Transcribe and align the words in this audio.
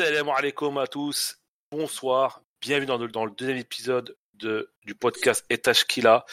Salam 0.00 0.30
alaikum 0.30 0.78
à 0.78 0.86
tous. 0.86 1.36
Bonsoir. 1.70 2.40
Bienvenue 2.62 2.86
dans 2.86 2.96
le, 2.96 3.08
dans 3.08 3.26
le 3.26 3.32
deuxième 3.32 3.58
épisode 3.58 4.16
de, 4.32 4.70
du 4.86 4.94
podcast 4.94 5.44
Etage 5.50 5.86
Kila. 5.86 6.24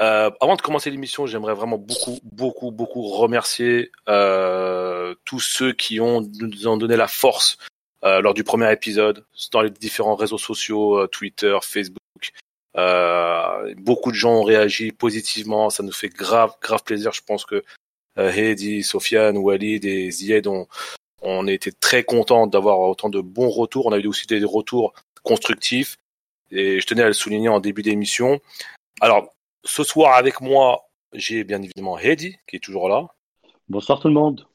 Euh, 0.00 0.30
avant 0.40 0.54
de 0.54 0.62
commencer 0.62 0.88
l'émission, 0.88 1.26
j'aimerais 1.26 1.54
vraiment 1.54 1.78
beaucoup, 1.78 2.20
beaucoup, 2.22 2.70
beaucoup 2.70 3.02
remercier 3.08 3.90
euh, 4.08 5.16
tous 5.24 5.40
ceux 5.40 5.72
qui 5.72 5.98
ont 5.98 6.20
nous 6.20 6.68
ont 6.68 6.76
donné 6.76 6.94
la 6.94 7.08
force 7.08 7.58
euh, 8.04 8.20
lors 8.20 8.34
du 8.34 8.44
premier 8.44 8.70
épisode 8.70 9.26
dans 9.50 9.62
les 9.62 9.70
différents 9.70 10.14
réseaux 10.14 10.38
sociaux, 10.38 11.00
euh, 11.00 11.08
Twitter, 11.08 11.58
Facebook. 11.60 12.30
Euh, 12.76 13.74
beaucoup 13.78 14.12
de 14.12 14.16
gens 14.16 14.34
ont 14.34 14.44
réagi 14.44 14.92
positivement. 14.92 15.70
Ça 15.70 15.82
nous 15.82 15.90
fait 15.90 16.08
grave, 16.08 16.54
grave 16.62 16.84
plaisir. 16.84 17.10
Je 17.12 17.22
pense 17.26 17.46
que 17.46 17.64
euh, 18.16 18.30
Hedi, 18.30 18.84
Sofiane, 18.84 19.38
Walid 19.38 19.84
et 19.86 20.08
Zied 20.12 20.46
ont, 20.46 20.68
on 21.22 21.46
était 21.46 21.72
très 21.72 22.04
contents 22.04 22.46
d'avoir 22.46 22.80
autant 22.80 23.08
de 23.08 23.20
bons 23.20 23.48
retours. 23.48 23.86
On 23.86 23.92
a 23.92 23.98
eu 23.98 24.06
aussi 24.06 24.26
des 24.26 24.44
retours 24.44 24.92
constructifs. 25.22 25.96
Et 26.50 26.80
je 26.80 26.86
tenais 26.86 27.02
à 27.02 27.06
le 27.06 27.12
souligner 27.12 27.48
en 27.48 27.60
début 27.60 27.82
d'émission. 27.82 28.40
Alors, 29.00 29.34
ce 29.64 29.84
soir 29.84 30.16
avec 30.16 30.40
moi, 30.40 30.88
j'ai 31.12 31.44
bien 31.44 31.62
évidemment 31.62 31.98
Hedi, 31.98 32.36
qui 32.46 32.56
est 32.56 32.60
toujours 32.60 32.88
là. 32.88 33.06
Bonsoir 33.68 34.00
tout 34.00 34.08
le 34.08 34.14
monde. 34.14 34.46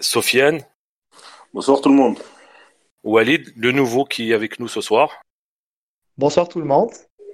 Sofiane. 0.00 0.62
Bonsoir 1.52 1.80
tout 1.80 1.90
le 1.90 1.94
monde. 1.94 2.18
Walid, 3.04 3.52
le 3.56 3.72
nouveau 3.72 4.04
qui 4.04 4.30
est 4.30 4.34
avec 4.34 4.60
nous 4.60 4.68
ce 4.68 4.80
soir. 4.80 5.22
Bonsoir 6.16 6.48
tout 6.48 6.60
le 6.60 6.66
monde. 6.66 6.90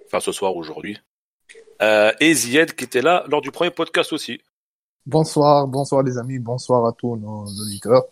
Enfin, 0.06 0.20
ce 0.20 0.32
soir, 0.32 0.56
aujourd'hui. 0.56 0.98
Euh, 1.82 2.12
et 2.20 2.34
Zied, 2.34 2.74
qui 2.74 2.84
était 2.84 3.02
là 3.02 3.24
lors 3.28 3.40
du 3.40 3.50
premier 3.50 3.70
podcast 3.70 4.12
aussi. 4.12 4.40
Bonsoir, 5.04 5.68
bonsoir 5.68 6.02
les 6.02 6.18
amis, 6.18 6.38
bonsoir 6.38 6.84
à 6.86 6.92
tous 6.92 7.16
nos 7.16 7.44
auditeurs. 7.44 8.06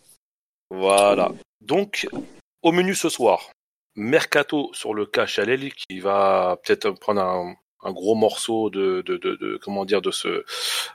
Voilà. 0.78 1.33
Donc, 1.61 2.06
au 2.62 2.72
menu 2.72 2.94
ce 2.94 3.08
soir, 3.08 3.50
Mercato 3.97 4.70
sur 4.72 4.94
le 4.94 5.06
cas 5.06 5.27
Chalel 5.27 5.72
qui 5.72 6.00
va 6.00 6.58
peut-être 6.64 6.91
prendre 6.91 7.22
un, 7.22 7.55
un, 7.83 7.92
gros 7.92 8.14
morceau 8.14 8.70
de, 8.70 9.02
de, 9.02 9.17
de, 9.17 9.36
de, 9.36 9.58
comment 9.62 9.84
dire 9.84 10.02
de 10.02 10.11
ce 10.11 10.45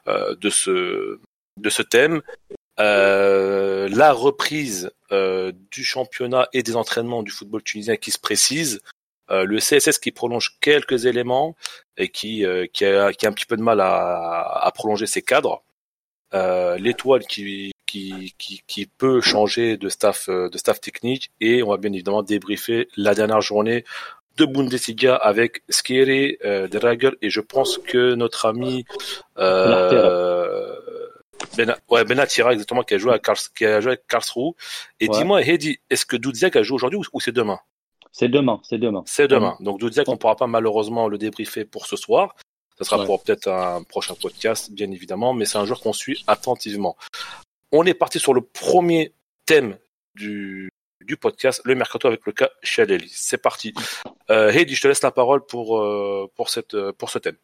euh, 0.07 0.35
de 0.35 0.50
ce 0.50 1.19
de 1.57 1.69
ce 1.69 1.81
thème. 1.81 2.22
Euh, 2.80 3.89
la 3.89 4.13
reprise 4.13 4.91
euh, 5.11 5.52
du 5.72 5.83
championnat 5.83 6.47
et 6.53 6.63
des 6.63 6.75
entraînements 6.75 7.23
du 7.23 7.31
football 7.31 7.63
tunisien 7.63 7.95
qui 7.97 8.11
se 8.11 8.19
précise. 8.19 8.81
Euh, 9.31 9.44
le 9.44 9.59
CSS 9.59 10.00
qui 10.00 10.11
prolonge 10.11 10.57
quelques 10.59 11.05
éléments 11.05 11.55
et 11.97 12.09
qui, 12.09 12.45
euh, 12.45 12.66
qui, 12.73 12.85
a, 12.85 13.13
qui 13.13 13.25
a 13.25 13.30
un 13.30 13.33
petit 13.33 13.45
peu 13.45 13.57
de 13.57 13.61
mal 13.61 13.80
à, 13.80 14.59
à 14.63 14.72
prolonger 14.72 15.05
ses 15.05 15.22
cadres. 15.22 15.63
Euh, 16.33 16.77
l'étoile 16.77 17.25
qui, 17.25 17.72
qui, 17.89 18.35
qui, 18.37 18.61
qui, 18.67 18.85
peut 18.85 19.21
changer 19.21 19.77
de 19.77 19.89
staff, 19.89 20.29
de 20.29 20.57
staff 20.57 20.79
technique 20.79 21.31
et 21.41 21.63
on 21.63 21.69
va 21.69 21.77
bien 21.77 21.91
évidemment 21.91 22.23
débriefer 22.23 22.87
la 22.95 23.15
dernière 23.15 23.41
journée 23.41 23.83
de 24.37 24.45
Bundesliga 24.45 25.15
avec 25.15 25.63
Skiri, 25.69 26.37
euh, 26.45 26.67
Drager 26.67 27.11
et 27.21 27.29
je 27.29 27.41
pense 27.41 27.77
que 27.77 28.13
notre 28.15 28.45
ami 28.45 28.85
euh, 29.37 30.75
ben, 31.57 31.75
ouais, 31.89 32.05
Benatira 32.05 32.53
exactement 32.53 32.83
qui 32.83 32.93
a 32.93 32.97
joué 32.97 33.13
à 33.13 33.19
Karls, 33.19 33.37
qui 33.55 33.65
a 33.65 33.81
joué 33.81 33.93
à 33.93 33.97
Karlsruhe. 33.97 34.53
Et 34.99 35.09
ouais. 35.09 35.17
dis-moi, 35.17 35.41
Hedi, 35.41 35.79
est-ce 35.89 36.05
que 36.05 36.15
Doudziak 36.15 36.55
a 36.55 36.63
joué 36.63 36.75
aujourd'hui 36.75 36.99
ou, 36.99 37.03
ou 37.13 37.19
c'est 37.19 37.31
demain? 37.31 37.59
C'est 38.11 38.29
demain, 38.29 38.59
c'est 38.63 38.77
demain. 38.77 39.03
C'est 39.05 39.27
demain. 39.27 39.55
Donc 39.59 39.79
Doudziak, 39.79 40.07
on 40.07 40.17
pourra 40.17 40.35
pas 40.35 40.47
malheureusement 40.47 41.07
le 41.07 41.17
débriefer 41.17 41.65
pour 41.65 41.85
ce 41.85 41.95
soir. 41.95 42.35
Ça 42.77 42.85
sera 42.85 42.99
ouais. 42.99 43.05
pour 43.05 43.21
peut-être 43.21 43.49
un 43.49 43.83
prochain 43.83 44.15
podcast, 44.15 44.71
bien 44.71 44.89
évidemment, 44.91 45.33
mais 45.33 45.43
c'est 45.43 45.57
un 45.57 45.65
joueur 45.65 45.81
qu'on 45.81 45.93
suit 45.93 46.23
attentivement. 46.27 46.95
On 47.72 47.85
est 47.85 47.94
parti 47.94 48.19
sur 48.19 48.34
le 48.34 48.41
premier 48.41 49.13
thème 49.46 49.78
du, 50.16 50.69
du 51.02 51.18
podcast, 51.18 51.62
le 51.66 51.75
mercato 51.75 52.07
avec 52.07 52.25
le 52.25 52.31
cas 52.31 52.50
Chaleli. 52.63 53.09
C'est 53.09 53.41
parti. 53.41 53.74
Euh, 54.31 54.50
Heidi, 54.50 54.74
je 54.75 54.81
te 54.81 54.88
laisse 54.88 55.03
la 55.03 55.12
parole 55.12 55.46
pour, 55.46 55.79
euh, 55.79 56.28
pour, 56.35 56.50
cette, 56.50 56.75
pour 56.94 57.09
ce 57.09 57.19
thème. 57.19 57.38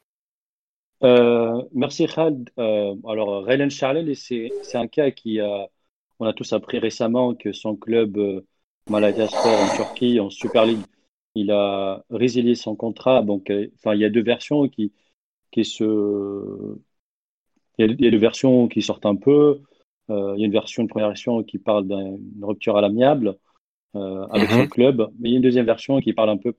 Euh, 1.04 1.62
merci 1.74 2.08
Khaled. 2.08 2.50
Euh, 2.58 2.96
alors 3.08 3.44
Raylan 3.44 3.70
Charlel, 3.70 4.16
c'est 4.16 4.52
un 4.74 4.88
cas 4.88 5.12
qui 5.12 5.40
a, 5.40 5.68
on 6.20 6.26
a 6.26 6.34
tous 6.34 6.54
appris 6.54 6.80
récemment 6.80 7.36
que 7.36 7.52
son 7.54 7.76
club 7.76 8.18
euh, 8.18 8.42
Malatyaspor 8.90 9.46
en 9.46 9.76
Turquie, 9.76 10.20
en 10.20 10.30
Super 10.30 10.66
League, 10.66 10.86
il 11.36 11.52
a 11.52 12.04
résilié 12.10 12.56
son 12.56 12.76
contrat. 12.76 13.22
Donc, 13.22 13.52
euh, 13.52 13.68
enfin, 13.76 13.94
il 13.94 14.02
y 14.02 14.06
a 14.06 14.10
deux 14.10 14.24
versions 14.24 14.68
qui, 14.70 14.94
qui 15.52 15.66
se, 15.66 15.84
il 17.78 18.02
y 18.02 18.08
a 18.08 18.12
deux 18.12 18.18
versions 18.18 18.68
qui 18.68 18.82
sortent 18.82 19.06
un 19.06 19.18
peu. 19.18 19.62
Euh, 20.10 20.34
il 20.36 20.42
y 20.42 20.44
a 20.44 20.46
une 20.46 20.52
version, 20.52 20.84
une 20.84 20.90
première 20.90 21.10
version 21.10 21.44
qui 21.44 21.58
parle 21.58 21.88
d'une 21.88 22.44
rupture 22.44 22.78
à 22.78 22.82
l'amiable 22.82 23.38
euh, 23.96 24.28
avec 24.30 24.50
mm 24.50 24.54
-hmm. 24.54 24.62
son 24.62 24.68
club, 24.68 24.98
mais 25.20 25.30
il 25.30 25.32
y 25.32 25.36
a 25.36 25.38
une 25.38 25.44
deuxième 25.50 25.66
version 25.66 26.00
qui 26.00 26.14
parle 26.14 26.30
un 26.30 26.38
peu 26.38 26.54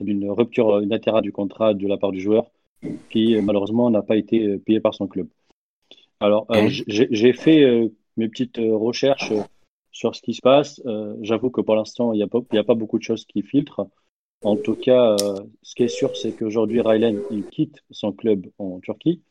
d'une 0.00 0.30
rupture 0.30 0.78
unilatérale 0.78 1.22
du 1.22 1.32
contrat 1.32 1.74
de 1.74 1.86
la 1.86 1.96
part 1.96 2.12
du 2.12 2.20
joueur 2.20 2.44
qui 3.10 3.24
malheureusement 3.40 3.90
n'a 3.90 4.02
pas 4.02 4.16
été 4.16 4.58
payé 4.58 4.80
par 4.80 4.94
son 4.94 5.06
club. 5.06 5.28
Alors, 6.20 6.46
euh, 6.50 6.68
j'ai 6.88 7.32
fait 7.32 7.62
euh, 7.62 7.88
mes 8.16 8.28
petites 8.28 8.58
recherches 8.58 9.32
sur 9.92 10.14
ce 10.14 10.22
qui 10.22 10.34
se 10.34 10.40
passe. 10.40 10.80
Euh, 10.86 11.14
J'avoue 11.20 11.50
que 11.50 11.60
pour 11.60 11.76
l'instant, 11.76 12.12
il 12.12 12.16
n'y 12.16 12.22
a, 12.22 12.60
a, 12.60 12.64
pas 12.64 12.74
beaucoup 12.74 12.98
de 12.98 13.02
choses 13.02 13.24
qui 13.26 13.42
filtrent. 13.42 13.86
En 14.42 14.56
tout 14.56 14.74
cas, 14.74 15.16
ce 15.62 15.74
qui 15.74 15.84
est 15.84 15.88
sûr, 15.88 16.14
c'est 16.16 16.32
qu'aujourd'hui, 16.32 16.80
Raylan, 16.80 17.16
il 17.30 17.46
quitte 17.46 17.82
son 17.90 18.12
club 18.12 18.46
en 18.58 18.80
Turquie. 18.80 19.22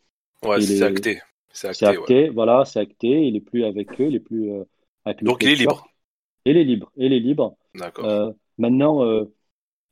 Ouais, 0.43 0.59
c'est 0.61 0.81
acté. 0.81 1.21
C'est 1.55 1.69
acté, 1.69 1.85
acté 1.85 2.13
ouais. 2.13 2.29
voilà, 2.29 2.65
c'est 2.65 2.79
acté. 2.79 3.27
Il 3.27 3.33
n'est 3.33 3.41
plus 3.41 3.63
avec 3.63 3.89
eux, 3.99 4.07
il 4.07 4.13
n'est 4.13 4.19
plus 4.19 4.51
avec 5.05 5.23
Donc, 5.23 5.43
il 5.43 5.49
est 5.49 5.55
libre. 5.55 5.87
Il 6.45 6.57
est 6.57 6.63
libre, 6.63 6.91
il 6.97 7.13
est 7.13 7.19
libre. 7.19 7.57
D'accord. 7.73 8.33
maintenant, 8.57 9.25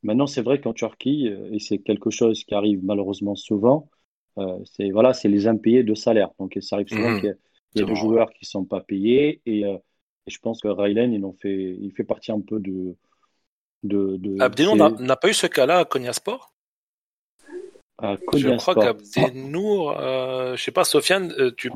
Maintenant, 0.04 0.28
c'est 0.28 0.42
vrai 0.42 0.60
qu'en 0.60 0.74
Turquie, 0.74 1.28
et 1.28 1.60
c'est 1.60 1.78
quelque 1.78 2.10
chose 2.10 2.44
qui 2.44 2.54
arrive 2.54 2.84
malheureusement 2.84 3.36
souvent, 3.36 3.90
euh, 4.38 4.60
c'est 4.66 4.92
voilà, 4.92 5.14
c'est 5.14 5.30
les 5.30 5.48
impayés 5.48 5.84
de 5.84 5.96
salaire. 5.96 6.30
Donc, 6.40 6.58
ça 6.60 6.76
arrive 6.76 6.90
souvent 6.90 7.12
mmh. 7.12 7.20
qu'il 7.22 7.38
y 7.76 7.82
a, 7.82 7.86
des 7.86 7.96
joueurs 7.96 8.32
qui 8.34 8.46
sont 8.46 8.66
pas 8.66 8.82
payés, 8.82 9.42
et, 9.46 9.66
euh, 9.66 9.78
et 10.28 10.32
je 10.32 10.40
pense 10.40 10.62
que 10.62 10.68
Raylen, 10.68 11.14
il 11.14 11.24
en 11.24 11.34
fait, 11.34 11.78
il 11.80 11.92
fait 11.94 12.04
partie 12.04 12.34
un 12.34 12.42
peu 12.42 12.60
de. 12.60 12.96
de, 13.84 14.18
de 14.18 14.42
Abdenour 14.42 14.76
n'a 14.76 15.16
pas 15.16 15.30
eu 15.30 15.34
ce 15.34 15.48
cas-là 15.48 15.80
à 15.80 15.86
Konyasport 15.86 16.53
à 18.04 18.18
Je 18.36 18.56
crois 18.58 18.76
qu'Abdenour, 18.76 19.98
euh, 20.00 20.56
je 20.56 20.64
sais 20.64 20.72
pas, 20.72 20.84
Sofiane, 20.84 21.34
tu, 21.58 21.72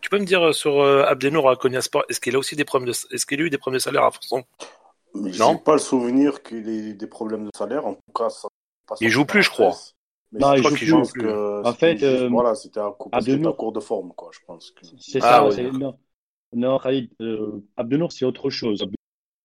tu 0.00 0.10
peux 0.10 0.18
me 0.18 0.24
dire 0.24 0.54
sur 0.54 0.80
euh, 0.80 1.04
Abdenour 1.04 1.50
à 1.50 1.56
Konyasport, 1.56 2.04
est-ce 2.08 2.20
qu'il 2.20 2.34
a 2.36 2.38
aussi 2.38 2.56
des 2.56 2.64
problèmes 2.64 2.90
de, 2.90 3.14
est-ce 3.14 3.26
qu'il 3.26 3.40
a 3.40 3.44
eu 3.44 3.50
des 3.50 3.58
problèmes 3.58 3.78
de 3.78 3.82
salaire 3.82 4.04
à 4.04 4.10
façon 4.10 4.44
non? 5.14 5.58
pas 5.58 5.74
le 5.74 5.78
souvenir 5.78 6.42
qu'il 6.42 6.68
ait 6.68 6.94
des 6.94 7.06
problèmes 7.06 7.44
de 7.44 7.50
salaire. 7.54 7.86
En 7.86 7.94
tout 7.94 8.12
cas, 8.14 8.30
ça 8.30 8.48
il 9.00 9.08
joue 9.08 9.24
plus, 9.24 9.42
je 9.42 9.50
crois. 9.50 9.74
Mais 10.32 10.40
non, 10.40 10.54
il 10.54 10.62
joue 10.62 10.74
plus. 10.74 10.86
Joue 10.86 11.02
plus. 11.02 11.30
En 11.30 11.72
fait, 11.72 12.02
euh, 12.02 12.28
voilà, 12.28 12.54
c'était 12.54 12.80
un, 12.80 12.94
un 13.12 13.52
cours 13.52 13.72
de 13.72 13.80
forme, 13.80 14.12
quoi. 14.14 14.30
Je 14.32 14.40
pense. 14.46 14.70
Que... 14.70 14.86
C'est 14.98 15.22
ah, 15.22 15.48
ça. 15.50 15.62
Ouais. 15.62 15.70
Non, 15.70 15.98
non, 16.52 16.78
Khalid, 16.78 17.10
euh, 17.20 17.62
Abdenour, 17.76 18.12
c'est 18.12 18.24
autre 18.24 18.50
chose. 18.50 18.82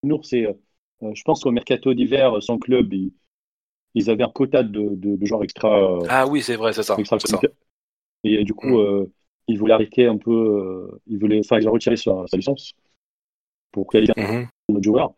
Abdenour, 0.04 0.26
c'est, 0.26 0.46
euh, 0.46 1.14
je 1.14 1.22
pense 1.24 1.44
qu'au 1.44 1.52
mercato 1.52 1.94
d'hiver, 1.94 2.42
son 2.42 2.58
club, 2.58 2.94
il, 2.94 3.12
ils 3.94 4.10
avaient 4.10 4.24
un 4.24 4.30
quota 4.30 4.64
de, 4.64 4.96
de, 4.96 5.16
de 5.16 5.26
joueurs 5.26 5.44
extra. 5.44 6.00
ah 6.10 6.28
oui, 6.28 6.42
c'est 6.42 6.56
vrai, 6.56 6.74
c'est 6.74 6.84
ça. 6.84 6.96
ça. 7.06 7.40
Et 8.24 8.44
du 8.44 8.54
coup, 8.54 8.78
mm. 8.80 9.08
il 9.48 9.58
voulait 9.60 9.74
arrêter 9.74 10.06
un 10.06 10.18
peu. 10.18 10.90
il 11.08 11.18
voulait, 11.18 11.40
enfin, 11.40 11.60
il 11.60 11.68
a 11.68 11.72
retiré 11.72 11.98
sa, 11.98 12.26
sa 12.28 12.38
licence 12.38 12.74
pour 13.72 13.88
qualifier 13.88 14.14
mm 14.18 14.28
-hmm. 14.28 14.48
un 14.70 14.76
autre 14.76 14.84
joueur. 14.84 15.14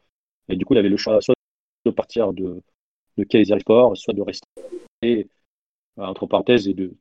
Et 0.49 0.55
du 0.55 0.65
coup, 0.65 0.73
il 0.73 0.79
avait 0.79 0.89
le 0.89 0.97
choix 0.97 1.21
soit 1.21 1.35
de 1.85 1.91
partir 1.91 2.33
de, 2.33 2.61
de 3.17 3.23
Kaiser 3.23 3.59
Sport, 3.59 3.95
soit 3.97 4.13
de 4.13 4.21
rester, 4.21 5.27
entre 5.97 6.25
parenthèses, 6.27 6.67
et 6.67 6.73
de 6.73 6.93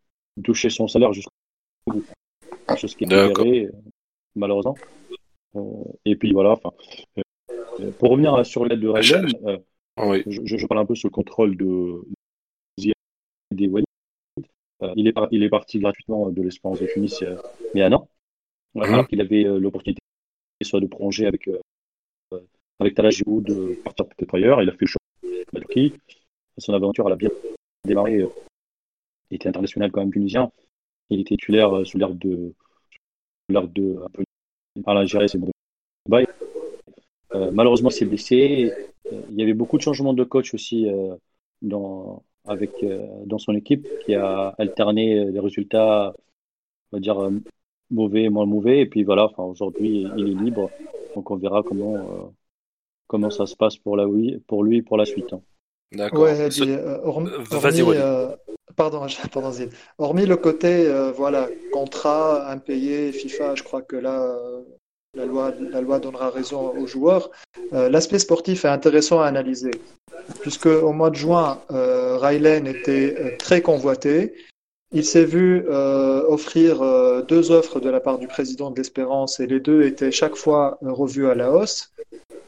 toucher 0.44 0.71
son 0.71 0.87
salaire 0.88 1.12
jusqu'au 1.12 1.31
bout. 1.87 2.05
Chose 2.76 2.94
qui 2.94 3.05
est 3.05 3.12
avérée, 3.12 3.69
malheureusement. 4.35 4.76
Euh, 5.56 5.85
et 6.05 6.17
puis 6.17 6.32
voilà, 6.32 6.50
enfin, 6.50 6.73
euh, 7.81 7.91
pour 7.99 8.11
revenir 8.11 8.44
sur 8.44 8.64
l'aide 8.67 8.81
de 8.81 8.88
euh, 8.88 9.59
oui. 10.06 10.23
je, 10.27 10.56
je, 10.56 10.67
parle 10.67 10.81
un 10.81 10.87
peu 10.87 10.95
sur 10.95 11.09
le 11.09 11.12
contrôle 11.12 11.56
de 11.56 12.03
des 13.50 13.67
Walid. 13.67 13.87
Euh, 14.83 14.93
il, 14.97 15.09
est 15.09 15.12
par, 15.12 15.29
il 15.31 15.43
est 15.43 15.49
parti 15.49 15.79
gratuitement 15.79 16.31
de 16.31 16.43
l'Espérance 16.43 16.81
de 16.81 16.87
Tunis 16.87 17.25
il 17.75 17.79
y 17.79 17.83
a 17.83 17.87
un 17.87 17.93
an, 17.93 18.09
mmh. 18.75 18.83
alors 18.83 19.09
qu'il 19.09 19.21
avait 19.21 19.43
l'opportunité 19.43 20.00
soit 20.62 20.81
de 20.81 20.87
prolonger 20.87 21.27
avec 21.27 21.49
avec 22.81 22.95
Talagirou 22.95 23.41
de 23.41 23.75
partir 23.83 24.06
peut-être 24.06 24.35
ailleurs. 24.35 24.62
Il 24.62 24.69
a 24.69 24.73
fait 24.73 24.83
le 24.83 24.87
choix 24.87 25.00
de 25.23 25.45
la 25.53 25.61
Turquie. 25.61 25.95
Son 26.59 26.75
aventure, 26.75 27.06
elle 27.06 27.12
a 27.15 27.17
bien 27.17 27.31
démarré. 27.85 28.25
Il 29.31 29.35
était 29.35 29.49
international 29.49 29.91
quand 29.91 30.00
même 30.00 30.12
tunisien. 30.12 30.50
Il 31.11 31.21
était 31.21 31.37
titulaire 31.37 31.87
sous 31.87 31.99
l'ère 31.99 32.15
de, 32.15 32.55
l'ère 33.49 33.67
de, 33.69 34.00
un 34.05 34.09
peu, 34.11 34.25
par 34.85 34.95
l'Algérie, 34.95 35.29
c'est 35.29 35.39
bon. 35.39 35.50
Euh, 37.34 37.50
malheureusement, 37.52 37.90
il 37.90 37.92
s'est 37.92 38.04
blessé. 38.04 38.72
Il 39.10 39.38
y 39.38 39.42
avait 39.42 39.54
beaucoup 39.54 39.76
de 39.76 39.82
changements 39.82 40.14
de 40.14 40.25
coach 40.25 40.54
aussi 40.54 40.88
euh, 40.88 41.14
dans, 41.62 42.22
avec, 42.46 42.70
euh, 42.82 43.06
dans 43.26 43.38
son 43.38 43.54
équipe 43.54 43.86
qui 44.04 44.14
a 44.14 44.54
alterné 44.58 45.25
les 45.30 45.40
résultats, 45.40 46.14
on 46.92 46.96
va 46.96 47.00
dire, 47.00 47.30
mauvais, 47.90 48.28
moins 48.28 48.46
mauvais. 48.46 48.80
Et 48.80 48.86
puis 48.86 49.04
voilà, 49.04 49.25
enfin, 49.25 49.44
aujourd'hui, 49.44 50.06
il 50.16 50.28
est 50.28 50.42
libre. 50.44 50.70
Donc 51.14 51.30
on 51.30 51.36
verra 51.36 51.62
comment 51.62 52.32
comment 53.06 53.30
ça 53.30 53.46
se 53.46 53.56
passe 53.56 53.78
pour, 53.78 53.96
la, 53.96 54.06
pour 54.46 54.62
lui 54.62 54.82
pour 54.82 54.98
la 54.98 55.06
suite. 55.06 55.32
Hein. 55.32 55.40
D'accord. 55.92 56.25
Ouais, 56.25 56.48
hormis, 57.02 57.30
Vas-y, 57.50 57.82
pardon, 58.76 59.06
pardon 59.32 59.50
Hormis 59.96 60.26
le 60.26 60.36
côté 60.36 60.86
voilà 61.16 61.48
contrat 61.72 62.50
impayé 62.50 63.10
FIFA, 63.12 63.54
je 63.54 63.62
crois 63.62 63.80
que 63.80 63.96
là 63.96 64.36
la 65.14 65.25
loi, 65.25 65.99
donnera 65.99 66.31
raison 66.31 66.72
aux 66.76 66.87
joueurs. 66.87 67.31
L'aspect 67.72 68.19
sportif 68.19 68.64
est 68.64 68.69
intéressant 68.69 69.20
à 69.20 69.26
analyser 69.26 69.70
puisque 70.40 70.66
au 70.66 70.93
mois 70.93 71.10
de 71.10 71.16
juin, 71.16 71.60
euh, 71.70 72.19
était 72.31 73.16
euh, 73.19 73.37
très 73.38 73.62
convoité. 73.62 74.34
Il 74.93 75.05
s'est 75.05 75.25
vu 75.25 75.64
euh, 75.69 76.25
offrir 76.28 76.82
euh, 76.82 77.22
deux 77.22 77.50
offres 77.50 77.81
de 77.81 77.90
la 77.90 78.00
part 78.00 78.19
du 78.19 78.26
président 78.26 78.70
de 78.70 78.76
l'Espérance 78.76 79.38
et 79.40 79.46
les 79.46 79.60
deux 79.60 79.82
étaient 79.82 80.10
chaque 80.10 80.37
fois 80.37 80.78
revus 80.81 81.28
à 81.28 81.34
la 81.34 81.52
hausse. 81.52 81.93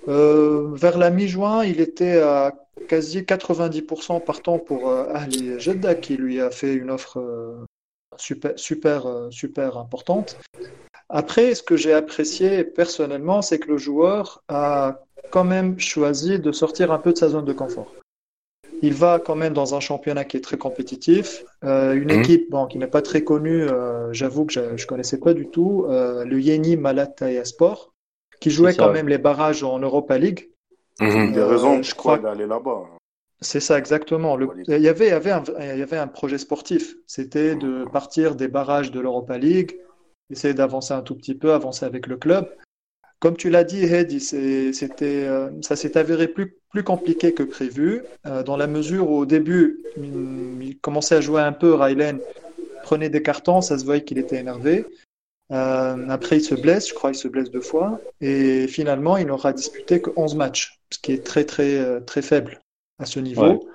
vers 0.06 0.98
la 0.98 1.10
mi-juin, 1.10 1.64
il 1.64 1.80
était 1.80 2.18
à 2.18 2.54
quasi 2.88 3.20
90% 3.20 4.24
partant 4.24 4.58
pour 4.58 4.90
Ali 4.90 5.60
Jeddah 5.60 5.94
qui 5.94 6.16
lui 6.16 6.40
a 6.40 6.50
fait 6.50 6.74
une 6.74 6.90
offre 6.90 7.22
super, 8.16 8.52
super, 8.56 9.28
super 9.30 9.76
importante. 9.76 10.38
Après, 11.10 11.54
ce 11.56 11.62
que 11.62 11.76
j'ai 11.76 11.92
apprécié 11.92 12.62
personnellement, 12.62 13.42
c'est 13.42 13.58
que 13.58 13.68
le 13.68 13.78
joueur 13.78 14.42
a 14.48 15.00
quand 15.30 15.44
même 15.44 15.78
choisi 15.78 16.38
de 16.38 16.52
sortir 16.52 16.92
un 16.92 16.98
peu 16.98 17.12
de 17.12 17.18
sa 17.18 17.28
zone 17.28 17.44
de 17.44 17.52
confort. 17.52 17.92
Il 18.82 18.94
va 18.94 19.18
quand 19.18 19.34
même 19.34 19.52
dans 19.52 19.74
un 19.74 19.80
championnat 19.80 20.24
qui 20.24 20.36
est 20.36 20.40
très 20.40 20.56
compétitif, 20.56 21.44
euh, 21.64 21.94
une 21.94 22.12
mhm. 22.12 22.20
équipe 22.20 22.50
bon, 22.50 22.66
qui 22.66 22.78
n'est 22.78 22.86
pas 22.86 23.02
très 23.02 23.24
connue, 23.24 23.62
euh, 23.62 24.12
j'avoue 24.12 24.46
que 24.46 24.52
je 24.52 24.60
ne 24.60 24.86
connaissais 24.86 25.18
pas 25.18 25.34
du 25.34 25.48
tout, 25.48 25.84
euh, 25.88 26.24
le 26.24 26.40
Yeni 26.40 26.76
Malatya 26.76 27.44
Sport, 27.44 27.92
qui 28.40 28.50
jouait 28.50 28.74
quand 28.74 28.92
même 28.92 29.08
les 29.08 29.18
barrages 29.18 29.64
en 29.64 29.80
Europa 29.80 30.16
League. 30.16 30.48
Mhm. 31.00 31.30
Il 31.30 31.36
y 31.36 31.40
a 31.40 31.46
raison, 31.46 31.82
je 31.82 31.94
crois, 31.94 32.18
d'aller 32.18 32.46
là-bas. 32.46 32.84
C'est 33.42 33.60
ça, 33.60 33.78
exactement. 33.78 34.38
il, 34.38 34.80
y 34.80 34.88
avait, 34.88 35.06
il, 35.06 35.10
y 35.10 35.12
avait 35.12 35.30
un, 35.30 35.42
il 35.60 35.78
y 35.78 35.82
avait 35.82 35.96
un 35.96 36.06
projet 36.06 36.38
sportif. 36.38 36.94
C'était 37.06 37.56
de 37.56 37.84
partir 37.90 38.34
des 38.34 38.48
barrages 38.48 38.90
de 38.90 39.00
l'Europa 39.00 39.38
League, 39.38 39.78
essayer 40.30 40.54
d'avancer 40.54 40.94
un 40.94 41.02
tout 41.02 41.14
petit 41.14 41.34
peu, 41.34 41.52
avancer 41.52 41.84
avec 41.84 42.06
le 42.06 42.16
club. 42.16 42.48
Comme 43.20 43.36
tu 43.36 43.50
l'as 43.50 43.64
dit, 43.64 43.84
Heidi, 43.84 44.18
c'était, 44.18 45.26
euh, 45.26 45.50
ça 45.60 45.76
s'est 45.76 45.98
avéré 45.98 46.26
plus, 46.26 46.56
plus 46.70 46.82
compliqué 46.82 47.34
que 47.34 47.42
prévu, 47.42 48.02
euh, 48.26 48.42
dans 48.42 48.56
la 48.56 48.66
mesure 48.66 49.10
où 49.10 49.18
au 49.18 49.26
début, 49.26 49.84
il, 49.98 50.78
commençait 50.80 51.16
à 51.16 51.20
jouer 51.20 51.42
un 51.42 51.52
peu, 51.52 51.74
Rylen 51.74 52.18
prenait 52.82 53.10
des 53.10 53.22
cartons, 53.22 53.60
ça 53.60 53.78
se 53.78 53.84
voyait 53.84 54.04
qu'il 54.04 54.16
était 54.16 54.38
énervé. 54.38 54.86
Euh, 55.52 56.08
après, 56.08 56.38
il 56.38 56.42
se 56.42 56.54
blesse, 56.54 56.88
je 56.88 56.94
crois 56.94 57.10
qu'il 57.10 57.20
se 57.20 57.28
blesse 57.28 57.50
deux 57.50 57.60
fois, 57.60 58.00
et 58.22 58.66
finalement, 58.68 59.18
il 59.18 59.26
n'aura 59.26 59.52
disputé 59.52 60.00
que 60.00 60.10
11 60.16 60.36
matchs, 60.36 60.78
ce 60.90 60.98
qui 60.98 61.12
est 61.12 61.24
très, 61.24 61.44
très, 61.44 62.00
très 62.02 62.22
faible 62.22 62.60
à 62.98 63.04
ce 63.04 63.20
niveau. 63.20 63.68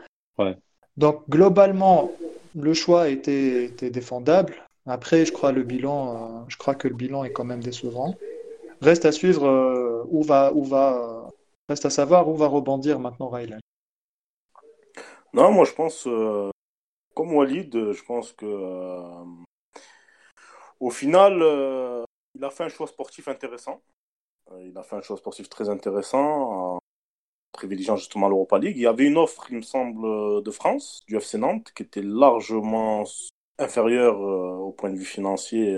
Donc, 0.97 1.29
globalement, 1.29 2.11
le 2.55 2.73
choix 2.73 3.09
était, 3.09 3.65
était 3.65 3.91
défendable. 3.91 4.64
Après, 4.87 5.25
je 5.25 5.31
crois, 5.31 5.51
le 5.51 5.63
bilan, 5.63 6.47
je 6.47 6.57
crois 6.57 6.75
que 6.75 6.87
le 6.87 6.93
bilan 6.93 7.23
est 7.23 7.31
quand 7.31 7.43
même 7.43 7.63
décevant. 7.63 8.15
Reste 8.81 9.05
à 9.05 9.11
suivre 9.11 9.47
euh, 9.47 10.03
où 10.09 10.21
va, 10.21 10.53
où 10.53 10.63
va, 10.63 11.29
reste 11.69 11.85
à 11.85 11.89
savoir 11.89 12.27
où 12.27 12.35
va 12.35 12.47
rebondir 12.47 12.99
maintenant 12.99 13.29
Ryland. 13.29 13.61
Non, 15.33 15.51
moi 15.51 15.65
je 15.65 15.73
pense, 15.73 16.05
euh, 16.07 16.49
comme 17.15 17.33
Walid, 17.33 17.73
je 17.73 18.03
pense 18.03 18.31
que 18.33 18.45
euh, 18.45 19.25
au 20.79 20.89
final, 20.91 21.33
il 22.35 22.43
a 22.43 22.49
fait 22.49 22.65
un 22.65 22.69
choix 22.69 22.87
sportif 22.87 23.27
intéressant. 23.27 23.81
il 24.59 24.77
a 24.77 24.83
fait 24.83 24.97
un 24.97 25.01
choix 25.01 25.17
sportif 25.17 25.49
très 25.49 25.69
intéressant 25.69 26.79
privilégiant 27.53 27.95
justement 27.95 28.27
l'Europa 28.27 28.59
League. 28.59 28.75
Il 28.75 28.81
y 28.81 28.87
avait 28.87 29.05
une 29.05 29.17
offre, 29.17 29.47
il 29.49 29.57
me 29.57 29.61
semble, 29.61 30.43
de 30.43 30.51
France, 30.51 31.03
du 31.07 31.15
FC 31.15 31.37
Nantes, 31.37 31.71
qui 31.73 31.83
était 31.83 32.01
largement 32.03 33.05
inférieure 33.57 34.19
au 34.19 34.71
point 34.71 34.89
de 34.91 34.97
vue 34.97 35.05
financier 35.05 35.77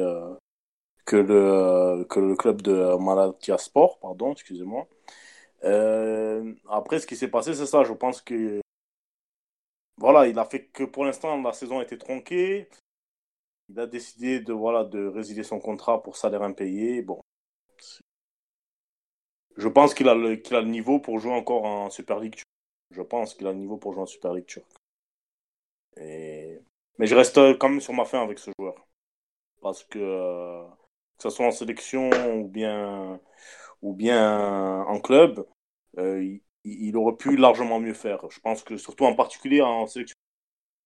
que 1.06 1.16
le, 1.16 2.04
que 2.06 2.20
le 2.20 2.36
club 2.36 2.62
de 2.62 2.98
Malatya 2.98 3.58
Sport, 3.58 4.00
pardon, 4.00 4.34
excusez-moi. 4.34 4.88
Euh, 5.64 6.54
après, 6.70 7.00
ce 7.00 7.08
qui 7.08 7.16
s'est 7.16 7.30
passé, 7.30 7.54
c'est 7.54 7.66
ça. 7.66 7.84
Je 7.84 7.94
pense 7.94 8.22
que 8.22 8.62
voilà, 9.98 10.28
il 10.28 10.38
a 10.40 10.46
fait 10.46 10.66
que 10.68 10.84
pour 10.84 11.06
l'instant 11.06 11.42
la 11.42 11.54
saison 11.54 11.80
a 11.80 11.84
été 11.84 11.98
tronquée. 11.98 12.70
Il 13.70 13.80
a 13.80 13.88
décidé 13.88 14.40
de 14.40 14.54
voilà 14.54 14.84
de 14.84 15.08
résilier 15.08 15.44
son 15.44 15.60
contrat 15.60 16.04
pour 16.04 16.16
salaire 16.18 16.44
impayé. 16.44 17.02
Bon, 17.02 17.22
je 19.58 19.68
pense 19.68 19.94
qu'il 19.94 20.08
a 20.10 20.16
le 20.16 20.36
qu'il 20.36 20.56
a 20.56 20.62
le 20.62 20.68
niveau 20.70 21.00
pour 21.00 21.20
jouer 21.20 21.34
encore 21.34 21.66
en 21.66 21.90
Super 21.90 22.20
League. 22.20 22.42
Je 22.92 23.02
pense 23.02 23.34
qu'il 23.34 23.48
a 23.48 23.52
le 23.52 23.58
niveau 23.58 23.78
pour 23.78 23.94
jouer 23.94 24.04
en 24.04 24.06
Super 24.06 24.34
League 24.34 24.46
turque. 24.46 24.72
Et... 25.98 26.62
Mais 27.00 27.08
je 27.08 27.16
reste 27.16 27.58
quand 27.58 27.70
même 27.70 27.82
sur 27.82 27.94
ma 27.94 28.06
fin 28.06 28.22
avec 28.22 28.40
ce 28.40 28.52
joueur 28.60 28.88
parce 29.62 29.84
que 29.84 30.00
euh, 30.00 30.64
que 31.18 31.24
ce 31.24 31.30
soit 31.30 31.46
en 31.46 31.52
sélection 31.52 32.10
ou 32.40 32.48
bien, 32.48 33.20
ou 33.82 33.94
bien 33.94 34.82
en 34.84 35.00
club, 35.00 35.46
euh, 35.98 36.38
il, 36.64 36.98
aurait 36.98 37.18
pu 37.18 37.36
largement 37.36 37.80
mieux 37.80 37.94
faire. 37.94 38.30
Je 38.30 38.40
pense 38.40 38.64
que 38.64 38.78
surtout 38.78 39.06
en 39.06 39.16
particulier 39.16 39.62
en 39.62 39.88
sélection 39.88 40.16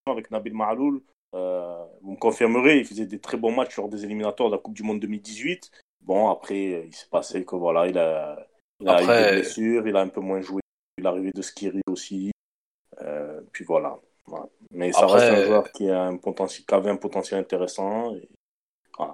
avec 0.08 0.31
Nabil 0.31 0.54
Mahaloul, 0.54 1.04
euh, 1.36 1.86
vous 2.02 2.12
me 2.13 2.18
confirmerez, 2.18 2.80
il 2.80 2.86
faisait 2.86 3.06
des 3.06 3.19
très 3.19 3.38
bons 3.38 3.52
matchs 3.52 3.78
lors 3.78 3.90
des 3.90 4.04
éliminatoires 4.04 4.50
de 4.50 4.56
la 4.56 4.62
Coupe 4.62 4.74
du 4.74 4.84
Monde 4.84 5.00
2018. 5.00 5.69
Bon, 6.02 6.30
après, 6.30 6.88
il 6.88 6.96
s'est 6.96 7.10
passé 7.10 7.46
que 7.46 7.56
voilà, 7.56 7.88
il 7.88 7.98
a, 7.98 8.48
il 8.80 8.90
a 8.90 9.04
eu 9.04 9.06
des 9.06 9.31
blessures, 9.34 9.88
il 9.88 9.96
a 9.96 10.02
un 10.02 10.08
peu 10.08 10.22
moins 10.22 10.42
joué. 10.42 10.62
Il 10.98 11.06
est 11.06 11.08
arrivé 11.08 11.31
de 11.34 11.42
Skiri 11.42 11.81
aussi. 11.88 12.31
Puis 13.52 13.63
voilà. 13.66 14.00
Mais 14.71 14.91
ça 14.94 15.06
reste 15.06 15.31
un 15.31 15.45
joueur 15.45 15.71
qui, 15.71 15.89
a 15.89 16.03
un 16.03 16.18
potentiel, 16.18 16.65
qui 16.65 16.73
avait 16.73 16.89
un 16.89 16.95
potentiel 16.95 17.39
intéressant. 17.39 18.15
Et 18.15 18.29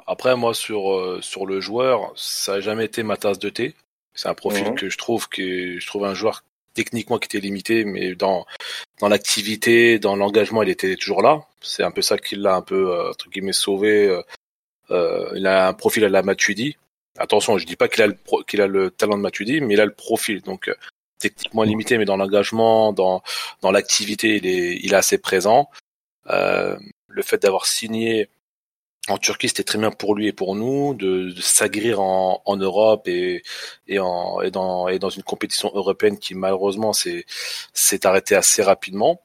après, 0.05 0.35
moi, 0.35 0.53
sur, 0.53 0.91
euh, 0.91 1.19
sur 1.21 1.45
le 1.45 1.59
joueur, 1.61 2.11
ça 2.15 2.53
n'a 2.53 2.59
jamais 2.59 2.85
été 2.85 3.03
ma 3.03 3.17
tasse 3.17 3.39
de 3.39 3.49
thé. 3.49 3.73
C'est 4.13 4.29
un 4.29 4.33
profil 4.33 4.69
mhm. 4.69 4.75
que 4.75 4.89
je 4.89 4.97
trouve 4.97 5.29
que 5.29 5.79
je 5.79 5.87
trouve 5.87 6.05
un 6.05 6.13
joueur 6.13 6.43
techniquement 6.73 7.17
qui 7.17 7.25
était 7.25 7.39
limité, 7.39 7.85
mais 7.85 8.15
dans 8.15 8.45
dans 8.99 9.09
l'activité, 9.09 9.99
dans 9.99 10.15
l'engagement, 10.15 10.63
il 10.63 10.69
était 10.69 10.95
toujours 10.95 11.21
là. 11.21 11.45
C'est 11.61 11.83
un 11.83 11.91
peu 11.91 12.01
ça 12.01 12.17
qui 12.17 12.35
l'a 12.35 12.55
un 12.55 12.61
peu 12.61 12.91
euh, 12.91 13.09
entre 13.09 13.29
guillemets 13.29 13.53
sauvé. 13.53 14.07
Euh, 14.07 14.21
euh, 14.91 15.29
il 15.35 15.45
a 15.47 15.67
un 15.67 15.73
profil 15.73 16.03
à 16.05 16.09
la 16.09 16.23
Matuidi. 16.23 16.77
Attention, 17.17 17.57
je 17.57 17.65
dis 17.65 17.75
pas 17.75 17.87
qu'il 17.87 18.03
a 18.03 18.07
le 18.07 18.17
qu'il 18.47 18.61
a 18.61 18.67
le 18.67 18.91
talent 18.91 19.17
de 19.17 19.23
Matuidi, 19.23 19.59
mais 19.61 19.73
il 19.73 19.81
a 19.81 19.85
le 19.85 19.93
profil. 19.93 20.41
Donc 20.41 20.71
techniquement 21.19 21.63
limité, 21.63 21.97
mais 21.97 22.05
dans 22.05 22.17
l'engagement, 22.17 22.93
dans 22.93 23.21
dans 23.61 23.71
l'activité, 23.71 24.37
il 24.37 24.45
est 24.47 24.79
il 24.83 24.93
est 24.93 24.97
assez 24.97 25.17
présent. 25.17 25.69
le 26.27 27.23
fait 27.23 27.41
d'avoir 27.41 27.65
signé 27.65 28.29
en 29.07 29.17
Turquie, 29.17 29.47
c'était 29.47 29.63
très 29.63 29.79
bien 29.79 29.91
pour 29.91 30.15
lui 30.15 30.27
et 30.27 30.33
pour 30.33 30.55
nous 30.55 30.93
de, 30.93 31.31
de 31.31 31.41
s'agrir 31.41 32.01
en, 32.01 32.41
en, 32.45 32.57
Europe 32.57 33.07
et, 33.07 33.43
et, 33.87 33.99
en, 33.99 34.41
et, 34.41 34.51
dans, 34.51 34.87
et 34.89 34.99
dans 34.99 35.09
une 35.09 35.23
compétition 35.23 35.71
européenne 35.73 36.17
qui 36.19 36.35
malheureusement 36.35 36.91
s'est 36.93 37.25
arrêtée 38.05 38.35
assez 38.35 38.61
rapidement. 38.63 39.21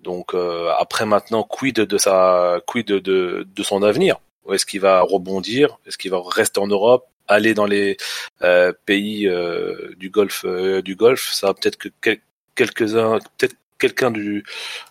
Donc 0.00 0.34
euh, 0.34 0.70
après 0.78 1.06
maintenant, 1.06 1.42
quid 1.44 1.76
de 1.76 1.98
sa 1.98 2.60
quid 2.66 2.86
de, 2.86 3.46
de 3.48 3.62
son 3.62 3.82
avenir? 3.82 4.20
Est-ce 4.50 4.66
qu'il 4.66 4.80
va 4.80 5.00
rebondir? 5.02 5.78
Est-ce 5.86 5.98
qu'il 5.98 6.10
va 6.10 6.20
rester 6.24 6.60
en 6.60 6.66
Europe? 6.66 7.08
Aller 7.32 7.54
dans 7.54 7.66
les 7.66 7.96
euh, 8.42 8.72
pays 8.86 9.26
euh, 9.26 9.94
du 9.96 10.10
Golfe 10.10 10.44
du 10.84 10.96
Golfe 10.96 11.32
Ça 11.32 11.54
peut-être 11.54 11.76
que 11.76 11.88
quelques-uns, 12.54 13.18
peut-être 13.38 13.56
quelqu'un 13.82 14.12
du 14.12 14.44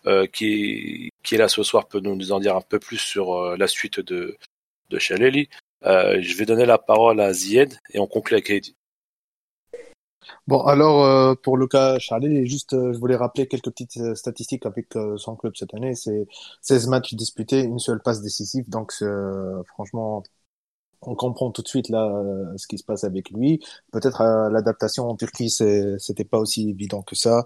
euh, 0.06 0.28
qui, 0.28 1.12
qui 1.24 1.36
est 1.36 1.38
là 1.38 1.48
ce 1.48 1.64
soir 1.64 1.88
peut 1.88 2.02
nous 2.02 2.32
en 2.34 2.40
dire 2.40 2.58
un 2.58 2.62
peu 2.62 2.78
plus 2.78 2.98
sur 2.98 3.34
euh, 3.34 3.56
la 3.58 3.68
suite 3.68 4.02
de, 4.02 4.38
de 4.90 5.00
Chaleli. 5.00 5.48
Euh, 5.86 6.22
je 6.22 6.36
vais 6.36 6.46
donner 6.46 6.66
la 6.66 6.78
parole 6.78 7.22
à 7.22 7.32
Zied 7.32 7.74
et 7.94 8.00
on 8.00 8.08
conclut 8.08 8.36
avec 8.36 8.50
Eddie. 8.50 8.76
Bon, 10.46 10.62
alors 10.62 11.36
pour 11.38 11.58
le 11.58 11.68
cas 11.68 11.98
Charlie, 11.98 12.46
juste 12.46 12.72
je 12.72 12.98
voulais 12.98 13.16
rappeler 13.16 13.48
quelques 13.48 13.72
petites 13.72 14.16
statistiques 14.16 14.66
avec 14.66 14.88
son 15.18 15.36
club 15.36 15.54
cette 15.56 15.74
année. 15.74 15.96
C'est 15.96 16.28
16 16.62 16.88
matchs 16.88 17.14
disputés, 17.16 17.62
une 17.62 17.80
seule 17.80 18.02
passe 18.02 18.22
décisive, 18.22 18.70
donc 18.70 18.94
franchement 19.68 20.24
on 21.02 21.16
comprend 21.16 21.52
tout 21.52 21.62
de 21.62 21.68
suite 21.68 21.90
là 21.90 22.06
euh, 22.06 22.54
ce 22.58 22.68
qui 22.68 22.78
se 22.78 22.84
passe 22.84 23.04
avec 23.04 23.32
lui. 23.32 23.60
Peut-être 23.92 24.22
euh, 24.22 24.50
l'adaptation 24.50 25.10
en 25.10 25.16
Turquie, 25.16 25.50
c'était 25.50 26.24
pas 26.24 26.38
aussi 26.38 26.70
évident 26.70 27.02
que 27.02 27.16
ça. 27.16 27.46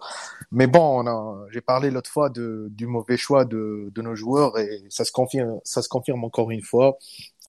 Mais 0.51 0.67
bon, 0.67 1.05
j'ai 1.51 1.61
parlé 1.61 1.89
l'autre 1.91 2.09
fois 2.09 2.29
de, 2.29 2.67
du 2.71 2.87
mauvais 2.87 3.17
choix 3.17 3.45
de, 3.45 3.91
de 3.93 4.01
nos 4.01 4.15
joueurs 4.15 4.57
et 4.59 4.83
ça 4.89 5.05
se 5.05 5.11
confirme, 5.11 5.59
ça 5.63 5.81
se 5.81 5.89
confirme 5.89 6.23
encore 6.23 6.51
une 6.51 6.61
fois. 6.61 6.97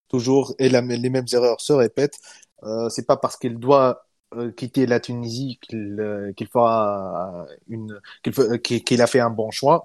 Toujours 0.09 0.55
et 0.59 0.69
les 0.69 1.11
mêmes 1.11 1.27
erreurs 1.33 1.61
se 1.61 1.73
répètent. 1.73 2.19
Euh, 2.63 2.89
c'est 2.89 3.07
pas 3.07 3.17
parce 3.17 3.37
qu'il 3.37 3.59
doit 3.59 4.07
euh, 4.35 4.53
quitter 4.53 4.87
la 4.87 5.01
Tunisie 5.01 5.59
qu'il 5.61 6.33
qu'il 6.37 6.47
fera 6.49 7.47
une 7.69 8.01
qu'il 8.23 9.03
a 9.03 9.07
fait 9.09 9.21
un 9.21 9.31
bon 9.31 9.51
choix. 9.51 9.85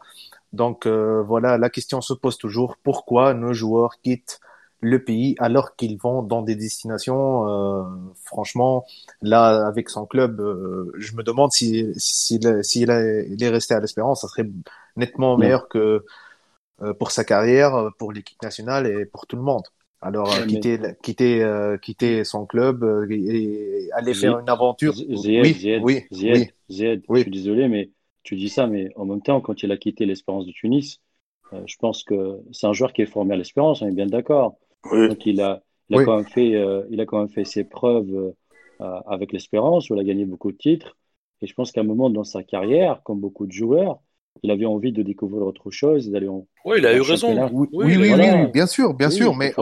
Donc 0.54 0.86
voilà, 0.88 1.58
la 1.58 1.70
question 1.70 2.02
se 2.02 2.14
pose 2.14 2.38
toujours 2.38 2.78
pourquoi 2.84 3.34
nos 3.34 3.54
joueurs 3.54 4.00
quittent 4.02 4.40
le 4.82 5.04
pays 5.04 5.36
alors 5.40 5.76
qu'ils 5.76 5.98
vont 5.98 6.24
dans 6.24 6.42
des 6.42 6.56
destinations. 6.56 7.48
Euh, 7.48 7.84
franchement, 8.24 8.86
là, 9.22 9.68
avec 9.68 9.90
son 9.90 10.06
club, 10.06 10.42
euh, 10.42 10.92
je 10.98 11.16
me 11.16 11.24
demande 11.24 11.52
si 11.52 11.86
s'il 11.96 12.64
si, 12.64 12.82
il 12.82 12.90
est 13.44 13.50
resté 13.50 13.76
à 13.76 13.80
l'Espérance, 13.80 14.22
ça 14.22 14.28
serait 14.28 14.50
nettement 14.98 15.38
meilleur 15.38 15.70
que 15.70 16.04
euh, 16.82 16.94
pour 16.96 17.12
sa 17.12 17.24
carrière, 17.24 17.92
pour 18.00 18.12
l'équipe 18.12 18.42
nationale 18.42 18.88
et 18.88 19.06
pour 19.06 19.28
tout 19.28 19.36
le 19.36 19.44
monde. 19.44 19.64
Alors 20.02 20.34
quitter 20.48 20.80
quitter 21.04 21.78
quitter 21.84 22.24
son 22.24 22.48
club 22.48 22.84
et 23.12 23.88
aller 23.94 24.16
faire 24.16 24.40
une 24.40 24.50
aventure. 24.50 24.96
oui, 24.98 25.80
oui, 25.80 26.06
oui, 26.12 26.50
Je 26.68 27.22
suis 27.22 27.32
désolé, 27.32 27.68
mais 27.68 27.92
tu 28.24 28.36
dis 28.36 28.50
ça, 28.50 28.66
mais 28.66 28.90
en 28.96 29.06
même 29.06 29.22
temps, 29.22 29.42
quand 29.42 29.62
il 29.62 29.72
a 29.72 29.78
quitté 29.78 30.08
l'Espérance 30.08 30.48
de 30.48 30.52
Tunis, 30.52 31.00
je 31.68 31.76
pense 31.78 32.04
que 32.04 32.40
c'est 32.52 32.66
un 32.66 32.74
joueur 32.74 32.94
qui 32.94 33.04
est 33.04 33.06
formé 33.06 33.36
à 33.36 33.38
l'Espérance, 33.38 33.84
on 33.84 33.88
est 33.88 33.92
bien 33.92 34.08
d'accord. 34.08 34.58
Donc 34.90 35.26
il 35.26 35.42
a, 35.42 35.62
il 35.90 36.00
a, 36.00 36.06
quand 36.06 36.18
même 36.18 36.26
fait, 36.26 36.56
euh, 36.56 36.84
il 36.90 37.00
a 37.02 37.06
quand 37.06 37.20
même 37.20 37.30
fait 37.30 37.46
ses 37.46 37.64
preuves 37.64 38.34
euh, 38.82 39.00
avec 39.06 39.32
l'Espérance, 39.32 39.90
où 39.90 39.96
il 39.96 40.00
a 40.00 40.04
gagné 40.04 40.26
beaucoup 40.26 40.52
de 40.52 40.58
titres. 40.58 40.98
Et 41.42 41.48
je 41.48 41.54
pense 41.54 41.72
qu'à 41.72 41.82
un 41.82 41.86
moment 41.86 42.10
dans 42.10 42.24
sa 42.24 42.44
carrière, 42.44 43.02
comme 43.04 43.20
beaucoup 43.20 43.46
de 43.46 43.52
joueurs, 43.52 44.00
il 44.44 44.52
avait 44.52 44.66
envie 44.66 44.92
de 44.92 45.04
découvrir 45.04 45.46
autre 45.46 45.72
chose, 45.72 46.10
d'aller 46.10 46.28
en. 46.28 46.48
Oui, 46.66 46.78
il 46.80 46.86
a 46.86 46.96
eu 46.96 47.02
raison. 47.02 47.50
Oui, 47.52 47.68
oui, 47.74 47.98
oui, 47.98 48.48
bien 48.54 48.66
sûr, 48.68 48.94
bien 48.94 49.10
sûr. 49.10 49.36
Mais 49.36 49.54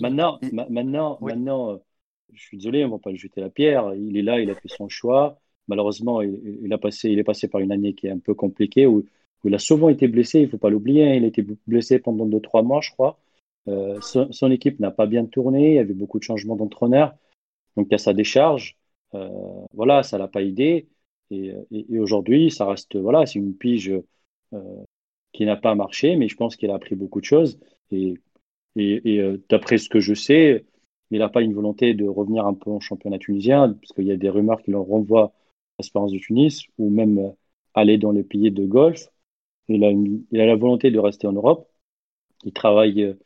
maintenant, 0.00 0.38
maintenant, 0.70 1.18
maintenant, 1.20 1.70
euh, 1.72 1.76
je 2.32 2.42
suis 2.42 2.58
désolé, 2.58 2.84
on 2.84 2.88
ne 2.88 2.92
va 2.92 2.98
pas 2.98 3.10
lui 3.10 3.18
jeter 3.18 3.40
la 3.40 3.50
pierre. 3.50 3.94
Il 3.94 4.16
est 4.16 4.22
là, 4.22 4.40
il 4.40 4.50
a 4.50 4.54
fait 4.54 4.68
son 4.68 4.88
choix. 4.88 5.38
Malheureusement, 5.68 6.22
il, 6.22 6.72
a 6.72 6.78
passé, 6.78 7.08
il 7.10 7.18
est 7.18 7.24
passé 7.24 7.48
par 7.48 7.60
une 7.60 7.72
année 7.72 7.94
qui 7.94 8.06
est 8.06 8.10
un 8.10 8.18
peu 8.18 8.34
compliquée 8.34 8.86
où, 8.86 8.98
où 8.98 9.48
il 9.48 9.54
a 9.54 9.58
souvent 9.58 9.88
été 9.88 10.06
blessé. 10.06 10.40
Il 10.40 10.44
ne 10.44 10.50
faut 10.50 10.58
pas 10.58 10.70
l'oublier. 10.70 11.08
Hein. 11.08 11.14
Il 11.14 11.24
a 11.24 11.26
été 11.26 11.44
blessé 11.66 11.98
pendant 11.98 12.26
2-3 12.26 12.64
mois, 12.64 12.80
je 12.80 12.92
crois. 12.92 13.18
Euh, 13.68 14.00
son, 14.00 14.50
équipe 14.50 14.78
n'a 14.80 14.90
pas 14.90 15.06
bien 15.06 15.26
tourné, 15.26 15.70
il 15.70 15.74
y 15.74 15.78
avait 15.78 15.94
beaucoup 15.94 16.18
de 16.18 16.24
changements 16.24 16.56
d'entraîneur, 16.56 17.16
donc 17.76 17.86
il 17.88 17.92
y 17.92 17.94
a 17.94 17.98
sa 17.98 18.14
décharge. 18.14 18.76
Euh, 19.14 19.28
voilà, 19.72 20.02
ça 20.02 20.18
l'a 20.18 20.28
pas 20.28 20.42
aidé. 20.42 20.88
Et, 21.30 21.52
aujourd'hui, 21.98 22.50
ça 22.50 22.66
reste, 22.66 22.96
voilà, 22.96 23.26
c'est 23.26 23.38
une 23.40 23.54
pige 23.56 23.92
euh, 24.52 24.84
qui 25.32 25.44
n'a 25.44 25.56
pas 25.56 25.74
marché, 25.74 26.16
mais 26.16 26.28
je 26.28 26.36
pense 26.36 26.56
qu'il 26.56 26.70
a 26.70 26.74
appris 26.76 26.94
beaucoup 26.94 27.20
de 27.20 27.24
choses. 27.26 27.58
Et, 27.90 28.14
et, 28.76 29.20
d'après 29.48 29.78
ce 29.78 29.88
que 29.88 30.00
je 30.00 30.14
sais, 30.14 30.64
il 31.10 31.18
n'a 31.18 31.28
pas 31.28 31.42
une 31.42 31.54
volonté 31.54 31.94
de 31.94 32.06
revenir 32.06 32.46
un 32.46 32.54
peu 32.54 32.70
en 32.70 32.80
championnat 32.80 33.18
tunisien, 33.18 33.72
parce 33.72 33.92
qu'il 33.92 34.06
y 34.06 34.12
a 34.12 34.16
des 34.16 34.28
rumeurs 34.28 34.62
qui 34.62 34.70
le 34.70 34.78
renvoient 34.78 35.26
à 35.26 35.32
l'Espérance 35.80 36.12
de 36.12 36.18
Tunis, 36.18 36.66
ou 36.78 36.90
même 36.90 37.32
aller 37.74 37.98
dans 37.98 38.12
les 38.12 38.22
pays 38.22 38.50
de 38.50 38.64
golf. 38.64 39.08
Il 39.68 39.84
a, 39.84 39.90
il 39.90 40.40
a 40.40 40.46
la 40.46 40.56
volonté 40.56 40.90
de 40.90 40.98
rester 40.98 41.26
en 41.26 41.32
Europe. 41.32 41.68
Il 42.44 42.52
travaille 42.52 43.16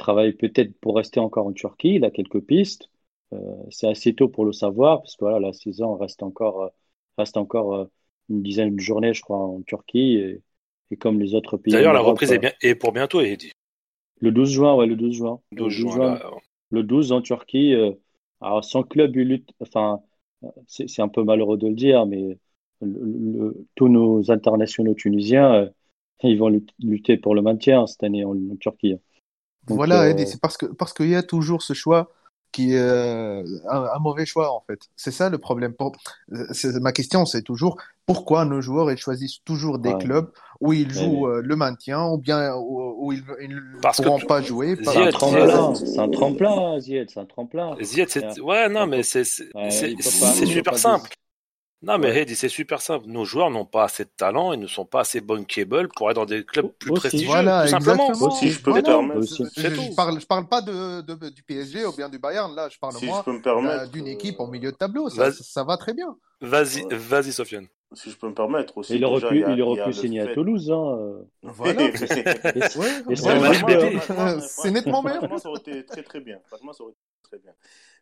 travaille 0.00 0.32
peut-être 0.32 0.72
pour 0.80 0.96
rester 0.96 1.20
encore 1.20 1.46
en 1.46 1.52
Turquie. 1.52 1.94
Il 1.94 2.04
a 2.04 2.10
quelques 2.10 2.40
pistes. 2.40 2.90
Euh, 3.32 3.38
c'est 3.70 3.86
assez 3.86 4.14
tôt 4.14 4.28
pour 4.28 4.44
le 4.44 4.52
savoir, 4.52 5.02
parce 5.02 5.14
que 5.14 5.24
voilà, 5.24 5.38
la 5.38 5.52
saison 5.52 5.94
reste 5.94 6.22
encore, 6.22 6.62
euh, 6.62 6.68
reste 7.16 7.36
encore 7.36 7.74
euh, 7.74 7.84
une 8.28 8.42
dizaine 8.42 8.74
de 8.74 8.80
journées, 8.80 9.14
je 9.14 9.22
crois, 9.22 9.38
en 9.38 9.62
Turquie. 9.62 10.14
Et, 10.14 10.42
comme 10.98 11.20
les 11.20 11.36
autres 11.36 11.56
pays. 11.56 11.72
D'ailleurs, 11.72 11.92
la 11.92 12.00
reprise 12.00 12.32
est, 12.32 12.38
bien, 12.38 12.50
est 12.62 12.74
pour 12.74 12.90
bientôt, 12.90 13.20
Eddie. 13.20 13.52
Le 14.18 14.32
12 14.32 14.50
juin, 14.50 14.74
ouais, 14.74 14.86
le 14.86 14.96
12 14.96 15.14
juin. 15.14 15.40
12 15.52 15.72
juin, 15.72 16.18
le 16.70 16.82
12 16.82 17.12
en 17.12 17.22
Turquie. 17.22 17.76
alors, 18.40 18.64
son 18.64 18.82
club, 18.82 19.14
lutte, 19.14 19.50
enfin, 19.60 20.00
c'est 20.66 21.00
un 21.00 21.06
peu 21.06 21.22
malheureux 21.22 21.58
de 21.58 21.68
le 21.68 21.74
dire, 21.74 22.06
mais 22.06 22.38
tous 23.76 23.88
nos 23.88 24.32
internationaux 24.32 24.94
tunisiens, 24.94 25.70
ils 26.24 26.36
vont 26.36 26.60
lutter 26.80 27.16
pour 27.16 27.36
le 27.36 27.42
maintien 27.42 27.86
cette 27.86 28.02
année 28.02 28.24
en 28.24 28.34
Turquie 28.58 28.96
voilà, 29.74 30.02
euh, 30.02 30.24
c'est 30.26 30.40
parce 30.40 30.56
que 30.56 30.66
parce 30.66 30.92
qu'il 30.92 31.08
y 31.08 31.16
a 31.16 31.22
toujours 31.22 31.62
ce 31.62 31.72
choix 31.72 32.10
qui 32.52 32.74
est 32.74 32.78
euh, 32.78 33.44
un, 33.68 33.98
mauvais 34.00 34.26
choix 34.26 34.52
en 34.52 34.62
fait. 34.66 34.80
C'est 34.96 35.12
ça 35.12 35.30
le 35.30 35.38
problème. 35.38 35.72
Pour... 35.72 35.92
Ma 36.28 36.92
question, 36.92 37.24
c'est 37.24 37.42
toujours 37.42 37.76
pourquoi 38.06 38.44
nos 38.44 38.60
joueurs 38.60 38.90
ils 38.90 38.98
choisissent 38.98 39.38
toujours 39.44 39.78
des 39.78 39.96
clubs 39.98 40.30
où 40.60 40.72
ils 40.72 40.90
jouent 40.90 41.28
euh, 41.28 41.42
le 41.44 41.56
maintien 41.56 42.04
ou 42.06 42.18
bien 42.18 42.54
où, 42.56 43.12
ils 43.12 43.24
ne 43.48 44.02
pourront 44.02 44.18
pas 44.18 44.42
jouer. 44.42 44.76
C'est 44.82 44.96
un 44.96 45.10
tremplin, 45.10 45.74
c'est 45.74 45.98
un 45.98 46.08
tremplin, 46.08 46.80
Zied, 46.80 47.08
c'est 47.10 47.20
un 47.20 47.24
tremplin. 47.24 47.76
ouais, 48.42 48.68
non, 48.68 48.86
mais 48.86 49.02
c'est 49.02 49.24
super 49.24 50.76
simple. 50.76 51.10
Non, 51.82 51.96
mais 51.96 52.08
Heidi, 52.08 52.36
c'est 52.36 52.50
super 52.50 52.82
simple. 52.82 53.06
Nos 53.08 53.24
joueurs 53.24 53.48
n'ont 53.50 53.64
pas 53.64 53.84
assez 53.84 54.04
de 54.04 54.10
talent 54.14 54.52
et 54.52 54.58
ne 54.58 54.66
sont 54.66 54.84
pas 54.84 55.00
assez 55.00 55.22
bankable 55.22 55.88
pour 55.96 56.10
être 56.10 56.16
dans 56.16 56.26
des 56.26 56.44
clubs 56.44 56.70
plus 56.78 56.92
prestigieux. 56.92 57.26
Voilà, 57.26 57.62
tout 57.62 57.68
simplement. 57.68 58.10
Aussi, 58.10 58.50
je 58.50 58.60
peux 58.60 58.74
me 58.74 58.82
permettre. 58.82 59.20
Je, 59.22 59.94
parle, 59.94 60.20
je 60.20 60.26
parle 60.26 60.46
pas 60.46 60.60
de, 60.60 61.00
de, 61.00 61.30
du 61.30 61.42
PSG 61.42 61.86
ou 61.86 61.92
bien 61.92 62.10
du 62.10 62.18
Bayern. 62.18 62.54
Là, 62.54 62.68
je 62.68 62.78
parle 62.78 62.94
moi 63.02 63.24
euh, 63.26 63.86
d'une 63.86 64.08
équipe 64.08 64.40
au 64.40 64.46
milieu 64.46 64.72
de 64.72 64.76
tableau. 64.76 65.08
Ça, 65.08 65.32
ça, 65.32 65.64
va 65.64 65.78
très 65.78 65.94
bien. 65.94 66.14
Vas-y, 66.42 66.84
vas-y, 66.90 67.32
Sofiane. 67.32 67.66
Si 67.94 68.10
je 68.10 68.16
peux 68.16 68.28
me 68.28 68.34
permettre 68.34 68.76
aussi. 68.76 68.96
il 68.96 69.04
aurait 69.04 69.26
pu, 69.26 69.44
il 69.48 69.62
aurait 69.62 69.82
pu 69.84 69.94
signer 69.94 70.20
à 70.20 70.34
Toulouse. 70.34 70.70
Hein. 70.70 71.24
Voilà. 71.42 71.90
c'est 74.40 74.70
nettement 74.70 75.02
meilleur. 75.02 75.40
ça 75.40 75.48
aurait 75.48 75.60
été 75.60 75.84
très 75.86 76.02
très 76.02 76.20
bien. 76.20 76.38
Franchement, 76.46 76.74
ça 76.74 76.84
aurait 76.84 76.92
été 76.92 77.00
très 77.22 77.38
bien. 77.38 77.52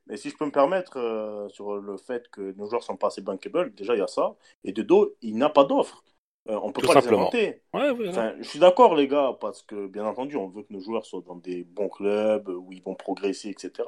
Mais 0.08 0.16
si 0.16 0.30
je 0.30 0.36
peux 0.36 0.46
me 0.46 0.50
permettre, 0.50 0.98
euh, 0.98 1.48
sur 1.50 1.76
le 1.76 1.96
fait 1.98 2.28
que 2.30 2.52
nos 2.56 2.66
joueurs 2.66 2.82
sont 2.82 2.96
pas 2.96 3.08
assez 3.08 3.20
bankable, 3.20 3.74
déjà 3.74 3.94
il 3.94 3.98
y 3.98 4.02
a 4.02 4.06
ça. 4.06 4.34
Et 4.64 4.72
de 4.72 4.82
dos, 4.82 5.14
il 5.20 5.36
n'a 5.36 5.50
pas 5.50 5.64
d'offre. 5.64 6.02
Euh, 6.48 6.58
on 6.62 6.72
peut 6.72 6.80
pas 6.80 6.98
les 7.00 7.08
inventer. 7.08 7.62
je 7.74 8.42
suis 8.42 8.58
d'accord, 8.58 8.94
les 8.94 9.06
gars, 9.06 9.36
parce 9.38 9.62
que 9.62 9.86
bien 9.86 10.06
entendu, 10.06 10.36
on 10.36 10.48
veut 10.48 10.62
que 10.62 10.72
nos 10.72 10.80
joueurs 10.80 11.04
soient 11.04 11.20
dans 11.20 11.36
des 11.36 11.64
bons 11.64 11.90
clubs 11.90 12.48
où 12.48 12.72
ils 12.72 12.82
vont 12.82 12.94
progresser, 12.94 13.50
etc. 13.50 13.86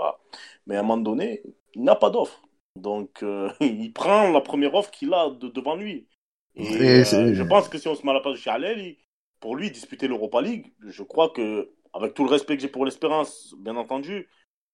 Mais 0.67 0.77
à 0.77 0.81
un 0.81 0.83
moment 0.83 0.99
donné, 0.99 1.43
il 1.75 1.83
n'a 1.85 1.97
pas 1.97 2.11
d'offre. 2.11 2.43
Donc, 2.77 3.23
euh, 3.23 3.50
il 3.61 3.93
prend 3.93 4.31
la 4.31 4.43
première 4.43 4.75
offre 4.75 4.91
qu'il 4.91 5.15
a 5.15 5.31
devant 5.31 5.75
lui. 5.77 6.07
Et, 6.55 7.05
je 7.05 7.43
pense 7.43 7.69
que 7.69 7.79
si 7.79 7.89
on 7.89 7.95
se 7.95 8.05
met 8.05 8.11
à 8.11 8.15
la 8.15 8.21
place 8.21 8.35
de 8.35 8.41
Chalel, 8.41 8.97
pour 9.39 9.57
lui, 9.57 9.71
disputer 9.71 10.07
l'Europa 10.07 10.43
League, 10.43 10.73
je 10.81 11.03
crois 11.03 11.31
que, 11.31 11.73
avec 11.95 12.12
tout 12.12 12.25
le 12.25 12.31
respect 12.31 12.57
que 12.57 12.62
j'ai 12.62 12.69
pour 12.69 12.85
l'espérance, 12.85 13.55
bien 13.59 13.77
entendu, 13.77 14.29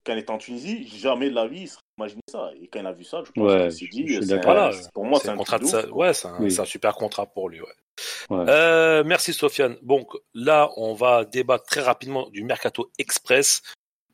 quand 0.06 0.12
il 0.12 0.18
est 0.18 0.30
en 0.30 0.38
Tunisie, 0.38 0.86
jamais 0.86 1.28
de 1.28 1.34
la 1.34 1.48
vie, 1.48 1.62
il 1.62 1.68
serait 1.68 1.82
imaginé 1.98 2.20
ça. 2.30 2.50
Et 2.62 2.68
quand 2.68 2.80
il 2.80 2.86
a 2.86 2.92
vu 2.92 3.04
ça, 3.04 3.22
je 3.26 3.32
pense 3.32 3.52
qu'il 3.52 3.72
s'est 3.72 3.86
dit, 3.90 4.18
pour 4.94 5.04
moi, 5.04 5.18
c'est 5.20 5.30
un, 5.30 5.36
contrat 5.36 5.58
de 5.58 5.90
Ouais, 5.90 6.14
c'est 6.14 6.28
un, 6.28 6.64
super 6.64 6.94
contrat 6.94 7.26
pour 7.26 7.48
lui. 7.48 7.60
Ouais. 7.60 7.68
Euh, 8.30 9.02
merci 9.04 9.32
Sofiane. 9.32 9.76
Bon, 9.82 10.06
là, 10.34 10.70
on 10.76 10.94
va 10.94 11.24
débattre 11.24 11.64
très 11.64 11.80
rapidement 11.80 12.28
du 12.30 12.44
Mercato 12.44 12.90
Express. 12.98 13.62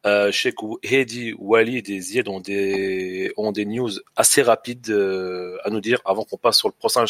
Euh, 0.04 0.32
je 0.32 0.40
sais 0.40 0.52
que 0.52 0.64
Hedi, 0.82 1.32
Walid 1.38 1.88
et 1.88 2.00
Zied 2.00 2.28
ont 2.28 2.40
des, 2.40 3.32
ont 3.36 3.52
des 3.52 3.64
news 3.64 3.90
assez 4.16 4.42
rapides 4.42 4.90
euh, 4.90 5.58
à 5.64 5.70
nous 5.70 5.80
dire 5.80 6.00
avant 6.04 6.24
qu'on 6.24 6.38
passe 6.38 6.58
sur 6.58 6.68
le 6.68 6.74
prochain, 6.74 7.04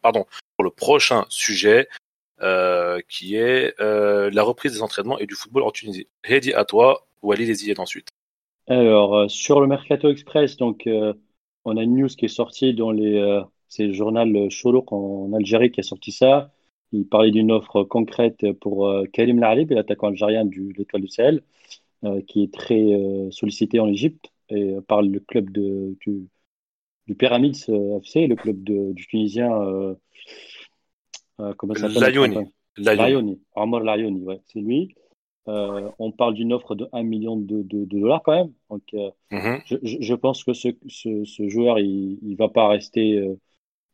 pardon, 0.00 0.26
sur 0.56 0.62
le 0.62 0.70
prochain 0.70 1.26
sujet, 1.28 1.88
euh, 2.42 3.00
qui 3.08 3.36
est 3.36 3.74
euh, 3.80 4.28
la 4.32 4.42
reprise 4.42 4.72
des 4.72 4.82
entraînements 4.82 5.18
et 5.18 5.26
du 5.26 5.34
football 5.34 5.62
en 5.62 5.70
Tunisie. 5.70 6.08
Hedi, 6.24 6.52
à 6.52 6.64
toi. 6.64 7.06
Walid 7.24 7.48
et 7.48 7.54
Zied 7.54 7.80
ensuite. 7.80 8.08
Alors, 8.66 9.14
euh, 9.16 9.28
sur 9.28 9.60
le 9.60 9.66
Mercato 9.66 10.08
Express, 10.08 10.56
donc, 10.56 10.86
euh, 10.86 11.12
on 11.64 11.76
a 11.76 11.82
une 11.82 11.96
news 11.96 12.08
qui 12.08 12.26
est 12.26 12.28
sortie 12.28 12.74
dans 12.74 12.90
les, 12.90 13.16
euh, 13.16 13.42
c'est 13.68 13.86
le 13.86 13.92
journal 13.92 14.48
Cholouk 14.50 14.92
en 14.92 15.32
Algérie 15.32 15.70
qui 15.70 15.80
a 15.80 15.82
sorti 15.82 16.12
ça. 16.12 16.52
Il 16.92 17.06
parlait 17.08 17.30
d'une 17.30 17.50
offre 17.50 17.82
concrète 17.82 18.52
pour 18.60 18.94
Karim 19.12 19.40
Larib, 19.40 19.72
l'attaquant 19.72 20.08
algérien 20.08 20.44
de 20.44 20.72
l'Étoile 20.76 21.02
du 21.02 21.08
Sahel, 21.08 21.42
qui 22.28 22.44
est 22.44 22.54
très 22.54 22.84
sollicité 23.32 23.80
en 23.80 23.88
Égypte 23.88 24.26
et 24.48 24.76
par 24.86 25.02
le 25.02 25.18
club 25.18 25.50
de, 25.50 25.96
du, 26.02 26.28
du 27.08 27.14
Pyramids 27.16 27.64
FC, 28.00 28.28
le 28.28 28.36
club 28.36 28.62
du 28.62 29.06
Tunisien. 29.08 29.48
comment 31.56 31.74
ça 31.74 31.90
s'appelle? 31.90 32.14
Layoni. 32.14 32.38
Layoni. 32.76 33.40
Omar 33.56 33.80
Layoni, 33.80 34.22
ouais, 34.22 34.40
c'est 34.46 34.60
lui. 34.60 34.94
Euh, 35.46 35.90
on 35.98 36.10
parle 36.10 36.34
d'une 36.34 36.52
offre 36.52 36.74
de 36.74 36.88
1 36.92 37.02
million 37.02 37.36
de, 37.36 37.62
dollars 37.62 38.22
quand 38.22 38.32
même. 38.34 38.52
Donc, 38.70 38.82
euh, 38.94 39.10
mhm. 39.30 39.60
je, 39.82 40.14
pense 40.14 40.42
que 40.44 40.54
ce, 40.54 41.48
joueur, 41.48 41.78
il, 41.78 42.18
il 42.22 42.36
va 42.36 42.48
pas 42.48 42.68
rester, 42.68 43.18
euh, 43.18 43.38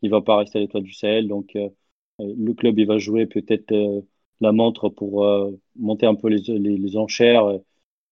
il 0.02 0.10
va 0.10 0.20
pas 0.20 0.36
rester 0.36 0.58
à 0.58 0.60
l'étoile 0.60 0.84
du 0.84 0.92
Sahel. 0.92 1.28
Donc, 1.28 1.56
le 2.18 2.52
club, 2.54 2.78
il 2.78 2.86
va 2.86 2.98
jouer 2.98 3.26
peut-être 3.26 3.74
la 4.40 4.52
montre 4.52 4.88
pour 4.88 5.26
monter 5.76 6.06
un 6.06 6.14
peu 6.14 6.28
les, 6.28 6.96
enchères. 6.96 7.48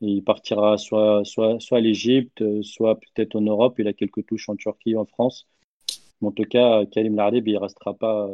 Et 0.00 0.06
il 0.06 0.22
partira 0.24 0.78
soit, 0.78 1.24
soit, 1.24 1.58
soit 1.60 1.78
à 1.78 1.80
l'Égypte, 1.80 2.62
soit 2.62 2.98
peut-être 3.00 3.36
en 3.36 3.40
Europe. 3.42 3.78
Il 3.78 3.88
a 3.88 3.92
quelques 3.92 4.26
touches 4.26 4.48
en 4.48 4.56
Turquie, 4.56 4.96
en 4.96 5.06
France. 5.06 5.48
en 6.22 6.32
tout 6.32 6.44
cas, 6.44 6.86
Karim 6.86 7.16
Lardeb, 7.16 7.46
il 7.48 7.58
restera 7.58 7.94
pas 7.94 8.28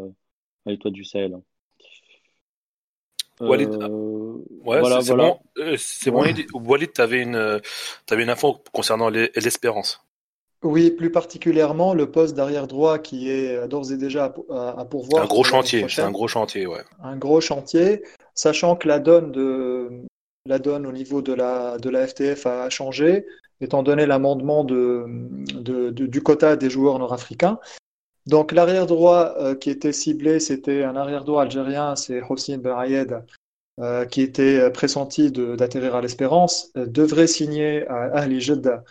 à 0.67 0.71
l'étoile 0.71 0.95
du 0.95 1.05
Sahel. 1.05 1.35
Hein. 1.35 1.43
Walid, 3.41 3.71
euh, 3.71 3.89
ouais, 4.65 4.81
c'est 5.03 5.15
bon. 5.15 5.39
Euh, 5.59 5.77
c'est 5.79 6.11
bon. 6.11 6.25
Walid, 6.55 6.93
tu 6.93 7.01
avais 7.01 7.23
une, 7.23 7.37
avais 7.37 8.23
une 8.23 8.31
info 8.31 8.59
concernant 8.73 9.09
l'espérance. 9.09 10.01
Oui, 10.63 10.91
plus 10.91 11.11
particulièrement 11.11 11.93
le 11.93 12.11
poste 12.11 12.35
d'arrière 12.35 12.67
droit 12.67 12.99
qui 12.99 13.31
est 13.31 13.69
d'ores 13.69 13.93
et 13.93 13.97
déjà 13.97 14.35
à, 14.51 14.85
pourvoir. 14.87 15.25
Un 15.25 15.27
gros 15.27 15.45
chantier, 15.45 15.85
c'est 15.89 16.01
un 16.01 16.11
gros 16.11 16.29
chantier, 16.29 16.67
ouais. 16.67 16.81
Un 17.03 17.17
gros 17.17 17.41
chantier, 17.41 18.03
sachant 18.35 18.75
que 18.75 18.89
la 18.89 18.99
donne 18.99 19.31
de, 19.31 19.91
la 20.47 20.59
donne 20.59 20.87
au 20.87 20.93
niveau 20.93 21.23
de 21.23 21.33
la, 21.33 21.79
de 21.79 21.89
la 21.89 22.07
FTF 22.07 22.47
a 22.47 22.69
changé, 22.69 23.27
étant 23.63 23.83
donné 23.83 24.05
l'amendement 24.05 24.63
de, 24.63 25.07
du 25.91 26.23
quota 26.23 26.57
des 26.57 26.69
joueurs 26.69 26.99
nord-africains. 26.99 27.59
Donc 28.27 28.53
l'arrière 28.53 28.87
droit 28.87 29.35
euh, 29.39 29.55
qui 29.55 29.71
était 29.71 29.93
ciblé, 29.93 30.41
c'était 30.41 30.83
un 30.83 30.97
arrière 30.97 31.25
droit 31.25 31.43
algérien, 31.43 31.95
c'est 31.95 32.23
Hossein 32.29 32.59
Berayed, 32.59 33.23
euh, 33.81 34.07
qui 34.07 34.23
était 34.23 34.71
pressenti 34.71 35.31
d'atterrir 35.31 35.95
à 35.95 36.01
l'Espérance, 36.01 36.71
euh, 36.77 36.87
devrait 36.87 37.27
signer 37.27 37.87
à 37.89 38.05
Ahli 38.15 38.41
Jeddah, 38.41 38.83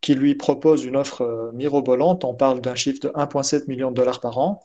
qui 0.00 0.14
lui 0.14 0.34
propose 0.34 0.84
une 0.84 0.96
offre 0.96 1.50
mirobolante. 1.54 2.24
On 2.24 2.34
parle 2.34 2.60
d'un 2.60 2.74
chiffre 2.74 3.00
de 3.00 3.08
1,7 3.10 3.68
million 3.68 3.90
de 3.90 3.96
dollars 3.96 4.20
par 4.20 4.38
an. 4.38 4.60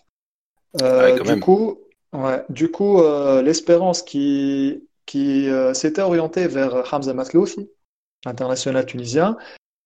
Ah 0.82 1.12
du, 1.12 1.40
coup, 1.40 1.80
ouais, 2.14 2.44
du 2.50 2.70
coup, 2.70 3.02
l'Espérance 3.42 4.02
qui, 4.04 4.84
qui 5.06 5.48
s'était 5.74 6.02
orientée 6.02 6.48
vers 6.48 6.94
Hamza 6.94 7.14
Matloufi, 7.14 7.70
international 8.26 8.86
tunisien, 8.86 9.38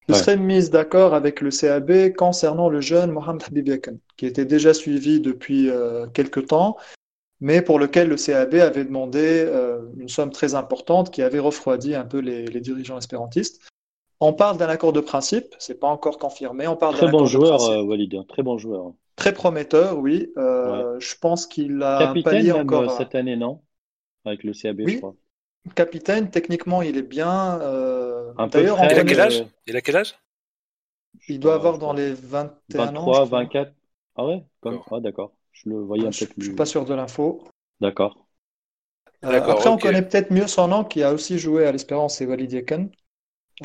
je 0.10 0.16
serais 0.16 0.38
mise 0.38 0.70
d'accord 0.70 1.14
avec 1.14 1.42
le 1.42 1.52
CAB 1.52 2.14
concernant 2.16 2.70
le 2.70 2.82
jeune 2.82 3.12
Mohamed 3.12 3.44
Habib 3.44 3.70
qui 4.22 4.28
était 4.28 4.46
déjà 4.46 4.72
suivi 4.72 5.20
depuis 5.20 5.72
euh, 5.72 6.06
quelques 6.06 6.46
temps, 6.46 6.78
mais 7.40 7.64
pour 7.64 7.80
lequel 7.80 8.08
le 8.08 8.18
CAB 8.18 8.54
avait 8.54 8.86
demandé 8.86 9.20
euh, 9.48 9.82
une 9.98 10.10
somme 10.10 10.30
très 10.30 10.54
importante 10.54 11.10
qui 11.10 11.24
avait 11.24 11.40
refroidi 11.40 11.96
un 11.96 12.06
peu 12.06 12.20
les, 12.20 12.46
dirigeants 12.62 13.00
espérantistes. 13.00 13.68
On 14.20 14.34
parle 14.34 14.58
d'un 14.58 14.70
accord 14.70 14.94
de 14.94 15.00
principe, 15.00 15.56
c'est 15.58 15.80
pas 15.80 15.88
encore 15.88 16.20
confirmé. 16.20 16.68
On 16.68 16.76
parle 16.76 16.94
très 16.98 17.10
bon 17.10 17.26
joueur, 17.26 17.64
euh, 17.64 17.82
Walid, 17.82 18.28
très 18.28 18.44
bon 18.44 18.60
joueur. 18.60 18.94
Très 19.16 19.34
prometteur, 19.34 19.98
oui. 19.98 20.32
Je 20.36 21.16
pense 21.20 21.48
qu'il 21.48 21.82
a 21.82 21.98
Capitaine 21.98 22.52
encore 22.52 22.92
cette 22.92 23.16
année, 23.16 23.36
non? 23.36 23.62
Avec 24.24 24.44
le 24.44 24.54
CAB, 24.54 24.82
je 24.88 24.98
crois 25.00 25.16
capitaine, 25.76 26.32
techniquement, 26.32 26.82
il 26.82 26.98
est 26.98 27.04
bien. 27.04 27.60
Euh... 27.62 28.34
D'ailleurs, 28.52 28.80
il, 28.84 29.00
a 29.00 29.04
quel 29.04 29.20
âge? 29.20 29.46
Il 29.68 29.76
a 29.76 29.82
quel 29.82 29.96
âge? 29.96 30.16
Il 31.28 31.40
doit 31.40 31.54
avoir 31.54 31.78
dans 31.78 31.94
les 31.94 32.14
21 32.14 32.86
23, 32.86 33.22
ans. 33.22 33.26
24. 33.26 33.72
Ah 34.22 34.26
ouais 34.26 34.44
Ah 34.92 35.00
d'accord. 35.00 35.34
Je 35.52 35.70
le 35.70 35.80
voyais 35.80 36.06
un 36.06 36.12
peu 36.12 36.26
plus. 36.28 36.42
Je 36.42 36.46
suis 36.46 36.56
pas 36.56 36.66
sûr 36.66 36.86
de 36.86 36.94
l'info. 36.94 37.44
D'accord. 37.80 38.28
Euh, 39.24 39.42
après, 39.42 39.70
on 39.70 39.78
connaît 39.78 40.02
peut-être 40.02 40.32
mieux 40.32 40.48
son 40.48 40.68
nom, 40.68 40.84
qui 40.84 41.04
a 41.04 41.14
aussi 41.14 41.38
joué 41.38 41.66
à 41.66 41.72
l'Espérance, 41.72 42.18
c'est 42.18 42.26
Walid 42.26 42.52
Yeken. 42.52 42.90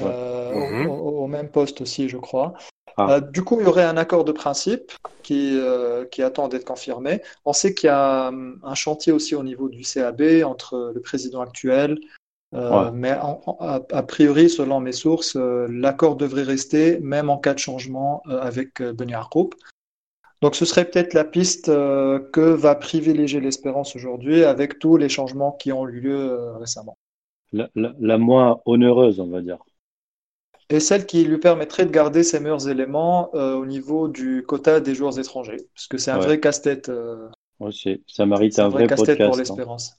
Euh, 0.02 0.84
mhm. 0.84 0.90
au, 0.90 1.26
même 1.26 1.50
poste 1.50 1.80
aussi, 1.80 2.08
je 2.08 2.18
crois. 2.18 2.54
Ah. 2.96 3.16
Euh, 3.16 3.20
du 3.20 3.42
coup, 3.42 3.60
il 3.60 3.64
y 3.64 3.66
aurait 3.66 3.84
un 3.84 3.96
accord 3.96 4.24
de 4.24 4.32
principe 4.32 4.92
qui, 5.22 5.58
euh, 5.58 6.04
qui 6.06 6.22
attend 6.22 6.48
d'être 6.48 6.64
confirmé. 6.64 7.22
On 7.44 7.52
sait 7.52 7.74
qu'il 7.74 7.88
y 7.88 7.90
a 7.90 8.28
hum, 8.28 8.58
un 8.62 8.74
chantier 8.74 9.12
aussi 9.12 9.34
au 9.34 9.42
niveau 9.42 9.68
du 9.68 9.82
CAB 9.82 10.22
entre 10.44 10.92
le 10.94 11.00
président 11.00 11.40
actuel, 11.40 11.98
euh, 12.54 12.90
mais 12.92 13.10
a, 13.10 14.02
priori, 14.02 14.48
selon 14.48 14.80
mes 14.80 14.92
sources, 14.92 15.36
l'accord 15.36 16.16
devrait 16.16 16.42
rester 16.42 16.98
même 17.00 17.28
en 17.28 17.38
cas 17.38 17.52
de 17.52 17.58
changement 17.58 18.22
avec 18.26 18.80
Ben 18.82 19.10
Yarkoub. 19.10 19.50
Donc 20.42 20.54
ce 20.54 20.64
serait 20.64 20.84
peut-être 20.84 21.14
la 21.14 21.24
piste 21.24 21.66
que 21.66 22.54
va 22.54 22.74
privilégier 22.74 23.40
l'espérance 23.40 23.96
aujourd'hui 23.96 24.44
avec 24.44 24.78
tous 24.78 24.96
les 24.96 25.08
changements 25.08 25.52
qui 25.52 25.72
ont 25.72 25.88
eu 25.88 26.00
lieu 26.00 26.52
récemment. 26.58 26.98
la, 27.52 28.18
moins 28.18 28.60
onéreuse, 28.66 29.18
on 29.18 29.28
va 29.28 29.40
dire 29.40 29.58
et 30.68 30.80
celle 30.80 31.06
qui 31.06 31.24
lui 31.24 31.38
permettrait 31.38 31.86
de 31.86 31.90
garder 31.90 32.22
ses 32.22 32.40
meilleurs 32.40 32.68
éléments 32.68 33.30
euh, 33.34 33.54
au 33.54 33.66
niveau 33.66 34.08
du 34.08 34.42
quota 34.46 34.80
des 34.80 34.94
joueurs 34.94 35.18
étrangers, 35.18 35.58
parce 35.74 35.86
que 35.86 35.98
c'est 35.98 36.10
un 36.10 36.18
vrai 36.18 36.40
casse-tête. 36.40 36.88
Euh, 36.88 37.28
ça 38.06 38.26
mérite 38.26 38.58
un, 38.58 38.68
vrai, 38.68 38.86
casse-tête 38.86 39.18
pour 39.18 39.34
hein. 39.34 39.38
l'espérance. 39.38 39.96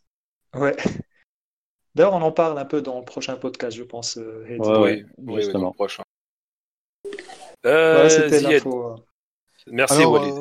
Ouais. 0.54 0.76
D'ailleurs, 1.96 2.14
on 2.14 2.22
en 2.22 2.32
parle 2.32 2.60
un 2.60 2.66
peu 2.66 2.82
dans 2.82 3.00
le 3.00 3.06
prochain 3.06 3.38
podcast, 3.38 3.76
je 3.76 3.84
pense. 3.84 4.18
Euh, 4.18 4.44
oui, 4.60 5.04
oui, 5.18 5.42
justement. 5.42 5.72
prochain. 5.72 6.04
c'était 7.64 8.42
l'info. 8.42 8.96
Merci, 9.72 10.06
Walid. 10.06 10.34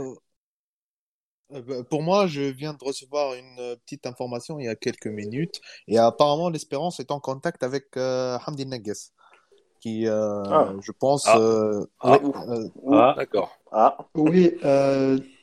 Bah, 1.51 1.85
pour 1.89 2.03
moi, 2.03 2.27
je 2.27 2.43
viens 2.43 2.75
de 2.75 2.85
recevoir 2.85 3.35
une 3.35 3.77
petite 3.85 4.07
information 4.07 4.59
il 4.59 4.67
y 4.67 4.69
a 4.69 4.75
quelques 4.75 5.07
minutes, 5.07 5.61
et 5.87 5.99
apparemment, 5.99 6.51
l'espérance 6.51 6.99
est 7.01 7.11
en 7.11 7.21
contact 7.21 7.63
avec 7.63 7.97
Hamdi 7.97 8.67
Neges 8.67 9.13
qui, 9.81 10.09
euh, 10.09 10.43
ah. 10.47 10.73
je 10.81 10.93
pense. 10.93 11.25
Ah, 11.27 11.39
euh, 11.39 11.87
ah. 12.01 12.19
Euh, 12.49 12.69
ah 12.93 13.15
d'accord. 13.17 13.57
Ah. 13.71 13.97
Oui, 14.15 14.55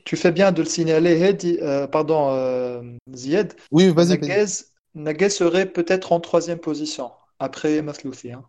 tu 0.05 0.17
fais 0.17 0.31
bien 0.31 0.51
de 0.51 0.61
le 0.61 0.67
signaler, 0.67 1.37
pardon, 1.91 2.97
Zied. 3.13 3.53
Oui, 3.71 3.89
vas-y. 3.89 4.19
Naguez, 4.95 5.29
serait 5.29 5.65
peut-être 5.65 6.11
en 6.11 6.19
troisième 6.19 6.59
position 6.59 7.11
après 7.39 7.81
Masloufi. 7.81 8.31
Hein. 8.31 8.43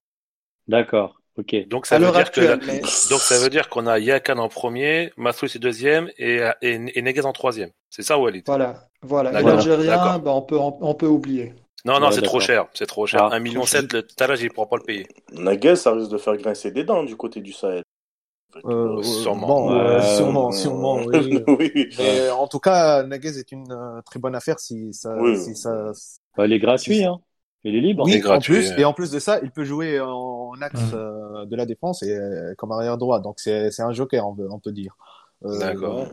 D'accord. 0.68 1.22
Ok. 1.36 1.68
Donc 1.68 1.86
ça, 1.86 1.98
veut 1.98 2.12
dire 2.12 2.30
que 2.30 3.10
Donc 3.10 3.20
ça 3.20 3.38
veut 3.38 3.50
dire 3.50 3.68
qu'on 3.68 3.86
a 3.86 3.98
Yakan 3.98 4.38
en 4.38 4.48
premier, 4.48 5.12
Masloufi 5.16 5.58
deuxième 5.58 6.08
et, 6.18 6.40
et, 6.62 7.20
en 7.24 7.32
troisième. 7.32 7.70
C'est 7.90 8.02
ça, 8.02 8.18
Walid? 8.18 8.44
Voilà. 8.46 8.88
Voilà. 9.02 9.40
Et 9.40 9.42
l'Algérien, 9.42 10.18
bah, 10.18 10.32
on, 10.32 10.42
peut, 10.42 10.58
on 10.58 10.94
peut 10.94 11.06
oublier. 11.06 11.54
Non, 11.84 12.00
non, 12.00 12.10
c'est 12.10 12.22
trop 12.22 12.40
cher. 12.40 12.66
C'est 12.72 12.86
trop 12.86 13.06
cher. 13.06 13.20
1,7 13.20 13.28
ah. 13.30 13.40
million, 13.40 13.62
le 13.62 14.00
tarage, 14.02 14.40
il 14.40 14.46
ne 14.46 14.50
pourra 14.50 14.68
pas 14.68 14.76
le 14.76 14.84
payer. 14.84 15.06
Naguez, 15.32 15.76
ça 15.76 15.92
risque 15.92 16.10
de 16.10 16.18
faire 16.18 16.36
grincer 16.36 16.70
des 16.70 16.84
dents 16.84 17.04
du 17.04 17.14
côté 17.16 17.40
du 17.40 17.52
Sahel. 17.52 17.82
Euh, 18.64 19.02
sûrement. 19.02 19.72
Euh, 19.72 20.00
sûrement, 20.00 20.50
sûrement, 20.50 21.00
oui. 21.04 21.88
Mais 21.98 22.30
en 22.30 22.46
tout 22.46 22.60
cas, 22.60 23.02
Naguez 23.02 23.38
est 23.38 23.52
une 23.52 23.70
euh, 23.70 24.00
très 24.02 24.18
bonne 24.18 24.34
affaire 24.34 24.60
si 24.60 24.94
ça. 24.94 25.14
Si 25.36 25.54
ça... 25.56 25.92
Bah, 26.36 26.46
il 26.46 26.52
est 26.52 26.58
gratuit, 26.58 27.04
hein. 27.04 27.18
Il 27.64 27.74
est 27.74 27.81
libre. 27.81 28.05
Oui, 28.05 28.22
en 28.27 28.38
plus, 28.38 28.72
et 28.77 28.85
en 28.85 28.92
plus 28.92 29.11
de 29.11 29.18
ça, 29.18 29.40
il 29.42 29.50
peut 29.50 29.64
jouer 29.64 30.00
en 30.00 30.53
axe 30.61 30.92
mmh. 30.92 31.46
de 31.46 31.57
la 31.57 31.66
défense 31.66 32.03
et 32.03 32.16
comme 32.59 32.72
arrière 32.72 32.98
droit. 32.98 33.20
Donc 33.20 33.40
c'est 33.40 33.81
un 33.81 33.92
joker, 33.92 34.27
on 34.27 34.35
peut, 34.35 34.48
on 34.50 34.59
peut 34.59 34.72
dire. 34.72 34.96
D'accord. 35.42 36.07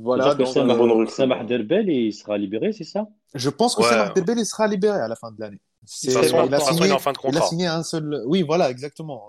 Voilà. 0.00 0.34
Donc, 0.34 0.54
donc 0.54 1.10
Samah 1.10 1.44
Derbel, 1.44 1.88
il 1.88 2.12
sera 2.12 2.36
libéré, 2.36 2.72
c'est 2.72 2.84
ça? 2.84 3.08
Je 3.34 3.48
pense 3.48 3.74
que 3.74 3.82
ouais. 3.82 3.88
Samah 3.88 4.10
Derbel, 4.10 4.38
il 4.38 4.46
sera 4.46 4.66
libéré 4.66 5.00
à 5.00 5.08
la 5.08 5.16
fin 5.16 5.30
de 5.30 5.40
l'année. 5.40 5.60
il, 6.02 6.16
a 6.16 6.22
signé, 6.60 6.92
en 6.92 6.98
fin 6.98 7.12
de 7.12 7.18
il 7.28 7.38
a 7.38 7.42
signé 7.42 7.66
un 7.66 7.82
seul. 7.82 8.22
Oui, 8.26 8.42
voilà, 8.42 8.70
exactement. 8.70 9.24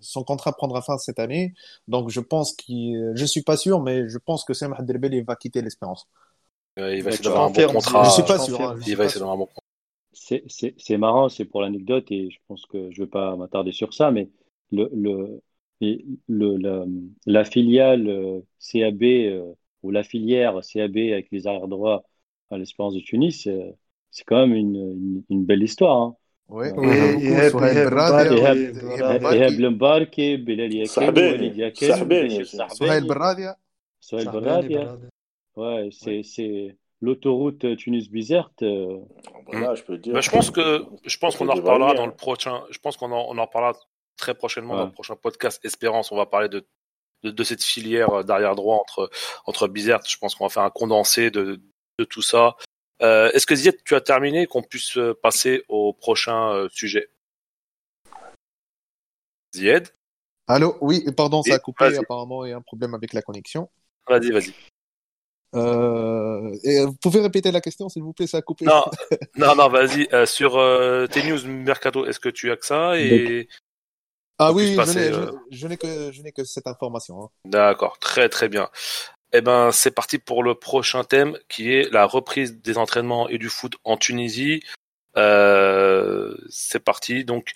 Son 0.00 0.24
contrat 0.24 0.52
prendra 0.52 0.82
fin 0.82 0.98
cette 0.98 1.18
année, 1.18 1.54
donc 1.88 2.10
je 2.10 2.20
pense 2.20 2.52
qu'il. 2.52 3.12
Je 3.14 3.24
suis 3.24 3.42
pas 3.42 3.56
sûr, 3.56 3.80
mais 3.80 4.08
je 4.08 4.18
pense 4.18 4.44
que 4.44 4.54
Samah 4.54 4.82
Derbel 4.82 5.14
il 5.14 5.24
va 5.24 5.36
quitter 5.36 5.62
l'Espérance. 5.62 6.06
il 6.76 7.02
va 7.02 7.10
essayer 7.10 7.24
d'avoir 7.24 7.44
un 7.44 7.50
bon 7.50 7.72
contrat. 7.72 8.04
Je 8.04 8.10
suis 8.10 8.22
pas 8.22 8.38
sûr. 8.38 8.76
Il 8.86 8.96
va 8.96 9.04
essayer 9.04 9.20
d'avoir 9.20 9.36
un 9.36 9.38
bon 9.38 9.46
contrat. 9.46 9.61
C'est 10.22 10.98
marrant, 10.98 11.28
c'est 11.28 11.44
pour 11.44 11.62
l'anecdote 11.62 12.10
et 12.10 12.30
je 12.30 12.38
pense 12.46 12.66
que 12.66 12.90
je 12.92 13.02
vais 13.02 13.08
pas 13.08 13.36
m'attarder 13.36 13.72
sur 13.72 13.92
ça, 13.92 14.10
mais 14.10 14.28
le, 14.70 14.88
le, 14.92 15.42
le 16.28 16.56
la, 16.56 16.84
la, 17.26 17.44
filiale 17.44 18.08
euh, 18.08 18.40
CAB 18.60 19.02
euh, 19.02 19.52
ou 19.82 19.90
la 19.90 20.04
filière 20.04 20.60
CAB 20.60 20.96
avec 20.96 21.28
les 21.32 21.46
arrière 21.46 21.66
droits 21.66 22.04
à 22.50 22.58
l'Espérance 22.58 22.94
de 22.94 23.00
Tunis, 23.00 23.48
c'est 24.10 24.24
quand 24.24 24.46
même 24.46 24.54
une, 24.54 25.24
une, 25.28 25.44
belle 25.44 25.62
histoire. 25.62 26.00
Hein. 26.00 26.16
Oui. 26.48 26.66
Ouais, 35.56 35.88
c'est 35.90 36.76
l'autoroute 37.02 37.76
Tunis-Bizerte. 37.76 38.62
Euh, 38.62 38.98
voilà, 39.46 39.74
je 39.74 39.82
peux 39.82 39.98
dire. 39.98 40.14
Bah, 40.14 40.22
je 40.22 40.30
pense 40.30 40.50
que 40.50 40.84
je 41.04 41.18
pense 41.18 41.36
qu'on 41.36 41.48
en 41.48 41.54
reparlera 41.54 41.94
dans 41.94 42.06
le 42.06 42.14
prochain. 42.14 42.62
Je 42.70 42.78
pense 42.78 42.96
qu'on 42.96 43.12
en, 43.12 43.26
on 43.28 43.36
en 43.36 43.44
reparlera 43.44 43.78
très 44.16 44.34
prochainement 44.34 44.76
dans 44.76 44.86
le 44.86 44.92
prochain 44.92 45.16
podcast 45.16 45.62
Espérance. 45.64 46.10
On 46.12 46.16
va 46.16 46.26
parler 46.26 46.48
de 46.48 46.66
de, 47.24 47.44
cette 47.44 47.62
filière 47.62 48.10
euh, 48.10 48.22
d'arrière 48.22 48.56
droit 48.56 48.76
entre 48.76 49.10
entre 49.46 49.68
Bizert. 49.68 50.00
Je 50.08 50.16
pense 50.16 50.34
qu'on 50.34 50.46
va 50.46 50.50
faire 50.50 50.62
un 50.62 50.70
condensé 50.70 51.30
de, 51.30 51.60
de 51.98 52.04
tout 52.04 52.22
ça. 52.22 52.56
Euh, 53.02 53.30
Est-ce 53.32 53.46
que 53.46 53.54
Ziet, 53.54 53.78
tu 53.84 53.94
as 53.94 54.00
terminé 54.00 54.46
qu'on 54.46 54.62
puisse 54.62 54.96
euh, 54.96 55.14
passer 55.20 55.64
au 55.68 55.92
prochain 55.92 56.52
euh, 56.52 56.68
sujet? 56.70 57.10
Zied 59.54 59.88
Allô, 60.46 60.76
oui, 60.80 61.04
pardon, 61.16 61.42
ça 61.42 61.54
a 61.54 61.58
coupé 61.58 61.96
apparemment, 61.96 62.44
il 62.44 62.50
y 62.50 62.52
a 62.52 62.56
un 62.56 62.62
problème 62.62 62.94
avec 62.94 63.12
la 63.12 63.22
connexion. 63.22 63.70
Vas-y, 64.08 64.30
vas-y. 64.30 64.52
Euh, 65.54 66.56
et 66.64 66.84
vous 66.84 66.94
pouvez 66.94 67.20
répéter 67.20 67.50
la 67.50 67.60
question, 67.60 67.88
s'il 67.88 68.02
vous 68.02 68.12
plaît, 68.12 68.26
ça 68.26 68.38
a 68.38 68.42
coupé. 68.42 68.64
Non, 68.64 68.84
non, 69.36 69.54
non 69.54 69.68
vas-y. 69.68 70.08
Euh, 70.12 70.26
sur 70.26 70.56
euh, 70.56 71.06
tes 71.06 71.22
news 71.22 71.46
mercato, 71.46 72.06
est-ce 72.06 72.20
que 72.20 72.28
tu 72.28 72.50
as 72.50 72.56
que 72.56 72.66
ça 72.66 72.98
et 72.98 73.48
ah 74.38 74.52
oui, 74.52 74.74
je 75.50 75.68
n'ai 75.68 75.76
que, 75.76 76.10
je 76.10 76.22
que 76.30 76.42
cette 76.42 76.66
information. 76.66 77.22
Hein. 77.22 77.28
D'accord, 77.44 77.98
très 78.00 78.28
très 78.28 78.48
bien. 78.48 78.70
Eh 79.32 79.40
ben, 79.40 79.70
c'est 79.72 79.92
parti 79.92 80.18
pour 80.18 80.42
le 80.42 80.54
prochain 80.54 81.04
thème 81.04 81.38
qui 81.48 81.72
est 81.72 81.90
la 81.92 82.06
reprise 82.06 82.60
des 82.60 82.76
entraînements 82.76 83.28
et 83.28 83.38
du 83.38 83.48
foot 83.48 83.76
en 83.84 83.96
Tunisie. 83.96 84.62
Euh, 85.16 86.36
c'est 86.48 86.80
parti. 86.80 87.24
Donc, 87.24 87.54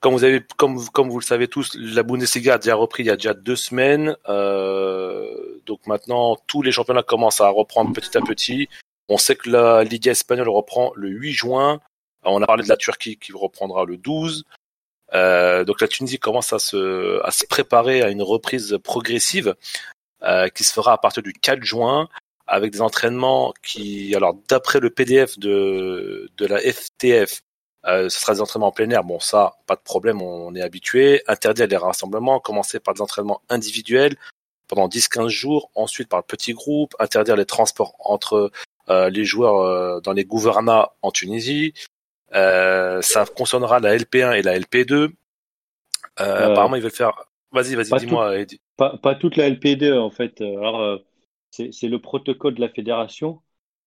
comme 0.00 0.14
vous 0.14 0.24
avez, 0.24 0.42
comme, 0.56 0.84
comme 0.90 1.08
vous 1.08 1.18
le 1.18 1.24
savez 1.24 1.48
tous, 1.48 1.76
la 1.76 2.02
Bundesliga 2.02 2.54
a 2.54 2.58
déjà 2.58 2.74
repris 2.74 3.02
il 3.02 3.06
y 3.06 3.10
a 3.10 3.16
déjà 3.16 3.34
deux 3.34 3.56
semaines. 3.56 4.16
Euh, 4.28 5.60
donc 5.66 5.86
maintenant, 5.86 6.36
tous 6.46 6.62
les 6.62 6.72
championnats 6.72 7.02
commencent 7.02 7.40
à 7.40 7.48
reprendre 7.48 7.92
petit 7.92 8.16
à 8.16 8.20
petit. 8.20 8.68
On 9.08 9.18
sait 9.18 9.36
que 9.36 9.48
la 9.50 9.84
Ligue 9.84 10.08
espagnole 10.08 10.48
reprend 10.48 10.92
le 10.96 11.08
8 11.08 11.32
juin. 11.32 11.80
On 12.24 12.42
a 12.42 12.46
parlé 12.46 12.64
de 12.64 12.68
la 12.68 12.76
Turquie 12.76 13.16
qui 13.16 13.32
reprendra 13.32 13.84
le 13.84 13.96
12. 13.96 14.44
Euh, 15.14 15.64
donc 15.64 15.80
la 15.80 15.88
Tunisie 15.88 16.18
commence 16.18 16.52
à 16.52 16.58
se, 16.58 17.22
à 17.24 17.30
se 17.30 17.46
préparer 17.46 18.02
à 18.02 18.10
une 18.10 18.22
reprise 18.22 18.76
progressive 18.82 19.54
euh, 20.22 20.48
qui 20.48 20.64
se 20.64 20.72
fera 20.72 20.92
à 20.94 20.98
partir 20.98 21.22
du 21.22 21.32
4 21.32 21.62
juin 21.62 22.08
avec 22.48 22.72
des 22.72 22.80
entraînements 22.80 23.52
qui, 23.62 24.14
alors 24.14 24.34
d'après 24.48 24.80
le 24.80 24.90
PDF 24.90 25.38
de, 25.38 26.30
de 26.36 26.46
la 26.46 26.58
FTF, 26.58 27.42
ce 27.86 28.08
sera 28.08 28.34
des 28.34 28.40
entraînements 28.40 28.68
en 28.68 28.72
plein 28.72 28.90
air. 28.90 29.04
Bon, 29.04 29.20
ça, 29.20 29.56
pas 29.66 29.76
de 29.76 29.80
problème, 29.80 30.20
on, 30.20 30.54
est 30.54 30.60
habitué. 30.60 31.22
Interdire 31.28 31.66
les 31.68 31.76
rassemblements, 31.76 32.40
commencer 32.40 32.80
par 32.80 32.94
des 32.94 33.00
entraînements 33.00 33.42
individuels 33.48 34.16
pendant 34.68 34.88
10-15 34.88 35.28
jours, 35.28 35.70
ensuite 35.74 36.08
par 36.08 36.24
petits 36.24 36.52
groupes, 36.52 36.94
interdire 36.98 37.36
les 37.36 37.44
transports 37.44 37.94
entre 38.00 38.50
euh, 38.88 39.10
les 39.10 39.24
joueurs 39.24 39.60
euh, 39.60 40.00
dans 40.00 40.12
les 40.12 40.24
gouvernats 40.24 40.92
en 41.02 41.10
Tunisie. 41.10 41.72
Euh, 42.34 43.00
ça 43.02 43.24
concernera 43.24 43.80
la 43.80 43.96
LP1 43.96 44.36
et 44.38 44.42
la 44.42 44.58
LP2. 44.58 45.12
apparemment, 46.16 46.76
ils 46.76 46.82
veulent 46.82 46.90
faire. 46.90 47.12
Vas-y, 47.52 47.74
vas-y, 47.74 47.98
dis-moi, 48.00 48.34
Pas, 48.76 48.98
pas, 48.98 49.14
toute 49.14 49.36
la 49.36 49.48
LP2, 49.48 49.96
en 49.96 50.10
fait. 50.10 50.40
Alors, 50.40 51.00
c'est 51.50 51.88
le 51.88 52.00
protocole 52.00 52.54
de 52.54 52.60
la 52.60 52.68
fédération. 52.68 53.40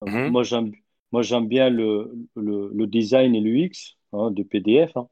Mhm. 0.06 0.30
Moi, 0.30 0.44
j'aime 0.44 0.72
moi, 1.12 1.22
j'aime 1.22 1.48
bien 1.48 1.70
le, 1.70 2.12
le, 2.36 2.72
le, 2.74 2.88
design 2.88 3.36
et 3.36 3.40
l'UX 3.40 3.98
hein, 4.14 4.32
de 4.32 4.44
PDF. 4.44 4.96
Hein. 4.96 5.08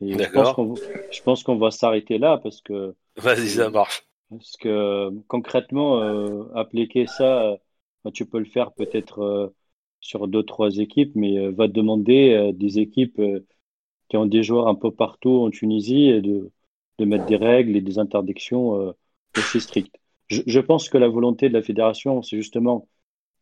Et 0.00 0.12
je 0.12 1.22
pense 1.22 1.42
qu'on 1.42 1.56
va 1.56 1.70
s'arrêter 1.70 2.18
là 2.18 2.38
parce 2.38 2.60
que. 2.60 2.94
Vas-y, 3.16 3.48
ça 3.48 3.70
marche. 3.70 4.04
Parce 4.30 4.56
que 4.56 5.10
concrètement, 5.28 6.00
euh, 6.00 6.44
appliquer 6.54 7.06
ça, 7.06 7.56
bah, 8.04 8.10
tu 8.12 8.26
peux 8.26 8.38
le 8.38 8.46
faire 8.46 8.72
peut-être 8.72 9.20
euh, 9.20 9.48
sur 10.00 10.26
deux, 10.26 10.42
trois 10.42 10.78
équipes, 10.78 11.12
mais 11.14 11.38
euh, 11.38 11.50
va 11.50 11.68
demander 11.68 12.52
des 12.54 12.78
équipes 12.78 13.20
qui 14.08 14.16
ont 14.16 14.26
des 14.26 14.42
joueurs 14.42 14.68
un 14.68 14.74
peu 14.74 14.90
partout 14.90 15.42
en 15.42 15.50
Tunisie 15.50 16.08
et 16.08 16.20
de, 16.20 16.50
de 16.98 17.04
mettre 17.04 17.26
des 17.26 17.36
règles 17.36 17.76
et 17.76 17.80
des 17.80 17.98
interdictions 17.98 18.94
aussi 19.36 19.60
strictes. 19.60 19.96
Je, 20.28 20.42
je, 20.46 20.60
pense 20.60 20.88
que 20.88 20.98
la 20.98 21.08
volonté 21.08 21.48
de 21.48 21.54
la 21.54 21.62
fédération, 21.62 22.22
c'est 22.22 22.36
justement 22.36 22.88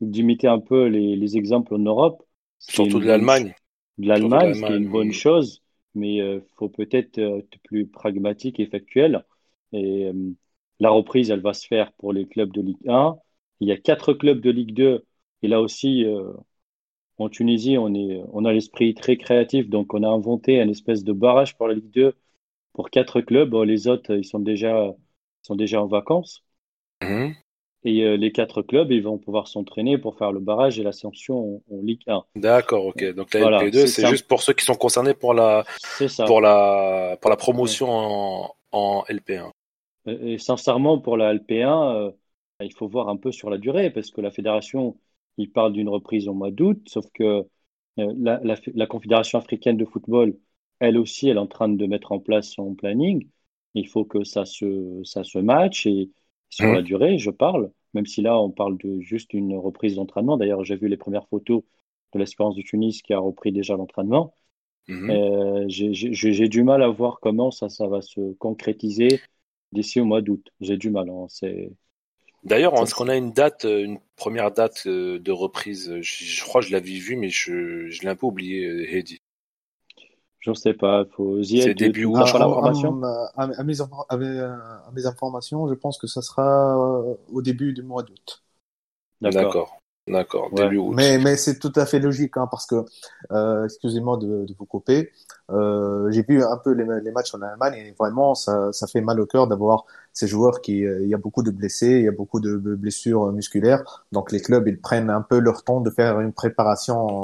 d'imiter 0.00 0.46
un 0.46 0.60
peu 0.60 0.86
les, 0.86 1.16
les, 1.16 1.36
exemples 1.36 1.74
en 1.74 1.78
Europe. 1.78 2.22
Surtout 2.58 3.00
de 3.00 3.06
l'Allemagne. 3.06 3.54
De 3.98 4.08
l'Allemagne, 4.08 4.54
ce 4.54 4.60
qui 4.60 4.72
est 4.72 4.76
une 4.76 4.90
bonne 4.90 5.12
chose, 5.12 5.62
mais 5.94 6.14
il 6.14 6.20
euh, 6.20 6.40
faut 6.56 6.68
peut-être 6.68 7.18
être 7.18 7.58
plus 7.64 7.86
pragmatique 7.86 8.60
et 8.60 8.66
factuel. 8.66 9.24
Et 9.72 10.06
euh, 10.06 10.32
la 10.78 10.90
reprise, 10.90 11.30
elle 11.30 11.40
va 11.40 11.52
se 11.52 11.66
faire 11.66 11.92
pour 11.92 12.12
les 12.12 12.26
clubs 12.26 12.52
de 12.52 12.62
Ligue 12.62 12.88
1. 12.88 13.16
Il 13.60 13.68
y 13.68 13.72
a 13.72 13.76
quatre 13.76 14.14
clubs 14.14 14.40
de 14.40 14.50
Ligue 14.50 14.74
2. 14.74 15.04
Et 15.42 15.48
là 15.48 15.60
aussi, 15.60 16.04
euh, 16.04 16.32
en 17.18 17.28
Tunisie, 17.28 17.76
on, 17.78 17.94
est, 17.94 18.22
on 18.32 18.44
a 18.44 18.52
l'esprit 18.52 18.94
très 18.94 19.16
créatif. 19.16 19.68
Donc, 19.68 19.92
on 19.94 20.02
a 20.02 20.08
inventé 20.08 20.60
un 20.60 20.68
espèce 20.68 21.04
de 21.04 21.12
barrage 21.12 21.56
pour 21.56 21.68
la 21.68 21.74
Ligue 21.74 21.90
2 21.90 22.14
pour 22.72 22.90
quatre 22.90 23.20
clubs. 23.20 23.54
les 23.64 23.88
autres, 23.88 24.14
ils 24.16 24.24
sont 24.24 24.38
déjà, 24.38 24.94
sont 25.42 25.56
déjà 25.56 25.82
en 25.82 25.86
vacances. 25.86 26.42
Mmh. 27.02 27.32
Et 27.84 28.02
euh, 28.02 28.16
les 28.16 28.30
quatre 28.30 28.62
clubs, 28.62 28.90
ils 28.92 29.02
vont 29.02 29.16
pouvoir 29.16 29.48
s'entraîner 29.48 29.96
pour 29.96 30.16
faire 30.18 30.32
le 30.32 30.40
barrage 30.40 30.78
et 30.78 30.82
l'ascension 30.82 31.62
en, 31.70 31.82
Ligue 31.82 32.02
1. 32.06 32.24
D'accord, 32.36 32.86
ok. 32.86 33.14
Donc 33.14 33.32
la 33.32 33.62
LP2, 33.62 33.86
c'est 33.86 34.06
juste 34.06 34.28
pour 34.28 34.42
ceux 34.42 34.52
qui 34.52 34.64
sont 34.64 34.74
concernés 34.74 35.14
pour 35.14 35.32
la, 35.32 35.64
Pour 36.26 36.40
la, 36.40 37.16
pour 37.20 37.30
la 37.30 37.36
promotion 37.36 37.88
en, 37.90 38.54
en, 38.72 39.02
LP1. 39.08 39.50
Et, 40.06 40.38
sincèrement, 40.38 40.98
pour 40.98 41.16
la 41.16 41.34
LP1, 41.34 41.94
euh, 41.94 42.10
il 42.60 42.72
faut 42.74 42.86
voir 42.86 43.08
un 43.08 43.16
peu 43.16 43.32
sur 43.32 43.48
la 43.48 43.56
durée, 43.56 43.90
parce 43.90 44.10
que 44.10 44.20
la 44.20 44.30
fédération, 44.30 44.98
il 45.38 45.50
parle 45.50 45.72
d'une 45.72 45.88
reprise 45.88 46.28
au 46.28 46.34
mois 46.34 46.50
d'août, 46.50 46.82
sauf 46.86 47.06
que 47.14 47.24
euh, 47.24 47.44
la, 48.18 48.40
la, 48.44 48.56
la, 48.74 48.86
Confédération 48.86 49.38
africaine 49.38 49.78
de 49.78 49.86
football, 49.86 50.36
elle 50.80 50.98
aussi, 50.98 51.28
elle 51.28 51.36
est 51.36 51.40
en 51.40 51.46
train 51.46 51.68
de 51.68 51.86
mettre 51.86 52.12
en 52.12 52.18
place 52.18 52.50
son 52.50 52.74
planning. 52.74 53.26
Il 53.74 53.88
faut 53.88 54.04
que 54.04 54.24
ça 54.24 54.44
se, 54.44 55.00
ça 55.04 55.24
se 55.24 55.38
matche 55.38 55.86
et 55.86 56.10
sur 56.50 56.66
mmh. 56.66 56.74
la 56.74 56.82
durée, 56.82 57.18
je 57.18 57.30
parle, 57.30 57.70
même 57.94 58.06
si 58.06 58.20
là, 58.20 58.38
on 58.38 58.50
parle 58.50 58.76
de 58.76 59.00
juste 59.00 59.32
une 59.32 59.56
reprise 59.56 59.94
d'entraînement. 59.94 60.36
D'ailleurs, 60.36 60.64
j'ai 60.64 60.76
vu 60.76 60.88
les 60.88 60.96
premières 60.96 61.28
photos 61.28 61.62
de 62.12 62.18
l'Espérance 62.18 62.56
de 62.56 62.62
Tunis 62.62 63.02
qui 63.02 63.14
a 63.14 63.18
repris 63.18 63.52
déjà 63.52 63.76
l'entraînement. 63.76 64.34
Mmh. 64.88 65.10
Euh, 65.10 65.64
j'ai 65.68 66.48
du 66.48 66.64
mal 66.64 66.82
à 66.82 66.88
voir 66.88 67.20
comment 67.20 67.50
ça, 67.50 67.68
ça 67.68 67.86
va 67.86 68.02
se 68.02 68.32
concrétiser 68.34 69.20
d'ici 69.72 70.00
au 70.00 70.04
mois 70.04 70.20
d'août. 70.20 70.44
J'ai 70.60 70.76
du 70.76 70.90
mal. 70.90 71.08
Hein, 71.08 71.26
D'ailleurs, 72.42 72.74
est-ce 72.82 72.94
qu'on 72.94 73.08
a 73.08 73.16
une 73.16 73.32
date, 73.32 73.66
euh, 73.66 73.84
une 73.84 73.98
première 74.16 74.50
date 74.50 74.84
euh, 74.86 75.18
de 75.18 75.30
reprise? 75.30 76.00
Je, 76.00 76.42
crois 76.42 76.62
que 76.62 76.66
je 76.66 76.72
l'avais 76.72 76.98
vu, 76.98 77.16
mais 77.16 77.28
je, 77.28 77.88
je 77.88 78.00
l'ai 78.02 78.08
un 78.08 78.16
peu 78.16 78.26
oublié, 78.26 78.66
Heidi. 78.92 79.19
Je 80.40 80.50
ne 80.50 80.54
sais 80.54 80.72
pas, 80.72 81.04
faut 81.04 81.42
C'est 81.42 81.74
début 81.74 82.06
août. 82.06 82.16
À, 82.16 82.22
à, 83.36 83.64
mes, 84.16 85.06
informations, 85.06 85.68
je 85.68 85.74
pense 85.74 85.98
que 85.98 86.06
ça 86.06 86.22
sera 86.22 86.76
euh, 86.76 87.14
au 87.30 87.42
début 87.42 87.74
du 87.74 87.82
mois 87.82 88.02
d'août. 88.02 88.42
D'accord. 89.20 89.79
D'accord, 90.10 90.50
début 90.52 90.78
août. 90.78 90.92
Mais, 90.94 91.18
mais 91.18 91.36
c'est 91.36 91.58
tout 91.58 91.72
à 91.76 91.86
fait 91.86 91.98
logique, 91.98 92.36
hein, 92.36 92.48
parce 92.50 92.66
que, 92.66 92.84
euh, 93.32 93.64
excusez-moi 93.64 94.16
de, 94.16 94.44
de, 94.44 94.54
vous 94.58 94.66
couper, 94.66 95.12
euh, 95.50 96.10
j'ai 96.10 96.22
vu 96.22 96.42
un 96.42 96.56
peu 96.56 96.72
les, 96.72 96.84
les, 97.02 97.10
matchs 97.10 97.34
en 97.34 97.42
Allemagne 97.42 97.74
et 97.74 97.94
vraiment, 97.98 98.34
ça, 98.34 98.72
ça 98.72 98.86
fait 98.86 99.00
mal 99.00 99.20
au 99.20 99.26
cœur 99.26 99.46
d'avoir 99.46 99.84
ces 100.12 100.26
joueurs 100.26 100.60
qui, 100.60 100.84
euh, 100.84 101.00
il 101.02 101.08
y 101.08 101.14
a 101.14 101.18
beaucoup 101.18 101.42
de 101.42 101.50
blessés, 101.50 101.98
il 101.98 102.04
y 102.04 102.08
a 102.08 102.12
beaucoup 102.12 102.40
de 102.40 102.56
blessures 102.56 103.32
musculaires, 103.32 104.04
donc 104.12 104.32
les 104.32 104.40
clubs, 104.40 104.66
ils 104.66 104.80
prennent 104.80 105.10
un 105.10 105.22
peu 105.22 105.38
leur 105.38 105.64
temps 105.64 105.80
de 105.80 105.90
faire 105.90 106.20
une 106.20 106.32
préparation, 106.32 107.22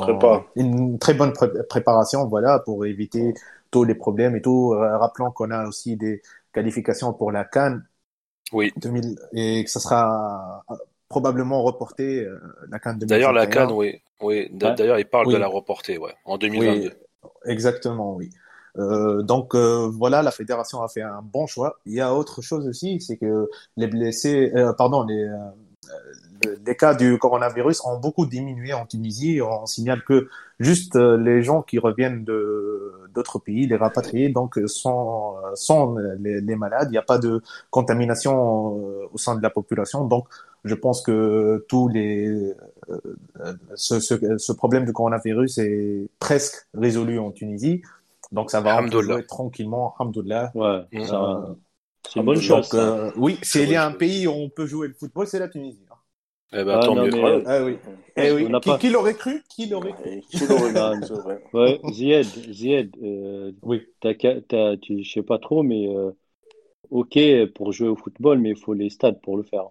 une 0.57 0.99
très 0.99 1.14
bonne 1.14 1.33
préparation, 1.68 2.27
voilà, 2.27 2.61
pour 2.61 2.87
éviter 2.87 3.35
tous 3.70 3.85
les 3.85 3.94
problèmes 3.94 4.37
et 4.37 4.42
tout, 4.42 4.72
euh, 4.72 4.96
rappelant 4.99 5.31
qu'on 5.31 5.51
a 5.51 5.66
aussi 5.66 5.96
des 5.96 6.22
qualifications 6.53 7.12
pour 7.12 7.33
la 7.33 7.44
Cannes. 7.44 7.85
Oui. 8.53 8.72
2000, 8.77 9.18
et 9.33 9.64
que 9.64 9.70
ça 9.70 9.81
sera 9.81 10.64
probablement 11.09 11.62
reporter 11.62 12.21
euh, 12.21 12.38
la 12.71 12.79
Cannes 12.79 12.99
D'ailleurs, 12.99 13.33
la 13.33 13.47
Cannes, 13.47 13.73
oui. 13.73 14.01
oui. 14.21 14.49
D'ailleurs, 14.53 14.99
il 14.99 15.07
parle 15.07 15.33
de 15.33 15.37
la 15.37 15.49
reporter, 15.49 15.99
ouais, 15.99 16.14
en 16.25 16.38
2022. 16.38 16.92
exactement, 17.47 18.14
oui. 18.14 18.31
Euh, 18.79 19.23
donc 19.23 19.55
euh, 19.55 19.88
voilà, 19.90 20.23
la 20.23 20.31
fédération 20.31 20.83
a 20.83 20.88
fait 20.88 21.03
un 21.03 21.23
bon 21.23 21.47
choix. 21.47 21.79
Il 21.87 21.95
y 21.95 22.01
a 22.01 22.14
autre 22.14 22.42
chose 22.42 22.66
aussi, 22.69 23.01
c'est 23.01 23.16
que 23.16 23.49
les 23.77 23.87
blessés, 23.87 24.53
euh, 24.55 24.73
pardon, 24.73 25.03
les, 25.03 25.25
euh, 25.25 26.57
les 26.64 26.77
cas 26.77 26.95
du 26.95 27.19
coronavirus 27.19 27.83
ont 27.85 27.99
beaucoup 27.99 28.27
diminué 28.27 28.75
en 28.75 28.85
Tunisie. 28.87 29.40
On 29.40 29.66
signale 29.66 30.03
que 30.05 30.29
juste 30.61 30.97
les 30.97 31.42
gens 31.42 31.62
qui 31.62 31.79
reviennent 31.79 32.25
de 32.25 32.92
d'autres 33.14 33.38
pays, 33.38 33.66
les 33.66 33.77
rapatriés, 33.77 34.29
donc 34.29 34.61
sont 34.66 35.37
sont 35.55 35.97
les, 36.19 36.42
les 36.42 36.57
malades. 36.57 36.88
Il 36.90 36.92
n'y 36.92 36.99
a 36.99 37.03
pas 37.03 37.19
de 37.19 37.42
contamination 37.71 38.75
au 39.11 39.16
sein 39.16 39.37
de 39.37 39.42
la 39.42 39.49
population, 39.49 40.05
donc 40.05 40.29
je 40.66 40.74
pense 40.74 41.02
que 41.02 41.64
tous 41.68 41.88
les 41.88 42.52
euh, 42.88 43.55
ce, 43.74 44.00
ce, 44.00 44.38
ce, 44.38 44.52
problème 44.52 44.85
du 44.85 44.92
coronavirus 44.92 45.59
est 45.59 46.09
presque 46.18 46.66
résolu 46.74 47.18
en 47.18 47.33
Tunisie. 47.33 47.83
Donc 48.33 48.50
ça 48.50 48.61
va 48.61 48.87
jouer 48.87 49.24
tranquillement, 49.26 49.94
alhamdoulilah. 49.98 50.52
Ouais, 50.55 50.83
euh, 50.94 51.55
c'est 52.09 52.20
une 52.20 52.26
bonne 52.26 52.40
chose. 52.40 52.70
Euh, 52.74 53.11
oui, 53.16 53.38
s'il 53.42 53.70
y 53.70 53.76
a 53.76 53.87
un 53.87 53.92
pays 53.92 54.26
où 54.26 54.33
on 54.33 54.48
peut 54.48 54.66
jouer 54.66 54.88
le 54.88 54.94
football, 54.94 55.26
c'est 55.26 55.38
la 55.38 55.48
Tunisie. 55.48 55.85
Hein. 55.90 55.96
Eh 56.52 56.64
ben, 56.64 56.79
ah, 56.81 56.87
tant 56.87 56.94
mieux. 56.94 57.11
Mais... 57.11 57.42
Ah, 57.46 57.64
oui. 57.64 57.79
Eh 58.16 58.31
oui. 58.31 58.48
Qui, 58.62 58.79
qui 58.79 58.90
l'aurait 58.90 59.14
cru? 59.14 59.42
Qui 59.48 59.66
l'aurait 59.66 59.92
cru? 59.92 60.20
Qui 60.31 60.46
l'aurait 60.46 60.72
cru? 60.72 61.35
Ouais, 61.52 61.81
Zied, 61.92 62.26
Zied, 62.52 62.96
euh, 63.02 63.52
oui. 63.62 63.83
Tu, 64.00 65.02
je 65.02 65.11
sais 65.11 65.22
pas 65.22 65.38
trop, 65.38 65.62
mais 65.62 65.88
euh, 65.88 66.12
ok 66.90 67.18
pour 67.55 67.72
jouer 67.72 67.88
au 67.88 67.96
football, 67.96 68.38
mais 68.38 68.50
il 68.50 68.57
faut 68.57 68.74
les 68.74 68.90
stades 68.90 69.20
pour 69.20 69.37
le 69.37 69.42
faire. 69.42 69.68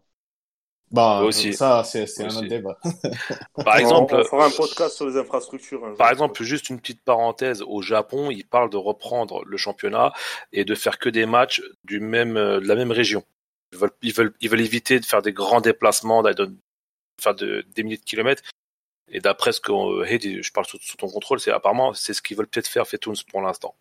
Bah, 0.91 1.21
aussi. 1.23 1.53
ça, 1.53 1.83
c'est 1.83 2.05
un 2.21 2.27
autre 2.27 2.47
débat. 2.47 2.77
Par 3.65 3.77
exemple, 3.77 4.15
on 4.15 4.23
fera 4.23 4.45
un 4.45 4.51
podcast 4.51 4.95
sur 4.95 5.07
les 5.07 5.17
infrastructures. 5.17 5.83
Hein, 5.83 5.95
par 5.97 6.11
exemple, 6.11 6.41
juste 6.43 6.69
une 6.69 6.79
petite 6.79 7.01
parenthèse, 7.01 7.63
au 7.63 7.81
Japon, 7.81 8.29
ils 8.29 8.45
parlent 8.45 8.69
de 8.69 8.77
reprendre 8.77 9.43
le 9.45 9.57
championnat 9.57 10.13
et 10.53 10.63
de 10.63 10.75
faire 10.75 10.99
que 10.99 11.09
des 11.09 11.25
matchs 11.25 11.61
du 11.83 11.99
même, 11.99 12.37
euh, 12.37 12.59
de 12.59 12.67
la 12.67 12.75
même 12.75 12.91
région. 12.91 13.23
Ils 13.73 13.79
veulent, 13.79 13.91
ils 14.01 14.13
veulent, 14.13 14.33
ils 14.41 14.49
veulent 14.49 14.61
éviter 14.61 14.99
de 14.99 15.05
faire 15.05 15.21
des 15.21 15.33
grands 15.33 15.61
déplacements, 15.61 16.21
de 16.21 16.55
faire 17.19 17.35
de, 17.35 17.65
des 17.75 17.83
milliers 17.83 17.97
de 17.97 18.03
kilomètres. 18.03 18.43
Et 19.11 19.19
d'après 19.19 19.51
ce 19.51 19.59
que 19.59 19.71
euh, 19.71 20.41
je 20.41 20.51
parle 20.51 20.65
sous, 20.65 20.77
ton 20.97 21.09
contrôle, 21.09 21.39
c'est 21.39 21.51
apparemment 21.51 21.93
c'est 21.93 22.13
ce 22.13 22.21
qu'ils 22.21 22.37
veulent 22.37 22.47
peut-être 22.47 22.67
faire 22.67 22.87
Fetoons 22.87 23.13
pour 23.29 23.41
l'instant. 23.41 23.75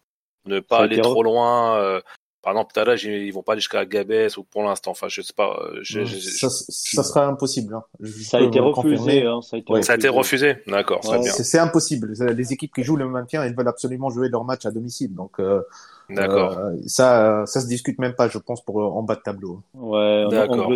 Ne 0.47 0.61
pas 0.61 0.81
aller 0.81 1.01
trop 1.01 1.23
loin, 1.23 1.79
euh, 1.79 2.01
par 2.45 2.53
exemple, 2.53 2.79
là, 2.79 2.95
ils 2.97 3.33
vont 3.33 3.43
pas 3.43 3.53
aller 3.53 3.61
jusqu'à 3.61 3.87
Gabès 3.87 4.37
ou 4.37 4.45
pour 4.45 4.63
l'instant. 4.63 4.91
Enfin, 4.91 5.09
je 5.09 5.23
sais 5.23 5.33
pas. 5.33 5.59
Euh, 5.63 5.79
je, 5.81 6.05
je, 6.05 6.19
ça, 6.19 6.49
ça, 6.51 7.03
sera 7.03 7.27
impossible. 7.27 7.75
Hein. 7.75 7.83
Ça 8.23 8.37
a, 8.37 8.43
été 8.43 8.61
refusé, 8.61 9.25
hein, 9.25 9.41
ça 9.41 9.57
a 9.57 9.59
été 9.61 9.73
refusé. 9.73 9.87
Ça 9.87 9.93
a 9.93 9.97
été 9.97 10.09
refusé. 10.09 10.57
D'accord. 10.67 11.01
c'est 11.25 11.59
impossible. 11.59 12.13
Les 12.37 12.53
équipes 12.53 12.75
qui 12.75 12.83
jouent 12.83 12.97
le 12.97 13.09
maintien, 13.09 13.43
elles 13.43 13.57
veulent 13.57 13.69
absolument 13.69 14.11
jouer 14.11 14.29
leur 14.29 14.45
match 14.45 14.67
à 14.67 14.71
domicile. 14.71 15.15
Donc, 15.15 15.41
euh, 15.41 15.63
D'accord. 16.11 16.59
Euh, 16.59 16.75
ça, 16.87 17.45
ça 17.47 17.63
se 17.63 17.67
discute 17.67 17.99
même 17.99 18.15
pas, 18.15 18.29
je 18.29 18.37
pense, 18.37 18.63
pour 18.63 18.77
en 18.77 19.03
bas 19.03 19.17
de 19.17 19.23
tableau. 19.23 19.63
Ouais. 19.73 20.27
D'accord. 20.31 20.71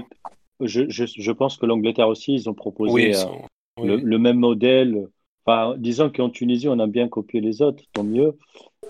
Je, 0.60 0.88
je, 0.88 1.04
je, 1.06 1.32
pense 1.32 1.58
que 1.58 1.66
l'Angleterre 1.66 2.08
aussi, 2.08 2.34
ils 2.34 2.48
ont 2.48 2.54
proposé 2.54 2.92
oui, 2.92 3.14
euh, 3.14 3.84
le, 3.84 3.96
le, 3.96 4.18
même 4.18 4.38
modèle. 4.38 5.06
Enfin, 5.44 5.76
disons 5.78 6.10
qu'en 6.10 6.30
Tunisie, 6.30 6.68
on 6.68 6.78
a 6.80 6.86
bien 6.86 7.08
copié 7.08 7.40
les 7.40 7.62
autres, 7.62 7.84
tant 7.92 8.02
mieux. 8.02 8.36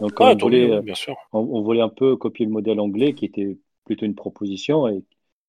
Donc, 0.00 0.12
on, 0.20 0.36
voulait, 0.36 0.80
bien 0.82 0.94
sûr. 0.94 1.16
On, 1.32 1.62
voulait 1.62 1.80
un 1.80 1.88
peu 1.88 2.16
copier 2.16 2.46
le 2.46 2.52
modèle 2.52 2.80
anglais, 2.80 3.14
qui 3.14 3.24
était 3.24 3.58
plutôt 3.84 4.06
une 4.06 4.14
proposition 4.14 4.86
et 4.86 5.02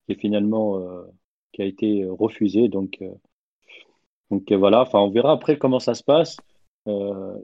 qui 0.08 0.14
finalement 0.16 0.78
euh, 0.78 1.04
qui 1.52 1.62
a 1.62 1.64
été 1.66 2.04
refusé. 2.08 2.68
Donc, 2.68 2.98
euh, 3.02 3.12
donc 4.30 4.50
voilà. 4.52 4.82
Enfin, 4.82 4.98
on 5.00 5.10
verra 5.10 5.32
après 5.32 5.58
comment 5.58 5.78
ça 5.78 5.94
se 5.94 6.02
passe. 6.02 6.36
Euh, 6.88 7.38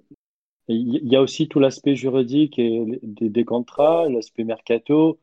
il 0.69 1.07
y 1.07 1.15
a 1.15 1.23
aussi 1.23 1.47
tout 1.47 1.61
l'aspect 1.61 1.95
juridique 1.95 2.59
et 2.59 2.83
des, 3.03 3.29
des 3.29 3.45
contrats, 3.45 4.09
l'aspect 4.09 4.43
mercato. 4.43 5.19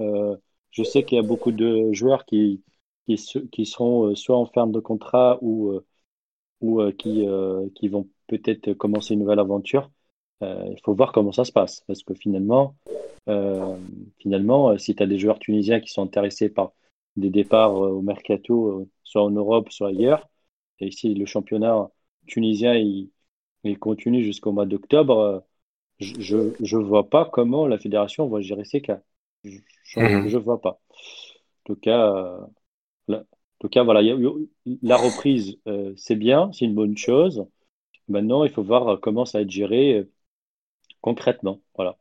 je 0.00 0.82
sais 0.82 1.04
qu'il 1.04 1.16
y 1.16 1.20
a 1.20 1.22
beaucoup 1.22 1.52
de 1.52 1.92
joueurs 1.92 2.24
qui, 2.24 2.62
qui, 3.06 3.16
qui 3.52 3.66
seront 3.66 4.14
soit 4.16 4.36
en 4.36 4.46
fin 4.46 4.66
de 4.66 4.80
contrat 4.80 5.38
ou 5.40 5.80
ou 6.60 6.80
euh, 6.80 6.92
qui, 6.92 7.26
euh, 7.26 7.68
qui 7.74 7.88
vont 7.88 8.08
peut-être 8.26 8.72
commencer 8.74 9.14
une 9.14 9.20
nouvelle 9.20 9.38
aventure. 9.38 9.90
Euh, 10.42 10.66
il 10.70 10.80
faut 10.84 10.94
voir 10.94 11.12
comment 11.12 11.32
ça 11.32 11.44
se 11.44 11.52
passe. 11.52 11.82
Parce 11.86 12.02
que 12.02 12.14
finalement, 12.14 12.74
finalement 14.18 14.78
si 14.78 14.94
tu 14.94 15.02
as 15.02 15.06
des 15.06 15.18
joueurs 15.18 15.38
tunisiens 15.38 15.80
qui 15.80 15.90
sont 15.90 16.02
intéressés 16.02 16.48
par 16.48 16.72
des 17.16 17.28
départs 17.30 17.74
au 17.74 18.00
mercato, 18.00 18.88
soit 19.04 19.22
en 19.22 19.30
Europe, 19.30 19.70
soit 19.70 19.88
ailleurs, 19.88 20.28
et 20.80 20.90
si 20.90 21.14
le 21.14 21.26
championnat 21.26 21.90
tunisien 22.26 22.74
il, 22.74 23.10
il 23.64 23.78
continue 23.78 24.24
jusqu'au 24.24 24.52
mois 24.52 24.64
d'octobre, 24.64 25.44
je 26.00 26.36
ne 26.36 26.82
vois 26.82 27.10
pas 27.10 27.26
comment 27.26 27.66
la 27.66 27.78
fédération 27.78 28.28
va 28.28 28.40
gérer 28.40 28.64
ces 28.64 28.80
cas. 28.80 29.02
Je 29.44 30.00
ne 30.00 30.22
mhm. 30.22 30.38
vois 30.38 30.60
pas. 30.60 30.80
En 30.90 31.74
tout 31.74 31.76
cas, 31.76 32.48
en 33.60 33.66
tout 33.66 33.68
cas, 33.70 33.82
voilà, 33.82 34.02
la 34.82 34.96
reprise, 34.96 35.58
euh, 35.66 35.92
c'est 35.96 36.14
bien, 36.14 36.52
c'est 36.52 36.64
une 36.64 36.76
bonne 36.76 36.96
chose. 36.96 37.44
Maintenant, 38.06 38.44
il 38.44 38.50
faut 38.50 38.62
voir 38.62 39.00
comment 39.00 39.24
ça 39.24 39.38
va 39.38 39.42
être 39.42 39.50
géré 39.50 39.94
euh, 39.94 40.10
concrètement. 41.00 41.60
Voilà. 41.76 41.96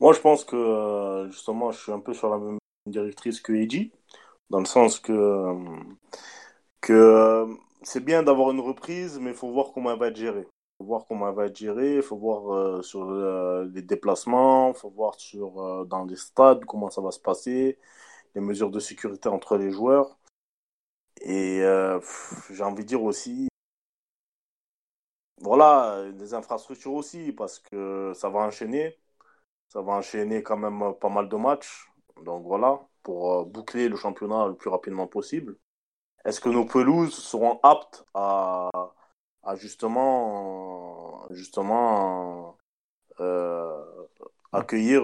Moi, 0.00 0.12
je 0.12 0.20
pense 0.20 0.44
que 0.44 0.56
euh, 0.56 1.30
justement, 1.30 1.70
je 1.70 1.78
suis 1.78 1.92
un 1.92 2.00
peu 2.00 2.14
sur 2.14 2.30
la 2.30 2.38
même 2.38 2.58
directrice 2.86 3.40
que 3.40 3.52
Eiji, 3.52 3.92
dans 4.48 4.60
le 4.60 4.64
sens 4.64 4.98
que, 4.98 5.54
que 6.80 7.46
c'est 7.82 8.04
bien 8.04 8.22
d'avoir 8.22 8.50
une 8.50 8.60
reprise, 8.60 9.18
mais 9.20 9.30
il 9.30 9.36
faut 9.36 9.50
voir 9.50 9.72
comment 9.72 9.92
elle 9.92 9.98
va 9.98 10.08
être 10.08 10.16
gérée. 10.16 10.46
Il 10.80 10.84
faut 10.84 10.86
voir 10.86 11.04
comment 11.06 11.28
elle 11.28 11.34
va 11.34 11.46
être 11.46 11.56
gérée, 11.56 11.96
il 11.96 12.02
faut 12.02 12.16
voir 12.16 12.82
sur 12.82 13.10
les 13.64 13.82
déplacements, 13.82 14.70
il 14.70 14.78
faut 14.78 14.88
voir 14.88 15.14
sur, 15.20 15.86
dans 15.86 16.04
les 16.04 16.16
stades 16.16 16.64
comment 16.64 16.88
ça 16.88 17.02
va 17.02 17.10
se 17.10 17.20
passer 17.20 17.78
les 18.34 18.40
mesures 18.40 18.70
de 18.70 18.80
sécurité 18.80 19.28
entre 19.28 19.56
les 19.56 19.70
joueurs. 19.70 20.18
Et 21.20 21.62
euh, 21.62 22.00
j'ai 22.50 22.62
envie 22.62 22.82
de 22.82 22.88
dire 22.88 23.02
aussi, 23.02 23.48
voilà, 25.50 26.04
les 26.16 26.32
infrastructures 26.32 26.92
aussi, 26.92 27.32
parce 27.32 27.58
que 27.58 28.12
ça 28.14 28.28
va 28.30 28.38
enchaîner. 28.38 28.96
Ça 29.66 29.82
va 29.82 29.94
enchaîner 29.94 30.44
quand 30.44 30.56
même 30.56 30.94
pas 31.00 31.08
mal 31.08 31.28
de 31.28 31.34
matchs. 31.34 31.88
Donc 32.24 32.44
voilà, 32.44 32.80
pour 33.02 33.32
euh, 33.32 33.44
boucler 33.44 33.88
le 33.88 33.96
championnat 33.96 34.46
le 34.46 34.54
plus 34.54 34.70
rapidement 34.70 35.08
possible. 35.08 35.56
Est-ce 36.24 36.40
que 36.40 36.50
nos 36.50 36.66
pelouses 36.66 37.14
seront 37.14 37.58
aptes 37.64 38.04
à, 38.14 38.70
à 39.42 39.56
justement, 39.56 41.26
justement 41.30 42.56
euh, 43.18 43.82
accueillir 44.52 45.02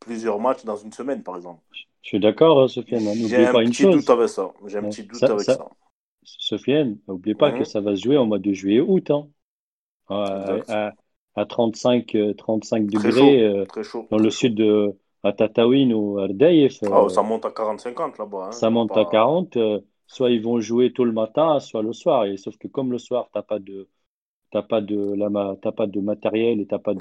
plusieurs 0.00 0.38
matchs 0.38 0.66
dans 0.66 0.76
une 0.76 0.92
semaine, 0.92 1.22
par 1.22 1.36
exemple? 1.36 1.62
Je 2.02 2.08
suis 2.08 2.20
d'accord, 2.20 2.60
hein, 2.60 2.68
Sofiane. 2.68 3.10
J'ai 3.26 3.46
un 3.46 3.52
petit 3.54 3.84
doute 3.84 4.10
avec 4.10 4.28
ça. 4.28 4.52
J'ai 4.66 4.76
un 4.76 4.82
petit 4.82 5.04
doute 5.04 5.22
avec 5.22 5.40
ça. 5.40 5.66
Sofiane, 6.24 6.98
n'oublie 7.08 7.34
pas 7.34 7.52
que 7.52 7.60
mhm. 7.60 7.64
ça 7.64 7.80
va 7.80 7.96
se 7.96 8.02
jouer 8.02 8.18
en 8.18 8.26
mois 8.26 8.38
de 8.38 8.52
juillet-août. 8.52 9.10
Hein. 9.10 9.28
À, 10.08 10.92
à, 11.34 11.44
35, 11.46 12.16
35 12.36 12.82
euh, 12.82 12.86
degrés 12.86 13.42
euh, 13.42 13.64
dans 14.10 14.18
le 14.18 14.30
sud 14.30 14.54
de 14.54 14.96
à 15.22 15.32
Tataouine 15.32 15.92
ou 15.92 16.18
à 16.18 16.24
Ardeïf. 16.24 16.78
Ah, 16.84 17.08
ça 17.08 17.22
monte 17.22 17.44
à 17.44 17.48
40-50 17.48 18.18
là-bas. 18.18 18.46
Hein. 18.46 18.52
Ça 18.52 18.70
monte 18.70 18.96
à 18.96 19.04
40. 19.04 19.56
Euh, 19.56 19.80
soit 20.06 20.30
ils 20.30 20.40
vont 20.40 20.60
jouer 20.60 20.92
tôt 20.92 21.04
le 21.04 21.12
matin, 21.12 21.58
soit 21.58 21.82
le 21.82 21.92
soir. 21.92 22.26
Et, 22.26 22.36
sauf 22.36 22.56
que 22.58 22.68
comme 22.68 22.92
le 22.92 22.98
soir, 22.98 23.28
tu 23.32 23.38
n'as 23.38 23.42
pas 23.42 23.58
de 23.58 23.88
pas 24.52 24.80
de 24.80 25.14
la, 25.14 25.72
pas 25.72 25.86
de 25.86 26.00
matériel 26.00 26.60
et 26.60 26.66
tu 26.66 26.78
pas 26.78 26.94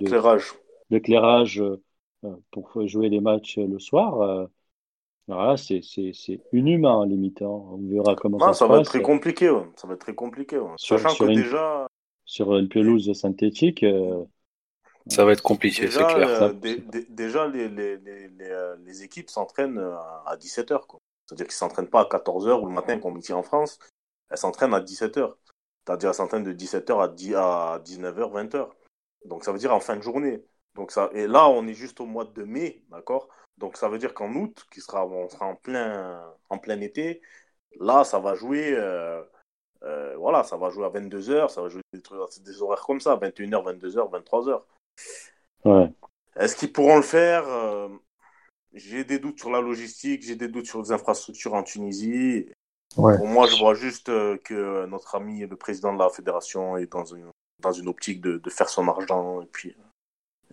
d'éclairage 0.90 1.64
pour 2.52 2.86
jouer 2.88 3.10
des 3.10 3.22
matchs 3.22 3.58
le 3.58 3.80
soir 3.80 4.50
voilà, 5.28 5.58
c'est 5.58 5.82
inhumain, 6.54 7.02
à 7.02 7.06
limite. 7.06 7.42
Hein. 7.42 7.48
On 7.48 7.80
verra 7.90 8.16
comment 8.16 8.40
ça, 8.40 8.54
ça 8.54 8.68
va 8.68 8.80
Être 8.80 8.86
très 8.86 9.02
compliqué, 9.02 9.52
Ça 9.76 9.88
va 9.88 9.96
être 9.96 10.02
très 10.02 10.14
compliqué. 10.14 10.60
Sur, 10.78 11.00
Sachant 11.00 11.26
que 11.26 11.30
une, 11.32 11.36
déjà. 11.36 11.88
Sur 12.26 12.58
une 12.58 12.70
pelouse 12.70 13.14
synthétique. 13.14 13.84
Euh, 13.84 14.24
ça 15.08 15.24
va 15.24 15.34
être 15.34 15.44
compliqué, 15.44 15.90
c'est 15.90 16.04
clair. 16.04 16.44
Euh, 16.44 16.54
déjà, 17.10 17.48
les, 17.48 17.70
les, 17.70 17.98
les, 17.98 18.30
euh, 18.42 18.76
les 18.84 19.04
équipes 19.04 19.30
s'entraînent 19.30 19.78
à 20.26 20.36
17h. 20.38 21.00
C'est-à-dire 21.26 21.46
qu'ils 21.46 21.54
ne 21.54 21.58
s'entraînent 21.58 21.90
pas 21.90 22.02
à 22.02 22.06
14h 22.06 22.62
ou 22.62 22.66
le 22.66 22.74
matin, 22.74 23.00
comme 23.00 23.18
ici 23.18 23.32
en 23.34 23.44
France. 23.44 23.80
Elles 24.30 24.38
s'entraînent 24.38 24.74
à 24.74 24.82
17h. 24.82 25.36
C'est-à-dire 25.86 26.10
elles 26.10 26.16
s'entraînent 26.16 26.44
de 26.44 26.54
17h 26.54 27.00
à, 27.00 27.74
à 27.74 27.80
19h, 27.80 28.32
20h. 28.32 28.70
Donc 29.26 29.44
ça 29.44 29.52
veut 29.52 29.60
dire 29.60 29.74
en 29.74 29.80
fin 29.80 29.96
de 29.96 30.02
journée. 30.02 30.44
Donc 30.74 30.92
ça... 30.92 31.10
Et 31.14 31.28
là, 31.28 31.48
on 31.50 31.68
est 31.68 31.74
juste 31.74 32.00
au 32.00 32.06
mois 32.06 32.26
de 32.26 32.44
mai, 32.44 32.84
d'accord? 32.90 33.30
Donc 33.58 33.78
ça 33.78 33.88
veut 33.90 33.98
dire 33.98 34.14
qu'en 34.14 34.34
août, 34.36 34.66
qui 34.72 34.82
sera, 34.82 35.06
on 35.06 35.30
sera 35.30 35.46
en 35.46 35.56
plein, 35.56 36.22
en 36.50 36.58
plein 36.58 36.82
été, 36.82 37.22
là, 37.80 38.04
ça 38.04 38.20
va 38.20 38.36
jouer, 38.36 38.74
euh, 38.74 39.24
euh, 39.86 40.16
voilà, 40.18 40.44
ça 40.44 40.58
va 40.58 40.70
jouer 40.70 40.86
à 40.86 40.90
22h, 40.90 41.50
ça 41.50 41.62
va 41.62 41.70
jouer 41.70 41.82
des, 41.94 42.02
des 42.44 42.62
horaires 42.62 42.84
comme 42.86 43.00
ça, 43.00 43.16
21h, 43.18 43.80
22h, 43.80 44.12
23h. 44.12 44.62
Ouais. 45.66 45.92
Est-ce 46.36 46.56
qu'ils 46.56 46.74
pourront 46.74 46.98
le 46.98 47.04
faire 47.04 47.48
euh, 47.48 47.90
J'ai 48.74 49.04
des 49.04 49.20
doutes 49.20 49.40
sur 49.40 49.52
la 49.52 49.62
logistique, 49.62 50.24
j'ai 50.24 50.36
des 50.36 50.48
doutes 50.48 50.66
sur 50.66 50.82
les 50.82 50.92
infrastructures 50.92 51.54
en 51.54 51.64
Tunisie. 51.64 52.50
Pour 52.96 53.28
moi, 53.28 53.46
je 53.46 53.58
vois 53.58 53.74
juste 53.74 54.06
que 54.06 54.86
notre 54.86 55.16
ami, 55.16 55.46
le 55.46 55.56
président 55.56 55.94
de 55.94 56.00
la 56.00 56.10
fédération, 56.10 56.78
est 56.78 56.92
dans 56.92 57.06
une, 57.06 57.30
dans 57.60 57.74
une 57.74 57.90
optique 57.90 58.22
de, 58.22 58.38
de 58.38 58.50
faire 58.50 58.70
son 58.70 58.88
argent. 58.88 59.42
Et 59.42 59.48
puis, 59.48 59.76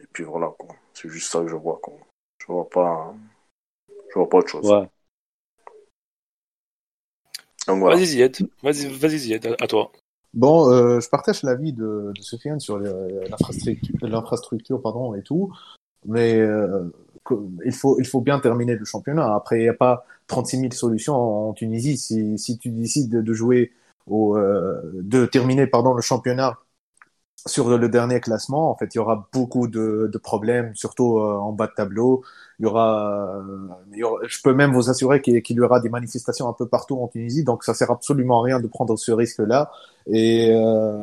et 0.00 0.06
puis 0.12 0.24
voilà, 0.24 0.52
c'est 0.92 1.08
juste 1.08 1.30
ça 1.30 1.40
que 1.40 1.48
je 1.48 1.56
vois. 1.56 1.78
Quoi. 1.82 1.94
Je 2.38 2.46
vois 2.46 2.68
pas. 2.68 3.14
Je 3.88 4.14
vois 4.14 4.28
pas 4.28 4.38
autre 4.38 4.48
chose. 4.48 4.70
Ouais. 4.70 4.88
Voilà. 7.66 7.96
Vas-y 7.96 8.06
Zied, 8.06 8.48
vas-y 8.62 8.86
vas 8.86 9.08
Zied, 9.08 9.56
à 9.60 9.66
toi. 9.66 9.92
Bon, 10.34 10.70
euh, 10.70 11.00
je 11.00 11.08
partage 11.08 11.42
l'avis 11.42 11.72
de, 11.72 12.12
de 12.14 12.22
Sofiane 12.22 12.58
sur 12.58 12.78
l'infrastructure, 12.78 14.80
pardon, 14.80 15.14
et 15.14 15.22
tout, 15.22 15.52
mais 16.06 16.36
euh, 16.36 16.90
il 17.64 17.72
faut 17.72 18.00
il 18.00 18.06
faut 18.06 18.20
bien 18.20 18.40
terminer 18.40 18.74
le 18.74 18.84
championnat. 18.84 19.34
Après, 19.34 19.58
il 19.58 19.62
n'y 19.62 19.68
a 19.68 19.74
pas 19.74 20.06
36 20.28 20.58
000 20.58 20.72
solutions 20.72 21.48
en, 21.48 21.52
Tunisie. 21.52 21.98
Si, 21.98 22.38
si 22.38 22.58
tu 22.58 22.70
décides 22.70 23.10
de, 23.10 23.20
de 23.20 23.32
jouer 23.34 23.72
au, 24.06 24.36
euh, 24.36 24.80
de 24.94 25.26
terminer 25.26 25.66
pardon 25.66 25.94
le 25.94 26.02
championnat 26.02 26.58
sur 27.46 27.76
le 27.76 27.88
dernier 27.88 28.20
classement, 28.20 28.70
en 28.70 28.76
fait, 28.76 28.94
il 28.94 28.98
y 28.98 29.00
aura 29.00 29.28
beaucoup 29.32 29.66
de, 29.66 30.08
de 30.12 30.18
problèmes, 30.18 30.74
surtout 30.74 31.18
euh, 31.18 31.36
en 31.38 31.52
bas 31.52 31.66
de 31.66 31.72
tableau. 31.74 32.22
Il 32.60 32.64
y, 32.64 32.66
aura, 32.66 33.38
euh, 33.38 34.18
je 34.28 34.38
peux 34.42 34.54
même 34.54 34.72
vous 34.72 34.88
assurer 34.90 35.20
qu'il 35.20 35.42
y 35.48 35.60
aura 35.60 35.80
des 35.80 35.88
manifestations 35.88 36.48
un 36.48 36.52
peu 36.52 36.68
partout 36.68 36.98
en 37.00 37.08
Tunisie, 37.08 37.42
donc 37.42 37.64
ça 37.64 37.74
sert 37.74 37.90
absolument 37.90 38.40
à 38.40 38.44
rien 38.44 38.60
de 38.60 38.66
prendre 38.68 38.96
ce 38.96 39.10
risque-là. 39.12 39.70
Et 40.06 40.50
euh, 40.54 40.98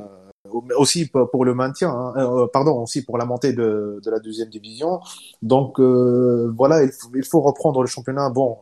aussi 0.77 1.07
pour 1.07 1.45
le 1.45 1.53
maintien, 1.53 1.91
hein, 1.91 2.13
euh, 2.17 2.47
pardon, 2.47 2.81
aussi 2.81 3.03
pour 3.03 3.17
la 3.17 3.25
montée 3.25 3.53
de, 3.53 3.99
de 4.03 4.11
la 4.11 4.19
deuxième 4.19 4.49
division. 4.49 4.99
Donc 5.41 5.79
voilà, 5.79 6.83
il 6.83 7.23
faut, 7.23 7.41
reprendre 7.41 7.81
le 7.81 7.87
championnat. 7.87 8.29
Bon, 8.29 8.57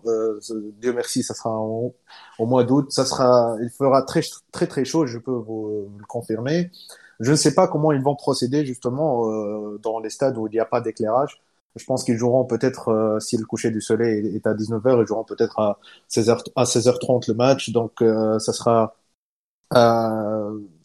Dieu 0.82 0.94
merci, 0.94 1.24
ça 1.24 1.34
sera 1.34 1.58
au, 1.60 1.94
mois 2.40 2.64
d'août. 2.64 2.92
Ça 2.92 3.06
sera, 3.06 3.56
il 3.62 3.70
fera 3.70 4.02
très 4.04 4.22
très 4.52 4.68
très 4.68 4.86
chaud, 4.86 5.06
je 5.06 5.18
peux 5.18 5.32
vous, 5.32 5.88
le 5.98 6.06
confirmer. 6.06 6.72
Je 7.20 7.32
ne 7.32 7.36
sais 7.36 7.54
pas 7.54 7.68
comment 7.68 7.92
ils 7.92 8.02
vont 8.02 8.16
procéder 8.16 8.66
justement 8.66 9.32
euh, 9.32 9.80
dans 9.82 10.00
les 10.00 10.10
stades 10.10 10.38
où 10.38 10.48
il 10.48 10.52
n'y 10.52 10.60
a 10.60 10.66
pas 10.66 10.82
d'éclairage. 10.82 11.42
Je 11.76 11.86
pense 11.86 12.04
qu'ils 12.04 12.18
joueront 12.18 12.46
peut-être, 12.46 12.90
euh, 12.90 13.20
si 13.20 13.38
le 13.38 13.46
coucher 13.46 13.72
du 13.72 13.82
soleil 13.82 14.36
est 14.36 14.48
à 14.48 14.54
19h, 14.54 15.02
ils 15.02 15.08
joueront 15.08 15.24
peut-être 15.24 15.60
à 15.60 15.80
16h, 16.10 16.44
à 16.56 16.64
16h30 16.64 17.28
le 17.30 17.34
match. 17.36 17.70
Donc, 17.72 18.02
euh, 18.02 18.40
ça 18.40 18.54
sera, 18.54 18.96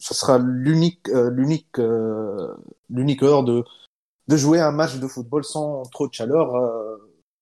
euh, 0.03 0.07
ça 0.07 0.13
sera 0.13 0.37
l'unique, 0.37 1.09
euh, 1.09 1.29
l'unique, 1.29 1.77
l'unique 2.89 3.23
heure 3.23 3.43
de, 3.43 3.63
de 4.27 4.37
jouer 4.37 4.59
un 4.59 4.71
match 4.71 4.97
de 4.97 5.07
football 5.07 5.43
sans 5.43 5.83
trop 5.83 6.07
de 6.07 6.13
chaleur. 6.13 6.53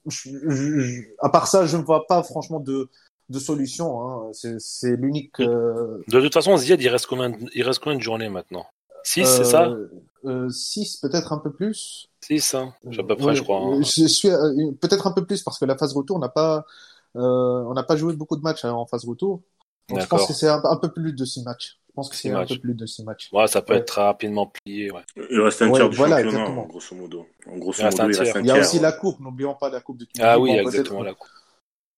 Je, 0.07 1.03
à 1.19 1.29
part 1.29 1.47
ça, 1.47 1.65
je 1.65 1.77
ne 1.77 1.83
vois 1.83 2.07
pas 2.07 2.23
franchement 2.23 2.59
de, 2.59 2.89
de 3.29 3.39
solution. 3.39 4.01
Hein. 4.01 4.31
C'est 4.59 4.95
l'unique. 4.95 5.39
De 5.39 6.03
toute 6.07 6.33
façon, 6.33 6.55
Ziad, 6.57 6.81
il 6.81 6.89
reste 6.89 7.07
combien, 7.07 7.31
il 7.53 7.63
reste 7.63 7.79
combien 7.79 7.97
de 7.97 8.03
journées 8.03 8.29
maintenant? 8.29 8.65
6, 9.03 9.25
c'est 9.25 9.43
ça? 9.43 9.69
6, 10.49 10.99
euh, 11.03 11.07
peut-être 11.07 11.33
un 11.33 11.39
peu 11.39 11.51
plus. 11.51 12.09
6, 12.21 12.53
hein, 12.55 12.73
à 12.85 13.03
peu 13.03 13.15
près, 13.15 13.35
je 13.35 13.43
crois. 13.43 13.59
Hein. 13.59 13.81
Je 13.81 14.05
suis 14.07 14.29
euh, 14.29 14.71
peut-être 14.79 15.07
un 15.07 15.11
peu 15.11 15.25
plus 15.25 15.41
parce 15.43 15.57
que 15.57 15.65
la 15.65 15.77
phase 15.77 15.93
retour 15.93 16.19
n'a 16.19 16.29
pas, 16.29 16.65
euh, 17.15 17.19
on 17.19 17.73
n'a 17.73 17.83
pas 17.83 17.95
joué 17.95 18.13
beaucoup 18.13 18.35
de 18.35 18.41
matchs 18.41 18.65
hein, 18.65 18.73
en 18.73 18.85
phase 18.85 19.05
retour. 19.05 19.41
Donc 19.89 19.99
je 19.99 20.05
pense 20.05 20.27
que 20.27 20.33
c'est 20.33 20.47
un, 20.47 20.77
peu 20.77 20.91
plus 20.91 21.13
de 21.13 21.25
6 21.25 21.43
matchs. 21.43 21.79
Je 21.91 21.95
pense 21.95 22.09
que 22.09 22.15
c'est 22.15 22.31
un 22.31 22.45
peu 22.45 22.57
plus 22.57 22.73
de 22.73 22.85
6 22.85 23.03
matchs. 23.03 23.29
Ouais, 23.33 23.47
ça 23.47 23.61
peut 23.61 23.73
être 23.73 23.85
très 23.85 24.01
rapidement 24.01 24.47
plié. 24.47 24.91
Ouais. 24.91 25.01
Il 25.29 25.41
reste 25.41 25.61
un 25.61 25.69
tiers 25.73 25.89
du 25.89 25.97
voilà, 25.97 26.17
championnat, 26.17 26.37
exactement. 26.37 26.65
grosso 26.67 26.95
modo. 26.95 27.27
En 27.45 27.57
grosso 27.57 27.83
modo, 27.83 27.95
il, 28.09 28.17
reste 28.17 28.35
un 28.37 28.41
il 28.41 28.47
y 28.47 28.51
a 28.51 28.59
aussi 28.59 28.79
la 28.79 28.93
coupe, 28.93 29.19
n'oublions 29.19 29.55
pas 29.55 29.69
la 29.69 29.81
coupe 29.81 29.97
de 29.97 30.05
Tunisie. 30.05 30.21
Ah 30.23 30.39
oui, 30.39 30.51
bon, 30.51 30.69
exactement 30.69 31.03
la 31.03 31.13
coupe. 31.13 31.29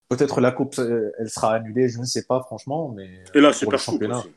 Peut-être 0.09 0.41
la 0.41 0.51
coupe, 0.51 0.75
elle 0.79 1.29
sera 1.29 1.53
annulée, 1.53 1.89
je 1.89 1.99
ne 1.99 2.05
sais 2.05 2.23
pas 2.23 2.41
franchement, 2.41 2.89
mais. 2.89 3.23
Et 3.35 3.39
là, 3.39 3.53
Super 3.53 3.83
Coupe 3.85 4.01
aussi. 4.01 4.29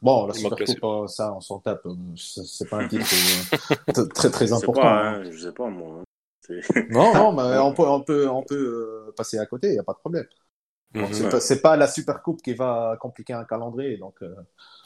Bon, 0.00 0.26
la 0.26 0.32
Super 0.32 0.58
Coupe, 0.58 0.84
euh, 0.84 1.06
ça, 1.06 1.34
on 1.34 1.40
s'en 1.40 1.58
tape. 1.60 1.84
Euh, 1.84 1.94
c'est 2.16 2.68
pas 2.68 2.78
un 2.78 2.88
titre 2.88 3.06
euh, 3.98 4.06
très 4.06 4.30
très 4.30 4.52
important. 4.54 4.80
Pas, 4.80 5.10
hein, 5.10 5.30
je 5.30 5.38
sais 5.38 5.52
pas 5.52 5.68
moi. 5.68 6.00
Hein. 6.00 6.54
non, 6.90 7.14
non, 7.14 7.32
mais 7.36 7.58
on 7.58 7.74
peut, 7.74 7.86
on 7.86 8.00
peut, 8.00 8.28
on 8.28 8.42
peut 8.42 9.12
passer 9.16 9.38
à 9.38 9.44
côté, 9.44 9.68
il 9.68 9.74
n'y 9.74 9.78
a 9.78 9.84
pas 9.84 9.92
de 9.92 9.98
problème. 9.98 10.26
Mhm. 10.94 11.40
c'est 11.40 11.62
pas, 11.62 11.76
la 11.76 11.86
super 11.86 12.22
coupe 12.22 12.42
qui 12.42 12.52
va 12.52 12.96
compliquer 13.00 13.32
un 13.32 13.44
calendrier, 13.44 13.96
donc. 13.96 14.14
Euh... 14.22 14.34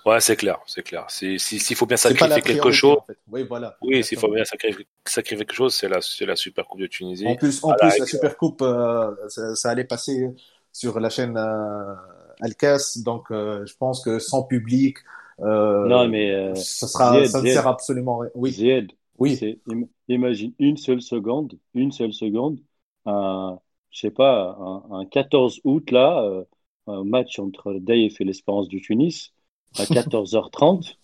Ouais, 0.04 0.20
c'est 0.20 0.36
clair, 0.36 0.60
c'est 0.66 0.82
clair. 0.82 1.04
S'il 1.08 1.76
faut 1.76 1.86
bien 1.86 1.96
sacrifier 1.96 2.40
quelque 2.42 2.70
chose, 2.70 2.98
en 2.98 3.04
fait. 3.06 3.18
oui, 3.28 3.44
voilà. 3.48 3.76
Oui, 3.82 4.04
s'il 4.04 4.18
faut 4.18 4.30
bien 4.30 4.44
sacrifier, 4.44 4.86
sacrifier, 5.04 5.44
quelque 5.44 5.56
chose, 5.56 5.74
c'est 5.74 5.88
la, 5.88 5.98
la 6.20 6.36
super 6.36 6.66
coupe 6.66 6.80
de 6.80 6.86
Tunisie. 6.86 7.26
En 7.26 7.34
plus, 7.34 7.64
en 7.64 7.74
plus, 7.74 7.98
la 7.98 8.06
super 8.06 8.36
coupe, 8.36 8.62
euh, 8.62 9.10
ça, 9.28 9.56
ça, 9.56 9.70
allait 9.70 9.84
passer 9.84 10.30
sur 10.72 11.00
la 11.00 11.10
chaîne 11.10 11.36
euh, 11.36 11.94
Alcas, 12.40 12.98
donc 13.04 13.32
euh, 13.32 13.66
je 13.66 13.74
pense 13.76 14.04
que 14.04 14.20
sans 14.20 14.44
public, 14.44 14.98
euh, 15.40 15.86
non, 15.86 16.08
mais 16.08 16.54
ça 16.54 16.86
sera, 16.86 17.26
ça 17.26 17.42
ne 17.42 17.48
sert 17.48 17.66
absolument 17.66 18.18
rien. 18.18 18.30
Oui. 18.34 18.52
Zied, 18.52 18.92
oui. 19.18 19.60
Imagine 20.08 20.52
une 20.60 20.76
seule 20.76 21.02
seconde, 21.02 21.58
une 21.74 21.90
seule 21.90 22.12
seconde, 22.12 22.60
un 23.06 23.58
je 23.96 24.02
sais 24.02 24.10
pas, 24.10 24.58
un, 24.90 25.06
14 25.06 25.60
août, 25.64 25.90
là, 25.90 26.22
euh, 26.22 26.44
un 26.86 27.02
match 27.02 27.38
entre 27.38 27.72
Daïf 27.80 28.20
et 28.20 28.24
l'Espérance 28.24 28.68
du 28.68 28.82
Tunis, 28.82 29.32
à 29.78 29.84
14h30, 29.84 30.96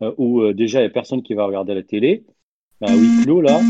euh, 0.00 0.14
où 0.16 0.40
euh, 0.40 0.54
déjà 0.54 0.78
il 0.78 0.84
n'y 0.84 0.86
a 0.86 0.90
personne 0.90 1.22
qui 1.22 1.34
va 1.34 1.44
regarder 1.44 1.74
la 1.74 1.82
télé, 1.82 2.24
à 2.80 2.94
huis 2.94 3.22
clos, 3.22 3.42
là. 3.42 3.60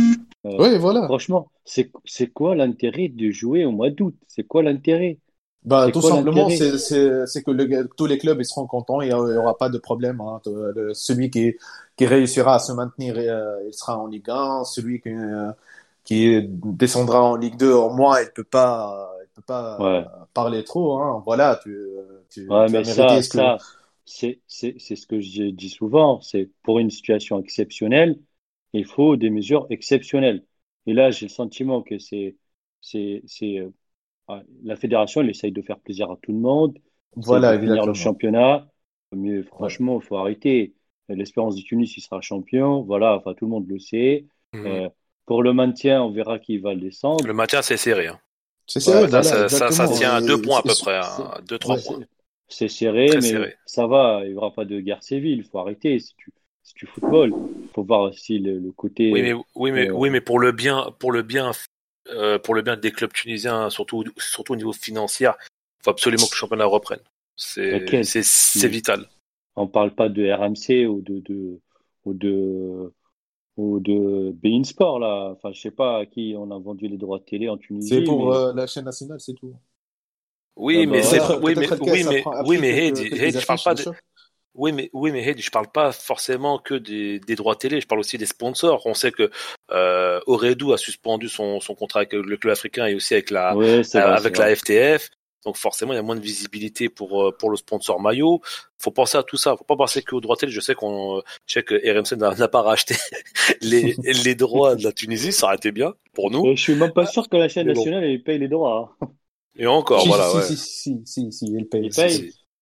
oui, 0.44 0.78
voilà. 0.78 1.06
Franchement, 1.06 1.50
c'est 1.64 1.90
quoi 2.32 2.54
l'intérêt 2.54 3.08
de 3.08 3.32
jouer 3.32 3.64
au 3.64 3.72
mois 3.72 3.90
d'août? 3.90 4.14
C'est 4.28 4.44
quoi 4.44 4.62
l'intérêt? 4.62 5.18
Bah, 5.64 5.90
tout 5.92 6.00
simplement, 6.00 6.48
c'est 6.48 7.42
que 7.42 7.94
tous 7.96 8.06
les 8.06 8.18
clubs 8.18 8.40
ils 8.40 8.44
seront 8.44 8.68
contents, 8.68 9.00
il 9.00 9.08
n'y 9.08 9.12
aura 9.12 9.58
pas 9.58 9.70
de 9.70 9.78
problème. 9.78 10.20
Hein. 10.20 10.40
Celui 10.92 11.30
qui, 11.30 11.56
qui 11.96 12.06
réussira 12.06 12.54
à 12.54 12.58
se 12.60 12.72
maintenir, 12.72 13.18
il 13.18 13.74
sera 13.74 13.98
en 13.98 14.06
Ligue 14.06 14.30
1. 14.30 14.64
Celui 14.64 15.00
qui, 15.00 15.10
qui 16.04 16.40
descendra 16.48 17.22
en 17.22 17.36
Ligue 17.36 17.56
2, 17.56 17.72
au 17.72 17.90
moins, 17.90 18.16
elle 18.16 18.32
peut 18.32 18.44
pas, 18.44 19.12
elle 19.20 19.28
peut 19.34 19.42
pas 19.42 20.28
parler 20.34 20.64
trop. 20.64 20.98
Hein. 20.98 21.22
Voilà, 21.24 21.60
tu, 21.62 21.76
tu, 22.30 22.48
ouais, 22.48 22.68
mais 22.70 22.84
ça, 22.84 23.22
ça 23.22 23.58
c'est, 24.04 24.40
c'est, 24.46 24.74
c'est 24.78 24.96
ce 24.96 25.06
que 25.06 25.20
je 25.20 25.44
dis 25.44 25.70
souvent. 25.70 26.20
C'est 26.20 26.50
pour 26.62 26.78
une 26.78 26.90
situation 26.90 27.40
exceptionnelle, 27.40 28.18
il 28.72 28.84
faut 28.84 29.16
des 29.16 29.30
mesures 29.30 29.66
exceptionnelles. 29.70 30.44
Et 30.86 30.94
là, 30.94 31.10
j'ai 31.10 31.26
le 31.26 31.30
sentiment 31.30 31.82
que 31.82 31.98
c'est, 31.98 32.36
c'est, 32.80 33.22
c'est 33.26 33.58
euh, 33.58 34.40
la 34.64 34.76
fédération, 34.76 35.20
elle 35.20 35.30
essaye 35.30 35.52
de 35.52 35.62
faire 35.62 35.78
plaisir 35.78 36.10
à 36.10 36.16
tout 36.20 36.32
le 36.32 36.38
monde. 36.38 36.78
Voilà, 37.16 37.54
évidemment. 37.54 37.86
le 37.86 37.94
championnat. 37.94 38.68
Mais 39.12 39.42
franchement, 39.42 40.00
il 40.00 40.06
faut 40.06 40.16
arrêter. 40.16 40.74
L'espérance 41.08 41.56
du 41.56 41.64
Tunis, 41.64 41.96
il 41.96 42.00
sera 42.00 42.20
champion. 42.20 42.82
Voilà, 42.82 43.16
enfin, 43.16 43.34
tout 43.34 43.44
le 43.44 43.50
monde 43.50 43.68
le 43.68 43.78
sait. 43.78 44.26
Mmh. 44.52 44.66
Euh, 44.66 44.88
pour 45.26 45.42
le 45.42 45.52
maintien, 45.52 46.02
on 46.02 46.10
verra 46.10 46.38
qui 46.38 46.58
va 46.58 46.74
le 46.74 46.80
descendre. 46.80 47.26
Le 47.26 47.32
maintien, 47.32 47.62
c'est 47.62 47.76
serré. 47.76 48.08
Hein. 48.08 48.18
C'est 48.66 48.80
serré. 48.80 49.08
ça, 49.22 49.48
ça, 49.48 49.88
tient 49.88 50.14
à 50.14 50.20
deux 50.20 50.40
points 50.40 50.58
à 50.58 50.62
peu 50.62 50.74
près, 50.80 50.96
à 50.96 51.40
deux, 51.46 51.58
trois 51.58 51.76
points. 51.78 52.00
C'est 52.48 52.68
serré, 52.68 53.08
mais 53.20 53.56
ça 53.64 53.86
va. 53.86 54.20
Il 54.24 54.32
n'y 54.32 54.36
aura 54.36 54.52
pas 54.52 54.64
de 54.64 54.80
guerre 54.80 55.02
civile. 55.02 55.38
Il 55.38 55.44
faut 55.44 55.58
arrêter. 55.58 55.98
Si 55.98 56.14
tu, 56.16 56.30
si 56.62 56.74
tu 56.74 56.86
football, 56.86 57.32
il 57.62 57.68
faut 57.74 57.82
voir 57.82 58.02
aussi 58.02 58.38
le, 58.38 58.70
côté. 58.72 59.10
Oui, 59.12 59.22
mais, 59.22 59.32
oui, 59.54 59.72
mais, 59.72 59.88
euh, 59.88 59.92
oui, 59.92 60.10
mais 60.10 60.20
pour 60.20 60.38
le 60.38 60.52
bien, 60.52 60.94
pour 60.98 61.12
le 61.12 61.22
bien, 61.22 61.52
euh, 62.10 62.38
pour 62.38 62.54
le 62.54 62.62
bien 62.62 62.76
des 62.76 62.92
clubs 62.92 63.12
tunisiens, 63.12 63.70
surtout, 63.70 64.04
surtout 64.18 64.52
au 64.52 64.56
niveau 64.56 64.72
financier, 64.72 65.28
il 65.28 65.84
faut 65.84 65.90
absolument 65.90 66.26
que 66.26 66.32
le 66.32 66.36
championnat 66.36 66.66
reprenne. 66.66 67.00
C'est, 67.36 67.84
c'est, 68.04 68.68
vital. 68.68 69.08
On 69.56 69.66
parle 69.66 69.94
pas 69.94 70.08
de 70.08 70.30
RMC 70.30 70.86
ou 70.86 71.00
de, 71.00 71.20
de, 71.20 71.58
ou 72.04 72.12
de 72.12 72.92
ou 73.56 73.80
de 73.80 74.32
Bein 74.32 74.64
Sport 74.64 74.98
là. 74.98 75.32
Enfin, 75.32 75.52
je 75.52 75.60
sais 75.60 75.70
pas 75.70 75.98
à 75.98 76.06
qui 76.06 76.34
on 76.36 76.50
a 76.50 76.58
vendu 76.58 76.88
les 76.88 76.96
droits 76.96 77.18
de 77.18 77.24
télé 77.24 77.48
en 77.48 77.58
Tunisie. 77.58 77.88
C'est 77.88 78.04
pour 78.04 78.34
euh, 78.34 78.52
la 78.54 78.66
chaîne 78.66 78.84
nationale, 78.84 79.20
c'est 79.20 79.34
tout. 79.34 79.54
Oui, 80.56 80.82
ah 80.82 80.90
mais 80.90 81.00
bah, 81.00 81.04
c'est 81.04 81.20
oui, 81.42 81.54
mais 81.56 81.68
oui, 81.80 82.04
mais 82.04 82.24
oui, 82.44 82.58
mais 82.60 83.30
je 83.30 83.46
parle 83.46 83.60
pas 83.64 83.74
de. 83.74 83.84
Oui, 84.54 84.72
mais 84.72 84.90
oui, 84.92 85.12
mais 85.12 85.34
je 85.38 85.50
parle 85.50 85.70
pas 85.72 85.92
forcément 85.92 86.58
que 86.58 86.74
des, 86.74 87.20
des, 87.20 87.36
droits 87.36 87.56
télé. 87.56 87.80
Je 87.80 87.86
parle 87.86 88.00
aussi 88.00 88.18
des 88.18 88.26
sponsors. 88.26 88.84
On 88.84 88.92
sait 88.92 89.10
que 89.10 89.30
euh, 89.70 90.20
a 90.20 90.76
suspendu 90.76 91.30
son, 91.30 91.60
son 91.60 91.74
contrat 91.74 92.00
avec 92.00 92.12
le 92.12 92.36
club 92.36 92.52
africain 92.52 92.86
et 92.86 92.94
aussi 92.94 93.14
avec 93.14 93.30
la 93.30 93.50
avec 93.94 94.36
la 94.36 94.54
FTF. 94.54 95.08
Donc 95.44 95.56
forcément, 95.56 95.92
il 95.92 95.96
y 95.96 95.98
a 95.98 96.02
moins 96.02 96.16
de 96.16 96.20
visibilité 96.20 96.88
pour 96.88 97.22
euh, 97.22 97.32
pour 97.36 97.50
le 97.50 97.56
sponsor 97.56 98.00
maillot. 98.00 98.40
Faut 98.78 98.90
penser 98.90 99.18
à 99.18 99.22
tout 99.22 99.36
ça. 99.36 99.56
Faut 99.56 99.64
pas 99.64 99.76
penser 99.76 100.02
qu'au 100.02 100.20
droit 100.20 100.36
télé. 100.36 100.52
Je 100.52 100.60
sais 100.60 100.74
qu'on, 100.74 101.22
je 101.46 101.54
sais 101.54 101.62
que 101.62 101.74
RMC 101.74 102.16
n'a 102.38 102.48
pas 102.48 102.62
racheté 102.62 102.94
les 103.60 103.96
les 104.24 104.34
droits 104.34 104.76
de 104.76 104.84
la 104.84 104.92
Tunisie. 104.92 105.32
Ça 105.32 105.46
aurait 105.46 105.56
été 105.56 105.72
bien 105.72 105.94
pour 106.12 106.30
nous. 106.30 106.54
Je 106.54 106.62
suis 106.62 106.74
même 106.74 106.92
pas 106.92 107.06
sûr 107.06 107.28
que 107.28 107.36
la 107.36 107.48
chaîne 107.48 107.66
nationale 107.66 108.04
elle 108.04 108.22
paye 108.22 108.38
les 108.38 108.48
droits. 108.48 108.96
Hein. 109.00 109.08
Et 109.56 109.66
encore, 109.66 110.06
voilà. 110.06 110.30
Si, 110.30 110.36
ouais. 110.36 110.42
si, 110.44 110.56
si, 110.56 111.02
si, 111.04 111.32
si, 111.32 111.56
elle 111.56 111.66
paye. 111.66 111.90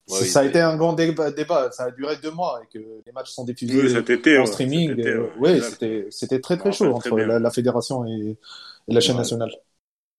ça 0.08 0.40
a 0.40 0.44
été 0.44 0.60
un 0.60 0.76
grand 0.76 0.94
débat, 0.94 1.70
Ça 1.70 1.84
a 1.84 1.90
duré 1.90 2.16
deux 2.22 2.32
mois 2.32 2.60
et 2.62 2.78
que 2.78 2.82
les 3.06 3.12
matchs 3.12 3.30
sont 3.30 3.44
diffusés 3.44 4.38
en 4.38 4.46
streaming. 4.46 4.96
oui, 5.38 5.60
c'était 5.62 6.06
c'était 6.10 6.40
très 6.40 6.56
très 6.56 6.72
chaud 6.72 6.92
entre 6.94 7.16
la, 7.16 7.50
fédération 7.50 8.06
et, 8.06 8.36
la 8.88 9.00
chaîne 9.00 9.16
nationale. 9.16 9.52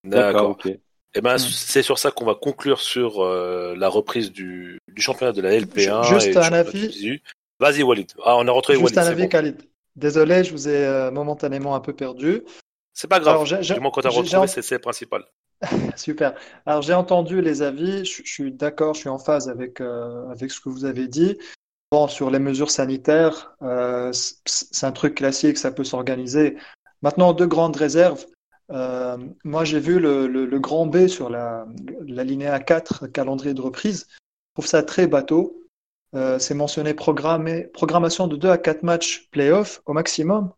D'accord. 0.04 0.52
ok. 0.52 0.78
Eh 1.14 1.22
ben, 1.22 1.36
hmm. 1.36 1.40
c'est 1.40 1.84
sur 1.84 1.98
ça 1.98 2.12
qu'on 2.12 2.26
va 2.26 2.36
conclure 2.36 2.80
sur 2.80 3.22
euh, 3.22 3.76
la 3.76 3.90
reprise 3.90 4.32
du, 4.32 4.80
du, 4.88 5.02
championnat 5.02 5.34
de 5.34 5.42
la 5.42 5.52
LP1. 5.60 6.08
Juste 6.08 6.38
un 6.38 6.54
avis. 6.54 7.22
Vas-y, 7.60 7.84
Walid. 7.84 8.12
Ah, 8.24 8.38
on 8.38 8.48
a 8.48 8.52
retrouvé 8.52 8.80
Juste 8.80 8.96
Walid. 8.96 9.10
un 9.10 9.12
avis, 9.12 9.30
Khalid. 9.30 9.62
Désolé, 9.96 10.44
je 10.44 10.52
vous 10.52 10.70
ai 10.70 10.86
euh, 10.86 11.12
momentanément 11.12 11.76
un 11.76 11.82
peu 11.82 11.94
perdu. 11.94 12.44
C'est 12.94 13.10
pas 13.10 13.20
grave. 13.20 13.44
du 13.44 13.80
moins, 13.80 13.92
quand 13.92 14.02
tu 14.02 14.08
as 14.08 14.12
retrouvé, 14.12 14.48
c'est 14.48 14.80
principal. 14.80 15.26
Super. 15.96 16.34
Alors, 16.66 16.82
j'ai 16.82 16.94
entendu 16.94 17.42
les 17.42 17.62
avis. 17.62 18.06
Je, 18.06 18.24
suis 18.24 18.52
d'accord, 18.52 18.94
je 18.94 19.02
suis 19.02 19.10
en 19.10 19.20
phase 19.20 19.50
avec, 19.50 19.82
euh, 19.82 20.28
avec 20.30 20.50
ce 20.50 20.62
que 20.62 20.70
vous 20.70 20.86
avez 20.86 21.08
dit. 21.08 21.38
Bon, 21.92 22.08
sur 22.08 22.32
les 22.32 22.40
mesures 22.40 22.72
sanitaires, 22.72 23.54
c'est 24.46 24.86
un 24.86 24.94
truc 24.94 25.16
classique, 25.16 25.58
ça 25.58 25.72
peut 25.72 25.84
s'organiser. 25.84 26.56
Maintenant, 27.02 27.34
deux 27.34 27.48
grandes 27.48 27.76
réserves. 27.76 28.26
Euh, 28.72 29.18
moi, 29.44 29.64
j'ai 29.64 29.80
vu 29.80 30.00
le, 30.00 30.60
grand 30.60 30.86
B 30.86 31.08
sur 31.08 31.30
la, 31.30 31.66
la 32.06 32.24
linéa 32.24 32.60
4, 32.60 33.08
calendrier 33.08 33.54
de 33.54 33.62
reprise. 33.62 34.08
Je 34.10 34.54
trouve 34.56 34.68
ça 34.68 34.84
très 34.84 35.08
bateau. 35.08 35.62
Euh, 36.14 36.40
c'est 36.40 36.54
mentionné 36.54 36.94
programmation 36.94 38.28
de 38.28 38.36
2 38.36 38.50
à 38.50 38.58
4 38.58 38.84
matchs 38.84 39.30
playoff 39.32 39.82
au 39.86 39.94
maximum 39.94 40.52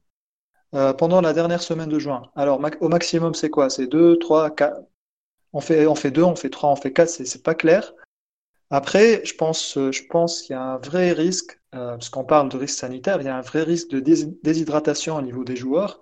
euh, 0.74 0.94
pendant 0.94 1.22
la 1.22 1.34
dernière 1.34 1.62
semaine 1.62 1.90
de 1.90 2.00
juin. 2.00 2.32
Alors, 2.36 2.60
au 2.82 2.90
maximum, 2.90 3.36
c'est 3.36 3.52
quoi? 3.52 3.70
C'est 3.70 3.88
2, 3.88 4.18
3, 4.18 4.50
4. 4.52 4.82
On 5.54 5.62
fait, 5.62 5.86
on 5.86 5.94
fait 5.94 6.10
2, 6.10 6.24
on 6.24 6.36
fait 6.36 6.50
3, 6.50 6.72
on 6.72 6.76
fait 6.76 6.92
4, 6.92 7.08
c'est 7.08 7.44
pas 7.44 7.54
clair. 7.54 7.94
Après, 8.72 9.24
je 9.24 9.36
pense, 9.36 9.76
je 9.76 10.02
pense 10.10 10.42
qu'il 10.42 10.56
y 10.56 10.58
a 10.58 10.64
un 10.64 10.78
vrai 10.78 11.12
risque, 11.12 11.60
euh, 11.76 11.92
parce 11.92 12.10
qu'on 12.10 12.24
parle 12.24 12.50
de 12.50 12.58
risque 12.58 12.80
sanitaire, 12.80 13.22
il 13.22 13.26
y 13.26 13.30
a 13.30 13.38
un 13.38 13.42
vrai 13.42 13.62
risque 13.62 13.90
de 13.90 14.00
déshydratation 14.00 15.16
au 15.16 15.22
niveau 15.22 15.44
des 15.44 15.56
joueurs. 15.56 16.02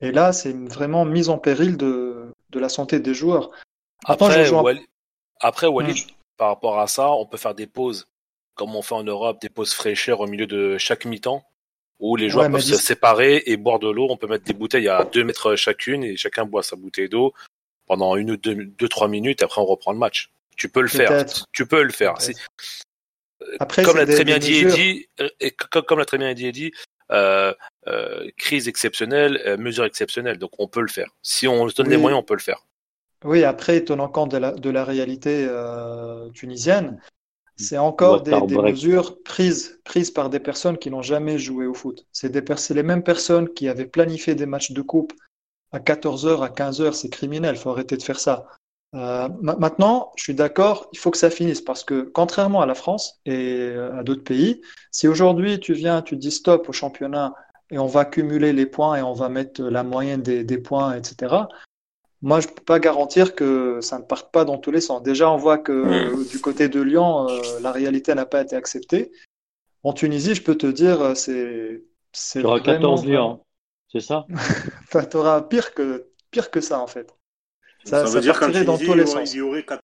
Et 0.00 0.12
là, 0.12 0.32
c'est 0.32 0.52
vraiment 0.52 1.04
mise 1.04 1.28
en 1.28 1.38
péril 1.38 1.76
de, 1.76 2.32
de 2.50 2.58
la 2.58 2.68
santé 2.68 3.00
des 3.00 3.14
joueurs. 3.14 3.50
Après, 4.04 4.48
Après 5.40 5.66
Walid, 5.66 5.96
hmm. 5.96 6.10
par 6.36 6.48
rapport 6.48 6.78
à 6.78 6.86
ça, 6.86 7.10
on 7.10 7.26
peut 7.26 7.36
faire 7.36 7.54
des 7.54 7.66
pauses, 7.66 8.06
comme 8.54 8.76
on 8.76 8.82
fait 8.82 8.94
en 8.94 9.02
Europe, 9.02 9.40
des 9.40 9.48
pauses 9.48 9.72
fraîcheurs 9.72 10.20
au 10.20 10.26
milieu 10.26 10.46
de 10.46 10.78
chaque 10.78 11.04
mi-temps, 11.04 11.44
où 11.98 12.16
les 12.16 12.28
joueurs 12.28 12.50
peuvent 12.50 12.60
se 12.60 12.76
séparer 12.76 13.42
et 13.46 13.56
boire 13.56 13.78
de 13.78 13.88
l'eau. 13.88 14.06
On 14.08 14.16
peut 14.16 14.28
mettre 14.28 14.44
des 14.44 14.54
bouteilles 14.54 14.88
à 14.88 15.04
deux 15.04 15.24
mètres 15.24 15.56
chacune 15.56 16.04
et 16.04 16.16
chacun 16.16 16.44
boit 16.44 16.62
sa 16.62 16.76
bouteille 16.76 17.08
d'eau 17.08 17.34
pendant 17.86 18.16
une 18.16 18.32
ou 18.32 18.36
deux, 18.36 18.54
deux, 18.54 18.88
trois 18.88 19.08
minutes 19.08 19.40
et 19.42 19.44
après 19.44 19.60
on 19.60 19.64
reprend 19.64 19.92
le 19.92 19.98
match. 19.98 20.30
Tu 20.56 20.68
peux 20.68 20.82
le 20.82 20.88
faire. 20.88 21.24
Tu 21.52 21.66
peux 21.66 21.82
le 21.82 21.92
faire. 21.92 22.16
Après, 23.60 23.82
comme 23.82 23.96
l'a 23.96 24.06
très 24.06 24.24
bien 24.24 24.38
dit 24.38 24.58
Eddie, 24.58 25.08
et 25.40 25.52
comme 25.52 25.98
l'a 25.98 26.04
très 26.04 26.18
bien 26.18 26.32
dit 26.34 26.46
Eddie, 26.46 26.72
euh, 27.10 27.54
euh, 27.86 28.28
crise 28.36 28.68
exceptionnelle, 28.68 29.40
euh, 29.46 29.56
mesure 29.56 29.84
exceptionnelle. 29.84 30.38
Donc 30.38 30.50
on 30.58 30.68
peut 30.68 30.82
le 30.82 30.88
faire. 30.88 31.10
Si 31.22 31.48
on 31.48 31.68
se 31.68 31.74
donne 31.74 31.88
les 31.88 31.96
moyens, 31.96 32.20
on 32.20 32.24
peut 32.24 32.34
le 32.34 32.40
faire. 32.40 32.66
Oui, 33.24 33.44
après, 33.44 33.82
tenant 33.82 34.08
compte 34.08 34.30
de 34.30 34.36
la, 34.36 34.52
de 34.52 34.70
la 34.70 34.84
réalité 34.84 35.48
tunisienne, 36.34 37.00
c'est 37.56 37.78
encore 37.78 38.22
des, 38.22 38.38
mesures 38.56 39.20
prises, 39.24 39.80
prises 39.84 40.12
par 40.12 40.30
des 40.30 40.38
personnes 40.38 40.78
qui 40.78 40.90
n'ont 40.90 41.02
jamais 41.02 41.38
joué 41.38 41.66
au 41.66 41.74
foot. 41.74 42.06
C'est 42.12 42.32
les 42.32 42.82
mêmes 42.84 43.02
personnes 43.02 43.48
qui 43.48 43.68
avaient 43.68 43.86
planifié 43.86 44.36
des 44.36 44.46
matchs 44.46 44.70
de 44.70 44.82
coupe 44.82 45.12
à 45.72 45.80
14h, 45.80 46.44
à 46.44 46.48
15h. 46.48 46.92
C'est 46.92 47.08
criminel, 47.08 47.56
il 47.56 47.58
faut 47.58 47.70
arrêter 47.70 47.96
de 47.96 48.02
faire 48.02 48.20
ça. 48.20 48.46
Euh, 48.94 49.28
maintenant, 49.42 50.12
je 50.16 50.22
suis 50.22 50.34
d'accord, 50.34 50.88
il 50.92 50.98
faut 50.98 51.10
que 51.10 51.18
ça 51.18 51.28
finisse 51.28 51.60
parce 51.60 51.84
que 51.84 52.02
contrairement 52.02 52.62
à 52.62 52.66
la 52.66 52.74
France 52.74 53.20
et 53.26 53.74
à 53.92 54.02
d'autres 54.02 54.24
pays, 54.24 54.62
si 54.90 55.06
aujourd'hui 55.06 55.60
tu 55.60 55.74
viens, 55.74 56.00
tu 56.00 56.16
dis 56.16 56.30
stop 56.30 56.68
au 56.68 56.72
championnat 56.72 57.34
et 57.70 57.78
on 57.78 57.86
va 57.86 58.06
cumuler 58.06 58.52
les 58.52 58.64
points 58.64 58.96
et 58.96 59.02
on 59.02 59.12
va 59.12 59.28
mettre 59.28 59.62
la 59.62 59.82
moyenne 59.82 60.22
des, 60.22 60.42
des 60.42 60.58
points, 60.58 60.94
etc. 60.94 61.36
Moi, 62.20 62.40
je 62.40 62.48
ne 62.48 62.52
peux 62.52 62.64
pas 62.64 62.80
garantir 62.80 63.34
que 63.34 63.80
ça 63.80 63.98
ne 63.98 64.04
parte 64.04 64.32
pas 64.32 64.44
dans 64.44 64.58
tous 64.58 64.72
les 64.72 64.80
sens. 64.80 65.02
Déjà, 65.02 65.30
on 65.30 65.36
voit 65.36 65.58
que 65.58 65.72
mmh. 65.72 66.28
du 66.28 66.40
côté 66.40 66.68
de 66.68 66.80
Lyon, 66.80 67.28
euh, 67.28 67.40
la 67.60 67.70
réalité 67.70 68.14
n'a 68.14 68.26
pas 68.26 68.42
été 68.42 68.56
acceptée. 68.56 69.12
En 69.84 69.92
Tunisie, 69.92 70.34
je 70.34 70.42
peux 70.42 70.56
te 70.56 70.66
dire, 70.66 71.00
euh, 71.00 71.14
c'est. 71.14 71.84
Tu 72.12 72.44
auras 72.44 72.60
14 72.60 73.06
Lyon, 73.06 73.44
c'est 73.92 74.00
ça? 74.00 74.26
Enfin, 74.88 75.04
Tu 75.04 75.16
auras 75.16 75.42
pire 75.42 75.74
que, 75.74 76.08
pire 76.30 76.50
que 76.50 76.60
ça, 76.60 76.80
en 76.80 76.88
fait. 76.88 77.14
Ça, 77.84 78.04
veut 78.04 78.20
dire 78.20 78.38
qu'en 78.38 78.48
dans 78.48 78.78
tous 78.78 78.94
les 78.94 79.06
sens. 79.06 79.32
Il 79.32 79.38
y 79.38 79.40
aurait 79.40 79.64
14... 79.64 79.80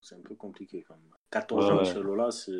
C'est 0.00 0.14
un 0.14 0.20
peu 0.20 0.34
compliqué 0.34 0.84
quand 0.86 0.94
même. 0.94 1.14
14 1.30 1.66
ouais, 1.66 2.02
ouais. 2.02 2.30
c'est. 2.30 2.52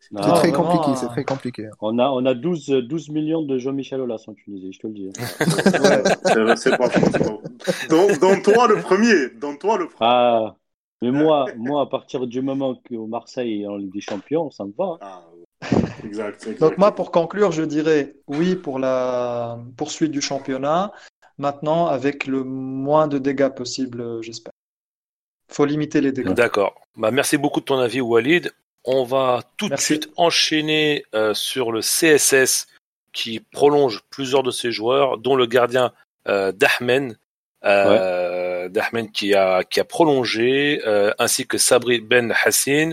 C'est 0.00 0.14
très 0.14 0.52
compliqué, 0.52 0.94
c'est 0.94 1.08
très 1.08 1.24
compliqué. 1.24 1.68
On 1.80 1.98
a, 1.98 2.08
on 2.08 2.24
a 2.24 2.34
12, 2.34 2.68
12 2.68 3.10
millions 3.10 3.42
de 3.42 3.58
Jean-Michel 3.58 4.00
Aulas 4.00 4.24
en 4.28 4.34
Tunisie, 4.34 4.72
je 4.72 4.78
te 4.78 4.86
le 4.86 4.92
dis. 4.92 5.10
c'est 6.56 6.76
pas 6.76 6.88
faux. 6.88 7.42
Dans, 7.90 8.40
toi 8.40 8.68
le 8.68 8.80
premier, 8.80 9.30
dans 9.40 9.56
toi 9.56 9.76
le 9.76 9.88
premier. 9.88 9.96
Ah, 10.00 10.56
mais 11.02 11.10
moi, 11.10 11.46
moi, 11.56 11.82
à 11.82 11.86
partir 11.86 12.26
du 12.26 12.42
moment 12.42 12.76
que 12.76 12.94
Marseille 12.94 13.62
est 13.62 13.66
en 13.66 13.76
Ligue 13.76 13.92
des 13.92 14.00
Champions, 14.00 14.50
ça 14.50 14.64
me 14.64 14.72
va. 14.78 14.98
Ah, 15.00 15.24
exact, 16.04 16.46
exact, 16.46 16.60
Donc 16.60 16.78
moi, 16.78 16.94
pour 16.94 17.10
conclure, 17.10 17.50
je 17.50 17.62
dirais 17.62 18.14
oui 18.28 18.54
pour 18.54 18.78
la 18.78 19.58
poursuite 19.76 20.12
du 20.12 20.20
championnat. 20.20 20.92
Maintenant, 21.38 21.86
avec 21.86 22.26
le 22.26 22.42
moins 22.44 23.06
de 23.06 23.18
dégâts 23.18 23.48
possible, 23.48 24.22
j'espère. 24.22 24.52
faut 25.50 25.64
limiter 25.64 26.00
les 26.00 26.12
dégâts. 26.12 26.32
D'accord. 26.32 26.80
Bah, 26.96 27.10
merci 27.10 27.36
beaucoup 27.36 27.60
de 27.60 27.64
ton 27.64 27.78
avis, 27.78 28.00
Walid. 28.00 28.52
On 28.84 29.04
va 29.04 29.42
tout 29.56 29.68
de 29.68 29.76
suite 29.76 30.10
enchaîner 30.16 31.04
euh, 31.14 31.34
sur 31.34 31.72
le 31.72 31.80
CSS 31.80 32.66
qui 33.12 33.40
prolonge 33.40 34.02
plusieurs 34.10 34.42
de 34.42 34.50
ses 34.50 34.72
joueurs, 34.72 35.18
dont 35.18 35.36
le 35.36 35.46
gardien 35.46 35.92
euh, 36.28 36.52
Dahmen, 36.52 37.16
euh, 37.64 38.68
Dahmen 38.68 39.10
qui 39.10 39.34
a 39.34 39.64
qui 39.64 39.80
a 39.80 39.84
prolongé, 39.84 40.80
euh, 40.86 41.12
ainsi 41.18 41.46
que 41.46 41.58
Sabri 41.58 42.00
Ben 42.00 42.32
Hassin, 42.44 42.92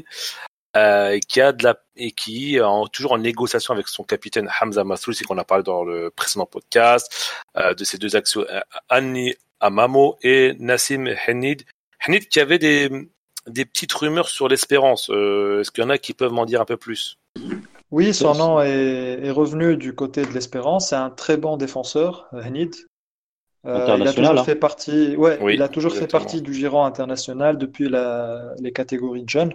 euh, 0.75 1.19
qui 1.27 1.41
a 1.41 1.51
de 1.51 1.63
la 1.63 1.77
et 1.97 2.11
qui 2.11 2.57
est 2.57 2.61
toujours 2.91 3.13
en 3.13 3.17
négociation 3.17 3.73
avec 3.73 3.87
son 3.87 4.03
capitaine 4.03 4.49
Hamza 4.59 4.83
Massoul, 4.83 5.15
c'est 5.15 5.23
qu'on 5.23 5.37
a 5.37 5.45
parlé 5.45 5.63
dans 5.63 5.83
le 5.83 6.09
précédent 6.09 6.45
podcast, 6.45 7.31
de 7.55 7.83
ces 7.85 7.97
deux 7.97 8.17
actions, 8.17 8.45
Annie 8.89 9.33
Amamo 9.61 10.17
et 10.21 10.55
Nassim 10.59 11.07
Henid. 11.27 11.63
Henid 12.05 12.27
qui 12.27 12.41
avait 12.41 12.59
des 12.59 12.89
des 13.47 13.65
petites 13.65 13.93
rumeurs 13.93 14.29
sur 14.29 14.47
l'espérance. 14.47 15.09
Euh, 15.09 15.61
est-ce 15.61 15.71
qu'il 15.71 15.83
y 15.83 15.87
en 15.87 15.89
a 15.89 15.97
qui 15.97 16.13
peuvent 16.13 16.31
m'en 16.31 16.45
dire 16.45 16.61
un 16.61 16.65
peu 16.65 16.77
plus? 16.77 17.17
Oui, 17.91 18.13
son 18.13 18.33
nom 18.33 18.61
est, 18.61 19.29
revenu 19.31 19.77
du 19.77 19.93
côté 19.93 20.25
de 20.25 20.31
l'espérance. 20.31 20.89
C'est 20.89 20.95
un 20.95 21.09
très 21.09 21.37
bon 21.37 21.57
défenseur, 21.57 22.27
Henid. 22.33 22.75
Euh, 23.65 23.97
il 23.97 24.07
a 24.07 24.13
toujours 24.13 24.39
hein. 24.39 24.43
fait 24.43 24.55
partie, 24.55 25.15
ouais, 25.15 25.39
il 25.51 25.61
a 25.63 25.67
toujours 25.67 25.93
fait 25.93 26.07
partie 26.07 26.43
du 26.43 26.53
giron 26.53 26.85
international 26.85 27.57
depuis 27.57 27.89
les 27.89 28.71
catégories 28.71 29.23
de 29.23 29.29
jeunes. 29.29 29.53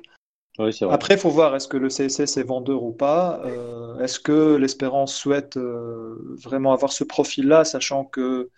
Après, 0.90 1.14
il 1.14 1.20
faut 1.20 1.30
voir 1.30 1.56
est-ce 1.56 1.68
que 1.68 1.76
le 1.76 1.88
CSS 1.88 2.36
est 2.36 2.42
vendeur 2.42 2.82
ou 2.82 2.92
pas. 2.92 3.40
Euh, 3.44 3.98
est-ce 4.00 4.20
que 4.20 4.56
l'Espérance 4.56 5.14
souhaite 5.14 5.56
vraiment 5.56 6.72
avoir 6.72 6.92
ce 6.92 7.04
profil-là, 7.04 7.64
sachant 7.64 8.04
que 8.04 8.50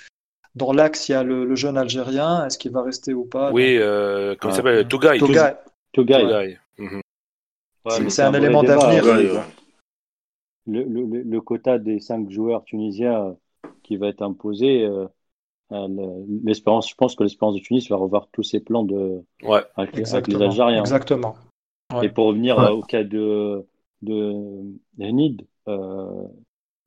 dans 0.55 0.72
l'axe, 0.72 1.09
il 1.09 1.12
y 1.12 1.14
a 1.14 1.22
le, 1.22 1.55
jeune 1.55 1.78
Algérien. 1.78 2.47
Est-ce 2.47 2.59
qu'il 2.59 2.72
va 2.72 2.82
rester 2.82 3.14
ou 3.14 3.24
pas? 3.24 3.53
Oui, 3.53 3.76
euh, 3.78 4.34
comment 4.38 4.53
il 4.53 4.57
s'appelle? 4.57 4.88
Tougaï. 4.88 5.18
Tougaï. 5.93 6.59
Mhm. 6.78 7.01
c'est 8.09 8.22
un 8.22 8.34
élément 8.34 8.62
d'avenir. 8.62 9.05
Le, 10.64 10.84
le, 10.84 11.22
le, 11.22 11.40
quota 11.40 11.78
des 11.78 11.99
cinq 11.99 12.30
joueurs 12.30 12.62
tunisiens 12.62 13.36
qui 13.82 13.97
va 13.97 14.07
être 14.07 14.22
imposé, 14.22 14.84
euh, 14.84 15.07
l'espérance, 16.45 16.88
je 16.88 16.95
pense 16.95 17.16
que 17.16 17.24
l'espérance 17.24 17.57
de 17.57 17.61
Tunis 17.61 17.88
va 17.90 17.97
revoir 17.97 18.28
tous 18.30 18.45
ses 18.45 18.61
plans 18.61 18.84
de 18.84 19.24
ouais. 19.43 19.62
avec, 19.76 19.97
les 19.97 20.14
Algériens. 20.14 20.80
Exactement. 20.80 21.34
Et 22.03 22.09
pour 22.09 22.26
revenir 22.26 22.57
au 22.72 22.82
cas 22.82 23.05
de 23.05 23.66
de 24.03 24.78
Henid, 24.99 25.47
euh, 25.68 26.26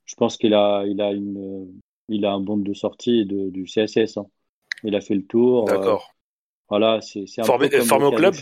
je 0.05 0.15
pense 0.15 0.37
qu'il 0.37 0.53
a 0.53 0.83
il 0.85 1.01
a 1.01 1.11
une 1.11 1.81
il 2.07 2.25
a 2.25 2.33
un 2.33 2.39
bon 2.39 2.57
de 2.57 2.73
sortie 2.73 3.25
de, 3.25 3.49
du 3.49 3.65
CSS. 3.65 4.17
Hein. 4.17 4.27
Il 4.83 4.95
a 4.95 5.01
fait 5.01 5.15
le 5.15 5.25
tour. 5.25 5.69
Euh, 5.69 5.73
D'accord. 5.75 6.13
voilà, 6.69 6.99
c'est 7.01 7.25
un 7.39 7.43
formé, 7.43 7.69
peu 7.69 7.81
formé 7.81 8.05
au 8.05 8.11
club. 8.11 8.35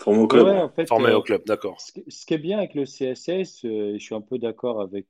Formé 0.00 0.18
au 0.18 0.26
club. 0.26 0.46
Ouais, 0.46 0.60
en 0.60 0.68
fait, 0.68 0.86
formé 0.86 1.10
euh, 1.10 1.18
au 1.18 1.22
club, 1.22 1.44
d'accord. 1.46 1.80
Ce, 1.80 1.92
ce, 2.08 2.26
qui 2.26 2.34
est 2.34 2.38
bien 2.38 2.58
avec 2.58 2.74
le 2.74 2.84
CSS, 2.84 3.64
euh, 3.64 3.94
je 3.94 3.98
suis 3.98 4.14
un 4.14 4.20
peu 4.20 4.38
d'accord 4.38 4.80
avec. 4.80 5.06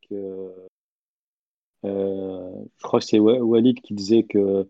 je 1.82 1.88
crois 2.82 3.00
que 3.00 3.06
c'est 3.06 3.18
Walid 3.18 3.80
qui 3.80 3.94
disait 3.94 4.24
que 4.24 4.68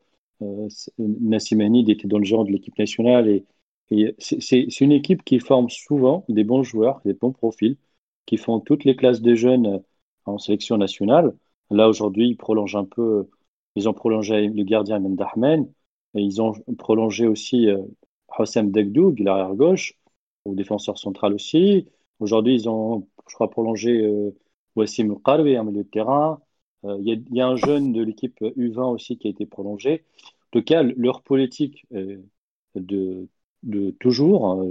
Nassim 0.98 1.60
Hanid 1.60 1.88
était 1.88 2.08
dans 2.08 2.18
le 2.18 2.24
genre 2.24 2.44
de 2.44 2.52
l'équipe 2.52 2.78
nationale 2.78 3.28
et 3.28 3.44
c'est 4.18 4.80
une 4.80 4.92
équipe 4.92 5.24
qui 5.24 5.40
forme 5.40 5.68
souvent 5.70 6.24
des 6.28 6.44
bons 6.44 6.62
joueurs, 6.62 7.00
des 7.04 7.14
bons 7.14 7.32
profils, 7.32 7.76
qui 8.26 8.36
font 8.36 8.60
toutes 8.60 8.84
les 8.84 8.96
classes 8.96 9.20
de 9.22 9.34
jeunes 9.34 9.82
en 10.26 10.38
sélection 10.38 10.76
nationale. 10.78 11.34
Là, 11.70 11.88
aujourd'hui, 11.88 12.28
ils 12.30 12.36
prolongent 12.36 12.76
un 12.76 12.84
peu. 12.84 13.28
Ils 13.76 13.88
ont 13.88 13.94
prolongé 13.94 14.48
le 14.48 14.64
gardien 14.64 15.00
Mendahmen 15.00 15.66
et 16.14 16.20
ils 16.22 16.40
ont 16.42 16.54
prolongé 16.78 17.26
aussi 17.26 17.68
euh, 17.68 17.82
Hossem 18.38 18.70
Degdoug, 18.70 19.18
l'arrière 19.20 19.54
gauche, 19.54 19.94
au 20.44 20.54
défenseur 20.54 20.98
central 20.98 21.34
aussi. 21.34 21.86
Aujourd'hui, 22.20 22.54
ils 22.54 22.68
ont, 22.68 23.08
je 23.28 23.34
crois, 23.34 23.50
prolongé 23.50 24.00
euh, 24.02 24.30
Wassim 24.76 25.16
Qarwi, 25.24 25.56
un 25.56 25.64
milieu 25.64 25.84
de 25.84 25.88
terrain. 25.88 26.40
Euh, 26.84 26.98
il 27.00 27.24
y, 27.30 27.40
a 27.40 27.46
un 27.48 27.56
jeune 27.56 27.92
de 27.92 28.02
l'équipe 28.02 28.40
U20 28.40 28.92
aussi 28.92 29.18
qui 29.18 29.28
a 29.28 29.30
été 29.30 29.46
prolongé. 29.46 30.04
En 30.24 30.58
tout 30.60 30.62
cas, 30.64 30.82
leur 30.82 31.22
politique 31.22 31.86
euh, 31.94 32.18
de, 32.74 33.28
de 33.64 33.90
toujours 33.90 34.64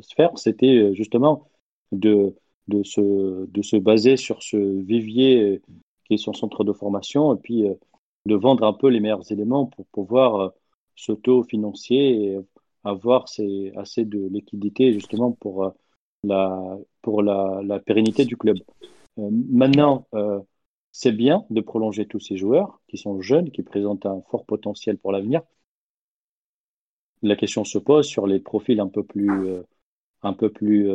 se 0.00 0.14
faire, 0.14 0.36
c'était 0.38 0.94
justement 0.94 1.48
de, 1.92 2.34
de, 2.68 2.82
se, 2.82 3.46
de 3.46 3.62
se 3.62 3.76
baser 3.76 4.16
sur 4.16 4.42
ce 4.42 4.56
vivier 4.56 5.60
qui 6.06 6.14
est 6.14 6.18
son 6.18 6.32
centre 6.32 6.64
de 6.64 6.72
formation, 6.72 7.34
et 7.34 7.38
puis 7.38 7.66
euh, 7.66 7.74
de 8.26 8.34
vendre 8.34 8.64
un 8.64 8.72
peu 8.72 8.88
les 8.88 9.00
meilleurs 9.00 9.30
éléments 9.30 9.66
pour 9.66 9.86
pouvoir 9.86 10.40
euh, 10.40 10.48
s'auto-financier 10.94 12.24
et 12.24 12.38
avoir 12.84 13.24
assez 13.76 14.04
de 14.04 14.28
liquidité 14.28 14.92
justement 14.92 15.32
pour 15.32 15.64
euh, 15.64 15.70
la, 16.22 16.78
pour 17.02 17.22
la 17.22 17.78
pérennité 17.84 18.24
du 18.24 18.36
club. 18.36 18.56
maintenant, 19.16 20.08
c'est 20.90 21.12
bien 21.12 21.44
de 21.50 21.60
prolonger 21.60 22.06
tous 22.06 22.18
ces 22.18 22.36
joueurs 22.36 22.80
qui 22.88 22.96
sont 22.96 23.20
jeunes, 23.20 23.50
qui 23.50 23.62
présentent 23.62 24.06
un 24.06 24.22
fort 24.22 24.44
potentiel 24.44 24.98
pour 24.98 25.12
l'avenir. 25.12 25.42
La 27.22 27.36
question 27.36 27.64
se 27.64 27.78
pose 27.78 28.06
sur 28.06 28.26
les 28.26 28.40
profils 28.40 28.80
un 28.80 28.88
peu 28.88 29.02
plus, 29.02 29.30
un 30.22 30.32
peu 30.32 30.50
plus 30.50 30.90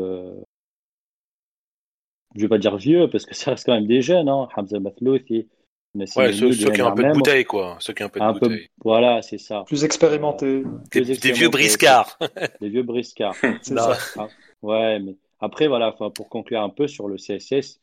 je 2.35 2.41
vais 2.41 2.47
pas 2.47 2.57
dire 2.57 2.77
vieux, 2.77 3.09
parce 3.09 3.25
que 3.25 3.35
ça 3.35 3.51
reste 3.51 3.65
quand 3.65 3.73
même 3.73 3.87
des 3.87 4.01
jeunes, 4.01 4.29
hein. 4.29 4.47
Hamza 4.55 4.79
Mathlouthi, 4.79 5.47
Ouais, 5.93 6.05
ceux, 6.07 6.53
ceux, 6.53 6.71
qui 6.71 6.81
ont 6.81 6.87
un 6.87 6.95
peu 6.95 7.03
de 7.03 7.11
bouteille, 7.11 7.43
quoi. 7.43 7.75
Ceux 7.81 7.91
qui 7.91 8.01
ont 8.01 8.05
un 8.05 8.09
peu 8.09 8.21
de 8.21 8.31
bouteille. 8.31 8.69
voilà, 8.81 9.21
c'est 9.21 9.37
ça. 9.37 9.65
Plus 9.67 9.83
expérimentés. 9.83 10.63
Des, 10.93 11.01
des, 11.17 11.31
vieux 11.33 11.49
briscards. 11.49 12.17
des 12.61 12.69
vieux 12.69 12.83
briscards. 12.83 13.35
c'est 13.61 13.77
ça. 13.77 13.97
Ah, 14.17 14.29
ouais, 14.61 14.99
mais 14.99 15.17
après, 15.41 15.67
voilà, 15.67 15.91
pour 15.91 16.29
conclure 16.29 16.61
un 16.61 16.69
peu 16.69 16.87
sur 16.87 17.09
le 17.09 17.17
CSS, 17.17 17.81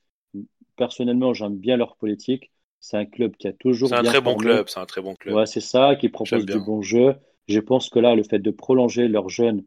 personnellement, 0.77 1.35
j'aime 1.35 1.59
bien 1.59 1.77
leur 1.77 1.97
politique. 1.97 2.51
C'est 2.81 2.97
un 2.97 3.05
club 3.05 3.37
qui 3.37 3.47
a 3.47 3.53
toujours. 3.53 3.91
C'est 3.91 3.97
un 3.97 4.03
très 4.03 4.23
bon 4.23 4.37
club, 4.37 4.69
c'est 4.71 4.81
un 4.81 4.87
très 4.87 5.03
bon 5.03 5.15
club. 5.15 5.35
Ouais, 5.35 5.45
c'est 5.45 5.61
ça, 5.61 5.95
qui 5.97 6.09
propose 6.09 6.47
du 6.47 6.61
bon 6.61 6.81
jeu. 6.81 7.15
Je 7.49 7.61
pense 7.61 7.89
que 7.89 7.99
là, 7.99 8.15
le 8.15 8.23
fait 8.23 8.39
de 8.39 8.51
prolonger 8.51 9.09
leurs 9.09 9.31
jeunes, 9.31 9.65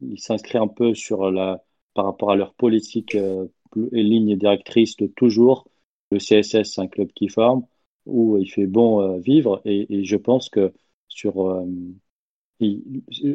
il 0.00 0.18
s'inscrit 0.20 0.58
un 0.58 0.68
peu 0.68 0.94
sur 0.94 1.30
la, 1.30 1.62
par 1.94 2.04
rapport 2.04 2.30
à 2.30 2.36
leur 2.36 2.54
politique 2.54 3.14
euh, 3.14 3.46
et 3.92 4.02
ligne 4.02 4.36
directrice 4.36 4.96
de 4.96 5.06
toujours. 5.06 5.68
Le 6.10 6.18
CSS, 6.18 6.74
c'est 6.74 6.80
un 6.80 6.88
club 6.88 7.08
qui 7.14 7.28
forme, 7.28 7.64
où 8.04 8.36
il 8.38 8.50
fait 8.50 8.66
bon 8.66 9.00
euh, 9.00 9.18
vivre. 9.18 9.60
Et, 9.64 10.04
je 10.04 10.16
pense 10.16 10.48
que 10.48 10.72
sur. 11.08 11.48
Euh, 11.50 11.64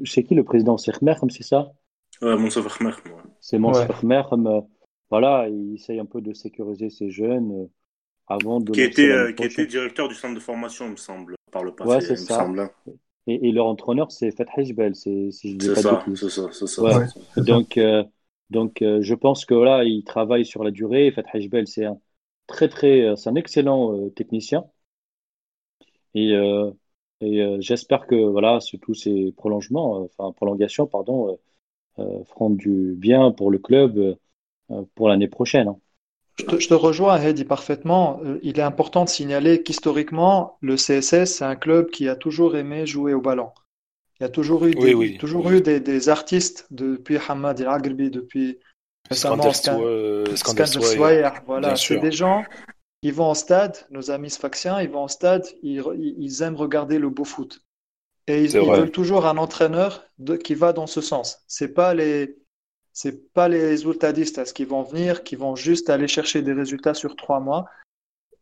c'est 0.06 0.24
qui 0.24 0.36
le 0.36 0.44
président? 0.44 0.78
C'est 0.78 1.02
Merhem, 1.02 1.30
c'est 1.30 1.44
ça? 1.44 1.72
Ouais, 2.22 2.38
Merhem. 2.38 3.02
C'est 3.40 3.58
Monsef 3.58 4.04
ouais. 4.04 4.62
voilà, 5.10 5.48
il 5.50 5.76
essaye 5.76 6.00
un 6.00 6.06
peu 6.06 6.22
de 6.22 6.34
sécuriser 6.34 6.90
ces 6.90 7.10
jeunes 7.10 7.70
avant 8.28 8.60
de. 8.60 8.72
Qui 8.72 8.82
était, 8.82 9.34
qui 9.36 9.44
était 9.44 9.66
directeur 9.66 10.08
du 10.08 10.16
centre 10.16 10.36
de 10.36 10.40
formation, 10.40 10.86
il 10.86 10.92
me 10.92 10.98
semble, 10.98 11.36
par 11.52 11.64
le 11.64 11.74
passé. 11.74 11.90
Ouais, 11.90 12.02
c'est 12.02 12.18
ça. 12.18 12.40
Semble. 12.40 12.70
Et, 13.28 13.52
leur 13.52 13.66
entraîneur, 13.66 14.12
c'est 14.12 14.32
Fath 14.32 14.50
Jbel, 14.58 14.96
si 14.96 15.32
je 15.32 15.56
dis 15.56 15.68
pas 15.70 15.76
ça, 15.76 16.06
C'est 16.14 16.30
ça, 16.30 16.48
c'est 16.52 16.68
ça. 16.68 17.42
Donc, 17.42 17.80
donc, 18.50 18.82
euh, 18.82 19.02
je 19.02 19.16
pense 19.16 19.46
que 19.46 19.54
là, 19.56 19.84
il 19.84 20.04
travaille 20.04 20.46
sur 20.46 20.64
la 20.64 20.72
durée. 20.72 21.12
Fat 21.12 21.24
Hajbel, 21.34 21.68
c'est 21.68 21.86
un 21.86 22.00
très, 22.48 22.70
très, 22.70 23.02
euh, 23.02 23.16
c'est 23.16 23.30
un 23.30 23.36
excellent 23.36 23.94
euh, 23.98 24.10
technicien. 24.10 24.66
Et 26.14 26.34
Et 27.22 27.62
j'espère 27.62 28.08
que 28.08 28.16
voilà, 28.16 28.60
tous 28.82 28.94
ces 28.94 29.32
prolongements, 29.38 30.02
enfin 30.04 30.32
prolongations, 30.34 30.88
pardon, 30.88 31.38
feront 31.98 32.50
du 32.52 32.94
bien 32.98 33.32
pour 33.32 33.52
le 33.52 33.60
club 33.60 34.18
pour 34.96 35.10
l'année 35.10 35.28
prochaine. 35.28 35.70
Hein. 35.70 35.80
Je 36.38 36.68
te, 36.68 36.74
rejoins, 36.74 37.18
Heidi, 37.18 37.46
parfaitement. 37.46 38.20
Il 38.42 38.60
est 38.60 38.64
important 38.64 39.06
de 39.06 39.10
signaler 39.10 39.64
qu'historiquement, 39.64 40.58
le 40.62 40.76
CSS, 40.76 41.26
c'est 41.26 41.46
un 41.46 41.56
club 41.56 41.90
qui 41.90 42.10
a 42.10 42.16
toujours 42.16 42.58
aimé 42.58 42.86
jouer 42.86 43.14
au 43.14 43.22
ballon. 43.22 43.52
Il 44.20 44.24
y 44.24 44.26
a 44.26 44.30
toujours 44.30 44.66
eu 44.66 44.74
des, 44.74 45.18
toujours 45.18 45.50
eu 45.50 45.62
des, 45.62 46.10
artistes 46.10 46.68
depuis 46.72 47.18
Hamad 47.28 47.60
El 47.60 47.68
Agribi, 47.68 48.10
depuis 48.10 48.60
Swayer. 49.12 51.30
Voilà, 51.46 51.76
c'est 51.76 52.00
des 52.00 52.12
gens 52.12 52.44
qui 53.02 53.12
vont 53.12 53.26
en 53.26 53.34
stade, 53.34 53.78
nos 53.90 54.12
amis 54.12 54.30
sfaxiens, 54.30 54.82
ils 54.82 54.90
vont 54.90 55.04
en 55.04 55.08
stade, 55.08 55.46
ils, 55.62 56.42
aiment 56.42 56.56
regarder 56.56 56.98
le 56.98 57.10
beau 57.10 57.24
foot. 57.24 57.62
Et 58.28 58.46
ils, 58.46 58.58
veulent 58.58 58.92
toujours 58.92 59.28
un 59.28 59.38
entraîneur 59.38 60.06
qui 60.44 60.56
va 60.56 60.74
dans 60.74 60.88
ce 60.88 61.02
sens. 61.02 61.44
C'est 61.48 61.74
pas 61.74 61.94
les 61.94 62.38
c'est 62.96 63.34
pas 63.34 63.50
les 63.50 63.62
résultadistes 63.62 64.54
qui 64.54 64.64
vont 64.64 64.82
venir, 64.82 65.24
qui 65.24 65.36
vont 65.36 65.56
juste 65.58 65.90
aller 65.90 66.08
chercher 66.08 66.42
des 66.42 66.54
résultats 66.54 66.94
sur 66.94 67.18
trois 67.18 67.42
mois. 67.42 67.66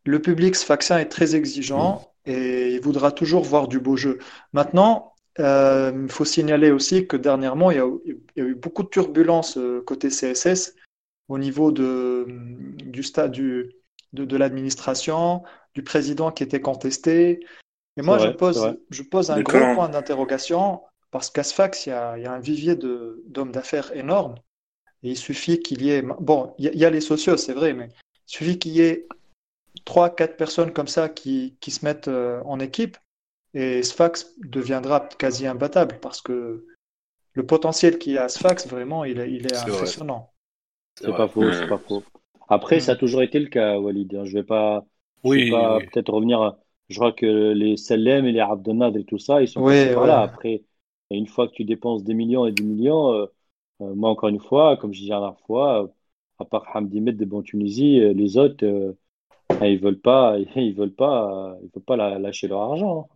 Le 0.06 0.22
public 0.22 0.56
sfaxien 0.56 1.00
est 1.00 1.10
très 1.10 1.36
exigeant 1.36 2.08
mm. 2.28 2.30
et 2.30 2.76
il 2.76 2.80
voudra 2.80 3.12
toujours 3.12 3.44
voir 3.44 3.68
du 3.68 3.80
beau 3.80 3.98
jeu. 3.98 4.20
Maintenant, 4.54 5.16
euh, 5.40 5.92
il 6.04 6.12
faut 6.12 6.24
signaler 6.24 6.70
aussi 6.70 7.08
que 7.08 7.18
dernièrement, 7.18 7.72
il 7.72 7.78
y, 7.78 8.42
a, 8.42 8.46
eu 8.46 8.54
beaucoup 8.54 8.84
de 8.84 8.90
turbulences 8.90 9.58
euh, 9.58 9.82
côté 9.88 10.10
CSS 10.10 10.76
au 11.30 11.40
niveau 11.40 11.72
de, 11.72 12.28
du 12.30 13.02
stade 13.02 13.32
du, 13.32 13.72
de, 14.14 14.38
l'administration, 14.38 15.42
du 15.74 15.82
président 15.82 16.30
qui 16.30 16.44
était 16.44 16.62
contesté. 16.62 17.40
Et 17.98 18.04
moi, 18.04 18.20
je, 18.20 18.30
pose, 18.30 18.78
je 18.92 19.02
pose 19.02 19.32
un 19.32 19.42
gros 19.42 19.74
point 19.74 19.90
d'interrogation 19.90 20.82
parce 21.14 21.30
qu'à 21.30 21.44
Sfax, 21.44 21.86
il 21.86 21.90
y 21.90 21.94
a, 21.94 22.18
il 22.18 22.24
y 22.24 22.26
a 22.26 22.34
un 22.34 22.40
vivier 22.40 22.76
d'hommes 22.76 23.52
d'affaires 23.52 23.96
énorme. 23.96 24.36
Et 25.04 25.12
il 25.12 25.18
suffit 25.18 25.60
qu'il 25.60 25.84
y 25.84 25.92
ait. 25.92 26.02
Bon, 26.02 26.56
il 26.58 26.76
y, 26.76 26.86
a 26.86 26.90
les 26.90 27.02
socios, 27.02 27.38
c'est 27.38 27.54
vrai, 27.54 27.74
mais 27.74 27.90
il 28.28 28.32
suffit 28.32 28.58
qu'il 28.58 28.72
y 28.72 28.82
ait 28.82 29.08
trois, 29.86 30.10
quatre 30.10 30.38
personnes 30.38 30.74
comme 30.74 30.88
ça 30.88 31.10
qui, 31.10 31.56
qui 31.62 31.72
se 31.72 31.86
mettent 31.86 32.08
euh, 32.08 32.42
en 32.46 32.60
équipe 32.60 32.98
et 33.54 33.84
Sfax 33.84 34.34
deviendra 34.44 35.08
quasi 35.20 35.46
imbattable 35.46 36.00
parce 36.02 36.22
que 36.22 36.66
le 37.34 37.46
potentiel 37.46 38.00
qu'il 38.00 38.14
y 38.14 38.18
a 38.18 38.24
à 38.24 38.30
Sfax, 38.30 38.68
vraiment, 38.68 39.06
il 39.06 39.20
est, 39.20 39.32
il 39.32 39.46
est, 39.46 39.56
impressionnant. 39.56 40.32
C'est 41.00 41.12
pas 41.12 41.28
faux, 41.28 41.52
c'est 41.52 41.68
pas 41.68 41.78
faux. 41.78 42.04
Après, 42.50 42.80
ça 42.80 42.94
a 42.94 42.96
toujours 42.96 43.22
été 43.22 43.40
le 43.40 43.48
cas, 43.48 43.78
Walid. 43.78 44.16
Hein. 44.16 44.26
Je 44.26 44.34
vais 44.34 44.44
pas, 44.44 44.84
oui, 45.24 45.52
pas 45.52 45.80
peut-être 45.80 46.12
revenir. 46.12 46.56
Je 46.90 46.98
crois 46.98 47.12
que 47.12 47.52
les 47.54 47.78
Salem 47.78 48.26
et 48.26 48.32
les 48.32 48.40
Abdelnad 48.40 48.98
et 48.98 49.06
tout 49.06 49.20
ça, 49.20 49.42
ils 49.42 49.48
sont 49.48 49.62
oui, 49.62 49.94
voilà. 49.94 50.22
Après, 50.22 50.64
une 51.18 51.28
fois 51.28 51.48
que 51.48 51.54
tu 51.54 51.66
dépenses 51.66 52.04
des 52.04 52.14
millions 52.14 52.46
et 52.46 52.52
des 52.52 52.64
millions, 52.64 53.14
euh, 53.14 53.26
euh, 53.82 53.94
moi 53.96 54.10
encore 54.10 54.30
une 54.30 54.40
fois, 54.40 54.78
comme 54.78 54.94
je 54.94 55.00
disais 55.00 55.12
la 55.12 55.20
dernière 55.20 55.40
fois, 55.46 55.84
euh, 55.84 55.88
à 56.40 56.46
part 56.46 56.66
Hamdi 56.74 57.02
Med 57.02 57.18
de 57.18 57.26
Bon 57.26 57.42
Tunisie, 57.42 58.00
les 58.00 58.38
autres, 58.38 58.66
ils 59.62 59.80
veulent 59.80 60.00
pas, 60.00 60.38
ils 60.38 60.76
veulent 60.76 60.94
pas, 60.94 61.58
ils 61.62 61.70
veulent 61.74 61.84
pas 61.84 61.96
lâcher 61.96 62.48
leur 62.48 62.62
argent. 62.62 63.08
Hein. 63.10 63.16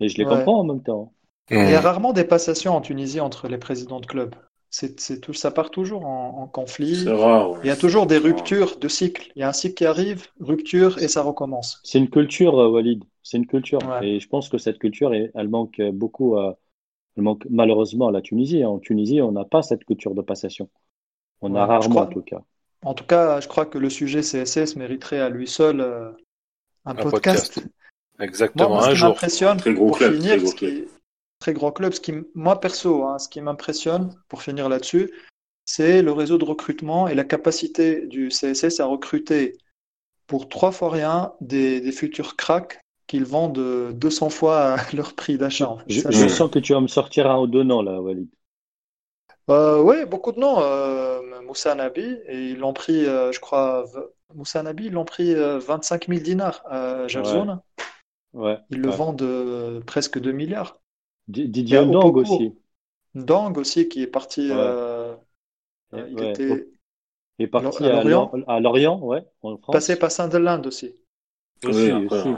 Et 0.00 0.08
je 0.08 0.18
les 0.18 0.24
comprends 0.24 0.60
en 0.60 0.64
même 0.64 0.82
temps. 0.82 1.12
Il 1.50 1.56
y 1.56 1.74
a 1.74 1.80
rarement 1.80 2.12
des 2.12 2.24
passations 2.24 2.74
en 2.74 2.80
Tunisie 2.80 3.20
entre 3.20 3.48
les 3.48 3.56
présidents 3.56 4.00
de 4.00 4.06
clubs. 4.06 4.34
C'est 4.68 5.20
tout, 5.20 5.32
ça 5.32 5.52
part 5.52 5.70
toujours 5.70 6.04
en, 6.04 6.46
conflit. 6.48 7.08
Rare, 7.08 7.54
Il 7.62 7.68
y 7.68 7.70
a 7.70 7.76
toujours 7.76 8.06
des 8.06 8.18
ruptures 8.18 8.78
de 8.78 8.88
cycle. 8.88 9.30
Il 9.36 9.40
y 9.40 9.42
a 9.42 9.48
un 9.48 9.52
cycle 9.52 9.74
qui 9.74 9.86
arrive, 9.86 10.26
rupture 10.40 10.98
et 10.98 11.08
ça 11.08 11.22
recommence. 11.22 11.80
C'est 11.84 11.98
une 11.98 12.10
culture, 12.10 12.54
Walid. 12.54 13.04
C'est 13.22 13.38
une 13.38 13.46
culture. 13.46 13.78
Et 14.02 14.20
je 14.20 14.28
pense 14.28 14.48
que 14.48 14.58
cette 14.58 14.78
culture, 14.78 15.14
elle 15.14 15.48
manque 15.48 15.80
beaucoup, 15.92 16.36
elle 16.36 16.54
manque 17.22 17.46
malheureusement 17.50 18.08
à 18.08 18.12
la 18.12 18.22
Tunisie. 18.22 18.64
En 18.64 18.78
Tunisie, 18.78 19.20
on 19.22 19.32
n'a 19.32 19.44
pas 19.44 19.62
cette 19.62 19.84
culture 19.84 20.14
de 20.14 20.22
passation. 20.22 20.68
On 21.40 21.54
a 21.54 21.66
rarement, 21.66 22.00
en 22.00 22.06
tout 22.06 22.22
cas. 22.22 22.42
En 22.84 22.94
tout 22.94 23.04
cas, 23.04 23.40
je 23.40 23.48
crois 23.48 23.66
que 23.66 23.78
le 23.78 23.90
sujet 23.90 24.20
CSS 24.20 24.76
mériterait 24.76 25.20
à 25.20 25.28
lui 25.28 25.48
seul 25.48 25.80
euh, 25.80 26.10
un, 26.84 26.94
podcast. 26.94 27.60
Exactement, 28.20 28.68
moi, 28.68 28.82
ce 28.84 28.90
un 28.90 28.94
qui 28.94 29.02
m'impressionne, 29.02 29.58
pour 29.58 29.98
finir, 29.98 30.42
très 31.38 31.52
gros, 31.52 31.72
club. 31.72 31.92
Ce 31.92 32.00
qui, 32.00 32.12
moi 32.34 32.60
perso, 32.60 33.04
hein, 33.04 33.18
ce 33.18 33.28
qui 33.28 33.40
m'impressionne, 33.40 34.14
pour 34.28 34.42
finir 34.42 34.68
là-dessus, 34.68 35.10
c'est 35.64 36.00
le 36.00 36.12
réseau 36.12 36.38
de 36.38 36.44
recrutement 36.44 37.08
et 37.08 37.14
la 37.14 37.24
capacité 37.24 38.06
du 38.06 38.28
CSS 38.28 38.80
à 38.80 38.86
recruter 38.86 39.58
pour 40.26 40.48
trois 40.48 40.72
fois 40.72 40.90
rien 40.90 41.32
des, 41.40 41.92
futurs 41.92 42.36
cracks 42.36 42.80
qu'ils 43.06 43.24
vendent 43.24 43.92
200 43.92 44.30
fois 44.30 44.76
leur 44.94 45.14
prix 45.14 45.38
d'achat. 45.38 45.76
Je, 45.86 46.00
sens 46.28 46.50
que 46.50 46.58
tu 46.58 46.72
vas 46.72 46.80
me 46.80 46.88
sortir 46.88 47.30
un 47.30 47.40
ou 47.40 47.46
deux 47.46 47.62
noms 47.62 47.82
là, 47.82 48.00
Walid. 48.00 48.28
Euh, 49.48 49.80
oui, 49.80 50.04
beaucoup 50.06 50.32
de 50.32 50.40
noms. 50.40 50.60
Euh, 50.60 51.20
Moussa 51.42 51.74
Nabi, 51.74 52.18
et 52.26 52.50
ils 52.50 52.58
l'ont 52.58 52.72
pris, 52.72 53.06
euh, 53.06 53.30
je 53.30 53.38
crois, 53.38 53.84
Moussa 54.34 54.62
Nabi, 54.62 54.86
ils 54.86 54.92
l'ont 54.92 55.04
pris 55.04 55.34
25 55.34 56.08
000 56.08 56.20
dinars 56.20 56.62
à 56.66 57.06
Gerson. 57.06 57.60
Ils 58.70 58.80
le 58.80 58.90
vendent 58.90 59.22
euh, 59.22 59.80
presque 59.80 60.18
2 60.18 60.32
milliards. 60.32 60.80
Didier 61.28 61.84
Ndong 61.84 62.16
aussi. 62.16 62.54
Ndong 63.14 63.56
aussi 63.58 63.88
qui 63.88 64.02
est 64.02 64.06
parti. 64.06 64.48
Euh, 64.50 65.14
il 65.92 66.22
était. 66.22 66.68
Il 67.38 67.44
est 67.44 67.48
parti 67.48 67.84
à, 67.84 68.02
Lorient, 68.02 68.32
à 68.46 68.60
Lorient, 68.60 68.98
ouais, 69.00 69.22
en 69.42 69.58
France. 69.58 69.72
Passé 69.74 69.96
par 69.96 70.10
Saint-Delinde 70.10 70.66
aussi. 70.66 70.94
Aussi, 71.64 71.92
aussi. 71.92 72.28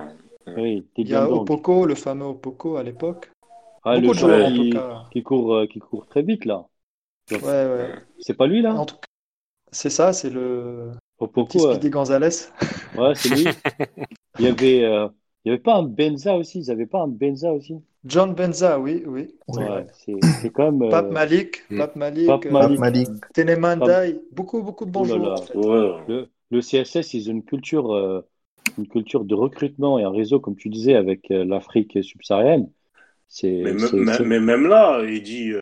Oui, 0.57 0.87
il 0.97 1.09
y 1.09 1.15
a 1.15 1.29
Opoko, 1.31 1.87
le 1.87 1.95
fameux 1.95 2.27
Opoko 2.27 2.77
à 2.77 2.83
l'époque. 2.83 3.31
Ah, 3.85 3.97
le 3.97 4.13
joueur 4.13 4.49
qui, 4.49 4.75
qui, 5.13 5.23
court, 5.23 5.55
euh, 5.55 5.67
qui 5.67 5.79
court 5.79 6.07
très 6.07 6.23
vite 6.23 6.45
là. 6.45 6.67
Ouais, 7.31 7.39
ouais. 7.43 7.91
C'est 8.19 8.35
pas 8.35 8.47
lui 8.47 8.63
là? 8.63 8.85
C'est 9.71 9.91
ça, 9.91 10.13
c'est 10.13 10.31
le. 10.31 10.93
Opoko, 11.19 11.47
petit 11.47 11.61
Speedy 11.61 11.91
Gonzalez. 11.91 12.51
Ouais, 12.97 13.15
c'est 13.15 13.29
lui. 13.31 13.47
il 14.39 14.45
y 14.45 14.49
avait, 14.49 14.81
il 14.81 15.11
n'y 15.45 15.53
avait 15.53 15.63
pas 15.63 15.77
un 15.77 15.83
Benza 15.83 16.37
aussi? 16.37 16.61
Ils 16.61 16.69
n'avaient 16.69 16.87
pas 16.87 17.03
un 17.03 17.09
Benza 17.09 17.53
aussi? 17.53 17.77
John 18.05 18.35
Benza, 18.35 18.79
oui, 18.79 19.03
oui. 19.07 19.35
Ouais, 19.49 19.87
c'est 19.93 20.51
comme. 20.51 20.83
Euh... 20.83 20.89
Pape 20.91 21.11
Malik. 21.11 21.63
Pape 21.77 21.97
Malik, 21.97 22.27
Pape 22.27 22.45
Malik, 22.47 22.79
Malik. 22.79 23.09
Tenemandai, 23.35 24.21
beaucoup, 24.33 24.63
beaucoup 24.63 24.85
de 24.85 24.91
bons 24.91 25.05
joueurs. 25.05 25.45
le, 26.09 26.29
le, 26.51 26.61
CSS, 26.61 27.15
ils 27.15 27.29
ont 27.29 27.33
une 27.33 27.45
culture, 27.45 27.95
euh, 27.95 28.27
une 28.77 28.89
culture 28.89 29.25
de 29.25 29.35
recrutement 29.35 29.99
et 29.99 30.05
un 30.05 30.11
réseau, 30.11 30.41
comme 30.41 30.57
tu 30.57 30.69
disais, 30.69 30.95
avec 30.95 31.31
euh, 31.31 31.45
l'Afrique 31.45 31.99
subsaharienne. 32.03 32.71
Mais, 33.43 33.75
mais, 34.25 34.41
même 34.41 34.67
là, 34.67 35.03
il 35.07 35.23
dit 35.23 35.53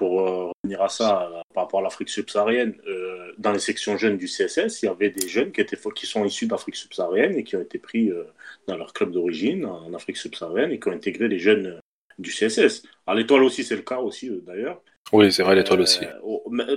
pour 0.00 0.20
euh, 0.20 0.50
revenir 0.62 0.82
à 0.82 0.88
ça 0.88 1.30
par 1.54 1.64
rapport 1.64 1.80
à 1.80 1.82
l'Afrique 1.82 2.08
subsaharienne, 2.08 2.74
euh, 2.88 3.32
dans 3.36 3.52
les 3.52 3.58
sections 3.58 3.98
jeunes 3.98 4.16
du 4.16 4.26
CSS, 4.26 4.82
il 4.82 4.86
y 4.86 4.88
avait 4.88 5.10
des 5.10 5.28
jeunes 5.28 5.52
qui, 5.52 5.60
étaient, 5.60 5.76
qui 5.94 6.06
sont 6.06 6.24
issus 6.24 6.46
d'Afrique 6.46 6.76
subsaharienne 6.76 7.36
et 7.36 7.44
qui 7.44 7.54
ont 7.56 7.60
été 7.60 7.78
pris 7.78 8.10
euh, 8.10 8.24
dans 8.66 8.78
leur 8.78 8.94
club 8.94 9.10
d'origine 9.10 9.66
en 9.66 9.92
Afrique 9.92 10.16
subsaharienne 10.16 10.72
et 10.72 10.80
qui 10.80 10.88
ont 10.88 10.92
intégré 10.92 11.28
les 11.28 11.38
jeunes 11.38 11.80
du 12.18 12.30
CSS. 12.30 12.82
À 13.06 13.14
l'étoile 13.14 13.42
aussi, 13.42 13.62
c'est 13.62 13.76
le 13.76 13.82
cas 13.82 13.98
aussi 13.98 14.30
d'ailleurs. 14.46 14.80
Oui, 15.12 15.30
c'est 15.30 15.42
vrai, 15.42 15.54
l'étoile 15.54 15.80
aussi. 15.80 16.00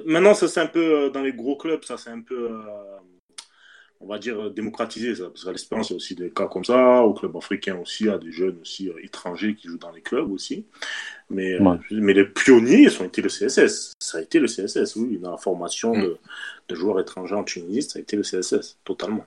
maintenant, 0.06 0.34
ça 0.34 0.48
c'est 0.48 0.60
un 0.60 0.68
peu 0.68 1.10
dans 1.12 1.22
les 1.22 1.34
gros 1.34 1.56
clubs, 1.56 1.84
ça 1.84 1.98
c'est 1.98 2.10
un 2.10 2.22
peu 2.22 2.50
on 4.04 4.08
va 4.08 4.20
dire, 4.20 4.51
démocratiser 4.51 5.16
ça. 5.16 5.30
Parce 5.30 5.45
qu'à 5.45 5.51
l'espérance, 5.51 5.89
il 5.89 5.93
y 5.93 5.95
a 5.95 5.97
aussi 5.97 6.16
des 6.16 6.30
cas 6.30 6.47
comme 6.47 6.66
ça. 6.66 7.01
Au 7.01 7.14
club 7.14 7.36
africain 7.38 7.78
aussi, 7.82 8.04
il 8.04 8.08
y 8.08 8.10
a 8.10 8.18
des 8.18 8.32
jeunes 8.32 8.60
aussi 8.62 8.89
euh, 8.89 9.04
étrangers 9.04 9.56
qui 9.56 9.68
jouent 9.68 9.78
dans 9.78 9.91
les 9.91 10.01
clubs 10.01 10.30
aussi. 10.32 10.66
Mais, 11.30 11.54
euh, 11.54 11.78
mais 11.91 12.14
les 12.14 12.26
pionniers, 12.26 12.84
ils 12.84 13.01
ont 13.01 13.06
été 13.06 13.22
le 13.22 13.30
CSS. 13.30 13.93
Ça 13.99 14.18
a 14.18 14.22
été 14.22 14.39
le 14.39 14.47
CSS, 14.47 14.97
oui. 14.97 15.18
Dans 15.20 15.32
la 15.32 15.38
formation 15.38 15.95
mm. 15.95 16.18
de, 16.68 16.76
joueurs 16.76 16.99
étrangers 16.99 17.36
en 17.36 17.43
Tunisie, 17.43 17.84
ça 17.84 17.99
a 17.99 18.01
été 18.01 18.18
le 18.18 18.24
CSS, 18.24 18.80
totalement. 18.84 19.26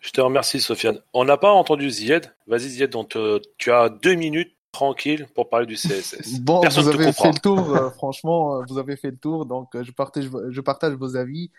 Je 0.00 0.10
te 0.10 0.20
remercie, 0.20 0.60
Sofiane. 0.60 1.00
On 1.12 1.24
n'a 1.24 1.36
pas 1.36 1.52
entendu 1.52 1.90
Zied. 1.90 2.32
Vas-y, 2.46 2.68
Zied, 2.68 2.90
donc, 2.90 3.16
euh, 3.16 3.40
tu 3.58 3.72
as 3.72 3.90
deux 3.90 4.14
minutes 4.14 4.54
tranquille 4.72 5.26
pour 5.34 5.50
parler 5.50 5.66
du 5.66 5.76
CSS. 5.76 6.40
Bon, 6.40 6.60
vous 6.60 6.88
avez 6.88 7.12
fait 7.12 7.32
le 7.32 7.40
tour, 7.40 7.92
franchement, 7.94 8.60
vous 8.68 8.78
avez 8.78 8.96
fait 8.96 9.12
le 9.12 9.16
tour, 9.16 9.46
donc 9.46 9.68
je 9.80 9.92
partage, 9.92 10.28
je 10.48 10.60
partage 10.60 10.94
vos 10.94 11.14
avis. 11.14 11.52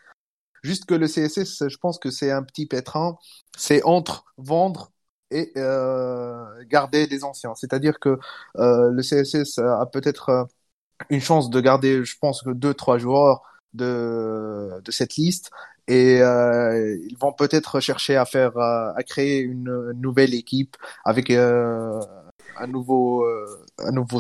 Juste 0.65 0.85
que 0.85 0.95
le 0.95 1.07
CSS, 1.07 1.63
je 1.69 1.77
pense 1.77 1.99
que 1.99 2.11
c'est 2.11 2.31
un 2.31 2.43
petit 2.43 2.65
pétrin. 2.67 3.17
C'est 3.57 3.83
entre 3.83 4.25
vendre 4.37 4.91
et 5.31 5.51
euh, 5.57 6.45
garder 6.67 7.07
des 7.07 7.23
anciens. 7.23 7.55
C'est-à-dire 7.55 7.99
que 7.99 8.19
euh, 8.57 8.91
le 8.91 9.03
CSS 9.03 9.59
a 9.59 9.85
peut-être 9.87 10.29
euh, 10.29 10.43
une 11.09 11.21
chance 11.21 11.49
de 11.49 11.59
garder, 11.61 12.03
je 12.03 12.17
pense, 12.19 12.43
deux, 12.45 12.73
trois 12.73 12.97
joueurs 12.97 13.41
de, 13.73 14.81
de 14.83 14.91
cette 14.91 15.15
liste 15.17 15.51
et 15.87 16.19
euh, 16.21 16.97
ils 17.09 17.17
vont 17.19 17.33
peut-être 17.33 17.79
chercher 17.79 18.15
à 18.15 18.25
faire 18.25 18.57
euh, 18.57 18.91
à 18.95 19.03
créer 19.03 19.41
une 19.41 19.91
nouvelle 19.93 20.33
équipe 20.33 20.77
avec 21.03 21.29
euh, 21.29 21.99
un 22.55 22.67
nouveau 22.67 23.25
un 23.79 23.91
nouveau 23.91 24.19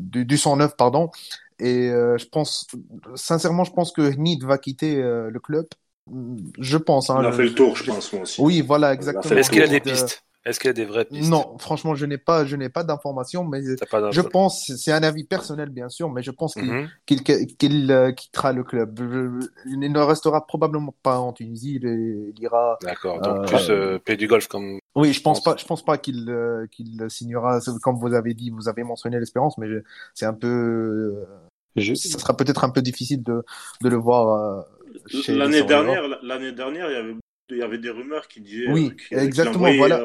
du, 0.00 0.24
du 0.24 0.38
son 0.38 0.56
neuf 0.56 0.76
pardon 0.76 1.10
et 1.58 1.88
je 1.90 2.24
pense 2.26 2.66
sincèrement 3.14 3.64
je 3.64 3.72
pense 3.72 3.92
que 3.92 4.02
Nid 4.16 4.42
va 4.44 4.58
quitter 4.58 4.96
le 5.02 5.38
club 5.40 5.66
je 6.58 6.76
pense. 6.76 7.10
Hein, 7.10 7.18
il 7.20 7.26
a 7.26 7.32
fait 7.32 7.44
le 7.44 7.54
tour, 7.54 7.76
je 7.76 7.84
pense, 7.84 8.12
moi 8.12 8.22
aussi. 8.22 8.40
Oui, 8.40 8.60
voilà, 8.60 8.92
exactement. 8.92 9.36
Est-ce 9.36 9.50
qu'il 9.50 9.62
a 9.62 9.68
des 9.68 9.80
pistes? 9.80 10.24
Est-ce 10.44 10.60
qu'il 10.60 10.68
y 10.68 10.70
a 10.70 10.74
des 10.74 10.84
vraies 10.84 11.06
pistes? 11.06 11.30
Non, 11.30 11.56
franchement, 11.58 11.94
je 11.94 12.04
n'ai 12.04 12.18
pas, 12.18 12.44
je 12.44 12.54
n'ai 12.56 12.68
pas 12.68 12.84
d'informations, 12.84 13.44
mais 13.44 13.62
je 13.62 14.20
pense, 14.20 14.70
c'est 14.76 14.92
un 14.92 15.02
avis 15.02 15.24
personnel 15.24 15.70
bien 15.70 15.88
sûr, 15.88 16.10
mais 16.10 16.22
je 16.22 16.30
pense 16.30 16.54
qu'il 17.06 17.22
qu'il 17.22 17.90
euh, 17.90 18.12
quittera 18.12 18.52
le 18.52 18.62
club. 18.62 19.00
il 19.64 19.78
ne 19.78 20.00
restera 20.00 20.46
probablement 20.46 20.94
pas 21.02 21.18
en 21.18 21.32
Tunisie, 21.32 21.80
il, 21.82 22.34
ira. 22.38 22.78
D'accord. 22.82 23.20
Donc 23.22 23.38
euh, 23.38 23.44
plus 23.44 23.70
euh, 23.70 23.98
pays 23.98 24.18
du 24.18 24.26
Golfe 24.26 24.48
comme. 24.48 24.78
Oui, 24.94 25.14
je 25.14 25.22
pense 25.22 25.42
pas, 25.42 25.56
je 25.56 25.64
pense 25.64 25.82
pas 25.82 25.96
qu'il 25.96 26.30
qu'il 26.70 27.02
signera. 27.08 27.60
Comme 27.82 27.96
vous 27.96 28.12
avez 28.12 28.34
dit, 28.34 28.50
vous 28.50 28.68
avez 28.68 28.84
mentionné 28.84 29.18
l'espérance, 29.18 29.56
mais 29.56 29.68
c'est 30.12 30.26
un 30.26 30.34
peu. 30.34 31.24
Je... 31.76 31.94
Ça 31.94 32.18
sera 32.18 32.36
peut-être 32.36 32.64
un 32.64 32.70
peu 32.70 32.82
difficile 32.82 33.22
de 33.22 33.44
de 33.80 33.88
le 33.88 33.96
voir. 33.96 34.66
L'année 35.28 35.62
dernière, 35.62 36.08
l'année 36.22 36.52
dernière, 36.52 36.90
il 36.90 36.94
y 36.94 36.96
avait 36.96 37.14
il 37.50 37.58
y 37.58 37.62
avait 37.62 37.78
des 37.78 37.90
rumeurs 37.90 38.26
qui 38.26 38.40
disaient 38.40 38.70
oui, 38.70 38.92
exactement, 39.10 39.70
voilà 39.76 40.00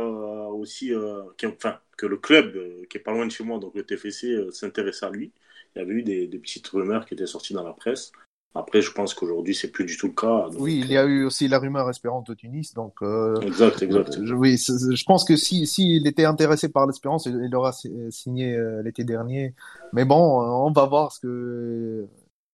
aussi 0.59 0.93
euh, 0.93 1.23
enfin, 1.45 1.77
que 1.97 2.05
le 2.05 2.17
club 2.17 2.55
euh, 2.55 2.85
qui 2.89 2.97
est 2.97 3.01
pas 3.01 3.11
loin 3.11 3.25
de 3.25 3.31
chez 3.31 3.43
moi, 3.43 3.59
donc 3.59 3.73
le 3.75 3.83
TFC, 3.83 4.27
euh, 4.27 4.51
s'intéresse 4.51 5.03
à 5.03 5.09
lui. 5.09 5.31
Il 5.75 5.79
y 5.79 5.81
avait 5.81 5.93
eu 5.93 6.03
des, 6.03 6.27
petites 6.27 6.67
rumeurs 6.67 7.05
qui 7.05 7.13
étaient 7.13 7.27
sorties 7.27 7.53
dans 7.53 7.63
la 7.63 7.73
presse. 7.73 8.11
Après, 8.55 8.81
je 8.81 8.91
pense 8.91 9.13
qu'aujourd'hui, 9.13 9.53
c'est 9.53 9.71
plus 9.71 9.85
du 9.85 9.95
tout 9.95 10.07
le 10.07 10.13
cas. 10.13 10.47
oui, 10.57 10.79
il 10.83 10.91
y 10.91 10.97
a 10.97 11.05
eu 11.05 11.23
aussi 11.23 11.47
la 11.47 11.59
rumeur 11.59 11.87
Espérance 11.87 12.23
de 12.25 12.33
Tunis. 12.33 12.73
Donc, 12.73 12.95
exact, 13.43 13.83
exact. 13.83 14.25
Je, 14.25 14.33
oui, 14.33 14.57
je 14.57 15.03
pense 15.03 15.23
que 15.23 15.35
si 15.35 15.67
s'il 15.67 16.07
était 16.07 16.25
intéressé 16.25 16.69
par 16.69 16.87
l'Espérance, 16.87 17.27
il 17.27 17.55
aura 17.55 17.71
signé 18.09 18.59
l'été 18.83 19.03
dernier. 19.03 19.53
Mais 19.93 20.03
bon, 20.03 20.41
on 20.41 20.71
va 20.71 20.87
voir 20.87 21.11
ce 21.11 21.19
que 21.19 22.07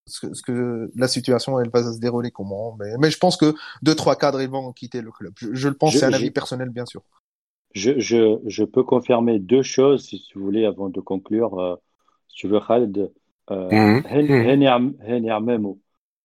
ce 0.06 0.42
que, 0.42 0.90
la 0.94 1.08
situation 1.08 1.60
elle 1.60 1.70
va 1.70 1.82
se 1.92 1.98
dérouler 1.98 2.30
comment. 2.30 2.76
Mais, 2.78 2.96
mais 2.98 3.10
je 3.10 3.18
pense 3.18 3.36
que 3.36 3.54
deux 3.82 3.94
trois 3.94 4.16
cadres 4.16 4.40
ils 4.40 4.48
vont 4.48 4.72
quitter 4.72 5.02
le 5.02 5.10
club. 5.10 5.34
Je, 5.38 5.68
le 5.68 5.74
pense, 5.74 5.96
c'est 5.96 6.04
un 6.04 6.12
avis 6.12 6.30
personnel 6.30 6.70
bien 6.70 6.86
sûr. 6.86 7.02
Je, 7.74 7.98
je, 7.98 8.38
je, 8.46 8.64
peux 8.64 8.84
confirmer 8.84 9.38
deux 9.38 9.62
choses, 9.62 10.06
si 10.06 10.26
vous 10.34 10.42
voulez, 10.42 10.64
avant 10.64 10.88
de 10.88 11.00
conclure. 11.00 11.58
Euh, 11.58 11.76
si 12.28 12.36
tu 12.36 12.48
veux, 12.48 12.60
Khaled. 12.60 13.12
Euh. 13.50 13.68
Mhm. 13.70 14.02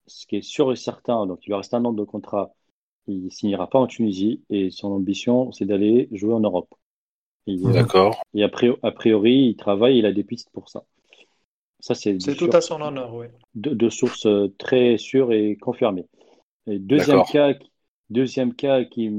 ce 0.08 0.26
qui 0.26 0.38
est 0.38 0.42
sûr 0.42 0.72
et 0.72 0.76
certain, 0.76 1.28
donc 1.28 1.40
il 1.44 1.50
lui 1.50 1.56
reste 1.56 1.74
un 1.74 1.86
an 1.86 1.94
de 1.94 2.04
contrat, 2.04 2.52
il 3.08 3.32
signera 3.32 3.70
pas 3.70 3.80
en 3.80 3.88
Tunisie 3.88 4.42
et 4.50 4.72
son 4.72 4.92
ambition, 4.92 5.52
c'est 5.52 5.66
d'aller 5.66 6.08
jouer 6.12 6.34
en 6.34 6.40
Europe. 6.40 6.74
D'accord. 7.48 8.24
Et 8.34 8.44
a 8.44 8.50
priori, 8.50 9.50
il 9.50 9.56
travaille, 9.56 9.98
il 9.98 10.06
a 10.06 10.14
des 10.14 10.24
pistes 10.24 10.50
pour 10.52 10.70
ça. 10.70 10.84
Ça, 11.82 11.96
c'est 11.96 12.18
tout 12.18 12.50
à 12.54 12.62
son 12.62 12.80
honneur, 12.80 13.14
oui. 13.14 13.26
De, 13.56 13.74
de, 13.74 13.90
sources 13.90 14.28
euh, 14.28 14.54
très 14.58 14.98
sûres 14.98 15.34
et 15.34 15.58
confirmées. 15.58 16.06
Et 16.68 16.80
deuxième 16.80 17.24
cas, 17.24 17.54
deuxième 18.10 18.54
cas 18.54 18.84
qui, 18.84 19.10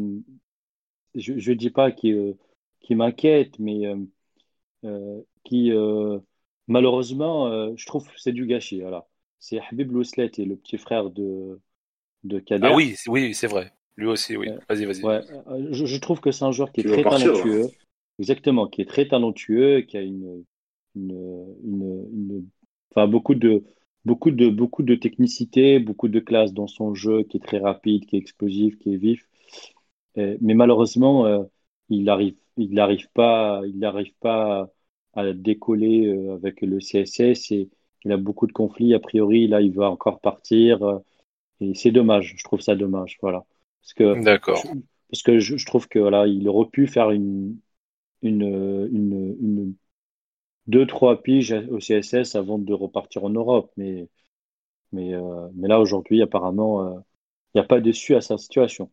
je 1.14 1.32
ne 1.32 1.56
dis 1.56 1.70
pas 1.70 1.90
qui, 1.90 2.12
euh, 2.12 2.32
qui 2.80 2.94
m'inquiète, 2.94 3.58
mais 3.58 3.86
euh, 3.86 3.96
euh, 4.84 5.20
qui, 5.44 5.72
malheureusement, 6.68 7.76
je 7.76 7.86
trouve 7.86 8.06
que 8.06 8.14
c'est 8.16 8.32
du 8.32 8.46
gâchis. 8.46 8.80
Voilà. 8.80 9.06
C'est 9.38 9.60
Habib 9.70 9.90
Louslet 9.90 10.30
et 10.38 10.44
le 10.44 10.56
petit 10.56 10.78
frère 10.78 11.10
de, 11.10 11.60
de 12.22 12.38
Kader. 12.38 12.68
Ah 12.70 12.74
oui, 12.74 12.94
oui 13.08 13.34
c'est 13.34 13.48
vrai. 13.48 13.72
Lui 13.96 14.06
aussi, 14.06 14.36
oui. 14.36 14.48
Vas-y, 14.68 14.86
vas-y. 14.86 15.02
Ouais, 15.02 15.20
je, 15.72 15.96
trouve 15.98 16.20
que 16.20 16.30
c'est 16.30 16.44
un 16.44 16.52
joueur 16.52 16.72
qui 16.72 16.80
est 16.80 16.84
très 16.84 17.02
talentueux. 17.02 17.66
Exactement, 18.18 18.68
qui 18.68 18.82
est 18.82 18.88
très 18.88 19.08
talentueux, 19.08 19.80
qui 19.80 19.96
a 19.96 20.00
une, 20.00 20.44
une, 20.96 21.56
une, 21.64 22.48
enfin, 22.90 23.06
beaucoup 23.06 23.34
de, 23.34 23.64
beaucoup 24.04 24.30
de, 24.30 24.48
beaucoup 24.48 24.82
de 24.82 24.94
technicité, 24.94 25.78
beaucoup 25.78 26.08
de 26.08 26.20
classe 26.20 26.52
dans 26.52 26.66
son 26.66 26.94
jeu, 26.94 27.22
qui 27.24 27.38
est 27.38 27.40
très 27.40 27.58
rapide, 27.58 28.06
qui 28.06 28.16
est 28.16 28.18
explosif, 28.18 28.78
qui 28.78 28.94
est 28.94 28.96
vif. 28.96 29.26
Euh, 30.18 30.36
mais 30.40 30.54
malheureusement, 30.54 31.26
euh, 31.26 31.42
il 31.88 32.04
n'arrive 32.04 32.36
il 32.58 32.78
arrive 32.78 33.08
pas, 33.14 33.62
il 33.66 33.78
n'arrive 33.78 34.12
pas 34.20 34.70
à 35.14 35.32
décoller 35.32 36.06
euh, 36.06 36.34
avec 36.34 36.60
le 36.60 36.80
CSS 36.80 37.50
et 37.52 37.70
il 38.04 38.12
a 38.12 38.16
beaucoup 38.18 38.46
de 38.46 38.52
conflits. 38.52 38.94
A 38.94 39.00
priori, 39.00 39.46
là, 39.48 39.60
il 39.62 39.72
va 39.72 39.90
encore 39.90 40.20
partir 40.20 41.00
et 41.60 41.74
c'est 41.74 41.92
dommage. 41.92 42.34
Je 42.36 42.44
trouve 42.44 42.60
ça 42.60 42.74
dommage, 42.74 43.18
voilà. 43.22 43.44
Parce 43.80 43.94
que, 43.94 44.22
D'accord. 44.22 44.62
parce 45.10 45.22
que 45.22 45.38
je, 45.38 45.64
trouve 45.66 45.88
que 45.88 45.98
voilà, 45.98 46.26
il 46.26 46.46
aurait 46.48 46.68
pu 46.68 46.86
faire 46.86 47.10
une, 47.10 47.58
une, 48.22 48.42
une, 48.92 49.36
une 49.40 49.74
deux, 50.66 50.86
trois 50.86 51.22
piges 51.22 51.54
au 51.70 51.78
CSS 51.78 52.34
avant 52.36 52.58
de 52.58 52.72
repartir 52.72 53.24
en 53.24 53.30
Europe. 53.30 53.70
Mais, 53.76 54.08
mais, 54.92 55.12
mais 55.54 55.68
là, 55.68 55.80
aujourd'hui, 55.80 56.22
apparemment, 56.22 57.02
il 57.54 57.58
n'y 57.58 57.60
a 57.60 57.64
pas 57.64 57.80
déçu 57.80 58.14
à 58.14 58.20
sa 58.20 58.38
situation. 58.38 58.90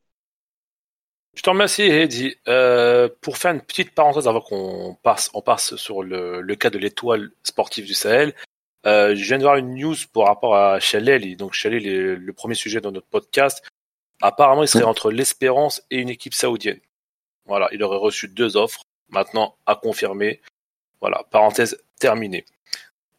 Je 1.36 1.42
te 1.42 1.50
remercie, 1.50 1.84
Heidi. 1.84 2.36
Euh, 2.48 3.08
pour 3.22 3.38
faire 3.38 3.52
une 3.52 3.62
petite 3.62 3.92
parenthèse 3.92 4.28
avant 4.28 4.42
qu'on 4.42 4.98
passe, 5.04 5.30
on 5.34 5.42
passe 5.42 5.76
sur 5.76 6.04
le, 6.04 6.42
le 6.42 6.56
cas 6.56 6.70
de 6.70 6.78
l'étoile 6.78 7.32
sportive 7.44 7.86
du 7.86 7.94
Sahel. 7.94 8.34
Euh, 8.86 9.16
je 9.16 9.24
viens 9.24 9.38
de 9.38 9.44
voir 9.44 9.58
une 9.58 9.76
news 9.76 9.96
par 10.14 10.26
rapport 10.26 10.56
à 10.56 10.80
Chalel. 10.80 11.38
Donc 11.38 11.54
Chalel 11.54 11.86
est 11.88 12.16
le 12.16 12.34
premier 12.34 12.56
sujet 12.56 12.82
dans 12.82 12.92
notre 12.92 13.08
podcast. 13.08 13.64
Apparemment, 14.22 14.64
il 14.64 14.68
serait 14.68 14.84
entre 14.84 15.12
l'Espérance 15.12 15.82
et 15.92 16.00
une 16.00 16.10
équipe 16.10 16.34
saoudienne. 16.34 16.80
Voilà, 17.46 17.70
il 17.72 17.84
aurait 17.84 17.98
reçu 17.98 18.28
deux 18.28 18.58
offres. 18.58 18.82
Maintenant, 19.10 19.56
à 19.66 19.76
confirmer. 19.76 20.42
Voilà, 21.02 21.24
parenthèse 21.32 21.82
terminée. 22.00 22.46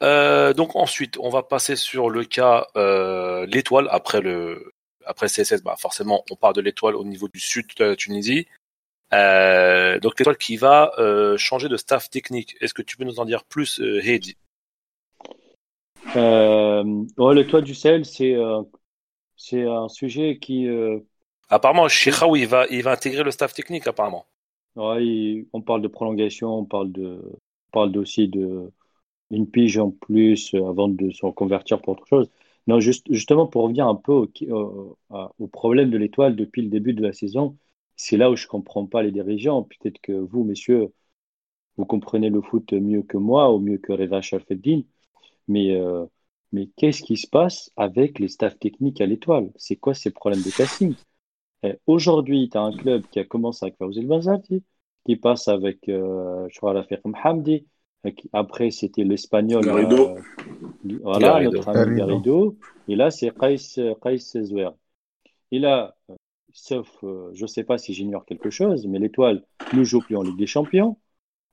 Euh, 0.02 0.54
donc 0.54 0.76
ensuite, 0.76 1.18
on 1.18 1.28
va 1.28 1.42
passer 1.42 1.76
sur 1.76 2.10
le 2.10 2.24
cas 2.24 2.66
euh, 2.76 3.46
l'étoile 3.46 3.88
après 3.90 4.20
le 4.20 4.72
après 5.06 5.28
CSS, 5.28 5.62
bah 5.62 5.76
forcément, 5.78 6.24
on 6.30 6.36
part 6.36 6.52
de 6.52 6.60
l'étoile 6.60 6.94
au 6.94 7.04
niveau 7.04 7.28
du 7.28 7.40
sud 7.40 7.66
de 7.76 7.84
la 7.84 7.96
Tunisie. 7.96 8.46
Euh, 9.12 9.98
donc 9.98 10.18
l'étoile 10.18 10.36
qui 10.36 10.56
va 10.56 10.92
euh, 10.98 11.36
changer 11.36 11.68
de 11.68 11.76
staff 11.76 12.10
technique. 12.10 12.56
Est-ce 12.60 12.74
que 12.74 12.82
tu 12.82 12.96
peux 12.96 13.04
nous 13.04 13.18
en 13.18 13.24
dire 13.24 13.44
plus, 13.44 13.80
euh, 13.80 14.00
Heidi? 14.04 14.36
L'étoile 16.14 17.64
du 17.64 17.74
Sahel, 17.74 18.04
c'est 18.04 18.36
c'est 19.36 19.64
un 19.64 19.88
sujet 19.88 20.38
qui. 20.38 20.68
Apparemment, 21.48 21.88
Cheikhaou, 21.88 22.36
il 22.36 22.46
va, 22.46 22.66
il 22.70 22.82
va 22.82 22.92
intégrer 22.92 23.24
le 23.24 23.30
staff 23.30 23.52
technique, 23.52 23.86
apparemment. 23.86 24.26
Ouais, 24.76 25.46
on 25.52 25.60
parle 25.60 25.82
de 25.82 25.88
prolongation, 25.88 26.56
on 26.56 26.64
parle 26.64 26.92
de, 26.92 27.20
parle 27.70 27.96
aussi 27.98 28.28
de 28.28 28.72
une 29.30 29.48
pige 29.50 29.78
en 29.78 29.90
plus 29.90 30.54
avant 30.54 30.88
de 30.88 31.10
se 31.10 31.24
reconvertir 31.24 31.80
pour 31.80 31.94
autre 31.94 32.06
chose. 32.06 32.30
Non, 32.66 32.80
juste, 32.80 33.06
justement, 33.12 33.46
pour 33.46 33.64
revenir 33.64 33.88
un 33.88 33.94
peu 33.96 34.28
au, 34.50 35.46
problème 35.52 35.90
de 35.90 35.98
l'étoile 35.98 36.36
depuis 36.36 36.62
le 36.62 36.68
début 36.68 36.92
de 36.94 37.02
la 37.02 37.12
saison, 37.12 37.56
c'est 37.96 38.16
là 38.16 38.30
où 38.30 38.36
je 38.36 38.44
ne 38.46 38.48
comprends 38.48 38.86
pas 38.86 39.02
les 39.02 39.12
dirigeants. 39.12 39.64
Peut-être 39.64 40.00
que 40.00 40.12
vous, 40.12 40.44
messieurs, 40.44 40.92
vous 41.76 41.86
comprenez 41.86 42.30
le 42.30 42.42
foot 42.42 42.72
mieux 42.72 43.02
que 43.02 43.16
moi, 43.18 43.52
ou 43.54 43.58
mieux 43.60 43.78
que 43.78 43.92
Reza 43.92 44.22
Shalfeddin, 44.22 44.82
mais, 45.48 45.72
euh, 45.76 46.06
mais 46.52 46.68
qu'est-ce 46.76 47.02
qui 47.02 47.16
se 47.16 47.28
passe 47.28 47.72
avec 47.76 48.18
les 48.18 48.28
staffs 48.28 48.58
techniques 48.58 49.00
à 49.00 49.06
l'étoile? 49.06 49.50
C'est 49.56 49.76
quoi 49.76 49.94
ces 49.94 50.10
problèmes 50.10 50.42
de 50.42 50.50
casting? 50.50 50.94
Aujourd'hui, 51.86 52.48
tu 52.50 52.58
as 52.58 52.62
un 52.62 52.72
club 52.76 53.04
qui 53.10 53.18
a 53.18 53.24
commencé 53.24 53.64
avec 53.66 53.76
Fawzi 53.78 54.00
El 54.00 54.06
qui 55.04 55.16
passe 55.16 55.48
avec, 55.48 55.88
euh, 55.88 56.46
je 56.50 56.56
crois, 56.58 56.74
l'affaire 56.74 57.00
Hamdi, 57.24 57.66
après, 58.32 58.70
c'était 58.70 59.04
l'espagnol. 59.04 59.64
Garrido. 59.64 60.16
Euh, 60.16 60.98
voilà, 61.02 61.42
notre 61.42 61.68
ami 61.68 61.98
Garrido. 61.98 62.56
Et 62.88 62.96
là, 62.96 63.10
c'est 63.10 63.30
Zouer. 64.42 64.70
Et 65.52 65.58
là, 65.58 65.96
euh, 66.10 66.14
sauf, 66.52 66.88
euh, 67.02 67.30
je 67.34 67.42
ne 67.42 67.46
sais 67.46 67.64
pas 67.64 67.78
si 67.78 67.92
j'ignore 67.92 68.24
quelque 68.24 68.50
chose, 68.50 68.86
mais 68.86 68.98
l'étoile 68.98 69.44
ne 69.72 69.84
joue 69.84 70.00
plus 70.00 70.16
en 70.16 70.22
Ligue 70.22 70.38
des 70.38 70.46
Champions. 70.46 70.96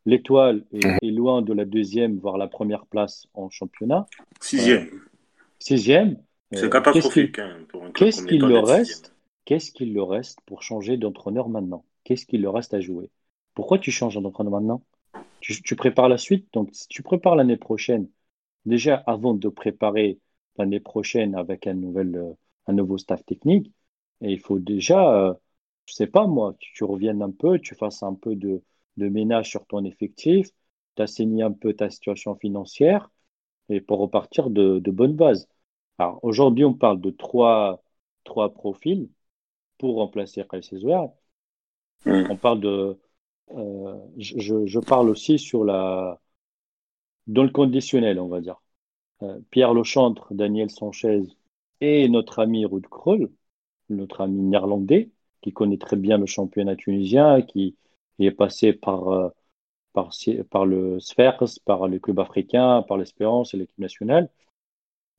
L'étoile 0.05 0.63
est, 0.71 1.03
mhm. 1.03 1.15
loin 1.15 1.41
de 1.41 1.51
la 1.53 1.65
deuxième, 1.65 2.17
voire 2.17 2.37
la 2.37 2.47
première 2.47 2.85
place 2.85 3.27
en 3.33 3.49
championnat. 3.49 4.05
Sixième. 4.39 4.87
sixième. 5.59 6.17
C'est 6.53 6.69
catastrophique. 6.69 7.41
Qu'est-ce 7.93 8.25
qu'il 8.25 8.45
hein, 8.45 8.49
leur 8.49 8.65
reste 8.65 9.13
Qu'est-ce 9.43 9.71
qu'il 9.71 9.93
leur 9.93 10.09
reste 10.09 10.39
pour 10.45 10.63
changer 10.63 10.95
d'entraîneur 10.95 11.49
maintenant? 11.49 11.83
Qu'est-ce 12.05 12.25
qu'il 12.25 12.41
leur 12.41 12.53
reste 12.53 12.73
à 12.73 12.79
jouer? 12.79 13.09
Pourquoi 13.57 13.79
tu 13.79 13.89
changes 13.89 14.21
d'entraîneur 14.21 14.53
maintenant? 14.53 14.83
Tu, 15.39 15.75
prépares 15.75 16.09
la 16.09 16.19
suite? 16.19 16.47
Donc, 16.53 16.69
si 16.73 16.87
tu 16.89 17.01
prépares 17.01 17.35
l'année 17.35 17.57
prochaine, 17.57 18.07
déjà 18.65 18.97
avant 19.07 19.33
de 19.33 19.49
préparer 19.49 20.19
l'année 20.59 20.79
prochaine 20.79 21.33
avec 21.33 21.65
un, 21.65 21.73
nouvel, 21.73 22.15
euh, 22.17 22.33
un 22.67 22.73
nouveau 22.73 22.99
staff 22.99 23.25
technique, 23.25 23.73
et 24.21 24.31
il 24.31 24.39
faut 24.39 24.59
déjà, 24.59 25.11
euh, 25.11 25.33
je 25.87 25.95
sais 25.95 26.05
pas 26.05 26.27
moi, 26.27 26.55
tu, 26.59 26.71
tu 26.71 26.83
reviennes 26.83 27.23
un 27.23 27.31
peu, 27.31 27.57
tu 27.57 27.73
fasses 27.73 28.03
un 28.03 28.13
peu 28.13 28.35
de, 28.35 28.61
de 28.97 29.09
ménage 29.09 29.49
sur 29.49 29.65
ton 29.65 29.83
effectif, 29.85 30.51
tu 30.95 31.01
assaignes 31.01 31.41
un 31.41 31.51
peu 31.51 31.73
ta 31.73 31.89
situation 31.89 32.35
financière, 32.35 33.09
et 33.69 33.81
pour 33.81 33.97
repartir 33.97 34.51
de, 34.51 34.77
de 34.77 34.91
bonnes 34.91 35.15
bases. 35.15 35.49
Alors, 35.97 36.19
aujourd'hui, 36.21 36.63
on 36.63 36.75
parle 36.75 37.01
de 37.01 37.09
trois, 37.09 37.81
trois 38.23 38.53
profils 38.53 39.09
pour 39.79 39.95
remplacer 39.95 40.43
Kaiser 40.47 40.77
mmh. 42.05 42.27
On 42.29 42.37
parle 42.37 42.59
de 42.59 42.99
euh, 43.51 43.97
je, 44.17 44.79
parle 44.79 45.09
aussi 45.09 45.39
sur 45.39 45.63
la, 45.63 46.19
dans 47.27 47.43
le 47.43 47.49
conditionnel, 47.49 48.19
on 48.19 48.27
va 48.27 48.41
dire. 48.41 48.61
Euh, 49.23 49.39
Pierre 49.51 49.73
Lechantre, 49.73 50.33
Daniel 50.33 50.69
Sanchez 50.69 51.23
et 51.81 52.09
notre 52.09 52.39
ami 52.39 52.65
Ruud 52.65 52.87
Krul, 52.87 53.31
notre 53.89 54.21
ami 54.21 54.41
néerlandais, 54.41 55.11
qui 55.41 55.53
connaît 55.53 55.77
très 55.77 55.95
bien 55.95 56.17
le 56.17 56.25
championnat 56.25 56.75
tunisien, 56.75 57.41
qui, 57.41 57.75
est 58.19 58.31
passé 58.31 58.73
par, 58.73 59.31
par, 59.93 60.11
par 60.49 60.65
le 60.65 60.99
Sphères, 60.99 61.43
par 61.65 61.87
le 61.87 61.99
club 61.99 62.19
africain, 62.19 62.83
par 62.87 62.97
l'Espérance 62.97 63.53
et 63.53 63.57
l'équipe 63.57 63.77
nationale. 63.79 64.29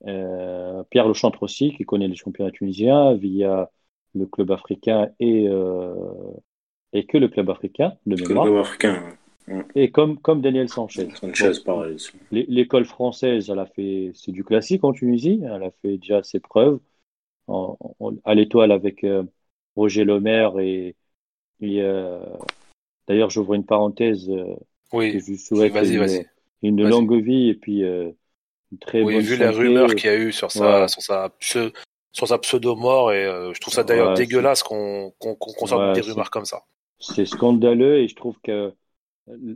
Pierre 0.03 1.09
Lechantre 1.09 1.43
aussi, 1.43 1.75
qui 1.75 1.85
connaît 1.85 2.09
les 2.09 2.17
championnats 2.17 2.51
tunisiens 2.51 3.15
via 3.15 3.71
le 4.15 4.27
club 4.27 4.51
africain 4.51 5.11
et, 5.21 5.49
et 6.93 7.07
que 7.07 7.19
le 7.19 7.29
club 7.29 7.51
africain, 7.51 7.95
de 8.07 8.17
mémoire. 8.17 8.47
Le 8.47 8.51
club 8.53 8.61
africain. 8.65 9.19
Et 9.75 9.91
comme, 9.91 10.19
comme 10.19 10.43
Daniel 10.43 10.69
Sanchez. 10.69 11.09
Sanchez, 11.15 11.53
pareil. 11.65 11.97
L'école 12.31 12.85
française, 12.85 13.49
elle 13.51 13.59
a 13.59 13.67
fait, 13.67 14.11
c'est 14.15 14.33
du 14.33 14.45
classique 14.45 14.85
en 14.85 14.93
Tunisie, 14.93 15.41
elle 15.43 15.63
a 15.63 15.71
fait 15.83 15.97
déjà 15.97 16.23
ses 16.23 16.41
preuves 16.41 16.81
à 18.25 18.35
l'étoile 18.35 18.73
avec 18.73 19.05
euh, 19.05 19.25
Roger 19.75 20.05
Lemaire 20.05 20.59
et, 20.61 20.95
euh, 21.63 22.21
d'ailleurs 23.07 23.31
j'ouvre 23.31 23.55
une 23.55 23.65
parenthèse. 23.65 24.29
Euh, 24.29 24.55
oui. 24.93 25.19
Je 25.19 25.35
souhaite 25.35 25.75
une, 26.63 26.87
longue 26.87 27.23
vie 27.23 27.49
et 27.49 27.55
puis 27.55 27.81
une 27.83 28.79
très 28.81 29.03
oui, 29.03 29.15
bonne 29.15 29.23
vu 29.23 29.37
les 29.37 29.49
rumeurs 29.49 29.95
qu'il 29.95 30.11
y 30.11 30.13
a 30.13 30.17
eu 30.17 30.33
sur 30.33 30.51
sa, 30.51 30.89
sur 30.89 31.03
sa, 31.03 31.31
sur 31.41 32.29
sa 32.29 32.39
pseudo-mort 32.39 33.13
et 33.13 33.25
je 33.55 33.61
trouve 33.61 33.73
ça 33.73 33.85
d'ailleurs 33.85 34.15
dégueulasse 34.15 34.63
qu'on 34.63 35.11
qu'on 35.19 35.67
sorte 35.67 35.95
des 35.95 36.03
rumeurs 36.03 36.31
comme 36.31 36.45
ça. 36.45 36.65
C'est 36.99 37.27
scandaleux 37.27 37.99
et 37.99 38.09
je 38.09 38.17
trouve 38.17 38.39
que 38.43 38.73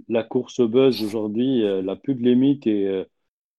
la 0.08 0.22
course 0.22 0.60
au 0.60 0.68
buzz 0.68 1.02
aujourd'hui 1.02 1.64
euh, 1.64 1.82
n'a 1.82 1.96
plus 1.96 2.14
de 2.14 2.22
limite 2.22 2.66
et, 2.66 2.86
euh, 2.86 3.04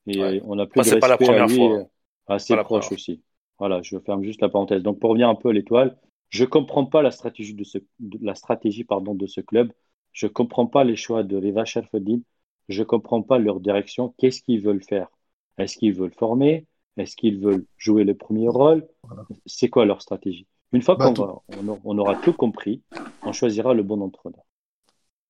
et 0.07 0.41
on 0.45 0.59
a 0.59 0.65
plus 0.65 0.79
de 0.79 0.83
respect 0.83 0.99
pas 0.99 1.07
la 1.07 1.17
première 1.17 1.43
à 1.43 1.47
lui, 1.47 1.55
fois. 1.55 1.65
Hein. 1.65 1.87
Euh, 2.29 2.33
assez 2.33 2.55
proche 2.57 2.91
aussi. 2.91 3.21
Voilà, 3.59 3.81
je 3.81 3.97
ferme 3.99 4.23
juste 4.23 4.41
la 4.41 4.49
parenthèse. 4.49 4.83
Donc 4.83 4.99
pour 4.99 5.09
revenir 5.11 5.29
un 5.29 5.35
peu 5.35 5.49
à 5.49 5.53
l'étoile, 5.53 5.97
je 6.29 6.45
comprends 6.45 6.85
pas 6.85 7.01
la 7.01 7.11
stratégie 7.11 7.53
de 7.53 7.63
ce, 7.63 7.77
la 8.21 8.35
stratégie 8.35 8.83
pardon 8.83 9.15
de 9.15 9.27
ce 9.27 9.41
club. 9.41 9.71
Je 10.11 10.27
comprends 10.27 10.67
pas 10.67 10.83
les 10.83 10.95
choix 10.95 11.23
de 11.23 11.35
Riva 11.35 11.65
Sherfodin. 11.65 12.19
Je 12.69 12.83
comprends 12.83 13.21
pas 13.21 13.39
leur 13.39 13.59
direction. 13.59 14.13
Qu'est-ce 14.17 14.41
qu'ils 14.41 14.61
veulent 14.61 14.83
faire? 14.83 15.07
Est-ce 15.57 15.77
qu'ils 15.77 15.93
veulent 15.93 16.13
former? 16.13 16.65
Est-ce 16.97 17.15
qu'ils 17.15 17.39
veulent 17.39 17.65
jouer 17.77 18.03
le 18.03 18.15
premier 18.15 18.47
rôle? 18.47 18.87
C'est 19.45 19.69
quoi 19.69 19.85
leur 19.85 20.01
stratégie? 20.01 20.47
Une 20.73 20.81
fois 20.81 20.95
bah, 20.95 21.13
qu'on 21.13 21.41
on 21.83 21.97
aura 21.97 22.15
tout 22.15 22.33
compris, 22.33 22.81
on 23.21 23.31
choisira 23.31 23.73
le 23.73 23.83
bon 23.83 24.01
entraîneur. 24.01 24.43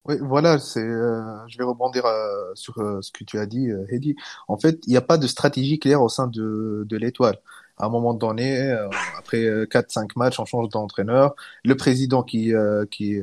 Oui, 0.05 0.15
voilà, 0.21 0.59
c'est. 0.59 0.81
Euh, 0.81 1.47
je 1.47 1.57
vais 1.57 1.63
rebondir 1.63 2.05
euh, 2.05 2.51
sur 2.55 2.77
euh, 2.79 3.01
ce 3.01 3.11
que 3.11 3.23
tu 3.23 3.39
as 3.39 3.45
dit, 3.45 3.69
Hedy. 3.89 4.15
En 4.47 4.57
fait, 4.57 4.79
il 4.85 4.89
n'y 4.91 4.97
a 4.97 5.01
pas 5.01 5.17
de 5.17 5.27
stratégie 5.27 5.79
claire 5.79 6.01
au 6.01 6.09
sein 6.09 6.27
de, 6.27 6.85
de 6.87 6.97
l'étoile. 6.97 7.37
À 7.77 7.85
un 7.85 7.89
moment 7.89 8.13
donné, 8.13 8.71
après 9.17 9.47
quatre, 9.69 9.91
cinq 9.91 10.15
matchs, 10.15 10.39
on 10.39 10.45
change 10.45 10.69
d'entraîneur. 10.69 11.35
Le 11.63 11.75
président 11.75 12.21
qui 12.23 12.53
qui 12.91 13.19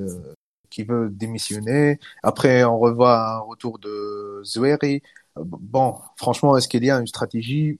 qui 0.70 0.82
veut 0.84 1.08
démissionner. 1.10 1.98
Après, 2.22 2.64
on 2.64 2.78
revoit 2.78 3.36
un 3.36 3.38
retour 3.40 3.78
de 3.78 4.42
Zoueri. 4.44 5.02
Bon, 5.36 5.96
franchement, 6.16 6.56
est-ce 6.56 6.68
qu'il 6.68 6.84
y 6.84 6.90
a 6.90 6.98
une 6.98 7.06
stratégie? 7.06 7.78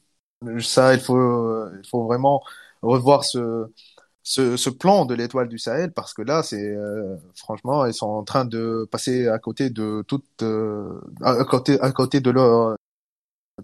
Ça, 0.61 0.95
il 0.95 1.01
faut 1.01 1.67
il 1.73 1.89
faut 1.89 2.05
vraiment 2.05 2.43
revoir 2.83 3.25
ce 3.25 3.67
ce, 4.23 4.57
ce 4.57 4.71
plan 4.71 5.07
de 5.07 5.15
l'étoile 5.15 5.49
du 5.49 5.59
Sahel 5.59 5.93
parce 5.93 6.13
que 6.13 6.23
là 6.23 6.43
c'est 6.43 6.63
euh, 6.63 7.17
franchement 7.35 7.87
ils 7.87 7.95
sont 7.95 8.07
en 8.09 8.23
train 8.23 8.45
de 8.45 8.87
passer 8.91 9.29
à 9.29 9.39
côté 9.39 9.71
de 9.71 10.05
toute 10.07 10.43
euh, 10.43 11.01
à 11.23 11.45
côté 11.45 11.81
à 11.81 11.91
côté 11.91 12.21
de 12.21 12.31
leur 12.31 12.77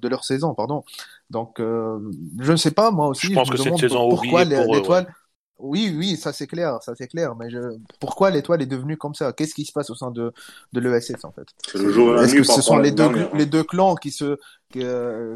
de 0.01 0.09
leur 0.09 0.25
saison 0.25 0.55
pardon. 0.55 0.85
Donc 1.31 1.61
euh, 1.61 1.99
je 2.41 2.53
ne 2.53 2.57
sais 2.57 2.71
pas 2.71 2.91
moi 2.91 3.09
aussi 3.09 3.29
je 3.29 3.35
pense 3.35 3.51
que 3.51 3.57
cette 3.57 3.77
saison 3.77 4.09
pourquoi 4.09 4.45
l'étoile 4.45 5.13
oui 5.59 5.95
oui 5.97 6.17
ça 6.19 6.35
c'est 6.35 6.47
clair 6.47 6.83
ça 6.83 6.95
c'est 6.95 7.09
clair 7.09 7.35
mais 7.35 7.49
je... 7.49 7.59
pourquoi 7.99 8.31
l'étoile 8.31 8.61
est 8.61 8.67
devenue 8.67 8.99
comme 8.99 9.15
ça? 9.15 9.33
Qu'est-ce 9.33 9.55
qui 9.55 9.65
se 9.65 9.73
passe 9.73 9.91
au 9.91 9.95
sein 9.95 10.11
de 10.11 10.33
de 10.73 10.81
l'ESS 10.81 11.25
en 11.25 11.33
fait? 11.33 11.49
Est-ce 11.75 12.35
que 12.35 12.43
ce 12.43 12.61
sont 12.63 12.79
les 12.79 12.93
deux 12.93 13.11
les 13.35 13.47
deux 13.47 13.65
clans 13.65 13.95
qui 13.95 14.11
se 14.11 14.39
qui, 14.71 14.85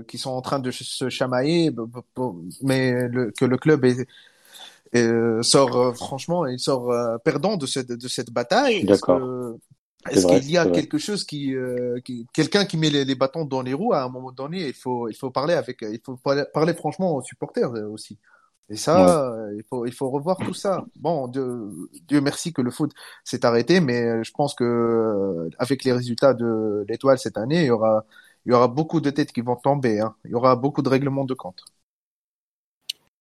qui 0.08 0.18
sont 0.18 0.30
en 0.30 0.42
train 0.42 0.58
de 0.58 0.70
se 0.70 1.08
chamailler? 1.08 1.74
Mais 2.62 3.08
le, 3.08 3.30
que 3.30 3.44
le 3.46 3.56
club 3.56 3.84
est 3.84 4.06
et, 4.93 5.03
euh, 5.03 5.43
sort 5.43 5.76
euh, 5.76 5.93
franchement, 5.93 6.47
il 6.47 6.59
sort 6.59 6.91
euh, 6.91 7.16
perdant 7.18 7.57
de 7.57 7.66
cette 7.66 7.93
de 7.93 8.09
cette 8.09 8.30
bataille. 8.30 8.84
D'accord. 8.84 9.57
Est-ce 10.11 10.26
qu'il 10.26 10.51
y 10.51 10.57
a 10.57 10.66
quelque 10.66 10.97
chose 10.97 11.24
qui, 11.24 11.55
qui 12.07 12.26
quelqu'un 12.32 12.64
qui 12.64 12.78
met 12.78 12.88
les, 12.88 13.14
bâtons 13.14 13.45
dans 13.45 13.61
les 13.61 13.74
roues 13.74 13.93
à 13.93 14.03
un 14.03 14.09
moment 14.09 14.32
donné 14.32 14.68
Il 14.68 14.72
faut 14.72 15.09
il 15.09 15.14
faut 15.14 15.30
parler 15.30 15.53
avec 15.53 15.82
il 15.82 16.01
faut 16.03 16.16
parler, 16.16 16.74
franchement 16.74 17.16
aux 17.16 17.22
supporters 17.22 17.70
aussi. 17.91 18.18
Et 18.70 18.76
ça, 18.76 19.34
il 19.55 19.62
faut 19.68 19.84
il 19.84 19.93
faut 19.93 20.09
revoir 20.09 20.38
tout 20.38 20.55
ça. 20.55 20.86
Bon, 20.97 21.28
Dieu, 21.28 21.70
Dieu 22.09 22.22
merci 22.22 22.55
que 22.55 22.62
le 22.62 22.70
foot 22.70 22.93
s'est 23.24 23.45
arrêté, 23.45 23.80
mais 23.80 24.24
je 24.24 24.30
pense 24.32 24.55
que 24.55 25.51
avec 25.59 25.84
les 25.84 25.93
résultats 25.93 26.32
de 26.32 26.86
l'étoile 26.88 27.18
cette 27.18 27.36
année, 27.36 27.61
il 27.61 27.66
y 27.66 27.70
aura 27.70 28.07
il 28.47 28.53
y 28.53 28.55
aura 28.55 28.68
beaucoup 28.68 29.03
de 29.03 29.11
têtes 29.11 29.32
qui 29.32 29.43
vont 29.43 29.57
tomber. 29.57 30.01
Hein. 30.01 30.14
Il 30.24 30.30
y 30.30 30.34
aura 30.34 30.57
beaucoup 30.57 30.80
de 30.80 30.88
règlements 30.88 31.26
de 31.26 31.34
compte. 31.34 31.62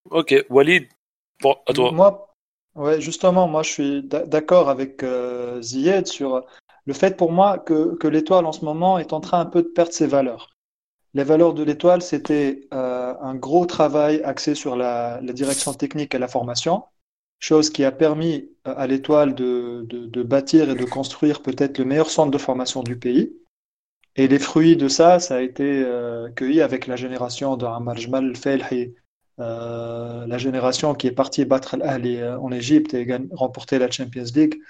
Ok, 0.08 0.34
Walid, 0.48 0.88
moi, 1.92 2.34
ouais, 2.74 3.00
justement, 3.00 3.48
moi 3.48 3.62
je 3.62 3.70
suis 3.70 4.02
d'accord 4.02 4.68
avec 4.68 5.02
euh, 5.02 5.60
Ziyed 5.62 6.06
sur 6.06 6.44
le 6.86 6.92
fait 6.94 7.16
pour 7.16 7.32
moi 7.32 7.58
que, 7.58 7.96
que 7.96 8.08
l'étoile 8.08 8.46
en 8.46 8.52
ce 8.52 8.64
moment 8.64 8.98
est 8.98 9.12
en 9.12 9.20
train 9.20 9.40
un 9.40 9.46
peu 9.46 9.62
de 9.62 9.68
perdre 9.68 9.92
ses 9.92 10.06
valeurs. 10.06 10.50
Les 11.14 11.24
valeurs 11.24 11.54
de 11.54 11.64
l'étoile, 11.64 12.02
c'était 12.02 12.68
euh, 12.72 13.14
un 13.20 13.34
gros 13.34 13.66
travail 13.66 14.22
axé 14.22 14.54
sur 14.54 14.76
la, 14.76 15.20
direction 15.22 15.74
technique 15.74 16.14
et 16.14 16.18
la 16.18 16.28
formation, 16.28 16.84
chose 17.40 17.70
qui 17.70 17.84
a 17.84 17.90
permis 17.90 18.48
euh, 18.68 18.74
à 18.76 18.86
l'étoile 18.86 19.34
de, 19.34 19.84
de, 19.88 20.22
bâtir 20.22 20.70
et 20.70 20.74
de 20.76 20.84
construire 20.84 21.42
peut-être 21.42 21.78
le 21.78 21.84
meilleur 21.84 22.10
centre 22.10 22.30
de 22.30 22.38
formation 22.38 22.82
du 22.82 22.96
pays. 22.96 23.32
Et 24.16 24.28
les 24.28 24.38
fruits 24.38 24.76
de 24.76 24.88
ça, 24.88 25.18
ça 25.18 25.36
a 25.36 25.40
été 25.40 25.82
euh, 25.84 26.30
cueilli 26.30 26.60
avec 26.60 26.86
la 26.86 26.96
génération 26.96 27.56
de 27.56 27.66
Ammar 27.66 27.96
Jmal 27.96 28.34
euh, 29.40 30.26
la 30.26 30.38
génération 30.38 30.94
qui 30.94 31.06
est 31.06 31.12
partie 31.12 31.44
battre 31.44 31.76
l'Ali 31.76 32.16
euh, 32.16 32.38
en 32.38 32.52
Égypte 32.52 32.94
et 32.94 33.06
remporter 33.32 33.78
la 33.78 33.90
Champions 33.90 34.24
League 34.34 34.60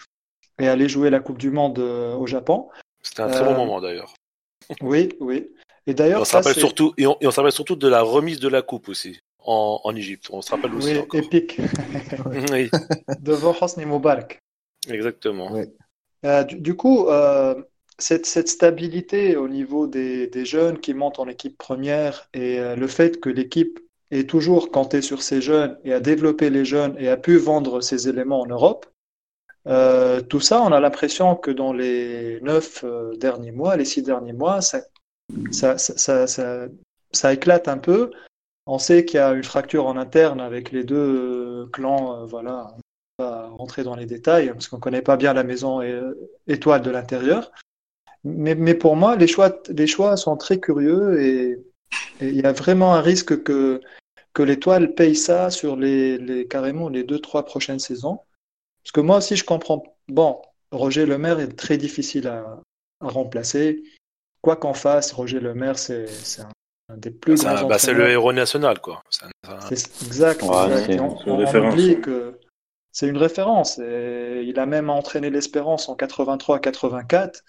et 0.58 0.68
aller 0.68 0.88
jouer 0.88 1.10
la 1.10 1.20
Coupe 1.20 1.38
du 1.38 1.50
Monde 1.50 1.78
euh, 1.78 2.14
au 2.14 2.26
Japon. 2.26 2.68
C'était 3.02 3.22
un 3.22 3.28
très 3.28 3.44
bon 3.44 3.54
moment 3.54 3.80
d'ailleurs. 3.80 4.14
Oui, 4.80 5.10
oui. 5.20 5.48
Et 5.86 5.94
d'ailleurs, 5.94 6.20
on 6.20 6.24
se 6.24 6.36
rappelle 6.36 6.54
surtout 6.54 6.92
et 6.98 7.06
on, 7.06 7.16
on 7.20 7.30
se 7.30 7.36
rappelle 7.36 7.52
surtout 7.52 7.76
de 7.76 7.88
la 7.88 8.02
remise 8.02 8.38
de 8.38 8.48
la 8.48 8.62
coupe 8.62 8.88
aussi 8.88 9.18
en, 9.40 9.80
en 9.82 9.96
Égypte. 9.96 10.28
On 10.30 10.42
se 10.42 10.50
rappelle 10.50 10.74
aussi. 10.74 10.98
Oui, 10.98 11.18
épique. 11.18 11.58
oui. 12.52 12.70
Devant 13.20 13.56
Hosni 13.60 13.86
Moubarak. 13.86 14.38
Exactement. 14.88 15.50
du, 16.48 16.76
coup, 16.76 17.06
cette, 17.98 18.26
cette, 18.26 18.48
stabilité 18.48 19.36
au 19.36 19.48
niveau 19.48 19.86
des, 19.86 20.26
des, 20.28 20.44
jeunes 20.44 20.78
qui 20.78 20.94
montent 20.94 21.18
en 21.18 21.28
équipe 21.28 21.58
première 21.58 22.28
et 22.34 22.58
le 22.76 22.86
fait 22.86 23.20
que 23.20 23.28
l'équipe 23.28 23.80
et 24.10 24.26
toujours 24.26 24.70
compté 24.70 25.02
sur 25.02 25.22
ces 25.22 25.40
jeunes 25.40 25.78
et 25.84 25.92
à 25.92 26.00
développer 26.00 26.50
les 26.50 26.64
jeunes 26.64 26.96
et 26.98 27.08
a 27.08 27.16
pu 27.16 27.36
vendre 27.36 27.80
ces 27.80 28.08
éléments 28.08 28.40
en 28.40 28.46
Europe, 28.46 28.86
euh, 29.66 30.20
tout 30.22 30.40
ça, 30.40 30.62
on 30.62 30.72
a 30.72 30.80
l'impression 30.80 31.36
que 31.36 31.50
dans 31.50 31.72
les 31.72 32.40
neuf 32.40 32.82
euh, 32.84 33.14
derniers 33.16 33.52
mois, 33.52 33.76
les 33.76 33.84
six 33.84 34.02
derniers 34.02 34.32
mois, 34.32 34.60
ça, 34.62 34.80
ça, 35.50 35.76
ça, 35.78 36.26
ça, 37.12 37.32
éclate 37.32 37.68
un 37.68 37.78
peu. 37.78 38.10
On 38.66 38.78
sait 38.78 39.04
qu'il 39.04 39.16
y 39.16 39.20
a 39.20 39.32
une 39.32 39.44
fracture 39.44 39.86
en 39.86 39.96
interne 39.96 40.40
avec 40.40 40.72
les 40.72 40.84
deux 40.84 40.96
euh, 40.96 41.66
clans. 41.72 42.24
voilà, 42.26 42.74
on 43.18 43.22
va 43.22 43.48
rentrer 43.48 43.84
dans 43.84 43.96
les 43.96 44.06
détails 44.06 44.50
parce 44.52 44.68
qu'on 44.68 44.76
ne 44.76 44.82
connaît 44.82 45.02
pas 45.02 45.16
bien 45.16 45.34
la 45.34 45.44
maison 45.44 45.80
étoile 46.46 46.82
de 46.82 46.90
l'intérieur. 46.90 47.52
Mais, 48.24 48.54
mais, 48.54 48.74
pour 48.74 48.96
moi, 48.96 49.16
les 49.16 49.26
choix, 49.26 49.62
les 49.68 49.86
choix 49.86 50.16
sont 50.16 50.36
très 50.36 50.58
curieux 50.60 51.20
et 51.22 51.58
il 52.20 52.36
y 52.36 52.44
a 52.44 52.52
vraiment 52.52 52.94
un 52.94 53.00
risque 53.00 53.42
que 53.42 53.80
que 54.32 54.42
l'étoile 54.42 54.94
paye 54.94 55.16
ça 55.16 55.50
sur 55.50 55.76
les, 55.76 56.18
les, 56.18 56.46
carrément 56.46 56.88
les 56.88 57.04
deux, 57.04 57.18
trois 57.18 57.44
prochaines 57.44 57.78
saisons. 57.78 58.20
Parce 58.82 58.92
que 58.92 59.00
moi 59.00 59.18
aussi, 59.18 59.36
je 59.36 59.44
comprends. 59.44 59.82
Bon, 60.08 60.40
Roger 60.70 61.06
Lemaire 61.06 61.40
est 61.40 61.56
très 61.56 61.76
difficile 61.76 62.28
à, 62.28 62.60
à 63.00 63.08
remplacer. 63.08 63.82
Quoi 64.42 64.56
qu'en 64.56 64.74
fasse, 64.74 65.12
Roger 65.12 65.40
Lemaire, 65.40 65.78
c'est 65.78 66.06
un, 66.88 66.96
des 66.96 67.10
plus 67.10 67.42
grands. 67.42 67.66
Bah, 67.66 67.78
c'est 67.78 67.92
le 67.92 68.08
héros 68.08 68.32
national, 68.32 68.80
quoi. 68.80 69.02
C'est 69.10 70.06
exact. 70.06 70.42
on, 70.42 71.68
oublie 71.68 72.00
que 72.00 72.38
c'est 72.92 73.08
une 73.08 73.18
référence. 73.18 73.78
Et 73.78 74.44
il 74.46 74.58
a 74.58 74.66
même 74.66 74.90
entraîné 74.90 75.30
l'Espérance 75.30 75.88
en 75.88 75.96
83-84. 75.96 77.42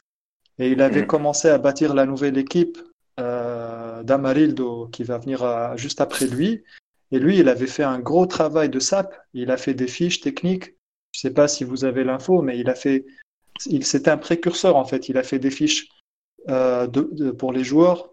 Et 0.60 0.70
il 0.70 0.82
avait 0.82 1.04
mm. 1.04 1.08
commencé 1.08 1.50
à 1.50 1.58
bâtir 1.58 1.94
la 1.94 2.06
nouvelle 2.06 2.38
équipe 2.38 2.78
euh, 3.20 3.71
d'Amarildo 4.04 4.88
qui 4.92 5.04
va 5.04 5.18
venir 5.18 5.44
euh, 5.44 5.76
juste 5.78 6.02
après 6.02 6.28
lui. 6.28 6.64
Et 7.12 7.20
lui, 7.20 7.40
il 7.40 7.50
avait 7.50 7.68
fait 7.68 7.84
un 7.84 8.00
gros 8.00 8.26
travail 8.26 8.70
de 8.70 8.80
SAP. 8.80 9.14
Il 9.34 9.52
a 9.52 9.58
fait 9.58 9.74
des 9.74 9.88
fiches 9.88 10.22
techniques. 10.22 10.76
Je 11.14 11.20
ne 11.20 11.30
sais 11.30 11.34
pas 11.34 11.48
si 11.48 11.64
vous 11.64 11.84
avez 11.84 12.04
l'info, 12.04 12.42
mais 12.42 12.58
il 12.58 12.70
a 12.70 12.76
fait. 12.76 13.06
Il, 13.66 13.86
c'était 13.86 14.12
un 14.12 14.18
précurseur 14.18 14.78
en 14.78 14.86
fait. 14.86 15.10
Il 15.10 15.18
a 15.18 15.24
fait 15.24 15.40
des 15.40 15.52
fiches 15.52 15.90
euh, 16.50 16.88
de, 16.88 17.32
pour 17.32 17.52
les 17.52 17.64
joueurs 17.64 18.10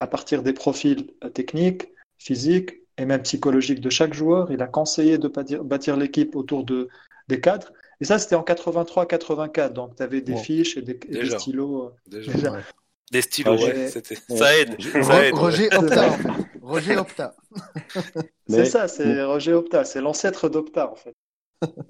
à 0.00 0.06
partir 0.06 0.42
des 0.42 0.52
profils 0.52 1.10
techniques, 1.32 1.88
physiques 2.18 2.82
et 2.98 3.06
même 3.06 3.22
psychologiques 3.22 3.80
de 3.80 3.90
chaque 3.90 4.12
joueur. 4.12 4.50
Il 4.52 4.60
a 4.60 4.66
conseillé 4.66 5.16
de 5.16 5.28
bâtir, 5.28 5.64
bâtir 5.64 5.96
l'équipe 5.96 6.36
autour 6.36 6.64
de, 6.64 6.88
des 7.28 7.40
cadres. 7.40 7.72
Et 8.00 8.04
ça, 8.04 8.18
c'était 8.18 8.34
en 8.34 8.42
83-84. 8.42 9.72
Donc, 9.72 9.96
tu 9.96 10.02
avais 10.02 10.20
des 10.20 10.36
fiches 10.36 10.76
et 10.76 10.82
des, 10.82 10.98
stylos. 11.30 11.92
Déjà. 12.06 12.32
Des 13.12 13.20
stylos, 13.20 13.62
ouais. 13.62 13.88
Ça 13.88 14.58
aide. 14.58 14.80
Ça 14.80 15.26
aide. 15.26 15.34
Roger 15.34 15.68
Opta. 15.76 16.16
Roger 16.62 16.96
Opta. 16.96 17.34
c'est 18.48 18.64
ça, 18.64 18.88
c'est 18.88 19.22
Roger 19.22 19.52
Opta. 19.52 19.84
C'est 19.84 20.00
l'ancêtre 20.00 20.48
d'Opta, 20.48 20.90
en 20.90 20.96
fait. 20.96 21.14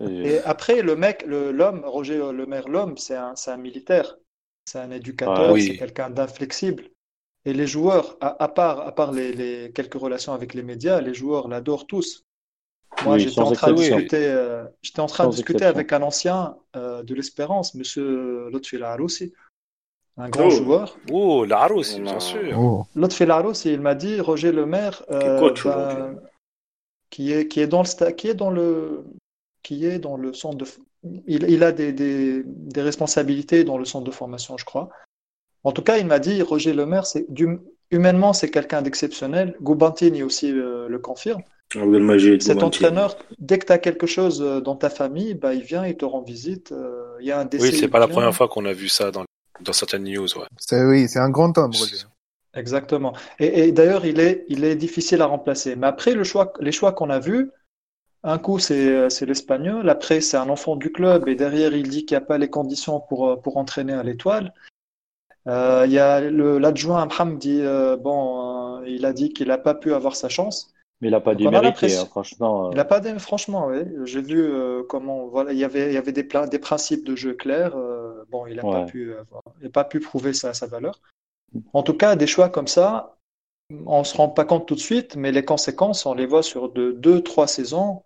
Et 0.00 0.40
après, 0.40 0.82
le 0.82 0.96
mec, 0.96 1.24
l'homme, 1.26 1.82
Roger 1.84 2.20
Le 2.32 2.44
Maire, 2.44 2.68
l'homme, 2.68 2.98
c'est 2.98 3.14
un, 3.14 3.34
un, 3.46 3.56
militaire. 3.56 4.16
C'est 4.64 4.80
un 4.80 4.90
éducateur, 4.90 5.56
c'est 5.56 5.76
quelqu'un 5.76 6.10
d'inflexible. 6.10 6.90
Et 7.44 7.52
les 7.52 7.68
joueurs, 7.68 8.16
à, 8.20 8.48
part, 8.48 8.80
à 8.80 8.92
part 8.92 9.12
les, 9.12 9.32
les, 9.32 9.72
quelques 9.72 9.94
relations 9.94 10.32
avec 10.32 10.54
les 10.54 10.62
médias, 10.62 11.00
les 11.00 11.14
joueurs 11.14 11.46
l'adorent 11.48 11.86
tous. 11.86 12.24
Moi, 13.04 13.18
j'étais 13.18 13.40
en, 13.40 13.52
train 13.52 13.72
de 13.72 13.76
discuter, 13.76 14.26
euh, 14.26 14.64
j'étais 14.82 15.00
en 15.00 15.06
train 15.06 15.26
de 15.26 15.32
discuter 15.32 15.64
avec 15.64 15.92
un 15.92 16.02
ancien 16.02 16.56
euh, 16.76 17.02
de 17.02 17.14
l'Espérance, 17.14 17.74
Monsieur 17.74 18.48
Lotfi 18.50 18.76
Laroussi, 18.78 19.32
un 20.18 20.28
grand 20.28 20.46
oh. 20.46 20.50
joueur. 20.50 20.98
Oh, 21.10 21.44
Laroussi, 21.44 22.00
bien 22.00 22.20
sûr. 22.20 22.58
Oh. 22.58 22.86
Lotfi 22.94 23.24
Laroussi, 23.26 23.72
il 23.72 23.80
m'a 23.80 23.94
dit 23.94 24.20
Roger 24.20 24.52
Lemaire, 24.52 25.02
euh, 25.10 25.52
bah, 25.64 26.14
qui, 27.10 27.32
est, 27.32 27.48
qui 27.48 27.60
est 27.60 27.66
dans 27.66 27.82
le 27.82 28.12
qui 28.12 28.28
est 28.28 28.34
dans 28.34 28.50
le 28.50 29.04
qui 29.62 29.86
est 29.86 29.98
dans 29.98 30.16
le 30.16 30.32
centre 30.32 30.58
de 30.58 30.66
il, 31.26 31.48
il 31.50 31.64
a 31.64 31.72
des, 31.72 31.92
des, 31.92 32.42
des, 32.44 32.82
responsabilités 32.82 33.64
dans 33.64 33.76
le 33.76 33.84
centre 33.84 34.04
de 34.04 34.10
formation, 34.12 34.56
je 34.56 34.64
crois. 34.64 34.88
En 35.64 35.72
tout 35.72 35.82
cas, 35.82 35.98
il 35.98 36.06
m'a 36.06 36.20
dit 36.20 36.42
Roger 36.42 36.72
Lemaire, 36.72 37.06
c'est 37.06 37.26
humainement 37.90 38.32
c'est 38.32 38.50
quelqu'un 38.50 38.82
d'exceptionnel. 38.82 39.56
Goubantini 39.60 40.22
aussi 40.22 40.52
le 40.52 40.98
confirme. 40.98 41.42
Cet 42.40 42.62
entraîneur, 42.62 43.16
dès 43.38 43.58
que 43.58 43.66
tu 43.66 43.72
as 43.72 43.78
quelque 43.78 44.06
chose 44.06 44.42
euh, 44.42 44.60
dans 44.60 44.76
ta 44.76 44.90
famille, 44.90 45.34
bah, 45.34 45.54
il 45.54 45.62
vient, 45.62 45.86
il 45.86 45.96
te 45.96 46.04
rend 46.04 46.22
visite. 46.22 46.72
Euh, 46.72 47.16
il 47.20 47.26
y 47.26 47.32
a 47.32 47.40
un 47.40 47.48
Oui, 47.58 47.72
c'est 47.72 47.88
pas 47.88 47.98
la 47.98 48.08
première 48.08 48.34
fois 48.34 48.48
qu'on 48.48 48.66
a 48.66 48.72
vu 48.72 48.88
ça 48.88 49.10
dans, 49.10 49.24
dans 49.64 49.72
certaines 49.72 50.04
news. 50.04 50.26
Ouais. 50.36 50.46
C'est, 50.58 50.84
oui, 50.84 51.08
c'est 51.08 51.18
un 51.18 51.30
grand 51.30 51.56
homme, 51.58 51.72
Roger. 51.72 52.04
Exactement. 52.54 53.14
Et, 53.38 53.72
d'ailleurs, 53.72 54.04
il 54.04 54.20
est, 54.20 54.44
il 54.48 54.64
est 54.64 54.76
difficile 54.76 55.22
à 55.22 55.26
remplacer. 55.26 55.74
Mais 55.76 55.86
après, 55.86 56.14
le 56.14 56.24
choix, 56.24 56.52
les 56.60 56.72
choix 56.72 56.92
qu'on 56.92 57.08
a 57.08 57.18
vus, 57.18 57.50
un 58.24 58.38
coup, 58.38 58.58
c'est, 58.58 59.08
c'est 59.08 59.24
l'Espagnol. 59.24 59.88
Après, 59.88 60.20
c'est 60.20 60.36
un 60.36 60.50
enfant 60.50 60.76
du 60.76 60.92
club. 60.92 61.28
Et 61.28 61.34
derrière, 61.34 61.74
il 61.74 61.88
dit 61.88 62.04
qu'il 62.04 62.16
n'y 62.16 62.22
a 62.22 62.26
pas 62.26 62.38
les 62.38 62.50
conditions 62.50 63.00
pour, 63.00 63.28
euh, 63.28 63.36
pour 63.36 63.56
entraîner 63.56 63.94
à 63.94 64.02
l'étoile. 64.02 64.52
il 65.46 65.92
y 65.92 65.98
a 65.98 66.20
l'adjoint 66.20 67.08
Hamdi, 67.18 67.62
bon, 68.00 68.82
il 68.84 69.06
a 69.06 69.12
dit 69.12 69.32
qu'il 69.32 69.48
n'a 69.48 69.58
pas 69.58 69.74
pu 69.74 69.94
avoir 69.94 70.14
sa 70.14 70.28
chance. 70.28 70.72
Mais 71.02 71.08
il 71.08 71.10
n'a 71.10 71.20
pas 71.20 71.34
démérité, 71.34 71.96
hein, 71.96 72.06
franchement. 72.06 72.70
Il 72.70 72.76
n'a 72.76 72.84
pas 72.84 73.00
démérité, 73.00 73.24
franchement, 73.24 73.66
oui. 73.66 73.78
J'ai 74.04 74.22
vu 74.22 74.40
euh, 74.40 74.84
comment, 74.88 75.26
voilà, 75.26 75.52
il 75.52 75.58
y 75.58 75.64
avait, 75.64 75.88
il 75.88 75.94
y 75.94 75.96
avait 75.96 76.12
des, 76.12 76.28
des 76.48 76.58
principes 76.60 77.04
de 77.04 77.16
jeu 77.16 77.34
clairs. 77.34 77.74
Euh, 78.22 78.24
bon, 78.30 78.46
il 78.46 78.56
n'a 78.56 78.62
pas 78.62 78.84
pu, 78.84 79.12
pas 79.72 79.84
pu 79.84 80.00
prouver 80.00 80.32
sa, 80.32 80.54
sa 80.54 80.66
valeur. 80.66 81.00
En 81.72 81.82
tout 81.82 81.94
cas, 81.94 82.16
des 82.16 82.26
choix 82.26 82.48
comme 82.48 82.68
ça, 82.68 83.16
on 83.86 84.00
ne 84.00 84.04
se 84.04 84.16
rend 84.16 84.28
pas 84.28 84.44
compte 84.44 84.66
tout 84.66 84.74
de 84.74 84.80
suite, 84.80 85.16
mais 85.16 85.32
les 85.32 85.44
conséquences, 85.44 86.06
on 86.06 86.14
les 86.14 86.26
voit 86.26 86.42
sur 86.42 86.70
de 86.70 86.92
deux, 86.92 87.22
trois 87.22 87.46
saisons, 87.46 88.02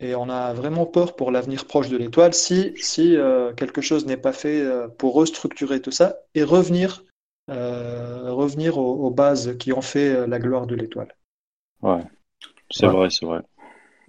et 0.00 0.14
on 0.14 0.28
a 0.28 0.54
vraiment 0.54 0.86
peur 0.86 1.14
pour 1.14 1.30
l'avenir 1.30 1.66
proche 1.66 1.88
de 1.88 1.96
l'étoile 1.96 2.32
si, 2.32 2.72
si 2.76 3.16
euh, 3.16 3.52
quelque 3.52 3.82
chose 3.82 4.06
n'est 4.06 4.16
pas 4.16 4.32
fait 4.32 4.64
pour 4.96 5.14
restructurer 5.14 5.82
tout 5.82 5.90
ça 5.90 6.16
et 6.34 6.42
revenir, 6.42 7.04
revenir 7.48 8.78
aux, 8.78 9.10
bases 9.10 9.56
qui 9.58 9.72
ont 9.72 9.82
fait 9.82 10.26
la 10.26 10.38
gloire 10.38 10.66
de 10.66 10.74
l'étoile. 10.74 11.14
Ouais. 11.82 12.02
C'est 12.70 12.86
vrai, 12.86 13.10
c'est 13.10 13.26
vrai. 13.26 13.42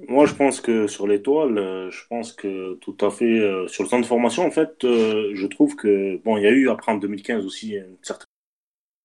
Moi, 0.07 0.25
je 0.25 0.33
pense 0.33 0.61
que 0.61 0.87
sur 0.87 1.07
l'étoile, 1.07 1.57
euh, 1.57 1.91
je 1.91 2.05
pense 2.07 2.33
que 2.33 2.75
tout 2.75 2.97
à 3.01 3.09
fait 3.11 3.39
euh, 3.39 3.67
sur 3.67 3.83
le 3.83 3.89
centre 3.89 4.03
de 4.03 4.07
formation, 4.07 4.45
en 4.45 4.51
fait, 4.51 4.83
euh, 4.83 5.31
je 5.33 5.47
trouve 5.47 5.75
que 5.75 6.17
bon, 6.23 6.37
il 6.37 6.43
y 6.43 6.47
a 6.47 6.51
eu 6.51 6.69
après 6.69 6.91
en 6.91 6.97
2015 6.97 7.45
aussi 7.45 7.75
une 7.75 7.97
certaine 8.01 8.27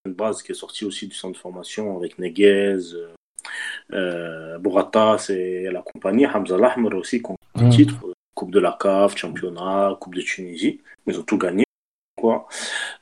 base 0.07 0.43
qui 0.43 0.53
est 0.53 0.55
sortie 0.55 0.85
aussi 0.85 1.09
du 1.09 1.15
centre 1.15 1.35
de 1.35 1.39
formation 1.39 1.97
avec 1.97 2.19
Neguez, 2.19 2.79
euh, 3.93 4.59
Bouratas 4.59 5.27
et 5.31 5.69
la 5.71 5.83
compagnie, 5.83 6.27
Hamza 6.27 6.57
Lahmer 6.57 6.95
aussi, 6.95 7.23
qui 7.23 7.31
ont 7.31 7.37
mmh. 7.57 7.71
titre, 7.71 8.13
Coupe 8.35 8.51
de 8.51 8.61
la 8.61 8.77
CAF, 8.79 9.17
Championnat, 9.17 9.97
Coupe 10.01 10.15
de 10.15 10.21
Tunisie, 10.21 10.81
ils 11.07 11.19
ont 11.19 11.23
tout 11.23 11.39
gagné. 11.39 11.65
Quoi. 12.19 12.49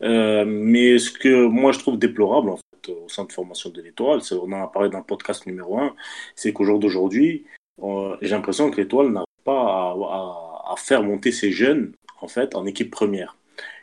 mais 0.01 0.99
ce 0.99 1.11
que 1.13 1.47
moi 1.47 1.71
je 1.71 1.79
trouve 1.79 1.99
déplorable, 1.99 2.51
en 2.51 2.59
au 2.89 3.09
centre 3.09 3.29
de 3.29 3.33
formation 3.33 3.71
de 3.71 3.81
l'Étoile, 3.81 4.21
on 4.33 4.53
en 4.53 4.65
a 4.65 4.67
parlé 4.67 4.91
dans 4.91 4.99
le 4.99 5.05
podcast 5.05 5.47
numéro 5.47 5.79
1, 5.79 5.95
c'est 6.35 6.53
qu'au 6.53 6.65
jour 6.65 6.79
d'aujourd'hui, 6.79 7.45
euh, 7.47 7.64
j'ai 7.79 8.29
l'impression 8.29 8.71
que 8.71 8.77
l'Étoile 8.77 9.11
n'arrive 9.11 9.27
pas 9.45 9.93
à, 9.93 10.75
faire 10.77 11.03
monter 11.03 11.33
ses 11.33 11.53
jeunes 11.53 11.93
en 12.21 12.29
fait 12.29 12.55
en 12.55 12.67
équipe 12.67 12.91
première. 12.91 13.37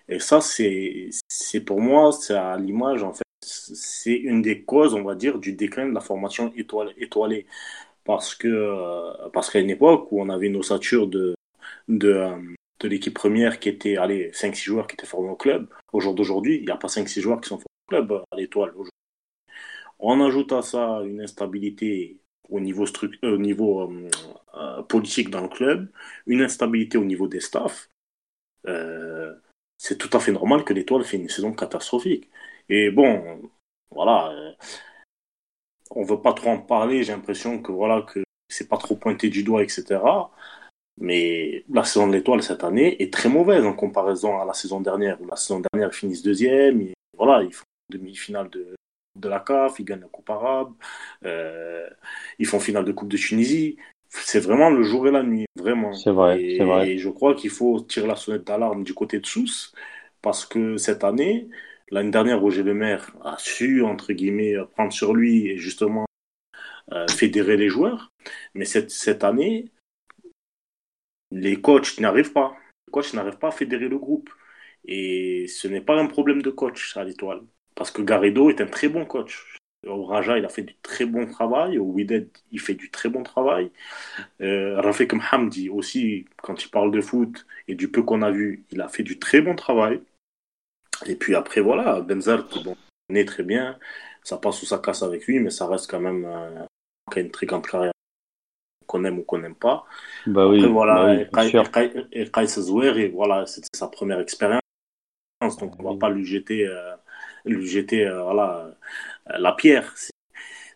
Et 0.09 0.19
ça, 0.19 0.41
c'est 0.41 1.11
pour 1.65 1.79
moi, 1.79 2.11
c'est 2.11 2.33
à 2.33 2.57
l'image, 2.57 3.03
en 3.03 3.13
fait, 3.13 3.23
c'est 3.41 4.15
une 4.15 4.41
des 4.41 4.63
causes, 4.63 4.93
on 4.93 5.03
va 5.03 5.15
dire, 5.15 5.39
du 5.39 5.53
déclin 5.53 5.87
de 5.87 5.93
la 5.93 6.01
formation 6.01 6.51
étoilée. 6.97 7.45
Parce 8.03 8.35
que 8.35 8.47
euh, 8.47 9.29
parce 9.31 9.49
qu'à 9.51 9.59
une 9.59 9.69
époque 9.69 10.11
où 10.11 10.21
on 10.21 10.29
avait 10.29 10.47
une 10.47 10.57
ossature 10.57 11.07
de, 11.07 11.35
de, 11.87 12.09
euh, 12.09 12.37
l'équipe 12.83 13.13
première 13.13 13.59
qui 13.59 13.69
était, 13.69 13.97
allez, 13.97 14.31
5-6 14.31 14.63
joueurs 14.63 14.87
qui 14.87 14.95
étaient 14.95 15.05
formés 15.05 15.29
au 15.29 15.35
club, 15.35 15.69
au 15.93 15.99
jour 15.99 16.15
d'aujourd'hui, 16.15 16.57
il 16.57 16.65
n'y 16.65 16.71
a 16.71 16.77
pas 16.77 16.87
5-6 16.87 17.21
joueurs 17.21 17.41
qui 17.41 17.49
sont 17.49 17.57
formés 17.57 17.65
club 17.87 18.23
à 18.31 18.35
l'étoile 18.37 18.73
On 19.99 20.21
ajoute 20.21 20.51
à 20.53 20.61
ça 20.61 21.01
une 21.05 21.21
instabilité 21.21 22.21
au 22.49 22.59
niveau, 22.59 22.85
euh, 22.85 23.33
au 23.35 23.37
niveau 23.37 23.81
euh, 23.81 24.09
euh, 24.55 24.83
politique 24.83 25.29
dans 25.29 25.41
le 25.41 25.49
club, 25.49 25.89
une 26.27 26.41
instabilité 26.41 26.97
au 26.97 27.05
niveau 27.05 27.27
des 27.27 27.39
staffs. 27.39 27.89
c'est 29.77 29.97
tout 29.97 30.15
à 30.15 30.19
fait 30.19 30.31
normal 30.31 30.63
que 30.63 30.73
l'étoile 30.73 31.03
fait 31.03 31.17
une 31.17 31.29
saison 31.29 31.53
catastrophique. 31.53 32.29
Et 32.69 32.91
bon, 32.91 33.41
voilà, 33.89 34.31
on 35.91 36.03
veut 36.03 36.21
pas 36.21 36.33
trop 36.33 36.51
en 36.51 36.59
parler. 36.59 37.03
J'ai 37.03 37.13
l'impression 37.13 37.61
que 37.61 37.71
voilà 37.71 38.01
que 38.03 38.23
c'est 38.49 38.69
pas 38.69 38.77
trop 38.77 38.95
pointé 38.95 39.29
du 39.29 39.43
doigt, 39.43 39.63
etc. 39.63 39.99
Mais 40.97 41.65
la 41.69 41.83
saison 41.83 42.07
de 42.07 42.13
l'étoile 42.13 42.43
cette 42.43 42.63
année 42.63 43.01
est 43.01 43.11
très 43.13 43.29
mauvaise 43.29 43.65
en 43.65 43.73
comparaison 43.73 44.39
à 44.39 44.45
la 44.45 44.53
saison 44.53 44.81
dernière 44.81 45.19
où 45.21 45.27
la 45.27 45.35
saison 45.35 45.61
dernière 45.73 45.93
finissent 45.93 46.23
deuxième. 46.23 46.81
Et 46.81 46.93
voilà, 47.17 47.43
ils 47.43 47.53
font 47.53 47.65
demi-finale 47.89 48.49
de, 48.49 48.75
de 49.15 49.29
la 49.29 49.39
CAF, 49.39 49.79
ils 49.79 49.85
gagnent 49.85 50.01
la 50.01 50.07
Coupe 50.07 50.29
arabe, 50.29 50.73
euh, 51.25 51.87
ils 52.39 52.45
font 52.45 52.59
finale 52.59 52.85
de 52.85 52.91
Coupe 52.91 53.09
de 53.09 53.17
Tunisie. 53.17 53.77
C'est 54.09 54.39
vraiment 54.39 54.69
le 54.69 54.83
jour 54.83 55.07
et 55.07 55.11
la 55.11 55.23
nuit, 55.23 55.45
vraiment. 55.55 55.93
C'est 55.93 56.11
vrai, 56.11 56.41
et, 56.41 56.63
vrai. 56.63 56.89
Et 56.89 56.97
je 56.97 57.09
crois 57.09 57.33
qu'il 57.33 57.49
faut 57.49 57.79
tirer 57.81 58.07
la 58.07 58.15
sonnette 58.15 58.45
d'alarme 58.45 58.83
du 58.83 58.93
côté 58.93 59.19
de 59.19 59.25
Sousse, 59.25 59.73
parce 60.21 60.45
que 60.45 60.77
cette 60.77 61.03
année, 61.03 61.47
l'année 61.89 62.11
dernière, 62.11 62.41
Roger 62.41 62.63
Lemaire 62.63 63.15
a 63.23 63.37
su, 63.37 63.83
entre 63.83 64.13
guillemets, 64.13 64.55
prendre 64.71 64.91
sur 64.91 65.13
lui 65.13 65.47
et 65.47 65.57
justement 65.57 66.05
euh, 66.91 67.07
fédérer 67.07 67.55
les 67.55 67.69
joueurs. 67.69 68.11
Mais 68.53 68.65
cette, 68.65 68.91
cette 68.91 69.23
année, 69.23 69.71
les 71.31 71.61
coachs 71.61 71.99
n'arrivent 71.99 72.33
pas. 72.33 72.55
Les 72.87 72.91
coachs 72.91 73.13
n'arrivent 73.13 73.37
pas 73.37 73.47
à 73.49 73.51
fédérer 73.51 73.87
le 73.87 73.97
groupe. 73.97 74.29
Et 74.85 75.47
ce 75.47 75.67
n'est 75.67 75.81
pas 75.81 75.97
un 75.99 76.07
problème 76.07 76.41
de 76.41 76.49
coach 76.49 76.97
à 76.97 77.03
l'étoile. 77.03 77.43
Parce 77.75 77.91
que 77.91 78.01
Garrido 78.01 78.49
est 78.49 78.61
un 78.61 78.67
très 78.67 78.89
bon 78.89 79.05
coach. 79.05 79.57
Au 79.87 80.03
Raja, 80.03 80.37
il 80.37 80.45
a 80.45 80.49
fait 80.49 80.61
du 80.61 80.75
très 80.83 81.05
bon 81.05 81.25
travail. 81.25 81.79
Au 81.79 81.85
Wydad, 81.85 82.27
il 82.51 82.59
fait 82.59 82.75
du 82.75 82.91
très 82.91 83.09
bon 83.09 83.23
travail. 83.23 83.71
Euh, 84.41 84.79
Rafik 84.79 85.13
Hamdi 85.13 85.69
aussi, 85.69 86.25
quand 86.43 86.63
il 86.63 86.69
parle 86.69 86.91
de 86.91 87.01
foot 87.01 87.47
et 87.67 87.73
du 87.73 87.89
peu 87.89 88.03
qu'on 88.03 88.21
a 88.21 88.29
vu, 88.29 88.63
il 88.71 88.81
a 88.81 88.87
fait 88.87 89.03
du 89.03 89.17
très 89.17 89.41
bon 89.41 89.55
travail. 89.55 90.01
Et 91.07 91.15
puis 91.15 91.33
après, 91.33 91.61
voilà, 91.61 92.01
Benzar, 92.01 92.47
bon, 92.63 92.77
on 93.09 93.15
est 93.15 93.25
très 93.25 93.43
bien. 93.43 93.79
Ça 94.23 94.37
passe 94.37 94.61
ou 94.61 94.67
ça 94.67 94.77
casse 94.77 95.01
avec 95.01 95.25
lui, 95.25 95.39
mais 95.39 95.49
ça 95.49 95.67
reste 95.67 95.89
quand 95.89 95.99
même 95.99 96.25
euh, 96.25 96.65
une 97.15 97.31
très 97.31 97.47
grande 97.47 97.65
carrière 97.65 97.91
qu'on 98.85 99.03
aime 99.05 99.19
ou 99.19 99.23
qu'on 99.23 99.39
n'aime 99.39 99.55
pas. 99.55 99.85
Bah 100.27 100.47
oui, 100.47 100.63
voilà, 100.65 101.25
bah 101.31 101.45
et 102.11 102.45
Zouer, 102.45 103.07
voilà, 103.07 103.45
c'était 103.47 103.69
sa 103.73 103.87
première 103.87 104.19
expérience. 104.19 104.61
Donc 105.59 105.79
on 105.79 105.91
va 105.91 105.97
pas 105.97 106.09
lui 106.09 106.25
jeter 106.25 106.67
euh, 106.67 106.95
lui 107.45 107.67
jeter 107.67 108.05
euh, 108.05 108.23
voilà, 108.23 108.71
la 109.25 109.51
pierre. 109.53 109.93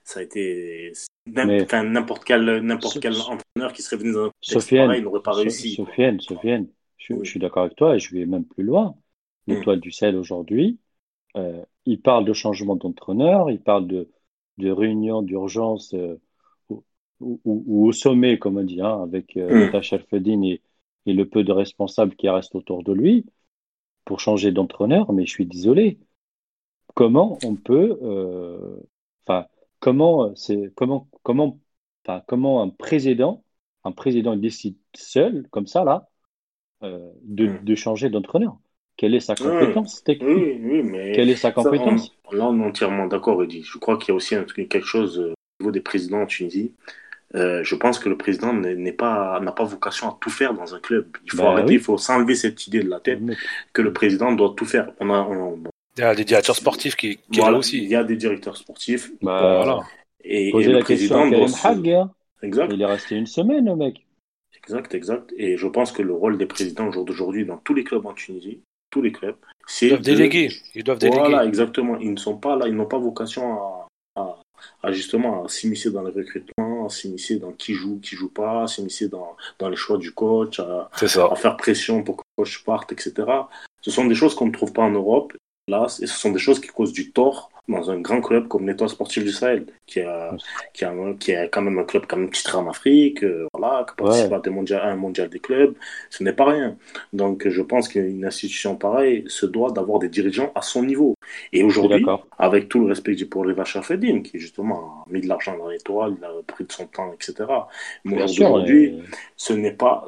Ça 0.03 0.19
a 0.19 0.23
été 0.23 0.93
n'importe 1.25 2.23
quel 2.23 2.59
n'importe 2.59 2.99
quel 2.99 3.13
entraîneur 3.13 3.73
qui 3.73 3.81
serait 3.81 3.97
venu 3.97 4.13
dans 4.13 4.25
un 4.27 4.77
pareil 4.85 5.01
n'aurait 5.01 5.21
pas 5.21 5.33
réussi. 5.33 5.75
Sofiane, 5.75 6.19
Sofiane, 6.19 6.67
je, 6.97 7.23
suis 7.23 7.39
d'accord 7.39 7.63
avec 7.63 7.75
toi 7.75 7.95
et 7.95 7.99
je 7.99 8.13
vais 8.15 8.25
même 8.25 8.45
plus 8.45 8.63
loin. 8.63 8.95
L'étoile 9.47 9.79
du 9.79 9.91
sel 9.91 10.15
aujourd'hui, 10.15 10.79
euh, 11.37 11.63
il 11.85 12.01
parle 12.01 12.25
de 12.25 12.33
changement 12.33 12.75
d'entraîneur, 12.75 13.51
il 13.51 13.61
parle 13.61 13.85
de, 13.87 14.09
de 14.57 14.71
réunion 14.71 15.21
d'urgence 15.21 15.93
euh, 15.93 16.19
ou, 17.19 17.87
au 17.87 17.91
sommet, 17.91 18.39
comme 18.39 18.57
on 18.57 18.63
dit, 18.63 18.81
hein, 18.81 19.01
avec 19.03 19.37
euh, 19.37 19.69
mm. 19.69 20.43
et, 20.43 20.61
et, 21.05 21.13
le 21.13 21.25
peu 21.27 21.43
de 21.43 21.51
responsables 21.51 22.15
qui 22.15 22.27
restent 22.29 22.55
autour 22.55 22.83
de 22.83 22.93
lui 22.93 23.25
pour 24.03 24.19
changer 24.19 24.51
d'entraîneur, 24.51 25.11
mais 25.13 25.25
je 25.25 25.31
suis 25.31 25.45
désolé 25.45 25.99
comment 26.95 27.37
on 27.43 27.55
peut, 27.55 27.99
euh, 28.01 28.77
enfin, 29.25 29.45
comment 29.79 30.35
c'est, 30.35 30.71
comment, 30.75 31.07
comment, 31.21 31.59
enfin, 32.05 32.23
comment 32.27 32.63
un 32.63 32.69
président, 32.69 33.43
un 33.83 33.91
président 33.91 34.35
décide 34.35 34.77
seul, 34.95 35.47
comme 35.51 35.67
ça 35.67 35.83
là, 35.83 36.09
de, 36.81 37.47
mm. 37.47 37.63
de, 37.63 37.75
changer 37.75 38.09
d'entraîneur? 38.09 38.57
Quelle 38.97 39.13
est 39.13 39.19
sa 39.19 39.35
compétence 39.35 40.03
technique? 40.03 40.35
Oui, 40.35 40.59
oui, 40.61 40.83
mais 40.83 41.11
Quelle 41.11 41.29
est 41.29 41.35
sa 41.35 41.51
compétence? 41.51 42.15
Là, 42.31 42.47
on 42.47 42.59
est 42.59 42.65
entièrement 42.65 43.07
d'accord, 43.07 43.43
Eddy. 43.43 43.61
Je 43.63 43.77
crois 43.77 43.97
qu'il 43.97 44.09
y 44.09 44.11
a 44.11 44.15
aussi 44.15 44.35
un, 44.35 44.43
quelque 44.43 44.85
chose 44.85 45.19
au 45.19 45.33
niveau 45.59 45.71
des 45.71 45.81
présidents 45.81 46.21
en 46.21 46.25
Tunisie. 46.25 46.73
Euh, 47.33 47.63
je 47.63 47.75
pense 47.75 47.99
que 47.99 48.07
le 48.07 48.17
président 48.17 48.53
n'est 48.53 48.93
pas 48.93 49.39
n'a 49.41 49.51
pas 49.51 49.65
vocation 49.65 50.07
à 50.07 50.17
tout 50.21 50.29
faire 50.29 50.53
dans 50.53 50.73
un 50.73 50.79
club. 50.79 51.07
Il 51.25 51.31
faut 51.31 51.43
bah 51.43 51.51
arrêter, 51.51 51.73
il 51.73 51.79
faut 51.79 51.97
s'enlever 51.97 52.35
cette 52.35 52.67
idée 52.67 52.81
de 52.81 52.89
la 52.89 52.99
tête 52.99 53.19
que 53.73 53.81
le 53.81 53.91
président 53.91 54.31
doit 54.31 54.53
tout 54.55 54.65
faire. 54.65 54.91
On 54.99 55.09
a, 55.09 55.27
Il 55.97 56.01
y 56.01 56.03
a 56.03 56.15
des 56.15 56.25
directeurs 56.25 56.55
sportifs 56.55 56.95
qui, 56.95 57.19
qui 57.31 57.39
là 57.39 57.53
aussi. 57.53 57.77
Il 57.77 57.89
y 57.89 57.95
a 57.95 58.03
des 58.03 58.17
directeurs 58.17 58.57
sportifs. 58.57 59.11
Bah, 59.21 59.63
voilà. 59.63 59.79
Et, 60.23 60.49
et 60.49 60.67
le 60.67 60.79
président 60.79 61.29
doit. 61.29 61.47
Hein. 61.63 62.11
Exact. 62.41 62.71
Il 62.73 62.81
est 62.81 62.85
resté 62.85 63.15
une 63.15 63.27
semaine, 63.27 63.65
le 63.65 63.75
mec. 63.75 64.05
Exact, 64.57 64.93
exact. 64.93 65.33
Et 65.37 65.57
je 65.57 65.67
pense 65.67 65.91
que 65.91 66.01
le 66.01 66.13
rôle 66.13 66.37
des 66.37 66.47
présidents 66.47 66.87
au 66.87 66.91
jour 66.91 67.05
d'aujourd'hui 67.05 67.45
dans 67.45 67.57
tous 67.57 67.73
les 67.73 67.83
clubs 67.83 68.05
en 68.05 68.13
Tunisie, 68.13 68.61
tous 68.89 69.01
les 69.01 69.11
clubs, 69.11 69.35
c'est. 69.67 69.87
Ils 69.87 69.89
doivent 69.89 70.01
déléguer. 70.01 70.49
Ils 70.73 70.83
doivent 70.83 70.97
déléguer. 70.97 71.19
Voilà, 71.19 71.45
exactement. 71.45 71.97
Ils 71.99 72.13
ne 72.13 72.17
sont 72.17 72.37
pas 72.37 72.55
là, 72.55 72.67
ils 72.67 72.75
n'ont 72.75 72.87
pas 72.87 72.97
vocation 72.97 73.87
à, 74.15 74.37
à, 74.81 74.91
justement 74.91 75.45
à 75.45 75.49
s'immiscer 75.49 75.91
dans 75.91 76.01
le 76.01 76.09
recrutement, 76.09 76.87
à 76.87 76.89
s'immiscer 76.89 77.37
dans 77.37 77.51
qui 77.51 77.73
joue, 77.73 77.99
qui 77.99 78.15
joue 78.15 78.29
pas, 78.29 78.63
à 78.63 78.67
s'immiscer 78.67 79.07
dans, 79.07 79.37
dans 79.59 79.69
les 79.69 79.75
choix 79.75 79.97
du 79.97 80.11
coach, 80.11 80.59
à, 80.59 80.89
à 80.91 81.35
faire 81.35 81.57
pression 81.57 82.03
pour 82.03 82.17
que 82.17 82.23
le 82.37 82.43
coach 82.43 82.63
parte, 82.63 82.91
etc. 82.91 83.13
Ce 83.81 83.91
sont 83.91 84.05
des 84.05 84.15
choses 84.15 84.33
qu'on 84.33 84.47
ne 84.47 84.51
trouve 84.51 84.73
pas 84.73 84.83
en 84.83 84.91
Europe. 84.91 85.33
Là, 85.67 85.87
et 85.99 86.05
ce 86.05 86.15
sont 86.15 86.31
des 86.31 86.39
choses 86.39 86.59
qui 86.59 86.67
causent 86.67 86.93
du 86.93 87.11
tort 87.11 87.49
dans 87.67 87.89
un 87.89 87.99
grand 87.99 88.21
club 88.21 88.47
comme 88.47 88.67
l'Étoile 88.67 88.89
sportif 88.89 89.23
du 89.23 89.31
Sahel, 89.31 89.65
qui 89.87 89.99
a, 89.99 90.35
qui 90.73 90.85
a, 90.85 90.93
qui 91.19 91.33
a 91.33 91.47
quand 91.47 91.63
même 91.63 91.79
un 91.79 91.83
club 91.83 92.05
comme 92.05 92.29
titre 92.29 92.55
en 92.57 92.69
Afrique, 92.69 93.23
euh, 93.23 93.47
voilà, 93.51 93.83
qui 93.89 93.95
participe 93.95 94.31
à, 94.31 94.39
des 94.39 94.51
mondial, 94.51 94.81
un 94.83 94.95
mondial 94.95 95.27
des 95.27 95.39
clubs, 95.39 95.73
ce 96.11 96.23
n'est 96.23 96.33
pas 96.33 96.45
rien. 96.45 96.77
Donc 97.13 97.49
je 97.49 97.61
pense 97.63 97.87
qu'une 97.87 98.23
institution 98.23 98.75
pareille 98.75 99.23
se 99.27 99.47
doit 99.47 99.71
d'avoir 99.71 99.97
des 99.97 100.09
dirigeants 100.09 100.51
à 100.53 100.61
son 100.61 100.83
niveau. 100.83 101.15
Et 101.51 101.63
aujourd'hui, 101.63 102.05
avec 102.37 102.69
tout 102.69 102.81
le 102.81 102.87
respect 102.87 103.15
pour 103.25 103.45
Riva 103.45 103.65
Shafedin, 103.65 104.21
qui 104.21 104.37
justement 104.37 105.03
a 105.07 105.11
mis 105.11 105.21
de 105.21 105.27
l'argent 105.27 105.57
dans 105.57 105.69
l'Étoile, 105.69 106.13
il 106.19 106.23
a 106.23 106.29
pris 106.45 106.65
de 106.65 106.71
son 106.71 106.85
temps, 106.85 107.11
etc. 107.11 107.49
Mais 108.03 108.21
aujourd'hui, 108.21 108.99
ce 109.35 109.53
n'est 109.53 109.73
pas 109.73 110.05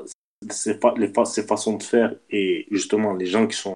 ces, 0.52 0.80
les, 0.98 1.12
ces 1.26 1.44
façons 1.44 1.78
de 1.78 1.84
faire 1.84 2.14
et 2.30 2.68
justement 2.70 3.16
les 3.16 3.26
gens 3.26 3.48
qui 3.48 3.58
sont 3.58 3.74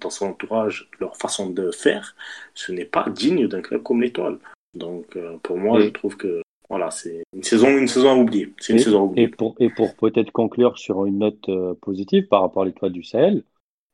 dans 0.00 0.10
son 0.10 0.26
entourage, 0.26 0.88
leur 0.98 1.16
façon 1.16 1.50
de 1.50 1.70
faire, 1.70 2.16
ce 2.54 2.72
n'est 2.72 2.84
pas 2.84 3.06
digne 3.08 3.46
d'un 3.46 3.62
club 3.62 3.82
comme 3.82 4.02
l'Étoile. 4.02 4.38
Donc 4.74 5.16
euh, 5.16 5.36
pour 5.42 5.58
moi, 5.58 5.80
je 5.80 5.88
trouve 5.88 6.16
que 6.16 6.42
voilà, 6.68 6.90
c'est 6.90 7.24
une 7.34 7.42
saison, 7.42 7.68
une 7.76 7.88
saison 7.88 8.10
à 8.10 8.14
oublier. 8.14 8.52
C'est 8.58 8.72
une 8.72 8.78
et, 8.78 8.82
saison 8.82 9.00
à 9.00 9.02
oublier. 9.04 9.26
Et 9.26 9.28
pour, 9.28 9.54
et 9.58 9.70
pour 9.70 9.94
peut-être 9.96 10.30
conclure 10.30 10.78
sur 10.78 11.04
une 11.06 11.18
note 11.18 11.48
euh, 11.48 11.74
positive 11.80 12.28
par 12.28 12.42
rapport 12.42 12.62
à 12.62 12.66
l'Étoile 12.66 12.92
du 12.92 13.02
Sahel, 13.02 13.42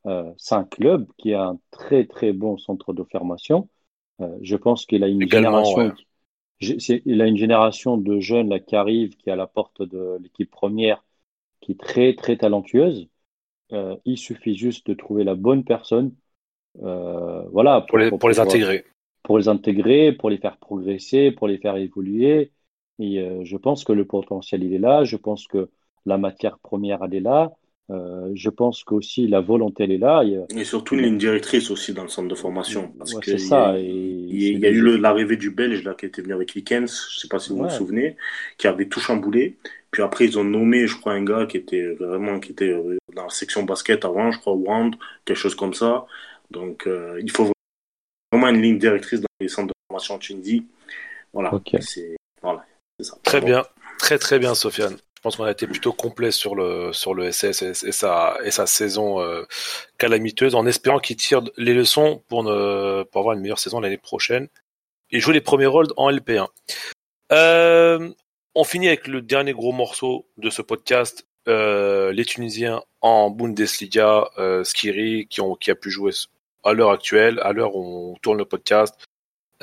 euh, 0.05 0.31
c'est 0.37 0.55
un 0.55 0.63
club 0.63 1.07
qui 1.17 1.33
a 1.33 1.43
un 1.43 1.59
très 1.71 2.05
très 2.05 2.33
bon 2.33 2.57
centre 2.57 2.93
de 2.93 3.03
formation. 3.03 3.67
je 4.41 4.55
pense 4.55 4.85
qu'il 4.85 5.03
a 5.03 5.07
une 5.07 5.27
génération. 5.29 5.93
Il 6.59 7.21
a 7.21 7.27
une 7.27 7.37
génération 7.37 7.97
de 7.97 8.19
jeunes 8.19 8.49
là, 8.49 8.59
qui 8.59 8.75
arrivent, 8.75 9.15
qui 9.15 9.29
est 9.29 9.33
à 9.33 9.35
la 9.35 9.45
porte 9.45 9.83
de 9.83 10.17
l'équipe 10.21 10.49
première, 10.49 11.03
qui 11.61 11.73
est 11.73 11.79
très 11.79 12.15
très 12.15 12.37
talentueuse. 12.37 13.07
Euh, 13.73 13.95
il 14.05 14.17
suffit 14.17 14.55
juste 14.55 14.87
de 14.87 14.93
trouver 14.93 15.23
la 15.23 15.35
bonne 15.35 15.63
personne. 15.63 16.13
Euh, 16.81 17.43
voilà, 17.51 17.81
pour, 17.81 17.97
les, 17.97 18.09
pour, 18.09 18.29
les 18.29 18.39
intégrer. 18.39 18.85
Pour 19.23 19.37
les 19.37 19.47
intégrer, 19.47 20.13
pour 20.13 20.29
les 20.29 20.37
faire 20.37 20.57
progresser, 20.57 21.31
pour 21.31 21.47
les 21.47 21.57
faire 21.57 21.75
évoluer. 21.75 22.51
Et 22.99 23.19
euh, 23.19 23.43
je 23.43 23.57
pense 23.57 23.83
que 23.83 23.93
le 23.93 24.05
potentiel, 24.05 24.63
il 24.63 24.73
est 24.73 24.79
là. 24.79 25.03
Je 25.03 25.17
pense 25.17 25.47
que 25.47 25.69
la 26.05 26.17
matière 26.17 26.59
première, 26.59 27.03
elle 27.03 27.15
est 27.15 27.19
là. 27.19 27.51
Je 27.89 28.49
pense 28.49 28.83
qu'aussi 28.83 29.27
la 29.27 29.39
volonté, 29.39 29.83
elle 29.83 29.91
est 29.91 29.97
là. 29.97 30.23
Et 30.49 30.63
surtout 30.63 30.95
une 30.95 31.01
ligne 31.01 31.17
directrice 31.17 31.71
aussi 31.71 31.93
dans 31.93 32.03
le 32.03 32.09
centre 32.09 32.27
de 32.27 32.35
formation. 32.35 32.93
c'est 33.23 33.37
ça. 33.37 33.77
Il 33.77 34.59
y 34.59 34.65
a, 34.65 34.69
eu 34.69 34.97
l'arrivée 34.97 35.37
du 35.37 35.51
Belge 35.51 35.83
là, 35.83 35.93
qui 35.93 36.05
était 36.05 36.21
venu 36.21 36.33
avec 36.33 36.53
Likens, 36.53 37.07
je 37.11 37.17
ne 37.17 37.19
sais 37.21 37.27
pas 37.27 37.39
si 37.39 37.49
vous 37.49 37.63
vous 37.63 37.69
souvenez, 37.69 38.15
qui 38.57 38.67
avait 38.67 38.87
tout 38.87 38.99
chamboulé. 38.99 39.55
Puis 39.91 40.03
après, 40.03 40.25
ils 40.25 40.37
ont 40.37 40.43
nommé, 40.43 40.85
je 40.85 40.97
crois, 40.97 41.13
un 41.13 41.23
gars 41.23 41.45
qui 41.45 41.57
était 41.57 41.87
vraiment 41.93 42.39
qui 42.39 42.51
était 42.51 42.69
euh, 42.69 42.97
dans 43.15 43.23
la 43.23 43.29
section 43.29 43.63
basket 43.63 44.03
avant, 44.05 44.31
je 44.31 44.39
crois, 44.39 44.53
Wand, 44.53 44.91
quelque 45.25 45.37
chose 45.37 45.55
comme 45.55 45.73
ça. 45.73 46.05
Donc, 46.51 46.87
euh, 46.87 47.19
il 47.21 47.31
faut 47.31 47.51
vraiment 48.31 48.49
une 48.49 48.61
ligne 48.61 48.77
directrice 48.77 49.21
dans 49.21 49.27
les 49.39 49.47
centres 49.47 49.69
de 49.69 49.73
formation 49.89 50.15
en 50.15 50.19
Tunisie. 50.19 50.65
Voilà. 51.33 51.51
C'est 51.79 52.15
voilà, 52.41 52.65
ça. 52.99 53.17
Très 53.23 53.41
bien, 53.41 53.63
très 53.97 54.17
très 54.17 54.39
bien, 54.39 54.53
Sofiane. 54.53 54.97
Pense 55.27 55.35
qu'on 55.35 55.43
a 55.43 55.51
été 55.51 55.67
plutôt 55.67 55.91
complet 55.91 56.31
sur 56.31 56.55
le 56.55 56.93
sur 56.93 57.13
le 57.13 57.33
SS 57.33 57.61
et, 57.61 57.91
sa 57.91 58.37
et 58.45 58.49
sa 58.49 58.65
saison 58.65 59.19
euh, 59.19 59.43
calamiteuse, 59.97 60.55
en 60.55 60.65
espérant 60.65 60.99
qu'il 60.99 61.17
tire 61.17 61.41
les 61.57 61.73
leçons 61.73 62.23
pour 62.29 62.45
ne 62.45 63.03
pour 63.03 63.19
avoir 63.19 63.35
une 63.35 63.41
meilleure 63.41 63.59
saison 63.59 63.81
l'année 63.81 63.97
prochaine 63.97 64.47
et 65.11 65.19
jouer 65.19 65.33
les 65.33 65.41
premiers 65.41 65.65
rôles 65.65 65.87
en 65.97 66.09
LP1. 66.09 66.47
Euh, 67.33 68.09
on 68.55 68.63
finit 68.63 68.87
avec 68.87 69.09
le 69.09 69.21
dernier 69.21 69.51
gros 69.51 69.73
morceau 69.73 70.25
de 70.37 70.49
ce 70.49 70.61
podcast. 70.61 71.27
Euh, 71.49 72.13
les 72.13 72.23
Tunisiens 72.23 72.81
en 73.01 73.29
Bundesliga, 73.29 74.29
Skiri, 74.63 75.27
qui 75.27 75.71
a 75.71 75.75
pu 75.75 75.91
jouer 75.91 76.13
à 76.63 76.71
l'heure 76.71 76.91
actuelle, 76.91 77.41
à 77.43 77.51
l'heure 77.51 77.75
où 77.75 78.13
on 78.13 78.15
tourne 78.21 78.37
le 78.37 78.45
podcast. 78.45 78.95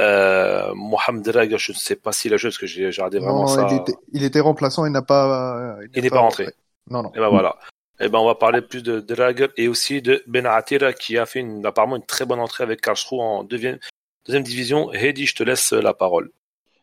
Euh, 0.01 0.73
Mohamed 0.75 1.23
Drag, 1.23 1.57
je 1.57 1.73
ne 1.73 1.77
sais 1.77 1.97
pas 1.97 2.13
s'il 2.13 2.35
a 2.35 2.37
joué 2.37 2.51
parce 2.51 2.59
que 2.59 2.67
j'ai 2.67 2.87
regardé 2.87 3.19
vraiment 3.19 3.47
ça. 3.47 3.67
Il 3.71 3.77
était, 3.77 3.95
il 4.13 4.25
était 4.25 4.41
remplaçant, 4.41 4.87
il 4.87 4.93
n'a 4.93 5.03
pas. 5.03 5.77
Il 5.95 6.03
n'est 6.03 6.11
pas, 6.11 6.21
rentré. 6.21 6.49
Non, 6.91 7.03
non. 7.03 7.13
Et 7.15 7.19
ben 7.19 7.29
voilà. 7.29 7.57
Et 8.01 8.09
ben 8.09 8.19
on 8.19 8.27
va 8.27 8.35
parler 8.35 8.61
plus 8.61 8.83
de 8.83 8.99
Drag 8.99 9.51
et 9.57 9.69
aussi 9.69 10.03
de 10.03 10.23
Benatira 10.27 10.93
qui 10.93 11.17
a 11.17 11.27
fait 11.27 11.41
une, 11.41 11.65
apparemment 11.65 11.97
une 11.97 12.05
très 12.05 12.27
bonne 12.27 12.41
entrée 12.41 12.65
avec 12.65 12.81
Karlsruhe 12.81 13.21
en 13.21 13.45
deuxième, 13.45 13.79
deuxième 14.27 14.43
division. 14.43 14.93
Hedi, 14.93 15.27
je 15.27 15.37
te 15.37 15.45
laisse 15.45 15.73
la 15.73 15.95
parole. 15.95 16.31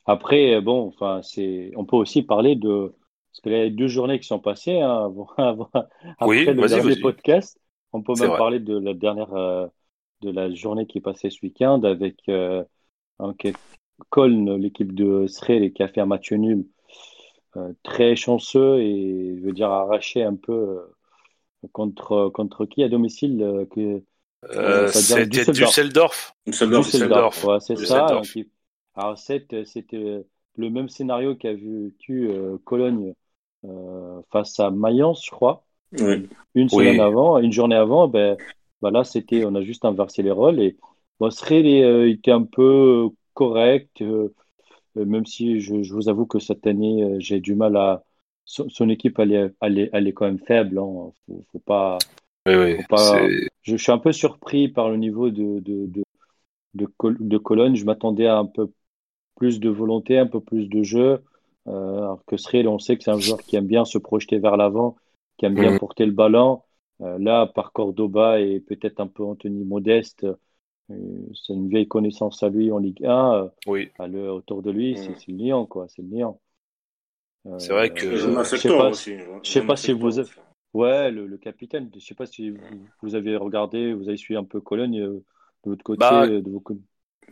Après, 0.06 0.62
bon, 0.62 0.88
enfin, 0.88 1.22
c'est, 1.22 1.72
on 1.76 1.86
peut 1.86 1.98
aussi 1.98 2.24
parler 2.24 2.56
de, 2.56 2.94
parce 3.32 3.42
qu'il 3.42 3.52
y 3.54 3.62
a 3.62 3.70
deux 3.70 3.88
journées 3.88 4.20
qui 4.20 4.28
sont 4.28 4.40
passées 4.40 4.80
hein, 4.80 5.12
avant, 5.38 5.70
après 6.20 6.46
le 6.46 6.68
dernier 6.68 7.00
podcast. 7.00 7.58
On 7.94 8.02
peut 8.02 8.14
même 8.20 8.38
parler 8.38 8.60
de 8.60 8.78
la 8.78 8.94
dernière, 8.94 9.34
euh, 9.34 9.68
de 10.22 10.32
la 10.32 10.54
journée 10.54 10.86
qui 10.86 11.00
est 11.00 11.02
passée 11.02 11.30
ce 11.30 11.40
week-end 11.44 11.82
avec 11.84 12.18
euh, 12.30 12.64
Colne, 14.10 14.56
l'équipe 14.56 14.94
de 14.94 15.28
Srel, 15.28 15.72
qui 15.74 15.84
a 15.84 15.88
fait 15.88 16.02
un 16.02 16.06
match 16.06 16.32
nul 16.32 16.66
euh, 17.58 17.74
très 17.84 18.16
chanceux 18.16 18.80
et 18.80 19.38
je 19.38 19.46
veux 19.46 19.52
dire 19.52 19.70
arraché 19.70 20.24
un 20.24 20.36
peu 20.36 20.54
euh, 20.54 21.68
contre 21.72 22.30
contre 22.30 22.66
qui 22.66 22.84
à 22.84 22.90
domicile 22.90 23.68
que 23.72 24.02
c'était 24.94 25.26
Düsseldorf. 25.28 26.36
Düsseldorf, 26.48 26.86
Düsseldorf. 26.86 27.46
Ouais, 27.46 27.60
c'est 27.60 27.76
ça. 27.78 28.22
Alors, 28.96 29.18
c'était 29.18 30.26
le 30.56 30.70
même 30.70 30.90
scénario 30.90 31.36
qu'a 31.36 31.54
vécu 31.54 32.30
euh, 32.30 32.58
Cologne 32.66 33.14
euh, 33.66 34.22
face 34.32 34.60
à 34.60 34.70
Mayence, 34.72 35.26
je 35.26 35.32
crois. 35.32 35.66
Une 36.56 36.70
semaine 36.70 37.00
avant, 37.00 37.38
une 37.40 37.52
journée 37.52 37.76
avant, 37.76 38.08
ben, 38.08 38.38
ben, 38.82 38.92
là, 38.92 39.04
c'était, 39.04 39.46
on 39.46 39.56
a 39.56 39.62
juste 39.62 39.86
inversé 39.86 40.24
les 40.24 40.32
rôles. 40.32 40.60
Et 40.62 40.78
bon, 41.22 41.30
euh, 41.52 42.10
était 42.10 42.32
un 42.32 42.44
peu 42.44 43.10
correct, 43.34 44.04
même 44.96 45.26
si 45.26 45.62
je, 45.62 45.94
vous 45.94 46.10
avoue 46.10 46.26
que 46.26 46.40
cette 46.40 46.68
année, 46.68 47.16
j'ai 47.20 47.40
du 47.40 47.56
mal 47.56 47.78
à. 47.78 48.04
Son, 48.46 48.90
équipe, 48.90 49.18
elle 49.20 49.32
est, 49.32 49.54
elle, 49.62 50.08
est, 50.08 50.14
quand 50.14 50.26
même 50.26 50.40
faible. 50.40 50.78
Hein. 50.78 51.12
Faut, 51.52 51.60
pas. 51.60 51.98
je, 52.46 53.76
suis 53.78 53.92
un 53.92 53.98
peu 53.98 54.12
surpris 54.12 54.68
par 54.68 54.90
le 54.90 54.98
niveau 54.98 55.30
de, 55.30 55.60
de, 55.60 55.86
de, 55.86 56.04
de, 56.74 56.88
de 57.00 57.38
Cologne. 57.38 57.76
Je 57.76 57.86
m'attendais 57.86 58.28
à 58.28 58.38
un 58.38 58.46
peu 58.46 58.70
plus 59.36 59.60
de 59.60 59.70
volonté, 59.70 60.18
un 60.18 60.28
peu 60.28 60.42
plus 60.42 60.68
de 60.68 60.84
jeu. 60.84 61.24
Euh, 61.68 61.98
alors 61.98 62.24
que 62.26 62.38
Sril, 62.38 62.68
on 62.68 62.80
sait 62.80 62.98
que 62.98 63.04
c'est 63.04 63.12
un 63.12 63.20
joueur 63.20 63.40
qui 63.40 63.56
aime 63.56 63.68
bien 63.68 63.86
se 63.86 63.98
projeter 63.98 64.40
vers 64.40 64.58
l'avant, 64.58 64.96
qui 65.38 65.46
aime 65.46 65.56
bien 65.56 65.74
mm. 65.74 65.80
porter 65.80 66.06
le 66.06 66.12
ballon. 66.12 66.62
Euh, 67.02 67.18
là, 67.20 67.48
par 67.48 67.72
Cordoba 67.72 68.40
et 68.40 68.60
peut-être 68.60 69.00
un 69.00 69.08
peu 69.08 69.24
Anthony 69.24 69.64
Modeste, 69.64 70.26
euh, 70.26 70.36
c'est 71.34 71.54
une 71.54 71.70
vieille 71.70 71.88
connaissance 71.88 72.44
à 72.44 72.50
lui 72.50 72.72
en 72.72 72.78
Ligue 72.78 73.06
1. 73.06 73.52
oui. 73.68 73.92
À 74.00 74.08
autour 74.08 74.62
de 74.62 74.72
lui, 74.72 74.98
c'est 74.98 75.10
mm. 75.10 75.32
le 75.32 75.34
Lyon, 75.36 75.66
quoi. 75.66 75.88
C'est 75.90 76.02
le 76.02 76.10
Lyon. 76.10 76.40
c'est 77.58 77.74
vrai 77.74 77.90
que 77.92 78.16
je 78.16 78.44
sais 78.58 78.70
pas, 78.70 78.94
si, 78.94 79.18
je 79.44 79.52
sais 79.52 79.62
pas 79.62 79.76
si 79.76 79.94
vous, 79.94 80.20
ouais, 80.74 81.12
le, 81.12 81.38
capitaine. 81.38 81.90
Je 81.94 82.00
sais 82.00 82.16
pas 82.16 82.26
si 82.26 82.54
vous, 83.02 83.16
avez 83.16 83.36
regardé, 83.36 83.94
vous 83.94 84.08
avez 84.08 84.18
suivi 84.18 84.38
un 84.38 84.44
peu 84.44 84.62
Cologne 84.62 85.00
de 85.00 85.24
votre 85.66 85.84
côté. 85.84 86.00
Bah, 86.00 86.28
de 86.28 86.44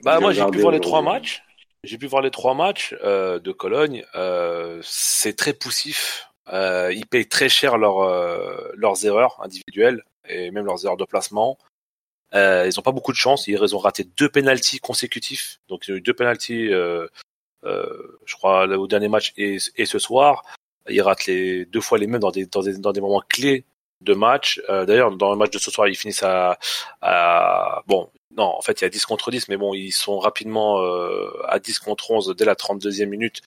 bah 0.04 0.20
moi, 0.20 0.32
j'ai 0.32 0.46
pu 0.46 0.60
voir 0.60 0.72
les 0.72 0.80
trois 0.80 1.02
matchs. 1.02 1.44
J'ai 1.84 1.98
pu 1.98 2.08
voir 2.08 2.22
les 2.22 2.32
trois 2.32 2.54
matchs 2.54 2.96
euh, 3.04 3.40
de 3.40 3.52
Cologne. 3.52 4.04
Euh, 4.16 4.80
c'est 4.84 5.36
très 5.36 5.54
poussif. 5.54 6.30
Euh, 6.52 6.92
ils 6.94 7.06
payent 7.06 7.28
très 7.28 7.50
cher 7.50 7.78
leur, 7.78 8.00
euh, 8.00 8.72
leurs 8.76 9.06
erreurs 9.06 9.40
individuelles 9.42 10.04
et 10.28 10.52
même 10.52 10.66
leurs 10.66 10.84
erreurs 10.86 10.98
de 10.98 11.06
placement. 11.06 11.58
Euh, 12.36 12.70
ils 12.70 12.78
n'ont 12.78 12.84
pas 12.84 12.92
beaucoup 12.92 13.12
de 13.12 13.18
chance. 13.18 13.48
Ils 13.48 13.76
ont 13.76 13.80
raté 13.80 14.04
deux 14.04 14.30
penalties 14.30 14.80
consécutifs. 14.80 15.60
Donc 15.68 15.88
ils 15.88 15.94
ont 15.94 15.98
eu 15.98 16.02
deux 16.02 16.14
penalties, 16.14 16.68
je 17.64 18.36
crois, 18.36 18.68
au 18.68 18.88
dernier 18.88 19.08
match 19.08 19.34
et, 19.38 19.58
et, 19.76 19.86
ce 19.86 20.00
soir. 20.00 20.44
Ils 20.90 21.02
ratent 21.02 21.26
les 21.26 21.66
deux 21.66 21.82
fois 21.82 21.98
les 21.98 22.08
mêmes 22.08 22.22
dans 22.22 22.32
des, 22.32 22.46
dans 22.46 22.62
des, 22.62 22.78
dans 22.78 22.92
des 22.92 23.02
moments 23.02 23.24
clés 23.28 23.66
de 24.02 24.14
match. 24.14 24.62
D'ailleurs, 24.68 25.12
dans 25.16 25.32
le 25.32 25.38
match 25.38 25.52
de 25.52 25.60
ce 25.60 25.72
soir, 25.72 25.88
ils 25.88 25.96
finissent 25.96 26.24
à, 26.24 26.58
à, 27.02 27.84
bon, 27.88 28.10
non, 28.38 28.46
en 28.46 28.62
fait, 28.62 28.82
il 28.82 28.84
y 28.84 28.88
a 28.88 28.90
10 28.90 29.06
contre 29.06 29.32
10, 29.32 29.50
mais 29.50 29.58
bon, 29.58 29.74
ils 29.74 29.92
sont 29.92 30.20
rapidement 30.20 30.80
à 31.48 31.60
10 31.60 31.80
contre 31.80 32.12
11 32.12 32.36
dès 32.38 32.46
la 32.46 32.56
32e 32.56 33.06
minute 33.08 33.42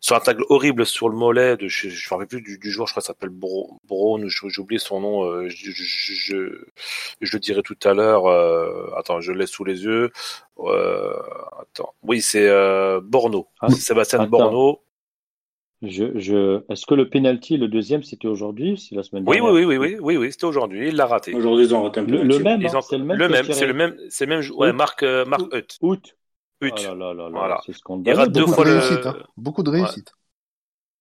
sur 0.00 0.16
un 0.16 0.20
tacle 0.20 0.44
horrible 0.48 0.86
sur 0.86 1.08
le 1.08 1.16
mollet 1.16 1.56
de 1.56 1.68
je, 1.68 1.88
je 1.88 2.08
me 2.08 2.10
rappelle 2.10 2.28
plus 2.28 2.42
du, 2.42 2.58
du 2.58 2.70
joueur 2.70 2.86
je 2.86 2.92
crois 2.92 3.02
qu'il 3.02 3.06
s'appelle 3.06 3.30
Brown 3.30 4.28
j'ai 4.28 4.60
oublié 4.60 4.78
son 4.78 5.00
nom 5.00 5.24
euh, 5.24 5.48
je, 5.48 5.70
je, 5.70 6.64
je, 7.20 7.36
le 7.36 7.38
dirai 7.38 7.62
tout 7.62 7.78
à 7.84 7.94
l'heure 7.94 8.26
euh, 8.26 8.90
attends 8.96 9.20
je 9.20 9.32
l'ai 9.32 9.46
sous 9.46 9.64
les 9.64 9.84
yeux 9.84 10.10
euh, 10.60 11.12
attends 11.60 11.94
oui 12.02 12.20
c'est 12.20 12.48
euh, 12.48 13.00
Borno 13.02 13.48
ah, 13.60 13.70
Sébastien 13.70 14.26
Borno 14.26 14.80
je, 15.82 16.18
je... 16.18 16.60
Est-ce 16.72 16.86
que 16.86 16.94
le 16.94 17.08
penalty, 17.08 17.56
le 17.56 17.68
deuxième, 17.68 18.02
c'était 18.02 18.26
aujourd'hui 18.26 18.76
c'est 18.78 18.96
la 18.96 19.04
semaine 19.04 19.24
dernière 19.24 19.44
oui, 19.44 19.50
oui, 19.50 19.64
oui, 19.64 19.76
oui, 19.76 19.94
oui, 19.94 19.98
oui, 20.00 20.16
oui 20.16 20.32
c'était 20.32 20.46
aujourd'hui. 20.46 20.88
Il 20.88 20.96
l'a 20.96 21.06
raté. 21.06 21.32
Aujourd'hui, 21.34 21.66
ils 21.66 21.74
ont 21.74 21.84
raté 21.84 22.00
un 22.00 22.04
Le, 22.04 22.24
le 22.24 22.38
même, 22.40 22.66
hein, 22.66 22.80
c'est 22.82 22.98
le 22.98 23.04
même. 23.04 23.16
Le 23.16 23.28
même, 23.28 23.44
c'est 23.44 23.66
le 23.66 23.74
même, 23.74 23.96
c'est 24.08 24.26
le 24.26 24.36
même. 24.36 24.50
Ouais, 24.56 24.72
Marc, 24.72 25.04
euh, 25.04 25.24
Marc 25.24 25.42
Hutt. 25.80 26.16
Oh 26.60 26.66
là 26.66 26.94
là 26.94 27.14
là 27.14 27.28
voilà. 27.30 27.60
C'est 27.64 27.72
scandaleux. 27.72 28.16
Il 28.16 28.18
rate 28.18 28.32
deux 28.32 28.46
fois 28.46 28.64
de 28.64 28.70
réussite. 28.70 29.06
Hein. 29.06 29.16
Beaucoup 29.36 29.62
de 29.62 29.70
réussite. 29.70 30.12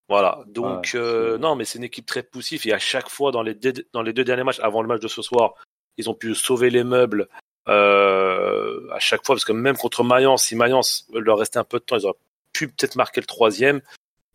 Voilà, 0.09 0.41
donc 0.47 0.95
euh, 0.95 1.37
non, 1.37 1.55
mais 1.57 1.65
c'est 1.65 1.79
une 1.79 1.83
équipe 1.83 2.05
très 2.05 2.23
poussive 2.23 2.65
et 2.65 2.71
à 2.71 2.79
chaque 2.79 3.09
fois 3.09 3.33
dans 3.33 3.41
les 3.41 3.53
deux, 3.53 3.73
dans 3.91 4.01
les 4.01 4.13
deux 4.13 4.23
derniers 4.23 4.45
matchs, 4.45 4.61
avant 4.61 4.81
le 4.81 4.87
match 4.87 5.01
de 5.01 5.09
ce 5.09 5.21
soir, 5.21 5.55
ils 5.97 6.09
ont 6.09 6.13
pu 6.13 6.33
sauver 6.33 6.69
les 6.69 6.85
meubles 6.85 7.27
euh, 7.67 8.87
à 8.93 8.99
chaque 8.99 9.25
fois 9.25 9.35
parce 9.35 9.43
que 9.43 9.51
même 9.51 9.75
contre 9.75 10.05
Mayence, 10.05 10.45
si 10.45 10.55
Mayence 10.55 11.07
leur 11.13 11.37
restait 11.37 11.59
un 11.59 11.65
peu 11.65 11.79
de 11.79 11.83
temps, 11.83 11.97
ils 11.97 12.05
auraient 12.05 12.17
pu 12.53 12.69
peut-être 12.69 12.95
marquer 12.95 13.19
le 13.19 13.25
troisième. 13.25 13.81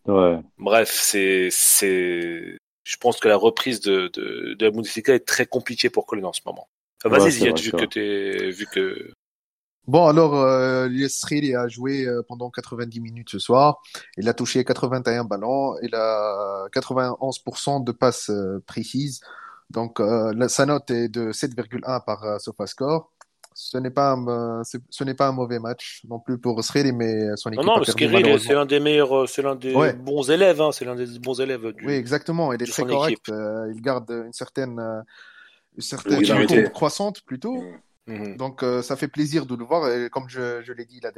Ouais. 0.05 0.37
Bref, 0.59 0.91
c'est 0.91 1.47
c'est, 1.49 2.59
je 2.83 2.97
pense 2.97 3.19
que 3.19 3.27
la 3.27 3.37
reprise 3.37 3.81
de 3.81 4.09
de, 4.09 4.53
de 4.53 4.65
la 4.65 4.69
Bundesliga 4.69 5.15
est 5.15 5.25
très 5.25 5.47
compliquée 5.47 5.89
pour 5.89 6.05
Colin 6.05 6.25
en 6.25 6.33
ce 6.33 6.41
moment. 6.45 6.67
Vas-y, 7.03 7.51
vu 7.51 7.71
que 7.71 7.85
t'es 7.85 8.51
vu 8.51 8.67
que 8.67 9.11
Bon, 9.85 10.07
alors, 10.07 10.35
euh, 10.35 10.87
il 10.89 11.55
a 11.55 11.67
joué 11.67 12.05
euh, 12.05 12.21
pendant 12.25 12.49
90 12.49 13.01
minutes 13.01 13.29
ce 13.29 13.39
soir. 13.39 13.81
Il 14.17 14.29
a 14.29 14.33
touché 14.33 14.63
81 14.63 15.25
ballons. 15.25 15.75
Il 15.81 15.93
a 15.93 16.67
91% 16.73 17.83
de 17.83 17.91
passes 17.91 18.29
euh, 18.29 18.63
précises. 18.65 19.19
Donc, 19.69 19.99
euh, 19.99 20.47
sa 20.47 20.65
note 20.65 20.89
est 20.89 21.09
de 21.09 21.31
7,1 21.31 22.05
par 22.05 22.23
euh, 22.23 22.37
SofaScore. 22.39 23.11
Ce 23.55 23.77
n'est 23.77 23.91
pas 23.91 24.13
un, 24.13 24.63
ce 24.63 25.03
n'est 25.03 25.13
pas 25.13 25.27
un 25.27 25.31
mauvais 25.31 25.59
match 25.59 26.01
non 26.09 26.19
plus 26.19 26.39
pour 26.39 26.63
Sriri, 26.63 26.91
mais 26.91 27.35
son 27.35 27.51
équipe. 27.51 27.63
Non, 27.63 27.77
non, 27.77 27.83
Sriri, 27.83 28.39
c'est 28.39 28.53
l'un 28.53 28.65
des 28.65 28.79
meilleurs, 28.79 29.29
c'est 29.29 29.43
l'un 29.43 29.53
des 29.53 29.73
bons 29.93 30.31
élèves, 30.31 30.59
hein, 30.59 30.71
c'est 30.71 30.85
l'un 30.85 30.95
des 30.95 31.19
bons 31.19 31.39
élèves. 31.39 31.71
Du, 31.73 31.85
oui, 31.85 31.93
exactement. 31.93 32.51
Il 32.51 32.63
est 32.63 32.71
très 32.71 32.83
correct. 32.83 33.27
il 33.29 33.79
garde 33.79 34.09
une 34.09 34.33
certaine, 34.33 34.81
une 35.75 35.81
certaine 35.83 36.69
croissante 36.71 37.21
plutôt. 37.21 37.61
Mm. 37.61 37.79
Mhm. 38.07 38.35
Donc 38.35 38.63
euh, 38.63 38.81
ça 38.81 38.95
fait 38.97 39.07
plaisir 39.07 39.45
de 39.45 39.55
le 39.55 39.63
voir 39.63 39.89
et 39.89 40.09
comme 40.09 40.27
je, 40.27 40.61
je 40.61 40.73
l'ai 40.73 40.85
dit 40.85 40.99
là, 40.99 41.11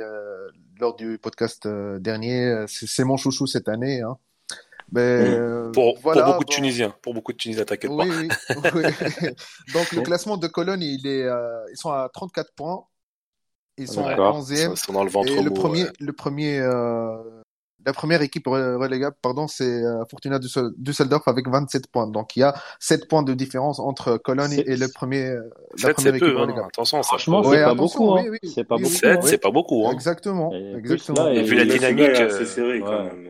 lors 0.80 0.96
du 0.96 1.18
podcast 1.18 1.66
euh, 1.66 1.98
dernier, 2.00 2.46
euh, 2.46 2.66
c'est 2.68 3.04
mon 3.04 3.18
chouchou 3.18 3.48
cette 3.48 3.68
année. 3.68 4.02
Hein. 4.02 4.18
Mais, 4.92 5.40
mhm. 5.40 5.72
pour, 5.72 5.98
voilà, 6.00 6.24
pour, 6.24 6.34
beaucoup 6.34 6.46
de 6.46 6.50
Tunisiens, 6.50 6.96
pour 7.02 7.16
beaucoup 7.16 7.32
de 7.32 7.38
Tunisiens, 7.38 7.66
t'inquiète 7.66 7.90
oui, 7.92 8.28
pas. 8.28 8.72
Oui, 8.76 8.82
oui. 8.84 9.32
Donc 9.74 9.92
le 9.94 10.02
classement 10.02 10.38
de 10.38 10.48
Cologne, 10.48 10.84
il 10.84 11.08
est, 11.08 11.28
ils 11.72 11.78
sont 11.78 11.90
à 11.90 12.10
34 12.14 12.54
points. 12.54 12.86
Ils 13.78 13.88
sont 13.88 14.06
à 14.06 14.16
11e. 14.16 14.72
Ils 14.74 14.78
sont 14.78 14.94
dans 14.94 15.04
le 15.04 15.10
ventre 15.10 15.32
et 15.32 15.42
le 15.42 15.52
premier, 15.52 15.86
le 16.00 16.14
premier 16.14 16.62
la 17.86 17.94
première 17.94 18.22
équipe 18.22 18.48
relégable, 18.48 19.16
pardon, 19.22 19.48
c'est 19.48 19.64
euh, 19.64 20.04
Fortuna 20.10 20.40
Düsseldorf 20.40 21.28
avec 21.28 21.48
27 21.48 21.88
points. 21.88 22.08
Donc 22.08 22.36
il 22.36 22.40
y 22.40 22.44
a 22.44 22.56
7 22.80 23.08
points 23.08 23.24
de 23.24 23.34
différence 23.34 23.80
entre 23.80 24.18
Cologne 24.18 24.64
et 24.66 24.76
le 24.76 24.88
premier, 24.88 25.28
euh, 25.28 25.42
la 25.84 25.94
première 25.94 26.16
équipe 26.16 26.28
peu, 26.28 26.40
hein. 26.40 26.66
Attention, 26.68 27.04
franchement, 27.04 27.44
c'est 27.44 27.64
pas, 27.64 27.76
beaucoup. 27.76 28.16
Hein. 28.16 28.26
C'est 28.44 28.64
pas 28.64 28.78
beaucoup. 28.78 28.90
7, 28.90 29.24
c'est 29.24 29.38
pas 29.38 29.52
beaucoup. 29.52 29.88
Hein. 29.88 29.92
Exactement. 29.92 30.52
exactement. 30.78 31.28
et 31.28 31.44
vu 31.44 31.56
la 31.56 31.66
dynamique, 31.66 32.16
c'est 32.16 32.46
serré 32.46 32.80
quand 32.80 33.04
même. 33.04 33.30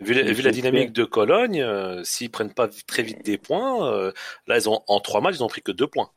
Vu 0.00 0.14
la, 0.14 0.32
vu 0.32 0.42
la, 0.42 0.50
dynamique 0.50 0.92
de 0.92 1.04
Cologne, 1.04 1.62
euh, 1.62 2.02
s'ils 2.02 2.28
prennent 2.28 2.52
pas 2.52 2.68
très 2.88 3.04
vite 3.04 3.24
des 3.24 3.38
points, 3.38 3.88
euh, 3.88 4.10
là 4.48 4.58
ils 4.58 4.68
ont 4.68 4.82
en 4.88 4.98
3 4.98 5.20
matchs 5.20 5.36
ils 5.36 5.44
ont 5.44 5.48
pris 5.48 5.62
que 5.62 5.70
2 5.70 5.86
points 5.86 6.10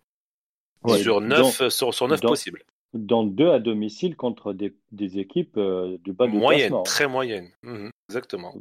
sur 0.98 1.22
9 1.22 1.70
sur, 1.70 1.94
sur 1.94 2.08
9 2.08 2.20
possibles 2.22 2.64
dans 2.96 3.24
deux 3.24 3.50
à 3.50 3.60
domicile 3.60 4.16
contre 4.16 4.54
des, 4.54 4.76
des 4.92 5.20
équipes 5.20 5.58
euh, 5.58 5.98
du 6.04 6.14
bas 6.14 6.28
de 6.28 6.32
moyenne, 6.32 6.74
très 6.84 7.08
moyenne, 7.08 7.50
mhm, 7.64 7.92
exactement. 8.10 8.56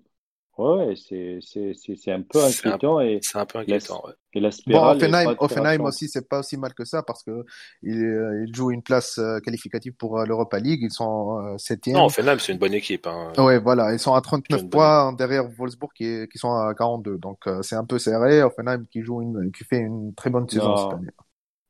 Ouais, 0.57 0.95
c'est 0.95 1.41
c'est 1.43 2.13
un 2.13 2.23
peu 2.23 2.41
inquiétant 2.45 3.01
et 3.01 3.19
c'est 3.23 3.39
un 3.39 3.45
peu 3.45 3.59
inquiétant. 3.59 4.05
Ouais. 4.07 4.13
Et 4.35 4.41
la 4.41 4.51
bon, 4.69 4.85
Offenheim, 4.85 5.35
Offenheim 5.41 5.81
aussi, 5.81 6.09
c'est 6.09 6.29
pas 6.29 6.41
aussi 6.41 6.57
mal 6.57 6.75
que 6.75 6.85
ça 6.85 7.03
parce 7.03 7.25
que 7.25 7.45
il, 7.83 8.01
euh, 8.05 8.45
il 8.47 8.55
joue 8.55 8.71
une 8.71 8.83
place 8.83 9.19
euh, 9.19 9.41
qualificative 9.41 9.95
pour 9.95 10.17
l'Europa 10.21 10.61
League. 10.61 10.81
Ils 10.83 10.93
sont 10.93 11.59
septième. 11.59 11.97
Non, 11.97 12.05
Offenheim, 12.05 12.39
c'est 12.39 12.53
une 12.53 12.59
bonne 12.59 12.75
équipe. 12.75 13.05
Hein. 13.09 13.33
Ouais, 13.37 13.59
voilà, 13.59 13.93
ils 13.93 13.99
sont 13.99 14.15
à 14.15 14.21
39 14.21 14.71
points 14.71 15.13
derrière 15.15 15.49
Wolfsburg 15.59 15.91
qui, 15.93 16.29
qui 16.31 16.39
sont 16.39 16.53
à 16.53 16.73
42. 16.73 17.19
Donc 17.19 17.49
c'est 17.63 17.77
un 17.77 17.85
peu 17.85 17.99
serré. 17.99 18.41
Offenheim 18.45 18.85
qui 18.93 19.03
joue 19.03 19.23
une, 19.23 19.51
qui 19.51 19.65
fait 19.65 19.79
une 19.79 20.15
très 20.15 20.31
bonne 20.31 20.49
saison 20.49 20.77
cette 20.77 20.99
année. 20.99 21.11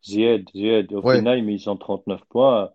Zied, 0.04 0.48
Zied, 0.54 0.92
Offenheim, 0.92 1.48
ils 1.48 1.68
ont 1.68 1.76
39 1.76 2.20
points. 2.28 2.70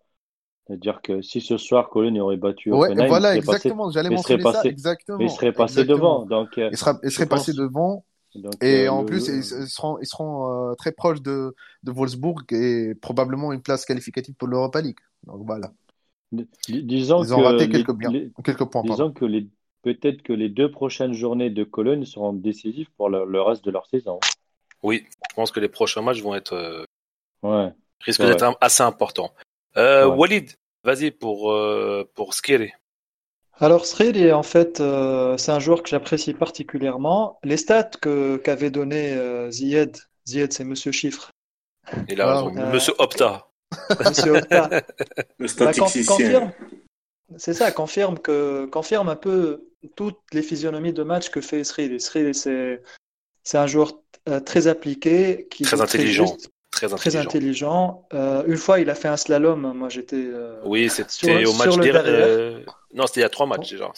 C'est-à-dire 0.68 1.02
que 1.02 1.22
si 1.22 1.42
ce 1.42 1.58
soir 1.58 1.90
Cologne 1.90 2.22
aurait 2.22 2.38
battu 2.38 2.72
ouais, 2.72 2.90
Offenheim, 2.90 3.08
voilà, 3.08 3.36
exactement, 3.36 3.90
j'allais 3.90 4.10
mentionner 4.10 4.44
ça, 4.44 4.64
exactement. 4.64 5.20
Il 5.20 5.30
serait 5.30 5.52
passé 5.52 5.84
devant. 5.84 6.26
Donc, 6.26 6.50
il, 6.58 6.78
sera, 6.78 7.00
il 7.04 7.12
serait 7.12 7.26
passé 7.26 7.54
devant. 7.54 8.06
Donc, 8.36 8.64
et 8.64 8.86
euh, 8.86 8.92
en 8.92 9.04
plus, 9.06 9.28
ils 9.28 9.44
seront, 9.44 9.98
ils 10.00 10.06
seront 10.06 10.70
euh, 10.72 10.76
très 10.76 10.92
proches 10.92 11.22
de, 11.22 11.56
de 11.84 11.92
Wolfsburg 11.92 12.44
et 12.52 12.94
probablement 12.94 13.52
une 13.52 13.62
place 13.62 13.86
qualificative 13.86 14.36
pour 14.36 14.48
l'Europa 14.48 14.82
League. 14.82 15.00
Donc 15.26 15.42
voilà. 15.46 15.72
disons 16.68 17.24
ils 17.24 17.34
ont 17.34 17.42
raté 17.42 17.68
quelques, 17.70 17.96
points. 18.66 18.84
Disons 18.84 19.12
que 19.12 19.26
les, 19.26 19.48
peut-être 19.82 20.22
que 20.22 20.34
les 20.34 20.50
deux 20.50 20.70
prochaines 20.70 21.14
journées 21.14 21.50
de 21.50 21.64
Cologne 21.64 22.06
seront 22.06 22.34
décisives 22.34 22.90
pour 22.98 23.10
le, 23.10 23.26
le, 23.26 23.42
reste 23.42 23.66
de 23.66 23.72
leur 23.72 23.88
saison. 23.88 24.20
Oui, 24.84 25.06
je 25.30 25.36
pense 25.36 25.52
que 25.52 25.60
les 25.60 25.70
prochains 25.70 26.04
matchs 26.04 26.22
vont 26.22 26.36
être 26.36 26.54
euh, 26.54 26.84
Ouais. 27.44 27.72
Risque 28.02 28.22
d'être 28.22 28.58
assez 28.62 28.84
important. 28.84 29.34
Euh, 29.78 30.08
Walid, 30.08 30.52
vas-y 30.84 31.12
pour, 31.12 31.52
euh, 31.52 32.10
pour 32.16 32.34
Skiri. 32.34 32.72
Alors 33.62 33.86
Skiri, 33.86 34.32
en 34.32 34.44
fait, 34.44 34.80
euh, 34.80 35.38
c'est 35.38 35.52
un 35.52 35.60
joueur 35.60 35.84
que 35.84 35.90
j'apprécie 35.90 36.34
particulièrement. 36.34 37.40
Les 37.44 37.58
stats 37.58 37.92
que 38.02 38.38
qu'avait 38.38 38.72
donné 38.72 39.12
euh, 39.14 39.52
Zied, 39.52 39.98
Zied 40.26 40.54
c'est 40.54 40.63
Monsieur 40.63 40.93
Chiffre. 40.93 41.32
Il 42.08 42.22
a 42.22 42.34
raison, 42.34 42.55
euh, 42.55 42.72
Monsieur 42.72 42.93
Opta. 43.00 43.47
Monsieur 44.05 44.38
Opta. 44.38 44.70
Le 45.38 45.47
statisticien. 45.47 46.54
Bah, 47.28 47.36
c'est 47.38 47.54
ça, 47.54 47.72
confirme 47.72 48.18
que 48.18 48.66
confirme 48.68 49.09
un 49.09 49.18
peu 49.18 49.68
toutes 49.96 50.22
les 50.32 50.42
physionomies 50.42 50.93
de 50.93 51.04
match 51.04 51.30
que 51.30 51.42
fait 51.42 51.63
Srili. 51.66 52.00
Srili, 52.00 52.34
c'est 52.34 52.82
c'est 53.43 53.58
un 53.58 53.68
joueur 53.68 53.93
très 54.46 54.68
appliqué, 54.68 55.47
qui 55.51 55.63
très 55.63 55.82
intelligent. 55.82 56.38
Très 56.38 56.47
intelligent. 56.74 56.97
Très 56.97 57.16
intelligent. 57.16 58.08
Euh, 58.13 58.43
une 58.47 58.58
fois, 58.58 58.79
il 58.79 58.89
a 58.89 58.96
fait 58.96 59.08
un 59.08 59.17
slalom. 59.17 59.74
Moi, 59.74 59.89
j'étais. 59.89 60.16
Euh, 60.17 60.59
oui, 60.66 60.89
c'était 60.89 61.46
au 61.46 61.54
match 61.54 61.78
dernier. 61.78 62.09
Euh... 62.09 62.59
Non, 62.93 63.08
c'était 63.08 63.21
il 63.21 63.24
y 63.24 63.25
a 63.25 63.29
trois 63.29 63.46
matchs 63.46 63.71
déjà. 63.71 63.91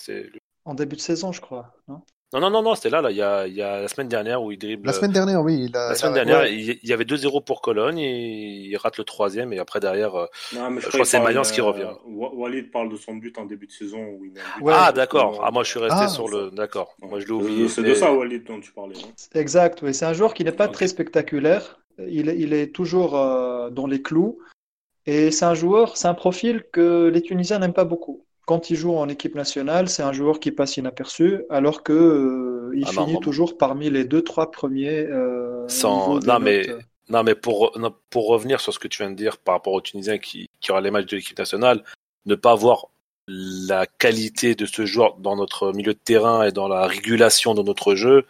En 0.65 0.73
début 0.73 0.95
de 0.95 1.01
saison, 1.01 1.31
je 1.31 1.41
crois. 1.41 1.73
Non? 1.87 2.01
Non, 2.33 2.39
non, 2.39 2.49
non, 2.49 2.61
non 2.61 2.75
c'était 2.75 2.89
là, 2.89 3.01
là. 3.01 3.11
Il, 3.11 3.17
y 3.17 3.21
a, 3.21 3.45
il 3.45 3.53
y 3.53 3.61
a 3.61 3.81
la 3.81 3.87
semaine 3.89 4.07
dernière 4.07 4.41
où 4.41 4.53
il 4.53 4.57
dribble. 4.57 4.87
La 4.87 4.93
semaine 4.93 5.11
dernière, 5.11 5.41
oui. 5.41 5.65
Il 5.67 5.75
a, 5.75 5.89
la 5.89 5.95
semaine 5.95 6.13
dernière, 6.13 6.47
il, 6.47 6.79
y 6.81 6.93
avait 6.93 7.03
2-0 7.03 7.43
pour 7.43 7.61
Cologne 7.61 7.99
et 7.99 8.67
il 8.69 8.77
rate 8.77 8.97
le 8.97 9.03
troisième 9.03 9.51
et 9.51 9.59
après 9.59 9.81
derrière, 9.81 10.15
euh, 10.15 10.27
non, 10.55 10.69
mais 10.69 10.79
je, 10.79 10.87
crois 10.87 11.01
que 11.01 11.07
c'est 11.07 11.19
Mayence 11.19 11.51
qui 11.51 11.59
revient. 11.59 11.89
Walid 12.05 12.71
parle 12.71 12.89
de 12.89 12.95
son 12.95 13.15
but 13.15 13.37
en 13.37 13.43
début 13.43 13.67
de 13.67 13.73
saison 13.73 13.99
où 14.01 14.23
il 14.23 14.31
ouais, 14.63 14.73
Ah, 14.73 14.93
d'accord. 14.93 15.41
Ah, 15.43 15.51
moi, 15.51 15.63
je 15.63 15.71
suis 15.71 15.79
resté 15.79 16.03
ah, 16.03 16.07
sur 16.07 16.29
le. 16.29 16.51
D'accord. 16.51 16.95
Moi, 17.01 17.19
je 17.19 17.25
l'ai 17.25 17.31
oublié. 17.33 17.67
C'est 17.67 17.83
de 17.83 17.93
ça, 17.93 18.13
Walid, 18.13 18.45
dont 18.45 18.61
tu 18.61 18.71
parlais. 18.71 18.95
Exact, 19.35 19.81
oui. 19.81 19.93
C'est 19.93 20.05
un 20.05 20.13
joueur 20.13 20.33
qui 20.33 20.45
n'est 20.45 20.53
pas 20.53 20.69
très 20.69 20.87
spectaculaire. 20.87 21.81
Il, 22.09 22.29
il 22.29 22.53
est 22.53 22.73
toujours 22.73 23.17
euh, 23.17 23.69
dans 23.69 23.87
les 23.87 24.01
clous. 24.01 24.39
Et 25.05 25.31
c'est 25.31 25.45
un 25.45 25.53
joueur, 25.53 25.97
c'est 25.97 26.07
un 26.07 26.13
profil 26.13 26.63
que 26.71 27.07
les 27.07 27.21
Tunisiens 27.21 27.59
n'aiment 27.59 27.73
pas 27.73 27.85
beaucoup. 27.85 28.23
Quand 28.45 28.69
il 28.69 28.75
joue 28.75 28.95
en 28.95 29.07
équipe 29.09 29.35
nationale, 29.35 29.89
c'est 29.89 30.03
un 30.03 30.13
joueur 30.13 30.39
qui 30.39 30.51
passe 30.51 30.77
inaperçu, 30.77 31.43
alors 31.49 31.83
que 31.83 31.93
euh, 31.93 32.71
il 32.75 32.85
ah 32.87 32.91
finit 32.91 33.19
toujours 33.19 33.57
parmi 33.57 33.89
les 33.89 34.03
deux 34.03 34.23
trois 34.23 34.51
premiers. 34.51 35.05
Euh, 35.05 35.67
Sans... 35.67 36.19
Non 36.25 36.39
mais 36.39 36.67
non 37.09 37.23
mais 37.23 37.35
pour 37.35 37.77
pour 38.09 38.27
revenir 38.27 38.59
sur 38.59 38.73
ce 38.73 38.79
que 38.79 38.87
tu 38.87 39.03
viens 39.03 39.11
de 39.11 39.15
dire 39.15 39.37
par 39.37 39.55
rapport 39.55 39.73
aux 39.73 39.81
Tunisiens 39.81 40.17
qui 40.17 40.49
qui 40.59 40.71
aura 40.71 40.81
les 40.81 40.91
matchs 40.91 41.07
de 41.07 41.17
l'équipe 41.17 41.37
nationale, 41.37 41.83
ne 42.25 42.35
pas 42.35 42.55
voir 42.55 42.87
la 43.27 43.85
qualité 43.85 44.55
de 44.55 44.65
ce 44.65 44.85
joueur 44.85 45.17
dans 45.17 45.35
notre 45.35 45.71
milieu 45.73 45.93
de 45.93 45.99
terrain 45.99 46.43
et 46.43 46.51
dans 46.51 46.67
la 46.67 46.85
régulation 46.87 47.53
de 47.53 47.61
notre 47.61 47.95
jeu, 47.95 48.25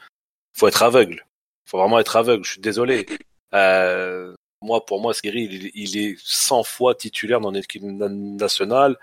faut 0.53 0.67
être 0.67 0.83
aveugle. 0.83 1.25
Faut 1.65 1.77
vraiment 1.77 1.99
être 1.99 2.15
aveugle. 2.15 2.43
Je 2.43 2.51
suis 2.51 2.61
désolé. 2.61 3.05
Euh, 3.53 4.33
moi, 4.61 4.85
pour 4.85 5.01
moi, 5.01 5.13
Skiri, 5.13 5.43
il, 5.43 5.71
il, 5.73 5.97
est 5.97 6.15
100 6.23 6.63
fois 6.63 6.95
titulaire 6.95 7.41
dans 7.41 7.51
l'équipe 7.51 7.83
nationale, 7.83 8.97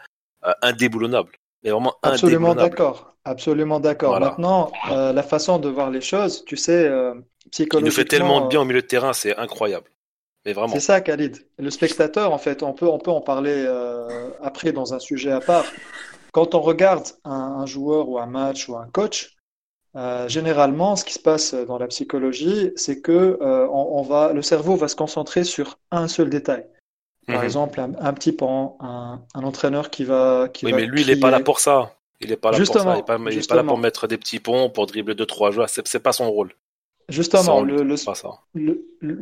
euh, 0.45 0.53
indéboulonnable. 0.63 1.33
Mais 1.65 1.71
vraiment 1.71 1.95
Absolument 2.03 2.55
d'accord. 2.55 3.15
Absolument 3.25 3.81
d'accord. 3.81 4.21
Maintenant, 4.21 4.71
euh, 4.91 5.13
la 5.13 5.23
façon 5.23 5.59
de 5.59 5.69
voir 5.69 5.91
les 5.91 6.01
choses, 6.01 6.45
tu 6.45 6.57
sais, 6.57 6.87
euh, 6.87 7.15
psychologiquement. 7.51 7.81
Il 7.81 7.85
nous 7.85 7.91
fait 7.91 8.05
tellement 8.05 8.41
de 8.43 8.49
bien 8.49 8.61
au 8.61 8.65
milieu 8.65 8.81
de 8.81 8.87
terrain, 8.87 9.13
c'est 9.13 9.37
incroyable. 9.37 9.91
Mais 10.47 10.53
vraiment. 10.53 10.73
C'est 10.73 10.81
ça, 10.81 11.01
Khalid. 11.01 11.45
Le 11.59 11.71
spectateur, 11.71 12.33
en 12.33 12.39
fait, 12.39 12.63
on 12.63 12.73
peut, 12.73 12.87
on 12.87 12.99
peut 12.99 13.11
en 13.11 13.21
parler 13.21 13.67
après 14.41 14.73
dans 14.73 14.95
un 14.95 14.99
sujet 14.99 15.33
à 15.33 15.41
part. 15.41 15.65
Quand 16.33 16.55
on 16.55 16.61
regarde 16.61 17.07
un, 17.25 17.67
joueur 17.67 18.09
ou 18.09 18.19
un 18.19 18.27
match 18.27 18.69
ou 18.69 18.77
un 18.77 18.87
coach, 18.87 19.37
euh, 19.97 20.29
généralement, 20.29 20.97
ce 20.97 21.05
qui 21.05 21.15
se 21.15 21.19
passe 21.19 21.55
dans 21.55 21.79
la 21.79 21.87
psychologie, 21.89 22.73
c'est 22.77 23.01
que 23.01 23.39
euh, 23.41 23.67
on, 23.69 24.03
va, 24.03 24.33
le 24.33 24.43
cerveau 24.43 24.77
va 24.77 24.89
se 24.89 24.97
concentrer 24.97 25.45
sur 25.45 25.79
un 25.91 26.09
seul 26.09 26.31
détail. 26.31 26.67
Par 27.27 27.39
mhm. 27.39 27.45
exemple, 27.45 27.81
un, 27.81 28.13
petit 28.13 28.33
pan, 28.33 28.79
un, 28.81 29.21
entraîneur 29.35 29.91
qui 29.91 30.05
va. 30.05 30.49
Qui 30.53 30.67
oui, 30.67 30.73
mais 30.73 30.87
lui, 30.87 31.03
il 31.03 31.09
n'est 31.09 31.17
pas 31.17 31.31
là 31.31 31.41
pour 31.41 31.61
ça. 31.61 31.95
Il 32.21 32.31
n'est 32.31 32.37
pas 32.37 32.51
là 32.51 32.59
pour 32.59 32.67
ça. 32.67 32.81
Il 32.81 32.87
n'est 32.97 33.03
pas, 33.03 33.19
pas, 33.19 33.55
là 33.55 33.65
pour 33.65 33.79
mettre 33.79 34.07
des 34.07 34.19
petits 34.19 34.41
ponts, 34.41 34.71
pour 34.71 34.87
dribbler 34.87 35.15
deux 35.15 35.27
trois 35.27 35.51
joueurs. 35.51 35.69
C'est, 35.69 35.93
n'est 35.93 36.01
pas 36.01 36.13
son 36.13 36.31
rôle. 36.31 36.53
Justement, 37.09 37.63
le, 37.63 37.97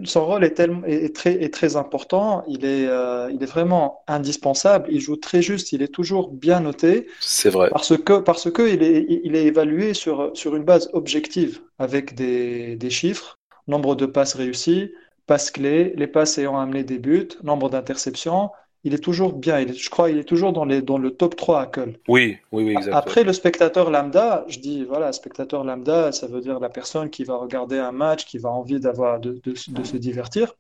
son 0.05 0.27
rôle 0.27 0.45
est, 0.45 0.55
tellement, 0.55 0.85
est, 0.87 1.15
très, 1.15 1.41
est 1.41 1.55
très 1.55 1.77
important. 1.77 2.43
Il 2.49 2.65
est, 2.65 2.89
euh, 2.89 3.31
il 3.33 3.41
est 3.41 3.47
vraiment 3.47 4.01
indispensable. 4.09 4.89
Il 4.91 5.01
joue 5.01 5.17
très 5.17 5.41
juste. 5.41 5.73
Il 5.73 5.83
est 5.83 5.95
toujours 5.95 6.33
bien 6.33 6.59
noté. 6.59 7.07
C'est 7.21 7.51
vrai. 7.51 7.69
Parce 7.71 7.97
que, 7.97 8.19
parce 8.19 8.51
que 8.51 8.63
il 8.63 8.83
est, 8.83 9.07
il 9.23 9.37
est 9.37 9.45
évalué 9.45 9.95
sur, 9.95 10.33
sur 10.35 10.57
une 10.57 10.65
base 10.65 10.91
objective 10.95 11.61
avec 11.79 12.17
des, 12.17 12.75
des 12.75 12.91
chiffres, 12.91 13.39
nombre 13.69 13.95
de 13.95 14.07
passes 14.07 14.35
réussies, 14.35 14.91
passes 15.27 15.53
clés, 15.53 15.93
les 15.97 16.09
passes 16.09 16.39
ayant 16.39 16.59
amené 16.59 16.83
des 16.83 16.99
buts, 16.99 17.29
nombre 17.45 17.71
d'interceptions, 17.71 18.51
il 18.87 18.95
est 18.95 19.03
toujours 19.03 19.33
bien. 19.33 19.67
je 19.67 19.91
crois 19.91 20.11
il 20.11 20.19
est 20.19 20.25
toujours 20.25 20.53
dans, 20.53 20.65
les, 20.65 20.81
dans 20.81 20.97
le 20.97 21.11
top 21.11 21.35
3 21.35 21.61
à 21.61 21.67
Col. 21.67 21.99
Oui, 22.07 22.39
oui, 22.53 22.65
oui, 22.65 22.71
exactement. 22.71 22.97
Après, 22.97 23.25
le 23.25 23.33
spectateur 23.33 23.91
lambda, 23.91 24.45
je 24.47 24.61
dis, 24.61 24.85
voilà, 24.85 25.13
spectateur 25.13 25.65
lambda, 25.65 26.13
ça 26.13 26.29
veut 26.29 26.41
dire 26.41 26.61
la 26.61 26.69
personne 26.69 27.11
qui 27.11 27.25
va 27.25 27.37
regarder 27.37 27.79
un 27.79 27.91
match, 27.91 28.25
qui 28.27 28.39
va 28.39 28.49
envie 28.49 28.79
d'avoir 28.79 29.19
de, 29.19 29.41
de, 29.45 29.55
se 29.57 29.97
divertir. 29.97 30.55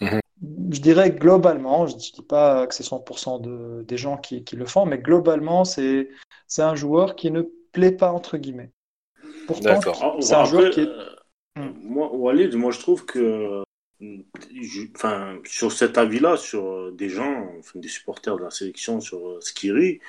Mhm. 0.00 0.20
Je 0.70 0.80
dirais 0.80 1.10
globalement, 1.10 1.86
je 1.86 1.94
ne 1.94 1.98
dis 1.98 2.24
pas 2.26 2.66
que 2.66 2.74
c'est 2.74 2.84
100% 2.84 3.42
de, 3.42 3.84
des 3.86 3.98
gens 3.98 4.16
qui, 4.16 4.44
qui, 4.44 4.56
le 4.56 4.64
font, 4.64 4.86
mais 4.86 4.98
globalement, 4.98 5.66
c'est 5.66 6.08
un 6.56 6.74
joueur 6.74 7.16
qui 7.16 7.30
ne 7.30 7.42
plaît 7.72 7.92
pas, 7.92 8.12
entre 8.12 8.38
guillemets. 8.38 8.70
Pourtant, 9.46 9.78
c'est 10.20 10.34
un 10.34 10.44
joueur 10.46 10.70
qui 10.70 10.80
est... 10.80 10.88
Euh. 10.88 11.70
Moi, 11.82 12.08
Walid, 12.14 12.54
moi 12.54 12.70
je 12.70 12.78
trouve 12.78 13.04
que 13.04 13.64
enfin, 14.94 15.38
sur 15.44 15.72
cet 15.72 15.98
avis-là, 15.98 16.36
sur 16.36 16.66
euh, 16.66 16.90
des 16.92 17.08
gens, 17.08 17.50
enfin, 17.58 17.78
des 17.78 17.88
supporters 17.88 18.36
de 18.36 18.44
la 18.44 18.50
sélection 18.50 19.00
sur 19.00 19.28
euh, 19.28 19.40
Skiri, 19.40 20.00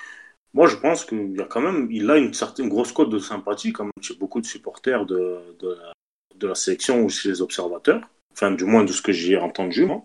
moi 0.54 0.68
je 0.68 0.76
pense 0.76 1.06
qu'il 1.06 1.36
y 1.36 1.42
a 1.42 1.46
quand 1.46 1.62
même, 1.62 1.88
il 1.92 2.10
a 2.10 2.18
une 2.18 2.34
certaine 2.34 2.70
grosse 2.70 2.92
cote 2.92 3.10
de 3.10 3.20
sympathie, 3.20 3.74
comme 3.74 3.92
chez 4.02 4.16
beaucoup 4.16 4.42
de 4.42 4.46
supporters 4.46 5.06
de, 5.06 5.56
de, 5.60 5.70
la, 5.70 5.94
de 6.36 6.48
la 6.48 6.56
sélection 6.56 7.02
ou 7.04 7.10
chez 7.10 7.30
les 7.30 7.42
observateurs, 7.42 8.02
enfin 8.32 8.52
du 8.52 8.66
moins 8.66 8.84
de 8.84 8.92
ce 8.92 9.02
que 9.02 9.12
j'ai 9.12 9.38
entendu 9.38 9.86
moi. 9.86 10.04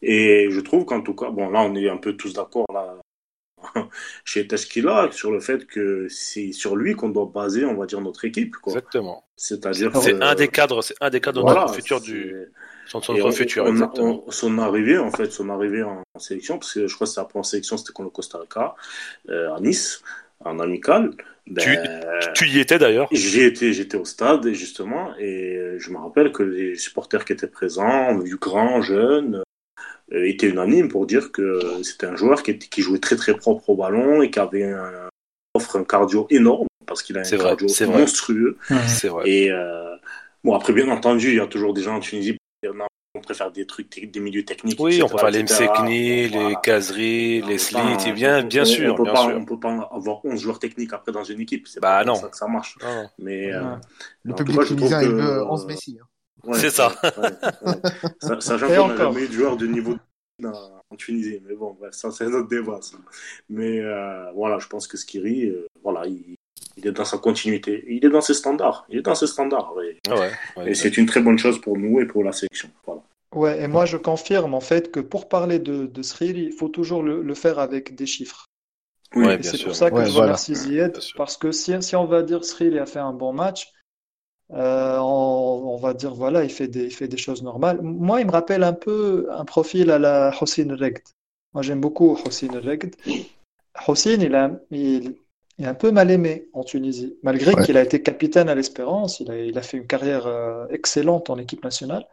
Et 0.00 0.48
je 0.50 0.60
trouve 0.60 0.84
qu'en 0.84 1.02
tout 1.02 1.14
cas, 1.14 1.30
bon 1.30 1.50
là 1.50 1.60
on 1.62 1.74
est 1.74 1.88
un 1.88 1.96
peu 1.96 2.16
tous 2.16 2.32
d'accord 2.32 2.66
là 2.72 2.96
chez 4.24 4.46
Teskila 4.46 5.10
sur 5.12 5.32
le 5.32 5.40
fait 5.40 5.66
que 5.66 6.06
c'est 6.08 6.52
sur 6.52 6.76
lui 6.76 6.94
qu'on 6.94 7.08
doit 7.08 7.30
baser, 7.32 7.64
on 7.64 7.74
va 7.74 7.86
dire, 7.86 8.00
notre 8.00 8.24
équipe. 8.24 8.56
Quoi. 8.56 8.72
Exactement. 8.72 9.24
C'est-à-dire 9.36 9.96
c'est 9.96 10.22
un 10.22 10.34
des 10.34 10.48
cadres, 10.48 10.82
c'est 10.82 10.94
un 11.00 11.10
des 11.10 11.20
cadres 11.20 11.44
de 11.44 11.52
notre 11.52 11.74
futur 11.74 12.00
du 12.00 12.52
son, 12.88 13.32
futur. 13.32 13.66
son 14.30 14.58
arrivée, 14.58 14.98
en 14.98 15.10
fait, 15.10 15.30
son 15.30 15.48
arrivée 15.50 15.82
en, 15.82 16.02
sélection, 16.18 16.58
parce 16.58 16.74
que 16.74 16.86
je 16.86 16.94
crois 16.94 17.06
que 17.06 17.12
sa 17.12 17.24
première 17.24 17.44
sélection 17.44 17.76
c'était 17.76 17.92
contre 17.92 18.08
le 18.08 18.10
Costa 18.10 18.38
Rica 18.38 18.74
euh, 19.28 19.54
à 19.54 19.60
Nice, 19.60 20.02
en 20.44 20.58
amical. 20.58 21.12
Ben, 21.46 21.64
tu, 22.34 22.48
y 22.48 22.58
étais 22.58 22.78
d'ailleurs? 22.78 23.08
J'y 23.12 23.42
étais, 23.42 23.72
j'étais 23.72 23.96
au 23.96 24.04
stade 24.04 24.46
justement, 24.52 25.12
et 25.18 25.76
je 25.78 25.90
me 25.90 25.98
rappelle 25.98 26.32
que 26.32 26.42
les 26.42 26.76
supporters 26.76 27.24
qui 27.24 27.32
étaient 27.32 27.46
présents, 27.46 28.18
du 28.18 28.36
grand, 28.36 28.82
jeune, 28.82 29.42
euh, 30.12 30.26
étaient 30.26 30.48
unanimes 30.48 30.88
pour 30.88 31.06
dire 31.06 31.32
que 31.32 31.60
c'était 31.82 32.06
un 32.06 32.16
joueur 32.16 32.42
qui, 32.42 32.58
qui, 32.58 32.80
jouait 32.80 32.98
très 32.98 33.16
très 33.16 33.34
propre 33.34 33.68
au 33.68 33.76
ballon 33.76 34.22
et 34.22 34.30
qui 34.30 34.38
avait 34.38 34.64
un, 34.64 35.08
offre 35.52 35.76
un 35.76 35.84
cardio 35.84 36.26
énorme 36.30 36.66
parce 36.86 37.02
qu'il 37.02 37.18
a 37.18 37.20
un 37.20 37.24
cardio 37.24 37.68
monstrueux. 37.88 38.56
C'est 38.86 39.08
vrai. 39.08 39.28
Et 39.28 39.50
euh, 39.50 39.94
bon 40.44 40.54
après 40.54 40.72
bien 40.72 40.88
entendu 40.88 41.28
il 41.28 41.34
y 41.34 41.40
a 41.40 41.46
toujours 41.46 41.74
des 41.74 41.82
gens 41.82 41.96
en 41.96 42.00
Tunisie 42.00 42.38
on 43.14 43.20
préfère 43.20 43.50
des 43.50 43.66
trucs, 43.66 44.10
des 44.10 44.20
milieux 44.20 44.44
techniques. 44.44 44.78
Oui, 44.80 45.02
on 45.02 45.08
peut 45.08 45.18
faire 45.18 45.30
les 45.30 45.42
Msekni, 45.42 46.28
les 46.28 46.56
caseries, 46.62 47.42
les 47.42 47.58
slits, 47.58 48.12
bien, 48.14 48.42
bien 48.42 48.64
sûr. 48.64 48.94
On 48.94 48.96
peut, 48.96 49.02
bien 49.04 49.12
pas, 49.12 49.22
sûr. 49.22 49.36
on 49.36 49.44
peut 49.44 49.60
pas 49.60 49.88
avoir 49.92 50.24
11 50.24 50.40
joueurs 50.40 50.58
techniques 50.58 50.92
après 50.92 51.12
dans 51.12 51.24
une 51.24 51.40
équipe. 51.40 51.66
C'est 51.66 51.80
bah 51.80 52.04
non. 52.04 52.14
ça 52.14 52.28
que 52.28 52.36
ça 52.36 52.46
marche. 52.46 52.76
Mais, 53.18 53.52
euh, 53.52 53.76
le 54.24 54.34
public 54.34 54.64
tunisien, 54.64 55.02
il 55.02 55.08
veut 55.08 55.44
11 55.44 55.66
Messi. 55.66 55.98
Hein. 56.00 56.52
c'est 56.54 56.70
ça. 56.70 56.92
Sachant 58.40 58.68
qu'on 58.68 58.88
n'a 58.88 58.96
jamais 58.96 59.24
eu 59.24 59.28
de 59.28 59.32
joueur 59.32 59.56
de 59.56 59.66
niveau 59.66 59.96
en 60.44 60.96
Tunisie. 60.96 61.40
Mais 61.46 61.54
bon, 61.54 61.76
ça, 61.90 62.10
c'est 62.10 62.24
un 62.24 62.32
autre 62.32 62.48
débat. 62.48 62.80
Mais 63.48 63.80
euh, 63.80 64.30
voilà, 64.32 64.58
je 64.58 64.68
pense 64.68 64.86
que 64.86 64.96
Skiri, 64.96 65.46
euh, 65.46 65.66
voilà, 65.82 66.06
il, 66.06 66.36
il 66.78 66.86
est 66.86 66.92
dans 66.92 67.04
sa 67.04 67.18
continuité. 67.18 67.84
Il 67.88 68.04
est 68.04 68.10
dans 68.10 68.20
ses 68.20 68.34
standards. 68.34 68.86
Il 68.88 68.98
est 68.98 69.02
dans 69.02 69.14
ses 69.14 69.26
standards. 69.26 69.74
Ah 70.08 70.66
et 70.66 70.74
c'est 70.74 70.96
une 70.96 71.06
très 71.06 71.20
bonne 71.20 71.38
chose 71.38 71.60
pour 71.60 71.76
nous 71.76 72.00
et 72.00 72.06
pour 72.06 72.24
la 72.24 72.32
sélection. 72.32 72.70
Voilà. 72.86 73.02
Ouais, 73.34 73.62
et 73.62 73.68
moi 73.68 73.84
je 73.84 73.98
confirme 73.98 74.54
en 74.54 74.60
fait 74.60 74.90
que 74.90 75.00
pour 75.00 75.28
parler 75.28 75.58
de, 75.58 75.86
de 75.86 76.02
Sril, 76.02 76.38
il 76.38 76.52
faut 76.52 76.68
toujours 76.68 77.02
le, 77.02 77.34
faire 77.34 77.58
avec 77.58 77.94
des 77.94 78.06
chiffres. 78.06 78.46
Oui, 79.14 79.26
c'est 79.42 79.62
pour 79.62 79.74
ça 79.74 79.90
que 79.90 80.04
je 80.04 80.18
remercie 80.18 80.54
Zied, 80.54 80.98
parce 81.16 81.36
que 81.36 81.50
si, 81.52 81.74
si, 81.82 81.96
on 81.96 82.06
va 82.06 82.22
dire 82.22 82.44
Sril 82.44 82.78
a 82.78 82.86
fait 82.86 82.98
un 82.98 83.12
bon 83.12 83.32
match, 83.32 83.72
euh, 84.52 84.98
on, 84.98 85.76
va 85.76 85.92
dire 85.92 86.14
voilà, 86.14 86.44
il 86.44 86.50
fait, 86.50 86.68
des, 86.68 86.84
il 86.84 86.90
fait 86.90 87.08
des 87.08 87.16
choses 87.16 87.42
normales. 87.42 87.80
Moi, 87.82 88.20
il 88.20 88.26
me 88.26 88.32
rappelle 88.32 88.62
un 88.62 88.72
peu 88.72 89.28
un 89.30 89.44
profil 89.44 89.90
à 89.90 89.98
la 89.98 90.34
Hossein 90.40 90.74
Regd. 90.74 91.02
Moi, 91.52 91.62
j'aime 91.62 91.80
beaucoup 91.80 92.18
Hossein 92.24 92.48
Regd. 92.52 92.96
Hossein, 93.86 94.20
il 94.20 94.34
a, 94.34 94.50
il, 94.70 95.16
est 95.64 95.66
un 95.66 95.74
peu 95.74 95.90
mal 95.90 96.10
aimé 96.10 96.48
en 96.52 96.62
Tunisie. 96.62 97.16
Malgré 97.22 97.54
qu'il 97.64 97.76
a 97.76 97.82
été 97.82 98.02
capitaine 98.02 98.48
à 98.48 98.54
l'Espérance, 98.54 99.20
il 99.20 99.30
a, 99.30 99.36
il 99.38 99.58
a, 99.58 99.62
fait 99.62 99.76
une 99.76 99.86
carrière 99.86 100.26
euh, 100.26 100.66
excellente 100.70 101.30
en 101.30 101.38
équipe 101.38 101.64
nationale. 101.64 102.06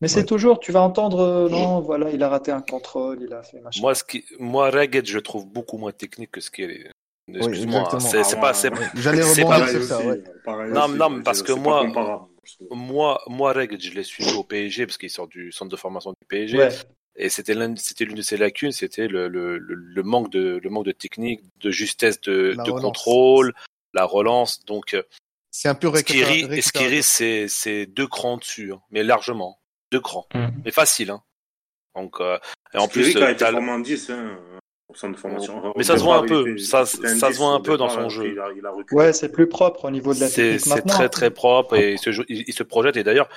Mais 0.00 0.08
c'est 0.08 0.26
toujours, 0.26 0.58
tu 0.58 0.72
vas 0.72 0.82
entendre, 0.82 1.20
euh, 1.20 1.48
non, 1.48 1.80
voilà, 1.80 2.10
il 2.10 2.20
a 2.24 2.28
raté 2.28 2.50
un 2.50 2.60
contrôle, 2.60 3.20
il 3.22 3.32
a 3.32 3.44
fait 3.44 3.60
machin. 3.60 3.80
Moi, 3.80 3.94
ce 3.94 4.02
qui, 4.02 4.24
moi, 4.40 4.68
Ragged, 4.68 5.06
je 5.06 5.18
trouve 5.20 5.46
beaucoup 5.46 5.78
moins 5.78 5.92
technique 5.92 6.32
que 6.32 6.40
ce 6.40 6.50
qui 6.50 6.62
est. 6.62 6.90
Excuse-moi, 7.32 7.88
hein. 7.92 8.00
c'est 8.00 8.18
ah, 8.18 8.40
pas, 8.40 8.52
c'est 8.52 8.72
J'allais 8.96 9.22
rebondir 9.22 9.68
sur 9.68 9.84
ça, 9.84 10.04
ouais. 10.04 10.20
non, 10.70 10.88
non, 10.88 11.22
parce 11.22 11.40
que 11.40 11.52
moi, 11.52 11.86
moi, 12.72 13.22
moi, 13.28 13.52
Ragged, 13.52 13.80
je 13.80 13.94
l'ai 13.94 14.02
suivi 14.02 14.34
au 14.34 14.42
PSG 14.42 14.86
parce 14.86 14.98
qu'il 14.98 15.08
sort 15.08 15.28
du 15.28 15.52
centre 15.52 15.70
de 15.70 15.76
formation 15.76 16.10
du 16.10 16.26
PSG. 16.28 16.68
Et 17.16 17.28
c'était 17.28 17.54
l'une, 17.54 17.76
c'était 17.76 18.04
l'une 18.04 18.16
de 18.16 18.22
ses 18.22 18.36
lacunes, 18.36 18.72
c'était 18.72 19.06
le, 19.06 19.28
le, 19.28 19.58
le, 19.58 20.02
manque 20.02 20.30
de, 20.30 20.58
le 20.62 20.70
manque 20.70 20.86
de 20.86 20.92
technique, 20.92 21.42
de 21.60 21.70
justesse 21.70 22.20
de, 22.22 22.54
de 22.64 22.70
contrôle, 22.70 23.54
la 23.92 24.04
relance. 24.04 24.64
Donc, 24.64 24.94
euh, 24.94 25.02
c'est 25.50 25.68
un 25.68 25.74
peu 25.74 25.94
Skiri, 25.94 26.62
Skiri, 26.62 27.02
c'est, 27.02 27.48
c'est 27.48 27.84
deux 27.86 28.06
crans 28.06 28.38
dessus, 28.38 28.72
hein, 28.72 28.80
mais 28.90 29.02
largement, 29.02 29.60
deux 29.90 30.00
crans, 30.00 30.26
mm. 30.34 30.46
mais 30.64 30.70
facile. 30.70 31.10
Hein. 31.10 31.22
Donc, 31.94 32.20
euh, 32.20 32.38
et 32.72 32.78
en 32.78 32.88
plus, 32.88 33.14
a 33.16 33.30
été 33.30 33.44
vraiment 33.44 33.78
10, 33.78 34.10
hein, 34.10 34.38
au 34.88 34.94
centre 34.94 35.14
de 35.14 35.20
formation. 35.20 35.72
Mais 35.76 35.84
ça 35.84 35.98
se 35.98 36.02
voit 36.02 36.16
un 36.16 36.26
peu, 36.26 36.56
ça, 36.58 36.86
ça 36.86 37.32
se 37.32 37.36
voit 37.36 37.50
un 37.50 37.60
peu 37.60 37.76
dans 37.76 37.88
son 37.88 38.08
jeu. 38.08 38.34
ouais, 38.92 39.12
c'est 39.12 39.30
plus 39.30 39.48
propre 39.48 39.86
au 39.86 39.90
niveau 39.90 40.14
de 40.14 40.20
la 40.20 40.30
technique. 40.30 40.60
C'est 40.60 40.86
très 40.86 41.08
très 41.08 41.30
propre 41.30 41.76
et 41.76 41.92
il 41.92 41.98
se, 41.98 42.10
il, 42.28 42.52
se 42.52 42.62
projette. 42.62 42.96
Et 42.96 43.04
d'ailleurs, 43.04 43.28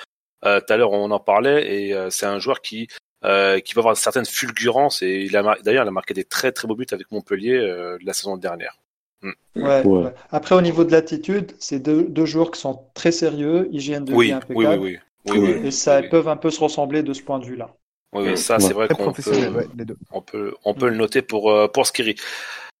euh, 0.44 0.60
tout 0.60 0.72
à 0.72 0.76
l'heure 0.76 0.92
on 0.92 1.10
en 1.10 1.20
parlait 1.20 1.86
et 1.86 1.94
euh, 1.94 2.10
c'est 2.10 2.26
un 2.26 2.38
joueur 2.38 2.60
qui 2.60 2.88
euh, 3.24 3.60
qui 3.60 3.74
va 3.74 3.80
avoir 3.80 3.96
certaines 3.96 4.26
fulgurances 4.26 5.02
et 5.02 5.22
il 5.22 5.36
a 5.36 5.56
d'ailleurs 5.62 5.84
il 5.84 5.88
a 5.88 5.92
marqué 5.92 6.14
des 6.14 6.24
très 6.24 6.52
très 6.52 6.68
beaux 6.68 6.76
buts 6.76 6.86
avec 6.92 7.10
Montpellier 7.10 7.54
euh, 7.54 7.98
la 8.02 8.12
saison 8.12 8.36
dernière. 8.36 8.78
Mm. 9.22 9.30
Ouais, 9.56 9.82
ouais. 9.84 10.14
Après 10.30 10.54
au 10.54 10.60
niveau 10.60 10.84
de 10.84 10.92
l'attitude, 10.92 11.52
c'est 11.58 11.78
deux, 11.78 12.04
deux 12.04 12.26
joueurs 12.26 12.50
qui 12.50 12.60
sont 12.60 12.84
très 12.94 13.12
sérieux, 13.12 13.68
hygiène 13.72 14.04
de 14.04 14.12
oui, 14.12 14.26
vie 14.26 14.32
impeccable. 14.32 14.82
Oui, 14.82 14.98
oui, 15.28 15.38
oui. 15.38 15.66
et 15.66 15.70
ça 15.70 16.02
peuvent 16.02 16.28
un 16.28 16.36
peu 16.36 16.50
se 16.50 16.60
ressembler 16.60 17.02
de 17.02 17.12
ce 17.12 17.22
point 17.22 17.38
de 17.38 17.46
vue-là. 17.46 17.74
Oui, 18.12 18.36
ça 18.36 18.58
c'est 18.58 18.72
vrai 18.72 18.88
qu'on 18.88 19.12
peut, 19.12 19.22
on 20.12 20.22
peut, 20.22 20.54
on 20.64 20.74
peut 20.74 20.88
le 20.88 20.96
noter 20.96 21.22
pour 21.22 21.50
euh, 21.50 21.68
pour 21.68 21.86
Skiri. 21.86 22.16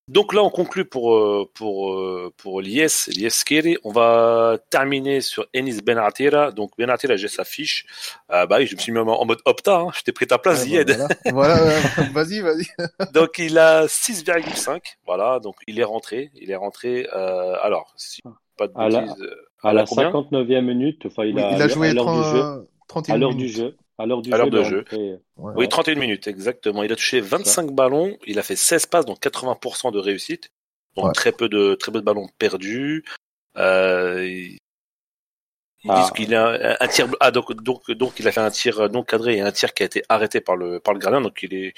Donc 0.08 0.32
là, 0.32 0.42
on 0.44 0.50
conclut 0.50 0.84
pour 0.84 1.16
euh, 1.16 1.50
pour 1.52 1.92
euh, 1.92 2.32
pour 2.36 2.60
l'IS, 2.60 3.08
l'IS. 3.08 3.44
On 3.82 3.90
va 3.90 4.56
terminer 4.70 5.20
sur 5.20 5.46
Enis 5.52 5.80
Benatira. 5.82 6.52
Donc 6.52 6.70
Benatira, 6.78 7.16
j'ai 7.16 7.26
sa 7.26 7.44
fiche. 7.44 7.86
Euh, 8.30 8.46
bah 8.46 8.58
oui, 8.60 8.66
je 8.66 8.76
me 8.76 8.80
suis 8.80 8.92
mis 8.92 9.00
en 9.00 9.24
mode 9.24 9.40
opta. 9.44 9.80
Hein. 9.80 9.88
Je 9.96 10.02
t'ai 10.02 10.12
pris 10.12 10.28
ta 10.28 10.38
place, 10.38 10.64
ouais, 10.64 10.84
bah, 10.84 11.08
voilà, 11.32 11.56
vas-y, 12.12 12.40
vas-y. 12.40 12.66
donc 13.14 13.38
il 13.38 13.58
a 13.58 13.86
6,5. 13.86 14.80
Voilà, 15.06 15.40
donc 15.40 15.56
il 15.66 15.80
est 15.80 15.84
rentré. 15.84 16.30
Il 16.34 16.52
est 16.52 16.56
rentré. 16.56 17.08
Euh, 17.12 17.56
alors, 17.62 17.92
si 17.96 18.22
pas 18.56 18.68
de 18.68 18.74
bêtises. 18.74 19.26
À 19.62 19.72
la, 19.72 19.80
à 19.80 19.84
la 19.84 19.84
59e 19.84 20.60
minute, 20.60 21.06
enfin, 21.06 21.24
il, 21.24 21.36
a, 21.40 21.50
il 21.50 21.60
a 21.60 21.66
joué 21.66 21.92
30, 21.92 22.64
31 22.86 23.14
à 23.14 23.18
l'heure 23.18 23.34
du 23.34 23.48
jeu. 23.48 23.76
À 23.98 24.06
l'heure 24.06 24.20
du 24.20 24.30
jeu. 24.30 24.50
De 24.50 24.62
jeu. 24.62 24.84
oui, 25.36 25.68
31 25.68 25.94
minutes, 25.94 26.26
exactement. 26.26 26.82
Il 26.82 26.92
a 26.92 26.96
touché 26.96 27.20
25 27.20 27.72
ballons, 27.72 28.16
il 28.26 28.38
a 28.38 28.42
fait 28.42 28.56
16 28.56 28.86
passes, 28.86 29.06
donc 29.06 29.20
80% 29.20 29.92
de 29.92 29.98
réussite. 29.98 30.50
Donc 30.96 31.14
très 31.14 31.32
peu 31.32 31.48
de 31.48 31.74
très 31.74 31.92
peu 31.92 32.00
de 32.00 32.04
ballons 32.04 32.28
perdus. 32.38 33.04
Euh, 33.58 34.24
Ils 34.26 34.58
disent 35.84 35.88
ah. 35.88 36.10
qu'il 36.14 36.34
a 36.34 36.76
un, 36.80 36.88
tir. 36.88 37.08
Ah 37.20 37.30
donc 37.30 37.52
donc 37.62 37.90
donc 37.90 38.18
il 38.18 38.26
a 38.28 38.32
fait 38.32 38.40
un 38.40 38.50
tir 38.50 38.90
non 38.90 39.02
cadré 39.02 39.36
et 39.36 39.40
un 39.40 39.52
tir 39.52 39.74
qui 39.74 39.82
a 39.82 39.86
été 39.86 40.02
arrêté 40.08 40.40
par 40.40 40.56
le 40.56 40.80
par 40.80 40.94
le 40.94 41.00
gardien. 41.00 41.20
Donc 41.20 41.42
il 41.42 41.54
est 41.54 41.74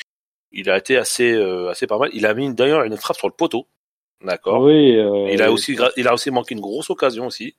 il 0.52 0.70
a 0.70 0.78
été 0.78 0.96
assez 0.96 1.32
euh, 1.32 1.70
assez 1.70 1.86
pas 1.86 1.98
mal. 1.98 2.10
Il 2.12 2.26
a 2.26 2.34
mis 2.34 2.52
d'ailleurs 2.54 2.84
une 2.84 2.96
frappe 2.96 3.16
sur 3.16 3.28
le 3.28 3.34
poteau. 3.34 3.66
D'accord. 4.24 4.62
Oui. 4.62 4.96
Euh, 4.96 5.30
il 5.32 5.42
a 5.42 5.52
aussi 5.52 5.76
il 5.96 6.08
a 6.08 6.14
aussi 6.14 6.30
manqué 6.30 6.54
une 6.54 6.60
grosse 6.60 6.90
occasion 6.90 7.26
aussi. 7.26 7.56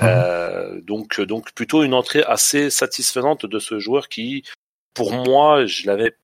Mhm. 0.00 0.08
Euh, 0.08 0.80
donc 0.82 1.20
donc 1.20 1.52
plutôt 1.52 1.82
une 1.82 1.94
entrée 1.94 2.22
assez 2.22 2.70
satisfaisante 2.70 3.46
de 3.46 3.58
ce 3.58 3.78
joueur 3.78 4.08
qui, 4.08 4.44
pour 4.94 5.12
moi, 5.12 5.66
je 5.66 5.86
l'avais 5.86 6.16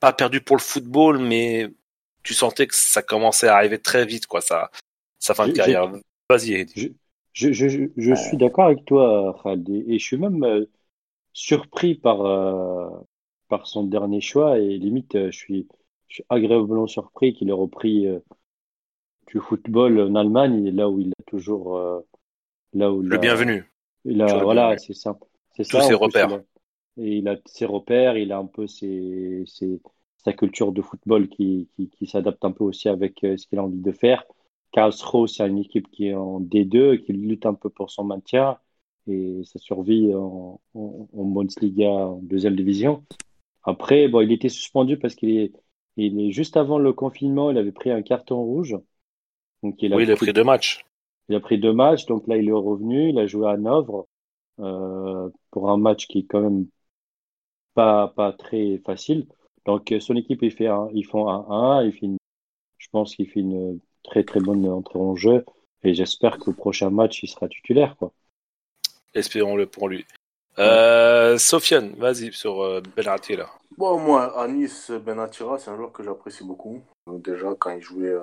pas 0.00 0.12
perdu 0.12 0.40
pour 0.40 0.56
le 0.56 0.62
football, 0.62 1.18
mais 1.18 1.68
tu 2.22 2.34
sentais 2.34 2.66
que 2.66 2.74
ça 2.74 3.02
commençait 3.02 3.48
à 3.48 3.56
arriver 3.56 3.78
très 3.78 4.04
vite 4.04 4.26
quoi 4.26 4.40
ça 4.40 4.70
sa 5.18 5.34
fin 5.34 5.46
de 5.48 5.52
carrière. 5.52 5.90
Vas-y. 6.28 6.66
Je, 7.32 7.52
je, 7.52 7.68
je, 7.68 7.84
je 7.96 8.14
suis 8.14 8.36
d'accord 8.36 8.66
avec 8.66 8.84
toi, 8.84 9.38
Khaled, 9.42 9.68
et 9.68 9.98
je 9.98 10.04
suis 10.04 10.16
même 10.16 10.66
surpris 11.32 11.94
par 11.94 12.22
par 13.48 13.66
son 13.66 13.84
dernier 13.84 14.20
choix 14.20 14.58
et 14.58 14.78
limite, 14.78 15.14
euh, 15.14 15.30
je 15.30 15.36
suis, 15.36 15.68
je 16.08 16.16
suis 16.16 16.24
agréablement 16.28 16.86
surpris 16.86 17.34
qu'il 17.34 17.48
ait 17.48 17.52
repris 17.52 18.06
euh, 18.06 18.18
du 19.28 19.40
football 19.40 20.00
en 20.00 20.14
Allemagne, 20.14 20.70
là 20.70 20.88
où 20.88 21.00
il 21.00 21.10
a 21.10 21.22
toujours, 21.26 21.76
euh, 21.76 22.00
là 22.78 22.92
où 22.92 23.02
le 23.02 23.18
bienvenu. 23.18 23.64
Il 24.04 24.22
a, 24.22 24.42
voilà, 24.42 24.76
c'est 24.78 24.94
ça, 24.94 25.18
c'est 25.56 25.64
ça. 25.64 25.80
ses 25.80 25.94
repères. 25.94 26.28
il 26.30 26.34
a, 26.34 26.38
et 26.98 27.16
il 27.18 27.28
a 27.28 27.36
ses 27.46 27.66
repères, 27.66 28.16
il 28.16 28.32
a 28.32 28.38
un 28.38 28.46
peu 28.46 28.66
ses, 28.66 29.44
ses 29.46 29.80
sa 30.18 30.32
culture 30.32 30.72
de 30.72 30.82
football 30.82 31.28
qui, 31.28 31.68
qui, 31.76 31.88
qui 31.88 32.06
s'adapte 32.06 32.44
un 32.44 32.50
peu 32.50 32.64
aussi 32.64 32.88
avec 32.88 33.18
ce 33.22 33.46
qu'il 33.46 33.58
a 33.58 33.62
envie 33.62 33.80
de 33.80 33.92
faire. 33.92 34.24
Karlsruhe, 34.72 35.28
c'est 35.28 35.46
une 35.46 35.58
équipe 35.58 35.88
qui 35.90 36.08
est 36.08 36.14
en 36.14 36.40
D2, 36.40 37.04
qui 37.04 37.12
lutte 37.12 37.46
un 37.46 37.54
peu 37.54 37.70
pour 37.70 37.90
son 37.90 38.04
maintien 38.04 38.58
et 39.06 39.42
sa 39.44 39.58
survie 39.58 40.12
en, 40.14 40.60
en, 40.74 41.08
en 41.12 41.24
Bundesliga 41.24 41.88
en 41.88 42.20
deuxième 42.22 42.56
division. 42.56 43.04
Après, 43.62 44.08
bon, 44.08 44.20
il 44.20 44.32
était 44.32 44.48
suspendu 44.48 44.98
parce 44.98 45.14
qu'il 45.14 45.30
est, 45.30 45.52
il 45.96 46.20
est 46.20 46.30
juste 46.32 46.56
avant 46.56 46.78
le 46.78 46.92
confinement, 46.92 47.50
il 47.50 47.58
avait 47.58 47.72
pris 47.72 47.90
un 47.90 48.02
carton 48.02 48.42
rouge. 48.42 48.76
Donc 49.62 49.82
il 49.82 49.92
a 49.92 49.96
oui, 49.96 50.04
il 50.04 50.10
a 50.10 50.16
pris 50.16 50.32
deux 50.32 50.44
matchs. 50.44 50.84
Il 51.28 51.36
a 51.36 51.40
pris 51.40 51.58
deux 51.58 51.72
matchs, 51.72 52.06
donc 52.06 52.26
là 52.26 52.36
il 52.36 52.48
est 52.48 52.52
revenu, 52.52 53.10
il 53.10 53.18
a 53.18 53.26
joué 53.26 53.48
à 53.48 53.56
Novre 53.56 54.06
euh, 54.60 55.28
pour 55.50 55.70
un 55.70 55.76
match 55.76 56.06
qui 56.06 56.20
est 56.20 56.26
quand 56.26 56.40
même 56.40 56.66
pas 57.74 58.08
pas 58.08 58.32
très 58.32 58.78
facile. 58.84 59.26
Donc 59.64 59.92
son 60.00 60.16
équipe 60.16 60.42
il 60.42 60.52
fait 60.52 60.68
un, 60.68 60.88
ils 60.92 61.04
font 61.04 61.28
un 61.28 61.80
1, 61.80 61.84
il 61.84 61.92
fait 61.92 62.08
je 62.78 62.88
pense 62.90 63.16
qu'il 63.16 63.28
fait 63.28 63.40
une 63.40 63.80
très 64.04 64.22
très 64.22 64.40
bonne 64.40 64.66
entrée 64.68 64.98
en 64.98 65.16
jeu 65.16 65.44
et 65.82 65.94
j'espère 65.94 66.38
que 66.38 66.50
le 66.50 66.56
prochain 66.56 66.90
match 66.90 67.22
il 67.22 67.28
sera 67.28 67.48
titulaire 67.48 67.96
quoi. 67.96 68.12
Espérons-le 69.14 69.66
pour 69.66 69.88
lui. 69.88 70.04
Euh, 70.58 71.36
Sofiane, 71.38 71.94
vas-y 71.96 72.32
sur 72.32 72.62
euh, 72.62 72.80
Benatira. 72.96 73.50
Bon, 73.76 73.98
moi, 73.98 74.38
à 74.40 74.48
Nice, 74.48 74.90
Benatira, 74.90 75.58
c'est 75.58 75.70
un 75.70 75.76
joueur 75.76 75.92
que 75.92 76.02
j'apprécie 76.02 76.44
beaucoup. 76.44 76.82
déjà, 77.06 77.54
quand 77.58 77.70
il 77.76 77.82
jouait, 77.82 78.14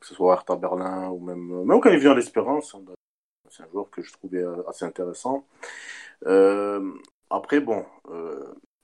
que 0.00 0.06
ce 0.06 0.14
soit 0.14 0.34
Hertha 0.34 0.56
Berlin 0.56 1.08
ou 1.10 1.20
même, 1.20 1.52
euh, 1.52 1.64
même 1.64 1.80
quand 1.80 1.90
il 1.90 1.98
vient 1.98 2.12
à 2.12 2.14
l'Espérance, 2.14 2.74
hein, 2.74 2.82
c'est 3.48 3.62
un 3.62 3.68
joueur 3.70 3.90
que 3.90 4.02
je 4.02 4.12
trouvais 4.12 4.44
assez 4.68 4.84
intéressant. 4.84 5.44
après, 7.30 7.60
bon, 7.60 7.84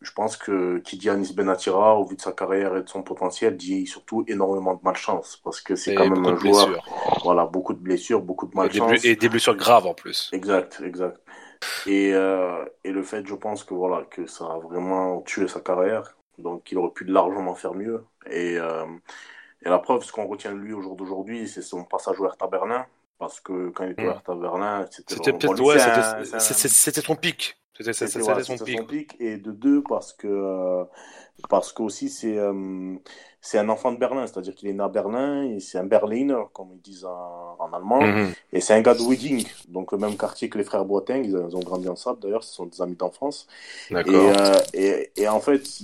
je 0.02 0.12
pense 0.12 0.36
que 0.36 0.78
qui 0.78 0.98
dit 0.98 1.08
Anis 1.08 1.34
Benatira, 1.34 1.98
au 1.98 2.04
vu 2.04 2.16
de 2.16 2.20
sa 2.20 2.32
carrière 2.32 2.76
et 2.76 2.82
de 2.82 2.88
son 2.88 3.02
potentiel, 3.02 3.56
dit 3.56 3.86
surtout 3.86 4.24
énormément 4.28 4.74
de 4.74 4.80
malchance 4.82 5.40
parce 5.42 5.60
que 5.60 5.74
c'est 5.74 5.94
quand 5.94 6.08
même 6.08 6.24
un 6.24 6.36
joueur. 6.36 6.84
Voilà, 7.24 7.46
beaucoup 7.46 7.72
de 7.72 7.78
blessures, 7.78 8.20
beaucoup 8.20 8.46
de 8.46 8.54
malchance. 8.54 9.04
Et 9.04 9.16
des 9.16 9.28
blessures 9.28 9.56
graves 9.56 9.86
en 9.86 9.94
plus. 9.94 10.30
Exact, 10.32 10.82
exact. 10.84 11.20
Et, 11.86 12.12
euh, 12.12 12.64
et 12.84 12.92
le 12.92 13.02
fait, 13.02 13.26
je 13.26 13.34
pense 13.34 13.64
que 13.64 13.74
voilà, 13.74 14.04
que 14.04 14.26
ça 14.26 14.44
a 14.44 14.58
vraiment 14.58 15.22
tué 15.22 15.48
sa 15.48 15.60
carrière. 15.60 16.16
Donc, 16.38 16.70
il 16.70 16.78
aurait 16.78 16.92
pu 16.92 17.04
largement 17.04 17.54
faire 17.54 17.74
mieux. 17.74 18.04
Et, 18.30 18.58
euh, 18.58 18.84
et 19.64 19.68
la 19.68 19.78
preuve, 19.78 20.02
ce 20.02 20.12
qu'on 20.12 20.26
retient 20.26 20.52
de 20.52 20.58
lui 20.58 20.72
au 20.72 20.82
jour 20.82 20.96
d'aujourd'hui, 20.96 21.48
c'est 21.48 21.62
son 21.62 21.84
passage 21.84 22.20
au 22.20 22.26
Hertha 22.26 22.46
Berlin. 22.46 22.86
Parce 23.18 23.40
que 23.40 23.70
quand 23.70 23.84
il 23.84 23.92
était 23.92 24.02
au 24.04 24.10
mm. 24.10 24.10
Hertha 24.10 24.34
Berlin, 24.34 24.86
c'était 24.90 25.32
peut-être 25.32 25.62
ouais, 25.62 25.78
c'était 26.38 27.00
son 27.00 27.16
pic. 27.16 27.56
C'était 27.74 27.92
son, 28.42 28.58
pic. 28.86 29.16
Et 29.20 29.36
de 29.36 29.52
deux, 29.52 29.82
parce 29.82 30.12
que 30.12 30.26
euh, 30.28 30.84
parce 31.48 31.72
que 31.72 31.82
aussi 31.82 32.08
c'est 32.08 32.38
euh, 32.38 32.96
c'est 33.40 33.58
un 33.58 33.68
enfant 33.68 33.92
de 33.92 33.98
Berlin, 33.98 34.26
c'est-à-dire 34.26 34.54
qu'il 34.54 34.68
est 34.68 34.72
né 34.72 34.82
à 34.82 34.88
Berlin 34.88 35.44
et 35.44 35.60
c'est 35.60 35.78
un 35.78 35.84
Berliner, 35.84 36.42
comme 36.52 36.70
ils 36.72 36.80
disent 36.80 37.04
en, 37.04 37.56
en 37.58 37.72
allemand, 37.72 38.00
mhm. 38.00 38.32
et 38.52 38.60
c'est 38.60 38.74
un 38.74 38.80
gars 38.80 38.94
de 38.94 39.02
Wedding, 39.02 39.46
donc 39.68 39.92
le 39.92 39.98
même 39.98 40.16
quartier 40.16 40.48
que 40.48 40.58
les 40.58 40.64
frères 40.64 40.84
Boiteng, 40.84 41.22
ils, 41.24 41.36
ont 41.36 41.60
grandi 41.60 41.88
ensemble 41.88 42.20
d'ailleurs, 42.20 42.44
ce 42.44 42.54
sont 42.54 42.66
des 42.66 42.82
amis 42.82 42.96
d'enfance. 42.96 43.46
Et, 43.90 43.94
euh, 43.94 44.58
et, 44.74 45.10
et, 45.16 45.28
en 45.28 45.40
fait, 45.40 45.80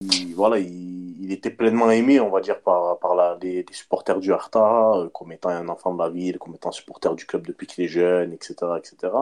il, 0.00 0.34
voilà, 0.34 0.58
il, 0.58 1.03
il, 1.24 1.32
était 1.32 1.50
pleinement 1.50 1.90
aimé, 1.90 2.20
on 2.20 2.30
va 2.30 2.40
dire, 2.40 2.60
par, 2.60 2.98
par 2.98 3.14
la, 3.14 3.38
les, 3.40 3.64
supporters 3.72 4.20
du 4.20 4.32
Harta, 4.32 4.92
euh, 4.94 5.08
comme 5.08 5.32
étant 5.32 5.50
un 5.50 5.68
enfant 5.68 5.94
de 5.94 6.02
la 6.02 6.10
ville, 6.10 6.38
comme 6.38 6.54
étant 6.54 6.72
supporter 6.72 7.14
du 7.14 7.26
club 7.26 7.46
depuis 7.46 7.66
qu'il 7.66 7.84
est 7.84 7.88
jeune, 7.88 8.32
etc., 8.32 8.54
etc. 8.78 9.12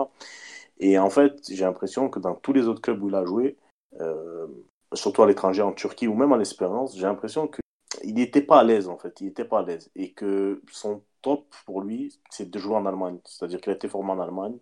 Et 0.78 0.98
en 0.98 1.10
fait, 1.10 1.38
j'ai 1.48 1.64
l'impression 1.64 2.08
que 2.08 2.18
dans 2.18 2.34
tous 2.34 2.52
les 2.52 2.66
autres 2.66 2.80
clubs 2.80 3.02
où 3.02 3.08
il 3.08 3.14
a 3.14 3.24
joué, 3.24 3.56
euh, 4.00 4.46
surtout 4.94 5.22
à 5.22 5.26
l'étranger, 5.26 5.62
en 5.62 5.72
Turquie 5.72 6.08
ou 6.08 6.14
même 6.14 6.32
à 6.32 6.36
l'Espérance, 6.36 6.96
j'ai 6.96 7.02
l'impression 7.02 7.48
qu'il 7.48 8.14
n'était 8.14 8.42
pas 8.42 8.60
à 8.60 8.64
l'aise 8.64 8.88
en 8.88 8.98
fait. 8.98 9.20
Il 9.20 9.26
n'était 9.26 9.44
pas 9.44 9.60
à 9.60 9.62
l'aise. 9.62 9.90
Et 9.94 10.12
que 10.12 10.62
son 10.70 11.02
top 11.22 11.46
pour 11.66 11.82
lui, 11.82 12.18
c'est 12.30 12.50
de 12.50 12.58
jouer 12.58 12.74
en 12.74 12.86
Allemagne. 12.86 13.18
C'est-à-dire 13.24 13.60
qu'il 13.60 13.72
a 13.72 13.76
été 13.76 13.88
formé 13.88 14.10
en 14.10 14.20
Allemagne. 14.20 14.58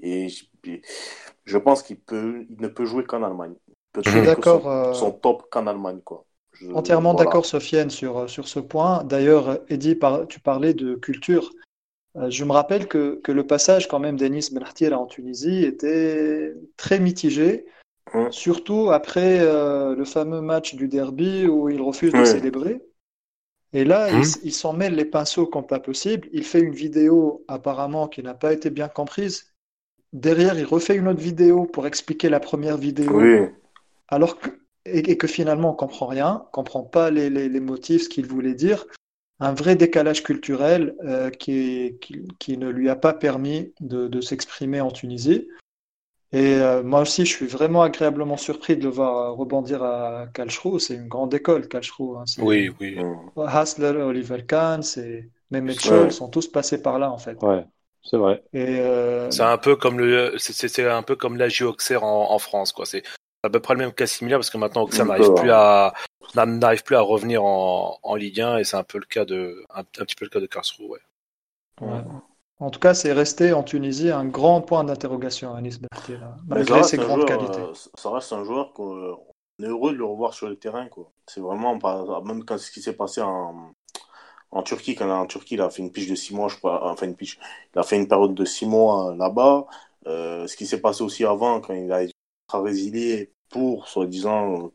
Et 0.00 0.28
je, 1.44 1.58
pense 1.58 1.82
qu'il 1.82 1.98
peut, 1.98 2.46
il 2.48 2.60
ne 2.60 2.68
peut 2.68 2.84
jouer 2.84 3.04
qu'en 3.04 3.22
Allemagne. 3.22 3.54
d'accord. 3.94 4.68
Euh, 4.68 4.92
son, 4.92 5.12
top 5.12 5.48
qu'en 5.50 5.66
Allemagne, 5.66 6.00
quoi. 6.00 6.24
Entièrement 6.74 7.14
d'accord, 7.14 7.46
Sofiane, 7.46 7.90
sur, 7.90 8.28
sur 8.28 8.48
ce 8.48 8.60
point. 8.60 9.04
D'ailleurs, 9.04 9.58
Eddie, 9.68 9.98
tu 10.28 10.40
parlais 10.40 10.74
de 10.74 10.94
culture. 10.94 11.52
Euh, 12.16 12.30
je 12.30 12.44
me 12.44 12.52
rappelle 12.52 12.88
que, 12.88 13.20
que 13.22 13.32
le 13.32 13.46
passage 13.46 13.88
quand 13.88 13.98
même 13.98 14.16
d'Enis 14.16 14.48
Benartir 14.52 14.98
en 14.98 15.06
Tunisie 15.06 15.64
était 15.64 16.54
très 16.76 17.00
mitigé. 17.00 17.66
Surtout 18.30 18.90
après 18.90 19.38
euh, 19.40 19.94
le 19.94 20.04
fameux 20.04 20.42
match 20.42 20.74
du 20.74 20.86
derby 20.86 21.46
où 21.46 21.70
il 21.70 21.80
refuse 21.80 22.12
de 22.12 22.24
célébrer. 22.26 22.82
Et 23.72 23.84
là, 23.84 24.10
il, 24.10 24.16
hein 24.16 24.50
s'en 24.50 24.74
mêle 24.74 24.94
les 24.96 25.06
pinceaux 25.06 25.46
comme 25.46 25.66
pas 25.66 25.80
possible. 25.80 26.28
Il 26.32 26.44
fait 26.44 26.60
une 26.60 26.74
vidéo 26.74 27.42
apparemment 27.48 28.08
qui 28.08 28.22
n'a 28.22 28.34
pas 28.34 28.52
été 28.52 28.68
bien 28.68 28.88
comprise. 28.88 29.54
Derrière, 30.12 30.58
il 30.58 30.66
refait 30.66 30.96
une 30.96 31.08
autre 31.08 31.22
vidéo 31.22 31.64
pour 31.64 31.86
expliquer 31.86 32.28
la 32.28 32.38
première 32.38 32.76
vidéo. 32.76 33.18
Alors 34.08 34.38
que, 34.38 34.50
et, 34.84 35.16
que 35.16 35.26
finalement, 35.26 35.72
on 35.72 35.74
comprend 35.74 36.06
rien, 36.06 36.42
on 36.46 36.50
comprend 36.50 36.82
pas 36.82 37.10
les, 37.10 37.30
les, 37.30 37.60
motifs, 37.60 38.04
ce 38.04 38.08
qu'il 38.08 38.26
voulait 38.26 38.54
dire. 38.54 38.86
Un 39.40 39.54
vrai 39.54 39.76
décalage 39.76 40.22
culturel 40.22 40.94
euh, 41.04 41.30
qui, 41.30 41.96
qui, 42.00 42.22
qui, 42.38 42.58
ne 42.58 42.68
lui 42.68 42.88
a 42.88 42.96
pas 42.96 43.12
permis 43.12 43.72
de, 43.80 44.08
de 44.08 44.20
s'exprimer 44.20 44.80
en 44.80 44.90
Tunisie. 44.90 45.48
Et 46.32 46.54
euh, 46.54 46.82
moi 46.82 47.02
aussi, 47.02 47.26
je 47.26 47.30
suis 47.30 47.46
vraiment 47.46 47.82
agréablement 47.82 48.38
surpris 48.38 48.76
de 48.76 48.84
le 48.84 48.88
voir 48.88 49.16
euh, 49.16 49.30
rebondir 49.32 49.82
à 49.82 50.26
Karlsruhe. 50.32 50.80
C'est 50.80 50.94
une 50.94 51.08
grande 51.08 51.34
école, 51.34 51.68
Karlsruhe. 51.68 52.16
Hein. 52.16 52.24
Oui, 52.38 52.70
oui. 52.80 52.98
Hassler, 53.36 53.88
Oliver 53.88 54.42
Kahn, 54.46 54.82
c'est 54.82 55.28
Mehmet 55.50 55.74
Scholl, 55.74 56.10
sont 56.10 56.28
tous 56.28 56.48
passés 56.48 56.80
par 56.80 56.98
là, 56.98 57.10
en 57.10 57.18
fait. 57.18 57.42
Ouais, 57.42 57.66
c'est 58.02 58.16
vrai. 58.16 58.42
Et 58.54 58.80
euh... 58.80 59.30
C'est 59.30 59.42
un 59.42 59.58
peu 59.58 59.76
comme 59.76 59.98
le, 59.98 60.34
c'est 60.38 60.86
un 60.86 61.02
peu 61.02 61.16
comme 61.16 61.38
Auxerre 61.62 62.04
en, 62.04 62.32
en, 62.32 62.38
France, 62.38 62.72
quoi. 62.72 62.86
C'est 62.86 63.02
à 63.42 63.50
peu 63.50 63.60
près 63.60 63.74
le 63.74 63.80
même 63.80 63.92
cas 63.92 64.06
similaire 64.06 64.38
parce 64.38 64.50
que 64.50 64.58
maintenant 64.58 64.82
Auxerre 64.82 65.06
n'arrive 65.06 65.34
plus 65.34 65.50
à 65.50 65.94
n'arrive 66.34 66.82
plus 66.82 66.96
à 66.96 67.00
revenir 67.00 67.44
en, 67.44 67.98
en 68.02 68.14
Ligue 68.14 68.40
1 68.40 68.58
et 68.58 68.64
c'est 68.64 68.76
un 68.76 68.84
peu 68.84 68.98
le 68.98 69.04
cas 69.04 69.24
de 69.24 69.64
un, 69.74 69.80
un, 69.80 69.84
petit 69.84 70.14
peu 70.14 70.24
le 70.24 70.30
cas 70.30 70.40
de 70.40 70.46
Karlsruhe, 70.46 70.88
ouais. 70.88 70.98
ouais. 71.80 72.00
En 72.62 72.70
tout 72.70 72.78
cas, 72.78 72.94
c'est 72.94 73.12
resté 73.12 73.52
en 73.52 73.64
Tunisie 73.64 74.10
un 74.10 74.24
grand 74.24 74.60
point 74.60 74.84
d'interrogation, 74.84 75.52
Anis 75.52 75.80
Berthier, 75.80 76.18
malgré 76.46 76.84
ses 76.84 76.96
grandes 76.96 77.26
qualités. 77.26 77.58
Euh, 77.58 77.74
ça 77.94 78.10
reste 78.10 78.32
un 78.32 78.44
joueur 78.44 78.72
qu'on 78.72 79.18
est 79.60 79.66
heureux 79.66 79.92
de 79.92 79.96
le 79.96 80.04
revoir 80.04 80.32
sur 80.32 80.48
le 80.48 80.54
terrain. 80.54 80.86
C'est 81.26 81.40
vraiment, 81.40 81.76
même 82.24 82.44
quand 82.44 82.58
ce 82.58 82.70
qui 82.70 82.80
s'est 82.80 82.92
passé 82.92 83.20
en, 83.20 83.72
en 84.52 84.62
Turquie, 84.62 84.94
quand 84.94 85.10
en 85.10 85.26
Turquie, 85.26 85.54
il 85.54 85.60
a 85.60 85.70
fait 85.70 85.82
une 85.82 85.90
piche 85.90 86.08
de 86.08 86.14
six 86.14 86.36
mois, 86.36 86.46
je 86.46 86.56
crois, 86.56 86.88
enfin 86.88 87.06
une 87.06 87.16
piche, 87.16 87.40
il 87.74 87.80
a 87.80 87.82
fait 87.82 87.96
une 87.96 88.06
période 88.06 88.34
de 88.34 88.44
six 88.44 88.66
mois 88.66 89.10
euh, 89.10 89.16
là-bas. 89.16 89.66
Euh, 90.06 90.46
ce 90.46 90.56
qui 90.56 90.66
s'est 90.66 90.80
passé 90.80 91.02
aussi 91.02 91.24
avant, 91.24 91.60
quand 91.60 91.74
il 91.74 91.90
a 91.90 92.02
été 92.02 92.12
résilié 92.60 93.32
pour, 93.48 93.88
soi-disant, 93.88 94.72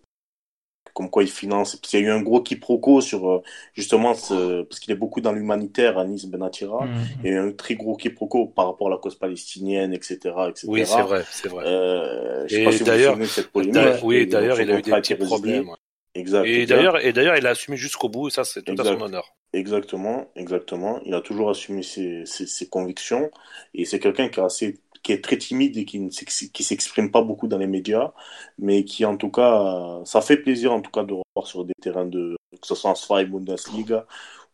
comme 0.97 1.11
quoi 1.11 1.21
il 1.21 1.29
finance. 1.29 1.79
Il 1.93 1.99
y 1.99 2.03
a 2.03 2.05
eu 2.07 2.09
un 2.09 2.23
gros 2.23 2.41
quiproquo 2.41 3.01
sur 3.01 3.29
euh, 3.29 3.43
justement 3.75 4.15
ce, 4.15 4.63
parce 4.63 4.79
qu'il 4.79 4.91
est 4.91 4.97
beaucoup 4.97 5.21
dans 5.21 5.31
l'humanitaire 5.31 5.99
à 5.99 6.05
Nice 6.05 6.25
Benatira. 6.25 6.85
Mm 6.85 6.89
Il 7.23 7.29
y 7.29 7.33
a 7.33 7.37
eu 7.37 7.39
un 7.39 7.51
très 7.51 7.75
gros 7.75 7.95
quiproquo 7.95 8.47
par 8.47 8.65
rapport 8.65 8.87
à 8.87 8.89
la 8.89 8.97
cause 8.97 9.13
palestinienne, 9.13 9.93
etc., 9.93 10.17
etc. 10.49 10.67
Oui, 10.67 10.85
c'est 10.87 11.01
vrai, 11.03 11.23
c'est 11.29 11.49
vrai. 11.49 11.65
Euh, 11.67 12.47
je 12.47 12.71
sais 12.71 12.79
pas 12.79 12.83
d'ailleurs, 12.83 14.03
oui, 14.03 14.25
d'ailleurs, 14.25 14.59
il 14.59 14.71
a 14.71 14.79
eu 14.79 14.81
des 14.81 14.91
petits 14.91 15.13
problèmes. 15.13 15.69
Exact. 16.15 16.45
Et 16.47 16.65
d'ailleurs, 16.65 17.05
et 17.05 17.13
d'ailleurs, 17.13 17.37
il 17.37 17.45
a 17.45 17.51
assumé 17.51 17.77
jusqu'au 17.77 18.09
bout, 18.09 18.29
et 18.29 18.31
ça, 18.31 18.43
c'est 18.43 18.63
tout 18.63 18.73
à 18.79 18.83
son 18.83 18.99
honneur. 18.99 19.35
Exactement, 19.53 20.31
exactement. 20.35 20.99
Il 21.05 21.13
a 21.13 21.21
toujours 21.21 21.51
assumé 21.51 21.83
ses, 21.83 22.25
ses, 22.25 22.47
ses 22.47 22.67
convictions, 22.69 23.29
et 23.75 23.85
c'est 23.85 23.99
quelqu'un 23.99 24.29
qui 24.29 24.39
est 24.39 24.43
assez 24.43 24.79
qui 25.03 25.11
est 25.11 25.23
très 25.23 25.37
timide 25.37 25.77
et 25.77 25.85
qui 25.85 25.99
ne 25.99 26.09
qui 26.09 26.63
s'exprime 26.63 27.11
pas 27.11 27.21
beaucoup 27.21 27.47
dans 27.47 27.57
les 27.57 27.67
médias, 27.67 28.13
mais 28.59 28.83
qui 28.83 29.05
en 29.05 29.17
tout 29.17 29.31
cas, 29.31 30.01
ça 30.05 30.21
fait 30.21 30.37
plaisir 30.37 30.73
en 30.73 30.81
tout 30.81 30.91
cas 30.91 31.03
de 31.03 31.13
revoir 31.13 31.47
sur 31.47 31.65
des 31.65 31.73
terrains 31.81 32.05
de 32.05 32.37
que 32.61 32.67
ce 32.67 32.75
soit 32.75 32.91
en 32.91 32.95
Sky 32.95 33.25
Bundesliga 33.25 34.05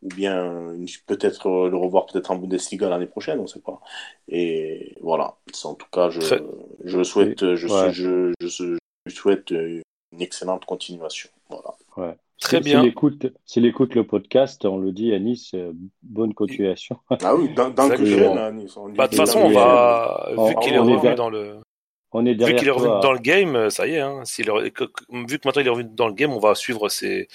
ou 0.01 0.09
bien 0.09 0.75
peut-être 1.07 1.69
le 1.69 1.77
revoir 1.77 2.05
peut-être 2.05 2.31
en 2.31 2.35
Bundesliga 2.35 2.89
l'année 2.89 3.07
prochaine, 3.07 3.39
on 3.39 3.43
ne 3.43 3.47
sait 3.47 3.61
pas. 3.61 3.79
Et 4.27 4.95
voilà, 5.01 5.37
en 5.63 5.75
tout 5.75 5.87
cas, 5.91 6.09
je, 6.09 6.19
je 6.83 7.03
souhaite, 7.03 7.55
je, 7.55 7.67
je, 7.91 8.33
je, 8.41 8.77
souhaite 9.13 9.51
une 9.51 9.81
excellente 10.19 10.65
continuation. 10.65 11.29
Voilà. 11.49 11.73
Ouais. 11.95 12.17
Très 12.43 12.59
bien. 12.59 12.81
S'il 13.45 13.65
écoute, 13.65 13.95
le 13.95 14.03
podcast, 14.03 14.65
on 14.65 14.77
le 14.77 14.91
dit 14.91 15.13
à 15.13 15.19
Nice, 15.19 15.51
euh, 15.53 15.71
bonne 16.01 16.33
continuation. 16.33 16.97
Ah 17.23 17.35
oui, 17.35 17.49
dans, 17.55 17.69
dans 17.69 17.89
que 17.89 18.37
à 18.37 18.51
Nice. 18.51 18.75
Bah, 18.95 19.05
de 19.05 19.09
toute 19.11 19.19
façon, 19.19 19.39
on 19.39 19.49
va, 19.49 20.29
vu 20.49 20.55
qu'il 20.61 20.73
est 20.73 20.79
revenu 20.79 21.15
dans 21.15 21.29
le. 21.29 21.57
On 22.15 22.25
est 22.27 22.33
Vu 22.33 22.55
qu'il 22.55 22.67
est 22.67 22.71
revenu 22.71 23.01
dans 23.01 23.11
le 23.11 23.19
game, 23.19 23.69
ça 23.71 23.87
y 23.87 23.95
est. 23.95 23.99
Hein, 23.99 24.21
vu 24.27 24.69
que 24.69 24.83
maintenant 25.47 25.61
il 25.61 25.67
est 25.67 25.71
revenu 25.71 25.89
dans 25.93 26.07
le 26.07 26.13
game, 26.13 26.31
on 26.31 26.39
va 26.39 26.53
suivre 26.53 26.87
ses, 26.89 27.27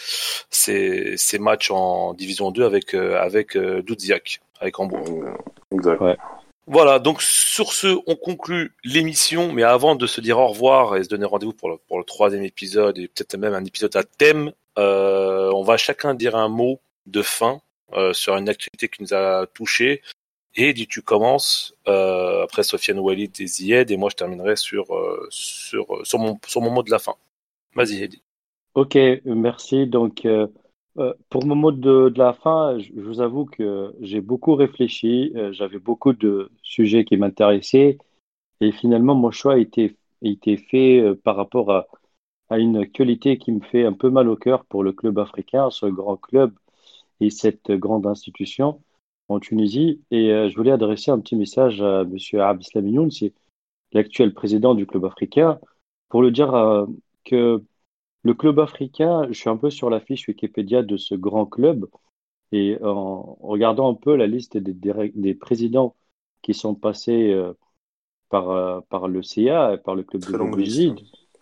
ses, 0.51 1.17
ses 1.17 1.39
matchs 1.41 1.73
en 1.73 2.15
Division 2.15 2.53
2 2.53 2.65
avec, 2.65 2.95
euh, 2.95 3.19
avec 3.21 3.57
euh, 3.57 3.83
Doudziak, 3.83 4.41
avec 4.61 4.79
Hambourg. 4.79 5.05
Exact. 5.73 6.01
Ouais. 6.01 6.17
Voilà, 6.71 6.99
donc 6.99 7.23
sur 7.23 7.73
ce, 7.73 7.99
on 8.07 8.15
conclut 8.15 8.75
l'émission, 8.85 9.53
mais 9.53 9.63
avant 9.63 9.97
de 9.97 10.07
se 10.07 10.21
dire 10.21 10.39
au 10.39 10.49
revoir 10.49 10.97
et 10.97 11.03
se 11.03 11.09
donner 11.09 11.25
rendez-vous 11.25 11.55
pour 11.55 11.71
le, 11.71 11.77
pour 11.89 11.99
le 11.99 12.05
troisième 12.05 12.45
épisode 12.45 12.99
et 12.99 13.09
peut-être 13.09 13.39
même 13.39 13.55
un 13.55 13.65
épisode 13.65 13.97
à 13.97 14.03
thème, 14.05 14.49
euh, 14.49 14.53
on 14.79 15.63
va 15.63 15.77
chacun 15.77 16.15
dire 16.15 16.37
un 16.37 16.49
mot 16.49 16.81
de 17.07 17.23
fin 17.23 17.61
euh, 17.95 18.13
sur 18.13 18.37
une 18.37 18.49
activité 18.49 18.89
qui 18.89 19.03
nous 19.03 19.15
a 19.15 19.47
touché. 19.47 20.03
Et 20.55 20.73
dis 20.73 20.87
tu 20.87 21.03
commences, 21.03 21.75
euh, 21.87 22.43
après 22.43 22.63
Sofiane 22.63 22.99
Walid 22.99 23.33
et 23.41 23.47
Zied, 23.47 23.91
et 23.91 23.97
moi 23.97 24.11
je 24.11 24.17
terminerai 24.17 24.57
sur, 24.57 24.87
sur, 25.31 25.87
sur, 26.05 26.19
mon, 26.19 26.39
sur 26.47 26.61
mon 26.61 26.71
mot 26.71 26.83
de 26.83 26.91
la 26.91 26.99
fin. 26.99 27.15
Vas-y, 27.75 28.03
Hedi. 28.03 28.23
Ok, 28.75 28.97
merci. 29.25 29.87
Donc, 29.87 30.27
pour 31.29 31.47
mon 31.47 31.55
mot 31.55 31.73
de, 31.73 32.09
de 32.09 32.19
la 32.19 32.33
fin, 32.33 32.79
je, 32.79 32.91
vous 33.01 33.21
avoue 33.21 33.45
que 33.45 33.95
j'ai 34.01 34.21
beaucoup 34.21 34.55
réfléchi, 34.55 35.33
j'avais 35.53 35.79
beaucoup 35.79 36.13
de 36.13 36.51
sujets 36.63 37.05
qui 37.05 37.17
m'intéressaient, 37.17 37.99
et 38.61 38.73
finalement, 38.73 39.15
mon 39.15 39.31
choix 39.31 39.55
a 39.55 39.59
été, 39.59 39.97
a 40.25 40.29
été 40.29 40.57
fait 40.57 41.03
par 41.23 41.37
rapport 41.37 41.71
à, 41.71 41.87
à 42.51 42.59
une 42.59 42.77
actualité 42.77 43.39
qui 43.39 43.53
me 43.53 43.61
fait 43.61 43.85
un 43.85 43.93
peu 43.93 44.11
mal 44.11 44.29
au 44.29 44.37
cœur 44.37 44.65
pour 44.65 44.83
le 44.83 44.93
club 44.93 45.19
africain, 45.19 45.71
ce 45.71 45.87
grand 45.87 46.17
club 46.17 46.55
et 47.21 47.31
cette 47.31 47.71
grande 47.73 48.07
institution 48.07 48.81
en 49.29 49.41
Tunisie. 49.41 50.01
Et 50.11 50.33
euh, 50.33 50.49
je 50.49 50.57
voulais 50.57 50.71
adresser 50.71 51.11
un 51.11 51.21
petit 51.21 51.37
message 51.37 51.83
à 51.83 52.03
M. 52.03 52.17
Abdeslam 52.41 53.11
c'est 53.11 53.35
l'actuel 53.93 54.35
président 54.35 54.75
du 54.75 54.87
club 54.87 55.05
africain, 55.05 55.59
pour 56.09 56.23
le 56.23 56.31
dire 56.31 56.55
euh, 56.55 56.87
que 57.25 57.63
le 58.23 58.35
club 58.35 58.59
africain, 58.61 59.27
je 59.29 59.35
suis 59.35 59.51
un 59.51 59.57
peu 59.57 59.71
sur 59.71 59.91
la 59.91 60.01
fiche 60.01 60.29
Wikipédia 60.29 60.83
de 60.83 60.97
ce 60.97 61.15
grand 61.15 61.47
club, 61.47 61.87
et 62.53 62.79
en 62.83 63.37
regardant 63.41 63.91
un 63.91 63.95
peu 63.95 64.17
la 64.17 64.27
liste 64.27 64.57
des, 64.57 64.73
des, 65.15 65.35
présidents 65.35 65.95
qui 66.43 66.55
sont 66.55 66.75
passés 66.75 67.31
euh, 67.31 67.53
par, 68.31 68.83
par 68.85 69.09
le 69.09 69.23
CA, 69.23 69.77
par 69.79 69.95
le 69.95 70.03
club 70.03 70.23
de 70.23 70.51
Brésil, 70.51 70.97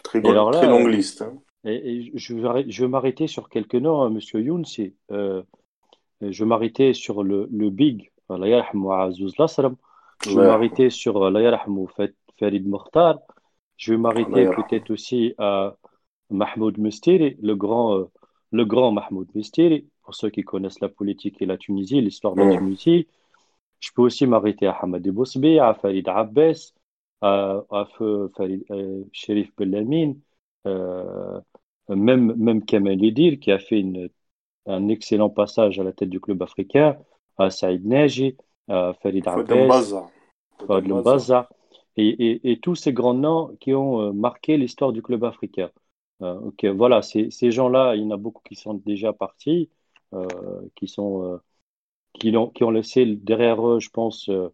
Très, 0.09 0.21
longue 0.21 0.89
liste. 0.89 1.23
Hein. 1.23 1.35
Et, 1.65 2.13
je, 2.15 2.35
vais, 2.35 2.71
je 2.71 2.83
vais 2.83 2.89
m'arrêter 2.89 3.27
sur 3.27 3.49
quelques 3.49 3.75
noms, 3.75 4.03
hein, 4.03 4.11
Monsieur 4.11 4.41
Youn. 4.41 4.65
Euh, 5.11 5.43
je 6.21 6.45
vais 6.45 6.49
m'arrêter 6.49 6.95
sur 6.95 7.23
le, 7.23 7.49
le 7.51 7.71
big, 7.71 8.13
je 10.25 10.31
vais 10.31 10.47
m'arrêter 10.47 10.91
sur 10.91 11.31
Farid 12.39 12.69
Mokhtar. 12.69 13.19
Je 13.77 13.93
vais 13.93 13.99
m'arrêter 13.99 14.49
peut-être 14.57 14.91
aussi 14.91 15.35
à 15.39 15.77
Mahmoud 16.31 16.79
Mustiri, 16.79 17.37
le 17.43 17.55
grand, 17.55 17.99
euh, 17.99 18.11
le 18.53 18.65
grand 18.65 18.93
Mahmoud 18.93 19.29
Mustiri, 19.35 19.87
pour 20.03 20.15
ceux 20.15 20.31
qui 20.31 20.43
connaissent 20.43 20.81
la 20.81 20.89
politique 20.89 21.43
et 21.43 21.47
la 21.47 21.59
Tunisie, 21.59 22.01
l'histoire 22.01 22.35
de 22.35 22.43
la. 22.43 22.57
Tunisie. 22.57 23.07
Je 23.81 23.91
peux 23.95 24.03
aussi 24.03 24.27
m'arrêter 24.27 24.67
à 24.67 24.73
Hamadi 24.73 25.11
Bousbi, 25.11 25.59
à 25.59 25.75
Farid 25.75 26.09
Abbas, 26.09 26.73
à, 27.21 27.63
à 27.71 27.87
Farid, 28.37 28.65
euh, 28.71 29.05
Sherif 29.13 29.55
Bellamin, 29.57 30.15
euh, 30.67 31.41
même, 31.89 32.35
même 32.37 32.65
Kamel 32.65 33.05
Edir, 33.05 33.39
qui 33.39 33.53
a 33.53 33.59
fait 33.59 33.81
une, 33.81 34.09
un 34.67 34.89
excellent 34.89 35.31
passage 35.31 35.79
à 35.79 35.85
la 35.85 35.93
tête 35.93 36.11
du 36.11 36.21
club 36.21 36.43
africain, 36.43 36.97
à 37.39 37.51
Saïd 37.51 37.87
Naji, 37.87 38.37
à 38.69 38.95
Farid 39.03 39.27
Abbas, 39.27 40.09
Mbaza, 40.69 41.49
et, 41.97 42.09
et, 42.09 42.51
et, 42.53 42.61
tous 42.61 42.75
ces 42.75 42.93
grands 42.93 43.15
noms 43.15 43.57
qui 43.61 43.75
ont 43.75 44.01
euh, 44.01 44.13
marqué 44.13 44.57
l'histoire 44.57 44.93
du 44.93 45.03
club 45.03 45.25
africain. 45.25 45.71
Euh, 46.23 46.35
okay, 46.41 46.71
voilà, 46.71 47.03
ces, 47.03 47.31
gens-là, 47.51 47.95
il 47.95 48.03
y 48.03 48.07
en 48.07 48.11
a 48.11 48.17
beaucoup 48.17 48.43
qui 48.43 48.55
sont 48.55 48.75
déjà 48.75 49.13
partis, 49.13 49.71
euh, 50.15 50.27
qui, 50.75 50.89
sont, 50.89 51.41
qui, 52.15 52.37
ont, 52.37 52.49
qui 52.49 52.65
ont 52.65 52.71
laissé 52.71 53.07
derrière 53.07 53.67
eux, 53.67 53.81
je 53.81 53.91
pense, 53.91 54.29
euh, 54.29 54.49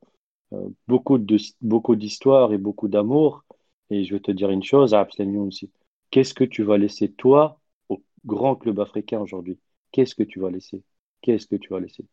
beaucoup 0.88 1.18
de 1.18 1.36
beaucoup 1.60 1.96
d'histoires 1.96 2.52
et 2.52 2.58
beaucoup 2.58 2.88
d'amour. 2.88 3.44
Et 3.90 4.04
je 4.04 4.14
vais 4.14 4.20
te 4.20 4.30
dire 4.30 4.50
une 4.50 4.62
chose, 4.62 4.94
à 4.94 5.06
aussi. 5.36 5.70
Qu'est-ce 6.10 6.34
que 6.34 6.44
tu 6.44 6.62
vas 6.62 6.78
laisser 6.78 7.12
toi 7.12 7.58
au 7.88 8.02
grand 8.24 8.56
club 8.56 8.80
africain 8.80 9.20
aujourd'hui? 9.20 9.58
Qu'est-ce 9.92 10.14
que 10.14 10.22
tu 10.22 10.40
vas 10.40 10.50
laisser? 10.50 10.82
Qu'est-ce 11.20 11.46
que 11.46 11.56
tu 11.56 11.70
vas 11.70 11.80
laisser? 11.80 12.04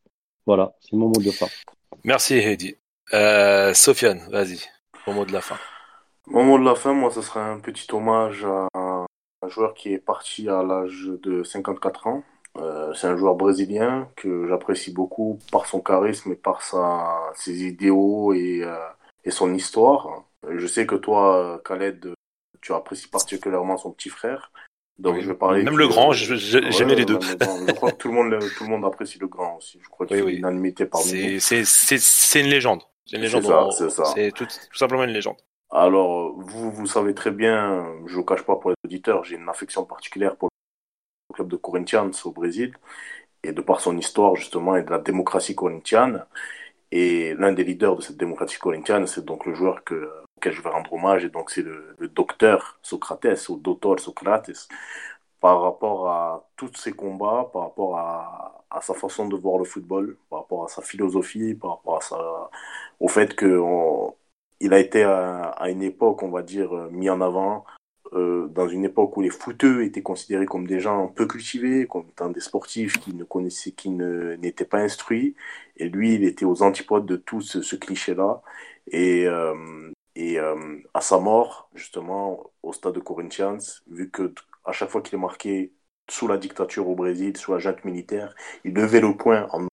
Voilà, 0.45 0.75
c'est 0.81 0.95
mon 0.95 1.07
mot 1.07 1.21
de 1.21 1.31
fin. 1.31 1.47
Merci 2.03 2.35
Heidi. 2.35 2.75
Euh, 3.13 3.73
Sofiane, 3.73 4.21
vas-y, 4.29 4.59
mon 5.07 5.13
mot 5.13 5.25
de 5.25 5.33
la 5.33 5.41
fin. 5.41 5.57
Mon 6.27 6.43
mot 6.43 6.59
de 6.59 6.65
la 6.65 6.75
fin, 6.75 6.93
moi, 6.93 7.11
ce 7.11 7.21
serait 7.21 7.39
un 7.39 7.59
petit 7.59 7.87
hommage 7.93 8.45
à 8.45 8.67
un 8.75 9.47
joueur 9.47 9.73
qui 9.73 9.93
est 9.93 9.99
parti 9.99 10.47
à 10.47 10.63
l'âge 10.63 11.09
de 11.23 11.43
54 11.43 12.07
ans, 12.07 12.23
euh, 12.61 12.93
c'est 12.93 13.07
un 13.07 13.17
joueur 13.17 13.35
brésilien 13.35 14.07
que 14.15 14.47
j'apprécie 14.47 14.91
beaucoup 14.91 15.39
par 15.51 15.65
son 15.65 15.81
charisme 15.81 16.31
et 16.31 16.35
par 16.35 16.61
sa, 16.61 17.31
ses 17.35 17.63
idéaux 17.63 18.33
et, 18.33 18.61
euh, 18.63 18.77
et 19.23 19.31
son 19.31 19.53
histoire. 19.53 20.23
Je 20.49 20.67
sais 20.67 20.85
que 20.85 20.95
toi, 20.95 21.61
Khaled, 21.65 22.13
tu 22.61 22.73
apprécies 22.73 23.07
particulièrement 23.07 23.77
son 23.77 23.91
petit 23.91 24.09
frère. 24.09 24.51
Donc 24.97 25.21
je 25.21 25.27
vais 25.27 25.35
parler. 25.35 25.63
Même 25.63 25.77
le 25.77 25.87
grand, 25.87 26.11
j'aimais 26.11 26.95
les 26.95 27.05
deux. 27.05 27.19
je 27.21 27.71
crois 27.71 27.91
que 27.91 27.97
tout 27.97 28.09
le 28.09 28.13
monde, 28.13 28.39
tout 28.57 28.65
le 28.65 28.69
monde 28.69 28.85
apprécie 28.85 29.17
le 29.17 29.27
grand 29.27 29.57
aussi. 29.57 29.79
Je 29.81 29.87
crois 29.87 30.05
qu'il 30.05 30.21
oui, 30.21 30.35
une 30.35 30.45
oui. 30.45 30.73
parmi 30.85 31.33
nous. 31.33 31.39
C'est 31.39 32.39
une 32.39 32.47
légende. 32.47 32.81
C'est 33.05 33.15
une 33.15 33.21
légende. 33.21 33.71
C'est 33.71 33.89
ça. 33.89 34.03
C'est 34.05 34.31
tout, 34.31 34.45
tout, 34.45 34.77
simplement 34.77 35.05
une 35.05 35.11
légende. 35.11 35.37
Alors 35.71 36.33
vous, 36.37 36.71
vous 36.71 36.87
savez 36.87 37.13
très 37.13 37.31
bien, 37.31 37.85
je 38.07 38.15
vous 38.15 38.25
cache 38.25 38.41
pas 38.41 38.55
pour 38.55 38.71
les 38.71 38.75
auditeurs, 38.83 39.23
j'ai 39.23 39.35
une 39.35 39.47
affection 39.47 39.85
particulière 39.85 40.35
pour 40.35 40.48
de 41.47 41.55
Corinthians 41.55 42.11
au 42.25 42.31
Brésil, 42.31 42.73
et 43.43 43.51
de 43.53 43.61
par 43.61 43.81
son 43.81 43.97
histoire 43.97 44.35
justement 44.35 44.75
et 44.75 44.83
de 44.83 44.91
la 44.91 44.99
démocratie 44.99 45.55
corinthienne. 45.55 46.25
Et 46.91 47.35
l'un 47.35 47.51
des 47.53 47.63
leaders 47.63 47.95
de 47.97 48.01
cette 48.01 48.17
démocratie 48.17 48.57
corinthienne, 48.57 49.07
c'est 49.07 49.23
donc 49.25 49.45
le 49.45 49.53
joueur 49.53 49.83
que, 49.83 50.11
auquel 50.37 50.53
je 50.53 50.61
vais 50.61 50.69
rendre 50.69 50.91
hommage, 50.93 51.25
et 51.25 51.29
donc 51.29 51.51
c'est 51.51 51.61
le, 51.61 51.95
docteur 52.15 52.79
Socrates, 52.81 53.49
ou 53.49 53.57
docteur 53.57 53.99
Socrates, 53.99 54.69
par 55.39 55.61
rapport 55.61 56.09
à 56.09 56.49
tous 56.57 56.73
ses 56.75 56.93
combats, 56.93 57.49
par 57.53 57.63
rapport 57.63 57.97
à, 57.97 58.55
sa 58.81 58.93
façon 58.93 59.27
de 59.27 59.35
voir 59.35 59.57
le 59.59 59.65
football, 59.65 60.17
par 60.29 60.39
rapport 60.41 60.65
à 60.65 60.67
sa 60.67 60.81
philosophie, 60.81 61.53
par 61.55 61.71
rapport 61.77 61.97
à 61.97 62.01
sa, 62.01 62.49
au 62.99 63.07
fait 63.07 63.35
qu'il 63.37 64.73
a 64.73 64.79
été 64.79 65.03
à, 65.03 65.49
à, 65.49 65.69
une 65.69 65.83
époque, 65.83 66.23
on 66.23 66.29
va 66.29 66.41
dire, 66.43 66.71
mis 66.91 67.09
en 67.09 67.21
avant 67.21 67.65
euh, 68.13 68.47
dans 68.47 68.67
une 68.67 68.85
époque 68.85 69.15
où 69.17 69.21
les 69.21 69.29
footeux 69.29 69.83
étaient 69.83 70.01
considérés 70.01 70.47
comme 70.47 70.65
des 70.65 70.79
gens 70.79 71.07
peu 71.09 71.27
cultivés, 71.27 71.85
comme 71.85 72.07
étant 72.09 72.29
des 72.29 72.39
sportifs 72.39 72.99
qui 72.99 73.13
ne 73.13 73.23
connaissaient, 73.23 73.71
qui 73.71 73.89
n'étaient 73.91 74.65
pas 74.65 74.79
instruits. 74.79 75.35
Et 75.77 75.89
lui, 75.89 76.15
il 76.15 76.23
était 76.23 76.45
aux 76.45 76.63
antipodes 76.63 77.05
de 77.05 77.17
tout 77.17 77.41
ce, 77.41 77.75
cliché-là. 77.75 78.41
Et, 78.87 79.27
euh, 79.27 79.91
euh, 80.17 80.81
à 80.93 81.01
sa 81.01 81.19
mort, 81.19 81.69
justement, 81.75 82.51
au 82.63 82.73
stade 82.73 82.95
de 82.95 82.99
Corinthians, 82.99 83.59
vu 83.89 84.09
que 84.09 84.33
à 84.65 84.71
chaque 84.71 84.89
fois 84.89 85.01
qu'il 85.01 85.15
est 85.15 85.21
marqué 85.21 85.71
sous 86.09 86.27
la 86.27 86.37
dictature 86.37 86.87
au 86.89 86.95
Brésil, 86.95 87.37
sous 87.37 87.53
la 87.53 87.59
junte 87.59 87.85
militaire, 87.85 88.35
il 88.65 88.73
levait 88.73 89.01
le 89.01 89.15
point 89.15 89.47
en 89.51 89.67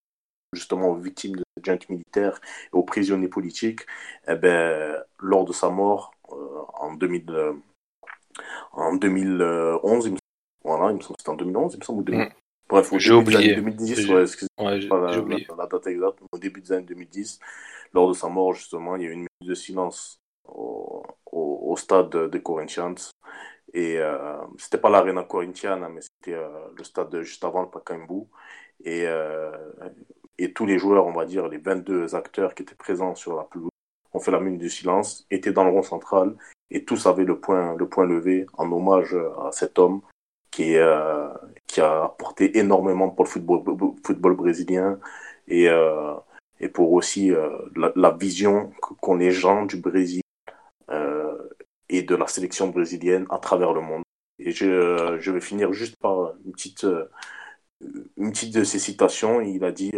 justement 0.53 0.91
aux 0.91 0.97
victimes 0.97 1.37
de 1.37 1.45
cette 1.57 1.67
junte 1.67 1.89
militaire 1.89 2.41
et 2.67 2.77
aux 2.77 2.83
prisonniers 2.85 3.29
politiques. 3.29 3.83
Et 4.29 4.33
eh 4.33 4.37
ben, 4.37 5.03
lors 5.19 5.45
de 5.45 5.53
sa 5.53 5.71
mort, 5.71 6.13
en 6.29 6.95
2000, 6.95 7.57
en 8.73 8.95
2011, 8.95 10.07
il 10.07 10.13
me... 10.13 10.19
voilà, 10.65 10.91
il 10.91 10.97
me 10.97 11.01
semble 11.01 11.17
que 11.17 11.23
c'était 11.23 11.31
en 11.31 11.37
2011, 11.37 11.75
il 11.75 11.79
me 11.79 11.85
semble, 11.85 12.01
ou 12.01 12.05
2000... 12.05 12.27
Mm. 12.27 12.33
Bref, 12.69 12.93
au 12.93 12.99
début 12.99 13.31
des 13.31 13.37
années 13.37 13.55
2010, 13.55 14.09
ouais, 14.11 14.23
excusez-moi, 14.23 14.73
ouais, 14.73 14.81
la, 14.81 15.57
la, 15.57 15.67
date 15.67 15.87
exacte, 15.87 16.19
au 16.33 16.39
début 16.39 16.61
des 16.61 16.73
années 16.73 16.87
2010, 16.87 17.39
lors 17.95 18.09
de 18.09 18.13
sa 18.13 18.29
mort, 18.29 18.55
justement, 18.55 18.97
il 18.97 19.03
y 19.03 19.07
a 19.07 19.09
eu 19.09 19.13
une 19.13 19.19
minute 19.21 19.49
de 19.49 19.55
silence 19.55 20.21
au, 20.45 21.05
au, 21.27 21.71
au 21.71 21.77
stade 21.77 22.31
des 22.31 22.43
Corinthians. 22.43 22.97
Et 23.73 23.99
euh, 23.99 24.37
c'était 24.59 24.79
pas 24.79 24.91
l'Arena 24.91 25.23
Corinthians, 25.25 25.89
mais 25.91 26.01
c'était 26.01 26.37
euh, 26.37 26.49
le 26.77 26.85
stade 26.85 27.21
juste 27.23 27.45
avant 27.45 27.63
le 27.63 27.69
Pacaembu. 27.69 28.25
Et, 28.85 29.07
euh, 29.07 29.51
et 30.39 30.53
tous 30.53 30.67
les 30.67 30.79
joueurs, 30.79 31.07
on 31.07 31.13
va 31.13 31.25
dire, 31.25 31.49
les 31.49 31.59
22 31.59 32.15
acteurs 32.15 32.55
qui 32.55 32.63
étaient 32.63 32.75
présents 32.75 33.15
sur 33.15 33.37
la 33.37 33.45
pelouse, 33.45 33.71
ont 34.13 34.21
fait 34.21 34.31
la 34.31 34.41
minute 34.41 34.61
du 34.61 34.71
silence, 34.71 35.27
étaient 35.31 35.53
dans 35.53 35.65
le 35.65 35.71
rond 35.71 35.83
central 35.83 36.37
et 36.71 36.85
tous 36.85 37.07
avaient 37.07 37.25
le 37.25 37.39
point, 37.39 37.75
le 37.77 37.89
point 37.89 38.07
levé 38.07 38.47
en 38.55 38.71
hommage 38.73 39.17
à 39.39 39.53
cet 39.53 39.79
homme 39.79 40.01
qui, 40.57 40.77
euh, 40.77 41.29
a 41.79 42.05
apporté 42.05 42.59
énormément 42.59 43.11
pour 43.11 43.27
le 43.27 43.31
football, 43.31 44.37
brésilien 44.37 44.99
et, 45.49 45.69
euh, 45.69 46.15
et 46.61 46.69
pour 46.71 46.93
aussi 46.93 47.31
euh, 47.31 47.51
la, 47.77 48.11
vision 48.11 48.73
qu'ont 48.81 49.17
les 49.17 49.31
gens 49.31 49.67
du 49.67 49.77
Brésil 49.77 50.23
et 51.89 52.03
de 52.03 52.17
la 52.17 52.27
sélection 52.27 52.69
brésilienne 52.69 53.27
à 53.31 53.39
travers 53.39 53.73
le 53.73 53.81
monde. 53.81 54.03
Et 54.39 54.51
je, 54.51 55.19
je 55.21 55.31
vais 55.31 55.41
finir 55.41 55.73
juste 55.73 55.97
par 56.01 56.33
une 56.45 56.53
petite, 56.53 56.87
une 58.17 58.33
petite 58.33 58.55
de 58.55 58.65
ses 58.65 58.79
citations. 58.79 59.41
Il 59.41 59.63
a 59.65 59.73
dit 59.73 59.93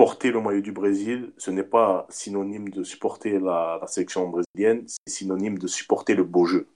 porter 0.00 0.30
le 0.30 0.40
maillot 0.40 0.62
du 0.62 0.72
Brésil, 0.72 1.30
ce 1.36 1.50
n'est 1.50 1.70
pas 1.78 2.06
synonyme 2.08 2.70
de 2.70 2.82
supporter 2.84 3.38
la, 3.38 3.78
la 3.82 3.86
sélection 3.86 4.26
brésilienne, 4.28 4.86
c'est 4.88 5.12
synonyme 5.12 5.58
de 5.58 5.66
supporter 5.66 6.14
le 6.14 6.24
beau 6.24 6.46
jeu. 6.46 6.68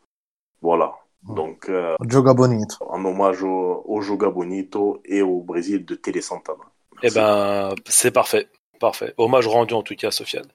Voilà. 0.61 0.93
Donc, 1.23 1.71
euh, 1.71 1.97
Joga 2.07 2.35
Bonito. 2.35 2.77
en 2.87 3.03
hommage 3.03 3.43
au, 3.43 3.83
au 3.87 4.03
Joga 4.03 4.29
Bonito 4.29 5.01
et 5.07 5.23
au 5.23 5.41
Brésil 5.41 5.87
de 5.87 5.95
Télé 5.95 6.21
Santana. 6.21 6.65
Eh 7.03 7.11
ben, 7.13 7.75
c'est 7.87 8.11
parfait. 8.11 8.51
Parfait. 8.79 9.15
Hommage 9.17 9.47
rendu 9.47 9.73
en 9.73 9.83
tout 9.83 9.97
cas, 9.97 10.11
Sofiane. 10.11 10.49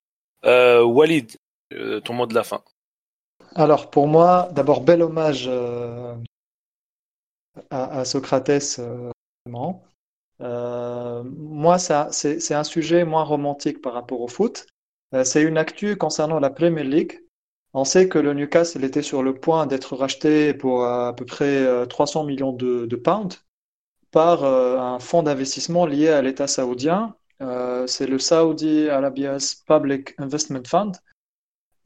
Euh, 0.46 0.84
Walid, 0.84 1.38
euh, 1.74 2.00
ton 2.02 2.14
mot 2.14 2.28
de 2.28 2.36
la 2.36 2.44
fin. 2.44 2.62
Alors, 3.56 3.90
pour 3.90 4.08
moi, 4.08 4.48
d'abord, 4.52 4.82
bel 4.82 5.02
hommage 5.02 5.46
euh, 5.48 6.14
à, 7.72 8.00
à, 8.02 8.06
Socrates. 8.06 8.80
Euh, 10.42 11.24
moi, 11.24 11.78
c'est 11.80 12.54
un 12.54 12.64
sujet 12.64 13.06
moins 13.06 13.24
romantique 13.24 13.82
par 13.82 13.94
rapport 13.94 14.22
au 14.22 14.28
foot. 14.28 14.68
c'est 15.24 15.44
une 15.44 15.58
actu 15.58 15.98
concernant 15.98 16.40
la 16.40 16.50
Premier 16.50 16.84
League. 16.84 17.20
On 17.74 17.84
sait 17.86 18.08
que 18.10 18.20
le 18.20 18.34
Newcastle 18.34 18.84
était 18.84 19.02
sur 19.04 19.22
le 19.24 19.34
point 19.36 19.68
d'être 19.68 19.96
racheté 19.96 20.54
pour 20.54 20.86
à 20.86 21.16
peu 21.16 21.26
près 21.26 21.88
300 21.88 22.24
millions 22.24 22.54
de, 22.54 22.86
de 22.86 22.96
pounds 22.96 23.44
par 24.12 24.44
un 24.46 25.00
fonds 25.00 25.24
d'investissement 25.24 25.86
lié 25.86 26.10
à 26.10 26.22
l'État 26.22 26.48
saoudien. 26.48 27.16
c'est 27.88 28.08
le 28.08 28.20
Saudi 28.20 28.90
Arabia's 28.90 29.56
Public 29.68 30.16
Investment 30.20 30.64
Fund. 30.66 30.94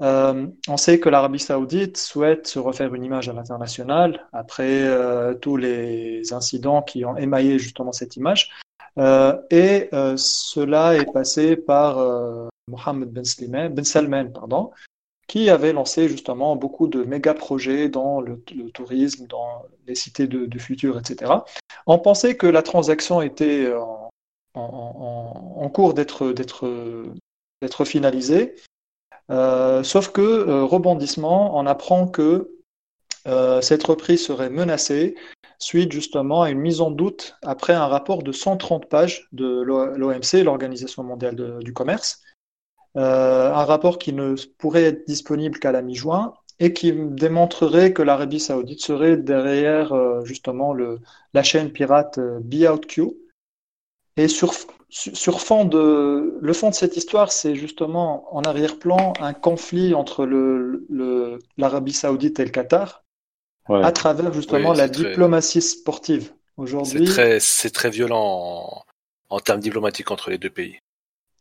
Euh, 0.04 0.48
on 0.68 0.76
sait 0.76 1.00
que 1.00 1.08
l'Arabie 1.08 1.40
saoudite 1.40 1.98
souhaite 1.98 2.48
se 2.48 2.60
refaire 2.60 2.94
une 2.94 3.06
image 3.06 3.30
à 3.30 3.34
l'international 3.34 4.28
après 4.34 4.84
euh, 4.84 5.34
tous 5.34 5.56
les 5.56 6.34
incidents 6.34 6.82
qui 6.82 7.06
ont 7.06 7.16
émaillé 7.16 7.58
justement 7.58 7.94
cette 7.94 8.18
image. 8.18 8.52
Euh, 8.98 9.40
et 9.50 9.90
cela 10.18 10.96
est 10.96 11.12
passé 11.12 11.56
par 11.56 11.98
Mohamed 12.68 13.12
Ben, 13.12 13.70
ben 13.70 13.86
Salman, 13.86 14.26
pardon, 14.34 14.72
qui 15.28 15.50
avait 15.50 15.74
lancé 15.74 16.10
justement 16.10 16.58
beaucoup 16.58 16.88
de 16.88 17.04
méga 17.04 17.34
projets 17.34 17.88
dans 17.88 18.20
le, 18.20 18.44
tourisme, 18.74 19.26
dans 19.28 19.64
les 19.88 19.96
cités 19.96 20.28
du 20.28 20.60
futur, 20.60 21.00
etc. 21.00 21.32
On 21.88 21.98
pensait 21.98 22.36
que 22.36 22.48
la 22.48 22.62
transaction 22.62 23.22
était 23.22 23.72
en 24.54 25.70
cours 25.70 25.94
d'être 25.94 27.86
finalisée. 27.86 28.56
Euh, 29.30 29.84
sauf 29.84 30.10
que, 30.12 30.22
euh, 30.22 30.64
rebondissement, 30.64 31.58
on 31.58 31.66
apprend 31.66 32.08
que 32.08 32.52
euh, 33.28 33.62
cette 33.62 33.84
reprise 33.84 34.26
serait 34.26 34.50
menacée 34.50 35.16
suite 35.60 35.94
justement 35.94 36.42
à 36.42 36.50
une 36.50 36.60
mise 36.60 36.82
en 36.82 36.92
doute 36.92 37.38
après 37.42 37.74
un 37.74 37.88
rapport 37.88 38.22
de 38.22 38.34
130 38.34 38.88
pages 38.90 39.30
de 39.32 39.62
l'OMC, 39.62 40.44
l'Organisation 40.44 41.04
mondiale 41.04 41.60
du 41.60 41.72
commerce, 41.72 42.22
un 42.96 43.64
rapport 43.64 43.98
qui 43.98 44.12
ne 44.12 44.36
pourrait 44.58 44.84
être 44.84 45.08
disponible 45.08 45.60
qu'à 45.60 45.72
la 45.72 45.82
mi-juin 45.82 46.34
et 46.60 46.74
qui 46.74 46.92
démontrerait 46.94 47.94
que 47.94 48.02
l'Arabie 48.02 48.42
saoudite 48.42 48.82
serait 48.82 49.16
derrière 49.16 49.94
justement 50.26 50.76
la 51.34 51.44
chaîne 51.44 51.72
pirate 51.72 52.20
BeOutQ. 52.42 53.14
Et 54.16 54.28
sur, 54.28 54.54
sur 54.90 55.42
fond 55.42 55.66
de, 55.66 56.38
le 56.40 56.54
fond 56.54 56.70
de 56.70 56.76
cette 56.76 56.98
histoire, 56.98 57.32
c'est 57.32 57.56
justement 57.56 58.36
en 58.36 58.42
arrière-plan 58.42 59.14
un 59.20 59.34
conflit 59.34 59.94
entre 59.94 60.26
le, 60.26 60.86
le, 60.90 61.40
l'Arabie 61.58 61.94
Saoudite 61.94 62.40
et 62.40 62.46
le 62.46 62.52
Qatar, 62.52 63.04
ouais. 63.70 63.84
à 63.84 63.92
travers 63.92 64.32
justement 64.34 64.72
oui, 64.72 64.78
la 64.78 64.90
très... 64.90 65.04
diplomatie 65.04 65.62
sportive. 65.62 66.32
Aujourd'hui, 66.58 67.08
c'est 67.40 67.74
très, 67.74 67.90
violent 67.90 68.84
en, 69.30 69.36
en, 69.36 69.40
termes 69.40 69.60
diplomatiques 69.60 70.12
entre 70.12 70.30
les 70.30 70.38
deux 70.38 70.52
pays. 70.52 70.78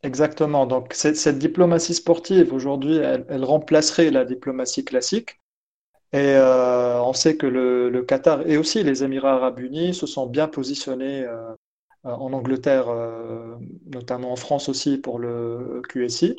Exactement. 0.03 0.67
Donc 0.67 0.95
cette, 0.95 1.17
cette 1.17 1.39
diplomatie 1.39 1.95
sportive 1.95 2.55
aujourd'hui, 2.55 2.97
elle, 2.97 3.27
elle, 3.29 3.45
remplacerait 3.45 4.11
la 4.11 4.25
diplomatie 4.25 4.85
classique. 4.85 5.39
Et 6.15 6.35
euh, 6.35 7.03
on 7.03 7.13
sait 7.13 7.37
que 7.37 7.47
le, 7.47 7.91
le, 7.91 8.03
Qatar 8.03 8.47
et 8.47 8.57
aussi 8.57 8.83
les 8.83 9.05
Émirats 9.05 9.35
arabes 9.35 9.61
unis 9.61 9.95
se 9.95 10.07
sont 10.07 10.27
bien 10.27 10.49
positionnés 10.49 11.25
euh, 11.25 11.55
en 12.05 12.33
Angleterre, 12.33 12.89
euh, 12.89 13.57
notamment 13.87 14.33
en 14.33 14.37
France 14.37 14.69
aussi 14.69 14.99
pour 14.99 15.19
le 15.19 15.83
QSI. 15.89 16.37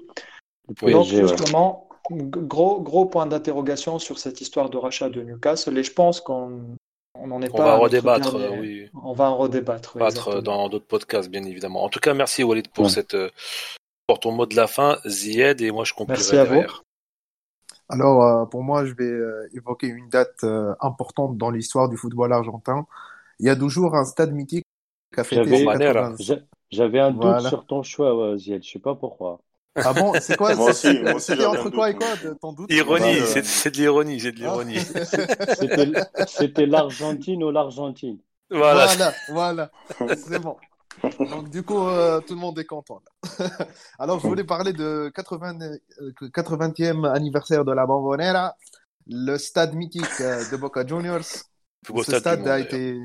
Oui, 0.82 0.94
Donc 0.94 1.06
justement, 1.06 1.88
ouais. 2.10 2.18
gros, 2.28 2.82
gros 2.82 3.06
point 3.06 3.26
d'interrogation 3.26 4.00
sur 4.00 4.20
cette 4.20 4.42
histoire 4.42 4.70
de 4.70 4.78
rachat 4.78 5.10
de 5.10 5.22
Newcastle 5.22 5.78
et 5.78 5.84
je 5.84 5.94
pense 5.94 6.22
qu'on 6.22 6.78
on 7.20 7.28
n'en 7.28 7.42
est 7.42 7.50
on 7.54 7.58
pas. 7.58 7.66
Va 7.66 7.76
redébattre, 7.78 8.38
dernier... 8.38 8.60
oui. 8.60 8.90
On 9.02 9.14
va 9.14 9.30
en 9.30 9.38
redébattre. 9.38 9.98
Oui, 10.00 10.42
dans 10.44 10.70
d'autres 10.70 10.88
podcasts, 10.88 11.30
bien 11.30 11.44
évidemment. 11.44 11.84
En 11.84 11.90
tout 11.90 12.00
cas, 12.00 12.14
merci 12.14 12.44
Walid 12.44 12.70
pour, 12.70 12.86
ouais. 12.86 12.92
cette, 12.92 13.16
pour 14.08 14.20
ton 14.20 14.32
mot 14.32 14.46
de 14.46 14.56
la 14.56 14.68
fin, 14.68 14.98
Zied, 15.06 15.62
et 15.62 15.72
moi 15.72 15.84
je 15.86 15.94
conclurai 15.94 16.18
merci 16.18 16.38
à 16.38 16.46
derrière. 16.46 16.78
Vous. 16.78 16.84
Alors, 17.90 18.24
euh, 18.24 18.46
pour 18.46 18.64
moi, 18.64 18.86
je 18.86 18.94
vais 18.94 19.04
euh, 19.04 19.48
évoquer 19.54 19.88
une 19.88 20.10
date 20.10 20.44
euh, 20.44 20.74
importante 20.82 21.38
dans 21.38 21.52
l'histoire 21.52 21.90
du 21.90 21.98
football 21.98 22.34
argentin. 22.34 22.88
Il 23.40 23.46
y 23.46 23.50
a 23.50 23.56
toujours 23.56 23.96
un 23.96 24.06
stade 24.06 24.34
mythique 24.34 24.63
j'avais 26.72 27.00
un 27.00 27.12
doute 27.12 27.22
voilà. 27.22 27.50
sur 27.50 27.66
ton 27.66 27.84
choix, 27.84 28.38
Ziel. 28.38 28.64
Je 28.64 28.72
sais 28.72 28.80
pas 28.80 28.96
pourquoi. 28.96 29.40
Ah 29.76 29.94
bon, 29.94 30.14
c'est 30.20 30.38
quoi 30.38 30.54
C'était 30.74 31.46
entre 31.46 31.70
quoi 31.70 31.90
et 31.90 31.96
quoi 31.96 32.08
ton 32.40 32.54
doute 32.54 32.72
Ironie, 32.72 33.20
bah, 33.20 33.42
c'est 33.44 33.72
de 33.72 33.78
l'ironie, 33.78 34.20
c'est 34.20 34.32
de 34.32 34.38
l'ironie. 34.38 34.80
C'était 36.28 36.66
l'Argentine 36.66 37.44
ou 37.44 37.52
l'Argentine. 37.52 38.20
Voilà, 38.52 38.88
voilà, 39.30 39.72
voilà. 39.98 40.16
c'est 40.16 40.40
bon. 40.40 40.58
Donc 41.20 41.50
du 41.50 41.64
coup, 41.64 41.88
euh, 41.88 42.22
tout 42.22 42.36
le 42.36 42.40
monde 42.40 42.60
est 42.60 42.66
content. 42.66 43.02
Là. 43.40 43.50
Alors, 44.00 44.20
je 44.20 44.28
voulais 44.28 44.44
parler 44.44 44.74
de 44.74 45.12
80, 45.16 45.60
euh, 45.62 46.12
80e 46.22 47.12
anniversaire 47.12 47.66
de 47.66 47.72
la 47.72 47.86
Bombonera, 47.86 48.56
le 49.08 49.38
stade 49.38 49.74
mythique 49.74 50.06
euh, 50.22 50.44
de 50.52 50.58
Boca 50.58 50.86
Juniors. 50.86 51.24
Ce 51.24 52.20
stade, 52.20 52.48
a 52.48 52.60
été, 52.60 52.98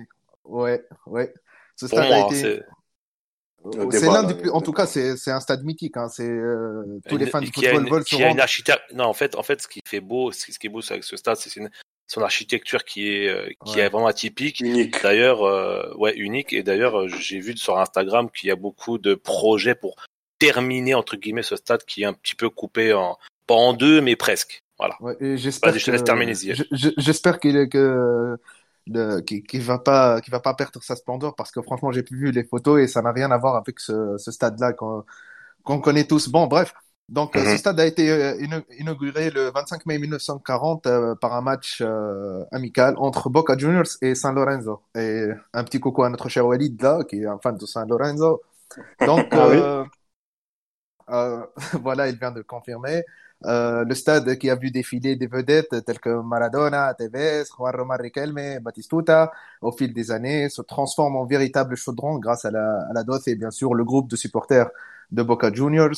ouais, 0.45 0.85
ouais. 1.07 1.33
Ce 1.79 1.87
stade 1.87 2.07
moi, 2.07 2.17
a 2.17 2.27
été. 2.27 2.61
C'est 3.91 4.07
l'un 4.07 4.23
des 4.23 4.35
plus, 4.35 4.51
en 4.51 4.61
tout 4.61 4.73
cas, 4.73 4.87
c'est 4.87 5.31
un 5.31 5.41
stade 5.41 5.65
mythique. 5.65 5.97
Hein. 5.97 6.09
C'est 6.09 6.29
euh, 6.29 7.01
tous 7.09 7.17
les 7.17 7.27
fans 7.27 7.41
du 7.41 7.49
football 7.49 7.85
une, 7.85 7.91
veulent 7.91 8.05
se 8.07 8.17
a 8.17 8.31
une 8.31 8.41
architecture. 8.41 8.85
Non, 8.95 9.05
en 9.05 9.13
fait, 9.13 9.35
en 9.35 9.43
fait, 9.43 9.63
ce 9.63 9.69
qui 9.69 9.81
fait 9.87 10.01
beau, 10.01 10.33
ce 10.33 10.47
qui 10.47 10.67
est 10.67 10.71
beau 10.71 10.81
avec 10.91 11.05
ce 11.05 11.17
stade, 11.17 11.37
c'est 11.37 11.51
son 12.09 12.23
architecture 12.23 12.85
qui 12.85 13.09
est 13.09 13.29
euh, 13.29 13.49
qui 13.67 13.77
ouais. 13.77 13.83
est 13.83 13.89
vraiment 13.89 14.07
atypique. 14.07 14.61
Unique. 14.61 15.03
D'ailleurs, 15.03 15.43
euh, 15.43 15.93
ouais, 15.97 16.17
unique. 16.17 16.53
Et 16.53 16.63
d'ailleurs, 16.63 17.01
euh, 17.01 17.09
j'ai 17.09 17.39
vu 17.39 17.57
sur 17.57 17.79
Instagram 17.79 18.31
qu'il 18.31 18.49
y 18.49 18.53
a 18.53 18.57
beaucoup 18.57 18.99
de 18.99 19.15
projets 19.15 19.75
pour 19.75 19.97
terminer 20.39 20.95
entre 20.95 21.17
guillemets 21.17 21.43
ce 21.43 21.57
stade 21.57 21.85
qui 21.85 22.03
est 22.03 22.07
un 22.07 22.15
petit 22.15 22.35
peu 22.35 22.49
coupé 22.49 22.93
en 22.93 23.19
pas 23.47 23.55
en 23.55 23.73
deux, 23.73 24.01
mais 24.01 24.17
presque. 24.17 24.63
Voilà. 24.79 24.97
Ouais, 25.01 25.17
et 25.21 25.37
j'espère 25.37 25.73
que, 25.73 25.79
je 25.79 25.91
laisse 25.91 26.05
terminer. 26.05 26.35
J'espère 26.73 27.41
qu'il 27.41 27.69
que 27.69 28.37
de, 28.89 29.21
qui, 29.21 29.43
qui 29.43 29.59
va 29.59 29.79
pas 29.79 30.21
qui 30.21 30.31
va 30.31 30.41
pas 30.41 30.55
perdre 30.55 30.83
sa 30.83 30.97
splendeur 30.97 31.35
parce 31.37 31.51
que 31.53 31.63
franchement 31.63 31.93
j'ai 31.93 32.03
vu 32.11 32.31
les 32.33 32.45
photos 32.45 32.81
et 32.81 32.87
ça 32.89 33.03
n'a 33.03 33.13
rien 33.13 33.31
à 33.31 33.39
voir 33.39 33.57
avec 33.57 33.81
ce, 33.81 34.17
ce 34.19 34.31
stade 34.33 34.59
là 34.61 34.73
qu'on 34.73 35.81
connaît 35.81 36.05
tous. 36.05 36.29
Bon 36.29 36.47
bref. 36.47 36.73
Donc 37.09 37.35
mm 37.35 37.41
-hmm. 37.41 37.53
ce 37.53 37.57
stade 37.59 37.81
a 37.81 37.87
été 37.87 38.11
euh, 38.11 38.61
inauguré 38.79 39.31
le 39.31 39.51
25 39.51 39.87
mai 39.87 39.99
1940 39.99 40.87
euh, 40.87 41.15
par 41.15 41.33
un 41.35 41.41
match 41.41 41.81
euh, 41.81 42.45
amical 42.53 42.95
entre 42.99 43.31
Boca 43.31 43.57
Juniors 43.57 43.93
et 44.03 44.15
San 44.15 44.35
Lorenzo. 44.35 44.83
Et 44.95 45.29
un 45.55 45.65
petit 45.65 45.81
coucou 45.81 46.03
à 46.05 46.11
notre 46.11 46.29
cher 46.29 46.45
Walid 46.47 46.81
là 46.83 47.05
qui 47.09 47.17
est 47.23 47.27
un 47.27 47.39
fan 47.43 47.57
de 47.57 47.67
San 47.67 47.89
Lorenzo. 47.89 48.43
Donc 49.07 49.27
ah 49.33 49.49
oui. 49.51 49.61
voilà 51.83 52.09
il 52.09 52.17
vient 52.19 52.33
de 52.33 52.43
confirmer 52.43 53.03
euh, 53.45 53.85
le 53.85 53.95
stade 53.95 54.37
qui 54.39 54.51
a 54.51 54.57
vu 54.57 54.71
défiler 54.71 55.17
des 55.17 55.27
vedettes 55.29 55.85
telles 55.85 56.01
que 56.01 56.21
Maradona, 56.23 56.95
Tevez, 56.95 57.45
Juan 57.57 57.75
Román 57.77 58.01
Riquelme, 58.01 58.59
Batistuta, 58.61 59.31
au 59.63 59.73
fil 59.73 59.93
des 59.93 60.11
années, 60.11 60.49
se 60.49 60.63
transforme 60.63 61.17
en 61.17 61.25
véritable 61.25 61.77
chaudron 61.77 62.19
grâce 62.19 62.45
à 62.45 62.51
la, 62.51 62.87
à 62.91 62.93
la 62.93 63.05
DOT 63.05 63.21
et 63.27 63.37
bien 63.37 63.51
sûr 63.51 63.75
le 63.75 63.85
groupe 63.85 64.11
de 64.11 64.17
supporters 64.17 64.71
de 65.13 65.23
Boca 65.23 65.53
Juniors. 65.53 65.95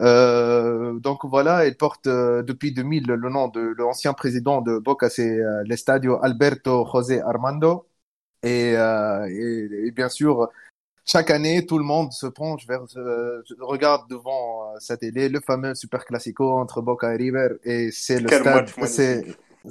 Euh, 0.00 0.98
donc 0.98 1.24
voilà, 1.24 1.64
elle 1.66 1.76
porte 1.76 2.06
euh, 2.06 2.42
depuis 2.42 2.72
2000 2.72 3.06
le 3.06 3.30
nom 3.30 3.48
de 3.48 3.74
l'ancien 3.78 4.12
président 4.12 4.60
de 4.60 4.78
Boca, 4.78 5.08
c'est 5.08 5.38
euh, 5.38 5.62
l'Estadio 5.64 6.18
Alberto 6.22 6.86
José 6.92 7.20
Armando. 7.20 7.86
Et, 8.42 8.72
et, 8.72 9.86
et, 9.86 9.90
bien 9.92 10.10
sûr, 10.10 10.50
chaque 11.04 11.30
année, 11.30 11.66
tout 11.66 11.78
le 11.78 11.84
monde 11.84 12.12
se 12.12 12.26
penche 12.26 12.66
vers, 12.66 12.82
euh, 12.96 13.42
regarde 13.60 14.08
devant 14.08 14.78
sa 14.78 14.96
télé 14.96 15.28
le 15.28 15.40
fameux 15.40 15.74
Super 15.74 16.04
Classico 16.04 16.58
entre 16.58 16.80
Boca 16.80 17.12
et 17.14 17.16
River, 17.16 17.48
et 17.64 17.90
c'est 17.92 18.20
le 18.20 18.28
stade, 18.28 18.70
c'est, 18.86 19.24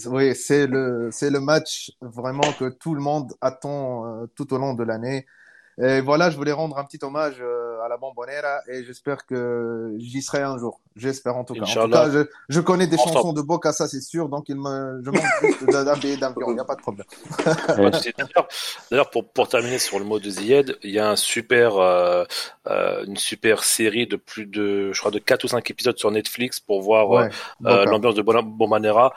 oui, 0.05 0.35
c'est 0.35 0.67
le, 0.67 1.09
c'est 1.11 1.29
le 1.29 1.39
match 1.39 1.91
vraiment 2.01 2.51
que 2.59 2.69
tout 2.69 2.93
le 2.93 3.01
monde 3.01 3.33
attend 3.41 4.27
tout 4.35 4.53
au 4.53 4.57
long 4.57 4.73
de 4.73 4.83
l'année. 4.83 5.25
Et 5.81 6.01
voilà, 6.01 6.29
je 6.29 6.37
voulais 6.37 6.51
rendre 6.51 6.77
un 6.77 6.83
petit 6.83 6.99
hommage 7.01 7.37
euh, 7.41 7.81
à 7.83 7.87
la 7.87 7.97
Bombonera 7.97 8.59
et 8.67 8.83
j'espère 8.83 9.25
que 9.25 9.93
j'y 9.97 10.21
serai 10.21 10.41
un 10.41 10.57
jour. 10.57 10.79
J'espère 10.95 11.35
en 11.35 11.43
tout 11.43 11.55
cas. 11.55 11.61
En 11.61 11.85
tout 11.85 11.89
cas, 11.89 12.11
je, 12.11 12.27
je 12.49 12.59
connais 12.59 12.85
des 12.85 12.97
chansons 12.97 13.33
de 13.33 13.41
Boca, 13.41 13.71
ça 13.71 13.87
c'est 13.87 14.01
sûr, 14.01 14.29
donc 14.29 14.45
il 14.49 14.55
me, 14.55 15.01
je 15.03 15.09
manque 15.09 15.23
juste 15.41 15.65
d'un 15.65 15.95
billet 15.95 16.17
d'avion, 16.17 16.49
il 16.49 16.53
n'y 16.53 16.59
a 16.59 16.65
pas 16.65 16.75
de 16.75 16.81
problème. 16.81 17.07
D'ailleurs, 18.91 19.09
pour, 19.09 19.27
pour 19.27 19.47
terminer 19.47 19.79
sur 19.79 19.97
le 19.97 20.05
mot 20.05 20.19
de 20.19 20.29
Ziyed, 20.29 20.77
il 20.83 20.91
y 20.91 20.99
a 20.99 21.09
un 21.09 21.15
super, 21.15 21.77
euh, 21.77 22.25
euh, 22.67 23.05
une 23.05 23.17
super 23.17 23.63
série 23.63 24.05
de 24.05 24.15
plus 24.15 24.45
de, 24.45 24.91
je 24.93 24.99
crois, 24.99 25.11
de 25.11 25.19
4 25.19 25.43
ou 25.43 25.47
5 25.47 25.71
épisodes 25.71 25.97
sur 25.97 26.11
Netflix 26.11 26.59
pour 26.59 26.81
voir 26.81 27.09
ouais, 27.09 27.29
euh, 27.65 27.85
l'ambiance 27.85 28.15
de 28.15 28.21
Bombonera. 28.21 29.13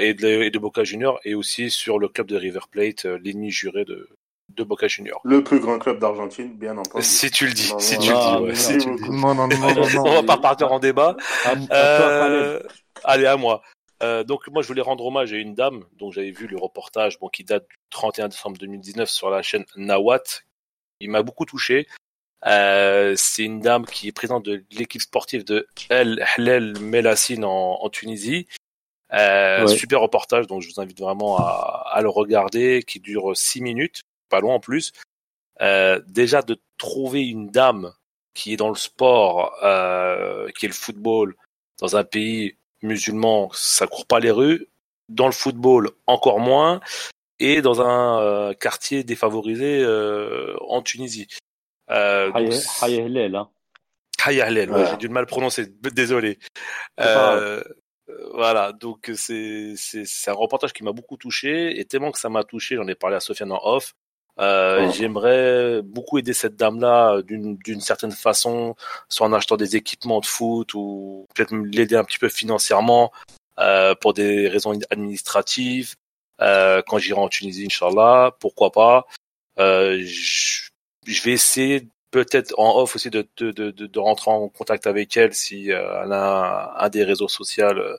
Et 0.00 0.14
de, 0.14 0.26
et 0.26 0.50
de, 0.50 0.58
Boca 0.58 0.82
Junior 0.82 1.20
et 1.26 1.34
aussi 1.34 1.70
sur 1.70 1.98
le 1.98 2.08
club 2.08 2.26
de 2.26 2.36
River 2.36 2.60
Plate, 2.70 3.04
l'ennemi 3.04 3.50
juré 3.50 3.84
de, 3.84 4.08
de 4.48 4.62
Boca 4.64 4.86
Junior. 4.88 5.20
Le 5.24 5.42
plus 5.42 5.60
grand 5.60 5.78
club 5.78 5.98
d'Argentine, 5.98 6.56
bien 6.56 6.76
entendu. 6.76 7.04
Si 7.04 7.30
tu 7.30 7.46
le 7.46 7.52
dis, 7.52 7.72
si 7.78 7.98
tu 7.98 8.10
le 8.10 8.52
dis, 8.52 8.56
si 8.56 8.78
tu 8.78 8.90
le 8.90 8.96
dis. 8.96 9.10
Non, 9.10 9.34
non, 9.34 9.48
non, 9.48 9.56
On 10.04 10.12
va 10.14 10.22
pas 10.22 10.38
partir 10.38 10.72
en 10.72 10.78
débat. 10.78 11.16
Euh, 11.70 12.60
allez, 13.04 13.26
à 13.26 13.36
moi. 13.36 13.62
Euh, 14.02 14.24
donc 14.24 14.48
moi 14.48 14.60
je 14.60 14.66
voulais 14.66 14.82
rendre 14.82 15.06
hommage 15.06 15.32
à 15.32 15.36
une 15.36 15.54
dame 15.54 15.84
dont 15.98 16.10
j'avais 16.10 16.32
vu 16.32 16.48
le 16.48 16.58
reportage 16.58 17.18
bon 17.20 17.28
qui 17.28 17.44
date 17.44 17.62
du 17.68 17.76
31 17.90 18.26
décembre 18.26 18.58
2019 18.58 19.08
sur 19.08 19.30
la 19.30 19.40
chaîne 19.40 19.64
Nawat. 19.76 20.22
Il 21.00 21.10
m'a 21.10 21.22
beaucoup 21.22 21.44
touché. 21.44 21.86
Euh, 22.44 23.14
c'est 23.16 23.44
une 23.44 23.60
dame 23.60 23.86
qui 23.86 24.08
est 24.08 24.12
présente 24.12 24.44
de 24.44 24.64
l'équipe 24.72 25.00
sportive 25.00 25.44
de 25.44 25.66
El 25.88 26.24
Hlel 26.36 26.78
Melassine 26.80 27.44
en, 27.44 27.78
en 27.80 27.88
Tunisie. 27.88 28.46
Euh, 29.12 29.66
Super 29.68 30.00
reportage, 30.00 30.48
donc 30.48 30.60
je 30.60 30.68
vous 30.68 30.80
invite 30.80 31.00
vraiment 31.00 31.38
à, 31.38 31.86
à 31.92 32.02
le 32.02 32.08
regarder, 32.08 32.82
qui 32.82 32.98
dure 33.00 33.36
six 33.36 33.60
minutes 33.62 34.02
pas 34.34 34.40
loin 34.40 34.54
en 34.54 34.60
plus. 34.60 34.92
Euh, 35.60 36.00
déjà 36.08 36.42
de 36.42 36.60
trouver 36.78 37.22
une 37.22 37.50
dame 37.50 37.92
qui 38.34 38.52
est 38.52 38.56
dans 38.56 38.68
le 38.68 38.74
sport, 38.74 39.54
euh, 39.62 40.48
qui 40.56 40.66
est 40.66 40.68
le 40.68 40.74
football, 40.74 41.36
dans 41.80 41.96
un 41.96 42.02
pays 42.02 42.56
musulman, 42.82 43.50
ça 43.52 43.86
court 43.86 44.06
pas 44.06 44.18
les 44.18 44.32
rues. 44.32 44.66
Dans 45.08 45.26
le 45.26 45.32
football, 45.32 45.90
encore 46.06 46.40
moins. 46.40 46.80
Et 47.38 47.62
dans 47.62 47.80
un 47.80 48.20
euh, 48.22 48.54
quartier 48.54 49.04
défavorisé 49.04 49.82
euh, 49.82 50.56
en 50.66 50.82
Tunisie. 50.82 51.28
Euh, 51.90 52.30
Haya 54.26 54.46
hein. 54.46 54.86
j'ai 54.90 54.96
dû 54.96 55.08
mal 55.08 55.26
prononcer, 55.26 55.66
désolé. 55.92 56.38
Euh, 57.00 57.62
voilà, 58.32 58.72
donc 58.72 59.10
c'est 59.14 59.74
c'est 59.76 60.30
un 60.30 60.34
reportage 60.34 60.72
qui 60.72 60.84
m'a 60.84 60.92
beaucoup 60.92 61.16
touché 61.16 61.78
et 61.78 61.84
tellement 61.84 62.10
que 62.12 62.18
ça 62.18 62.28
m'a 62.28 62.44
touché, 62.44 62.76
j'en 62.76 62.88
ai 62.88 62.94
parlé 62.94 63.16
à 63.16 63.20
Sofiane 63.20 63.52
en 63.52 63.60
off. 63.62 63.94
Euh, 64.40 64.90
J'aimerais 64.90 65.80
beaucoup 65.82 66.18
aider 66.18 66.32
cette 66.32 66.56
dame-là 66.56 67.22
d'une 67.22 67.56
d'une 67.56 67.80
certaine 67.80 68.12
façon, 68.12 68.74
soit 69.08 69.26
en 69.26 69.32
achetant 69.32 69.56
des 69.56 69.76
équipements 69.76 70.20
de 70.20 70.26
foot 70.26 70.74
ou 70.74 71.26
peut-être 71.34 71.54
l'aider 71.54 71.96
un 71.96 72.04
petit 72.04 72.18
peu 72.18 72.28
financièrement 72.28 73.12
euh, 73.58 73.94
pour 73.94 74.12
des 74.12 74.48
raisons 74.48 74.72
administratives. 74.90 75.94
Euh, 76.40 76.82
quand 76.86 76.98
j'irai 76.98 77.20
en 77.20 77.28
Tunisie, 77.28 77.66
Inch'Allah, 77.66 78.36
pourquoi 78.40 78.72
pas. 78.72 79.06
Euh, 79.58 80.02
je, 80.04 80.70
vais 81.22 81.32
essayer 81.32 81.88
peut-être 82.10 82.54
en 82.58 82.76
off 82.76 82.96
aussi 82.96 83.10
de, 83.10 83.28
de, 83.36 83.52
de, 83.52 83.70
de, 83.70 83.98
rentrer 84.00 84.30
en 84.30 84.48
contact 84.48 84.86
avec 84.88 85.16
elle 85.16 85.32
si 85.32 85.72
euh, 85.72 86.02
elle 86.02 86.12
a 86.12 86.74
un, 86.76 86.84
un 86.86 86.88
des 86.88 87.04
réseaux 87.04 87.28
sociaux 87.28 87.66
euh, 87.66 87.96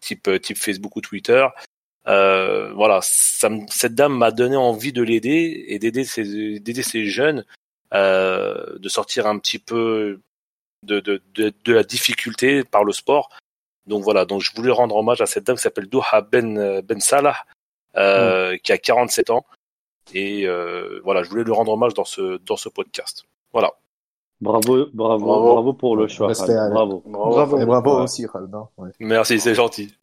type 0.00 0.28
type 0.42 0.58
Facebook 0.58 0.96
ou 0.96 1.00
Twitter 1.00 1.46
euh, 2.08 2.72
voilà, 2.72 3.00
ça, 3.02 3.48
cette 3.68 3.94
dame 3.94 4.16
m'a 4.16 4.30
donné 4.30 4.56
envie 4.56 4.92
de 4.92 5.02
l'aider 5.02 5.64
et 5.68 5.78
d'aider 5.78 6.04
ces, 6.04 6.58
d'aider 6.58 6.82
ces 6.82 7.06
jeunes 7.06 7.44
euh, 7.94 8.78
de 8.78 8.88
sortir 8.88 9.26
un 9.26 9.38
petit 9.38 9.58
peu 9.58 10.20
de, 10.82 11.00
de, 11.00 11.22
de, 11.34 11.52
de, 11.64 11.72
la 11.72 11.84
difficulté 11.84 12.64
par 12.64 12.84
le 12.84 12.92
sport. 12.92 13.30
Donc 13.86 14.02
voilà, 14.02 14.24
donc 14.24 14.40
je 14.40 14.50
voulais 14.54 14.72
rendre 14.72 14.96
hommage 14.96 15.20
à 15.20 15.26
cette 15.26 15.44
dame 15.44 15.56
qui 15.56 15.62
s'appelle 15.62 15.88
Doha 15.88 16.22
Ben 16.22 16.80
Ben 16.80 17.00
Salah, 17.00 17.36
euh, 17.96 18.54
mm. 18.54 18.58
qui 18.58 18.72
a 18.72 18.78
47 18.78 19.30
ans. 19.30 19.46
Et 20.14 20.46
euh, 20.46 21.00
voilà, 21.04 21.22
je 21.22 21.30
voulais 21.30 21.44
lui 21.44 21.52
rendre 21.52 21.72
hommage 21.72 21.94
dans 21.94 22.04
ce 22.04 22.38
dans 22.38 22.56
ce 22.56 22.68
podcast. 22.68 23.24
Voilà. 23.52 23.72
Bravo, 24.42 24.86
bravo, 24.92 25.24
bravo, 25.24 25.72
pour 25.72 25.96
le 25.96 26.08
choix. 26.08 26.32
Bravo. 26.32 27.04
Bravo. 27.06 27.60
Et 27.60 27.64
bravo 27.64 28.02
aussi, 28.02 28.26
Khaled. 28.26 28.50
Ouais. 28.76 28.90
Merci, 28.98 29.38
c'est 29.38 29.54
gentil. 29.54 29.94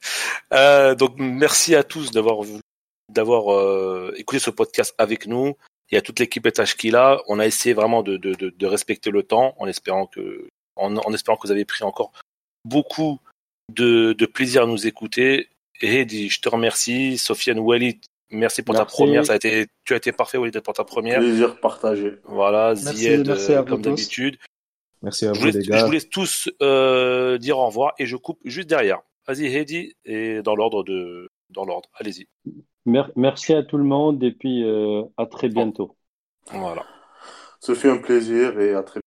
Euh, 0.54 0.96
donc, 0.96 1.16
merci 1.18 1.76
à 1.76 1.84
tous 1.84 2.12
d'avoir 2.12 2.38
d'avoir 3.10 3.54
euh, 3.54 4.14
écouté 4.16 4.40
ce 4.40 4.50
podcast 4.50 4.96
avec 4.98 5.28
nous. 5.28 5.56
Il 5.92 5.96
y 5.96 5.98
a 5.98 6.02
toute 6.02 6.20
l'équipe 6.20 6.46
étage 6.46 6.78
qui 6.78 6.90
là. 6.90 7.20
On 7.28 7.40
a 7.40 7.46
essayé 7.46 7.74
vraiment 7.74 8.02
de, 8.02 8.16
de, 8.16 8.34
de, 8.34 8.50
de, 8.50 8.66
respecter 8.66 9.12
le 9.12 9.24
temps, 9.24 9.56
en 9.60 9.68
espérant 9.68 10.06
que 10.06 10.48
en, 10.78 10.96
en, 10.96 11.14
espérant 11.14 11.36
que 11.36 11.46
vous 11.46 11.52
avez 11.52 11.66
pris 11.66 11.84
encore 11.84 12.14
beaucoup 12.64 13.20
de, 13.76 14.14
de 14.14 14.26
plaisir 14.26 14.64
à 14.64 14.66
nous 14.68 14.88
écouter. 14.88 15.50
Et 15.82 16.08
je 16.08 16.40
te 16.40 16.48
remercie, 16.48 17.18
Sofiane 17.18 17.60
Walid, 17.60 18.00
Merci 18.32 18.62
pour 18.62 18.76
ta 18.76 18.86
première. 18.86 19.26
Ça 19.26 19.34
a 19.34 19.36
été, 19.36 19.68
tu 19.86 19.94
as 19.94 19.98
été 19.98 20.12
parfait, 20.12 20.38
Walid, 20.38 20.60
pour 20.62 20.74
ta 20.74 20.84
première. 20.84 21.20
Plaisir 21.20 21.60
partagé. 21.60 22.18
Voilà, 22.26 22.76
Zied, 22.76 23.28
euh, 23.30 23.64
comme 23.64 23.82
d'habitude. 23.82 24.38
Merci 25.02 25.26
à 25.26 25.32
vous, 25.32 25.46
les 25.46 25.64
gars. 25.64 25.78
Je 25.78 25.86
vous 25.86 25.92
laisse 25.92 26.10
tous 26.10 26.50
euh, 26.62 27.38
dire 27.38 27.58
au 27.58 27.66
revoir 27.66 27.94
et 27.98 28.06
je 28.06 28.16
coupe 28.16 28.40
juste 28.46 28.70
derrière. 28.70 29.02
Vas-y, 29.28 29.46
Heidi, 29.46 29.96
et 30.06 30.42
dans 30.42 30.56
l'ordre 30.56 30.84
de, 30.84 31.30
dans 31.50 31.66
l'ordre. 31.66 31.90
Allez-y. 31.96 32.28
Merci 32.86 33.54
à 33.54 33.64
tout 33.64 33.78
le 33.78 33.84
monde 33.84 34.24
et 34.24 34.32
puis 34.32 34.64
euh, 34.64 35.04
à 35.18 35.26
très 35.26 35.50
bientôt. 35.50 35.96
Voilà. 36.52 36.86
Ce 37.60 37.76
fut 37.76 37.90
un 37.90 37.98
plaisir 37.98 38.60
et 38.60 38.74
à 38.74 38.84
très 38.84 39.00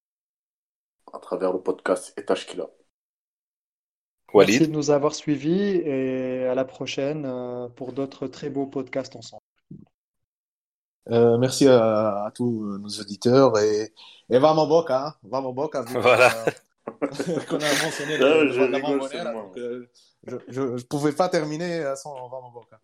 à 1.13 1.19
travers 1.19 1.53
le 1.53 1.61
podcast 1.61 2.15
qu'il 2.47 2.65
Merci 4.35 4.61
de 4.61 4.73
nous 4.73 4.91
avoir 4.91 5.15
suivis 5.15 5.77
et 5.85 6.47
à 6.47 6.55
la 6.55 6.65
prochaine 6.65 7.25
euh, 7.27 7.69
pour 7.69 7.93
d'autres 7.93 8.27
très 8.27 8.51
beaux 8.51 8.67
podcasts 8.67 9.17
ensemble. 9.17 9.43
Euh, 11.11 11.37
merci 11.37 11.67
à, 11.67 12.25
à, 12.25 12.31
tous 12.31 12.79
nos 12.79 12.89
auditeurs 12.89 13.59
et, 13.59 13.93
et 14.31 14.39
vamos 14.39 14.67
Boca, 14.67 15.07
hein. 15.09 15.15
vamos 15.25 15.53
Boca. 15.53 15.83
Voilà. 15.89 16.33
Euh, 16.47 17.41
qu'on 17.49 17.57
a 17.57 17.85
mentionné 17.85 18.19
le, 18.19 18.53
je, 18.53 18.61
rigole, 18.61 19.01
donc, 19.01 19.57
euh, 19.57 19.89
je, 20.49 20.61
ne 20.61 20.83
pouvais 20.83 21.13
pas 21.13 21.29
terminer 21.29 21.93
sans 21.97 22.29
vamos 22.29 22.51
Boca. 22.53 22.81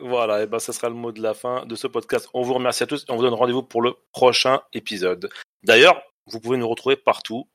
Voilà, 0.00 0.42
et 0.42 0.46
ben 0.46 0.58
ce 0.58 0.72
sera 0.72 0.88
le 0.88 0.94
mot 0.94 1.12
de 1.12 1.22
la 1.22 1.34
fin 1.34 1.64
de 1.64 1.74
ce 1.74 1.86
podcast. 1.86 2.28
On 2.34 2.42
vous 2.42 2.54
remercie 2.54 2.82
à 2.82 2.86
tous 2.86 3.04
et 3.08 3.12
on 3.12 3.16
vous 3.16 3.22
donne 3.22 3.34
rendez-vous 3.34 3.62
pour 3.62 3.80
le 3.80 3.94
prochain 4.12 4.60
épisode. 4.72 5.30
D'ailleurs, 5.62 6.02
vous 6.26 6.40
pouvez 6.40 6.58
nous 6.58 6.68
retrouver 6.68 6.96
partout 6.96 7.48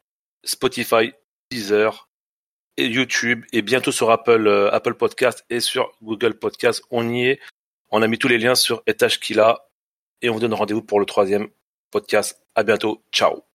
Spotify, 0.43 1.11
Deezer, 1.51 2.08
YouTube 2.77 3.45
et 3.51 3.61
bientôt 3.61 3.91
sur 3.91 4.11
Apple, 4.11 4.47
euh, 4.47 4.73
Apple 4.73 4.95
Podcast 4.95 5.45
et 5.49 5.59
sur 5.59 5.91
Google 6.01 6.35
Podcast. 6.35 6.81
On 6.91 7.09
y 7.09 7.27
est. 7.27 7.39
On 7.89 8.01
a 8.01 8.07
mis 8.07 8.17
tous 8.17 8.27
les 8.27 8.37
liens 8.37 8.55
sur 8.55 8.83
Etage 8.87 9.19
Kila 9.19 9.65
et 10.21 10.29
on 10.29 10.33
vous 10.33 10.39
donne 10.39 10.53
rendez-vous 10.53 10.83
pour 10.83 10.99
le 10.99 11.05
troisième 11.05 11.49
podcast. 11.91 12.41
À 12.55 12.63
bientôt. 12.63 13.03
Ciao. 13.11 13.48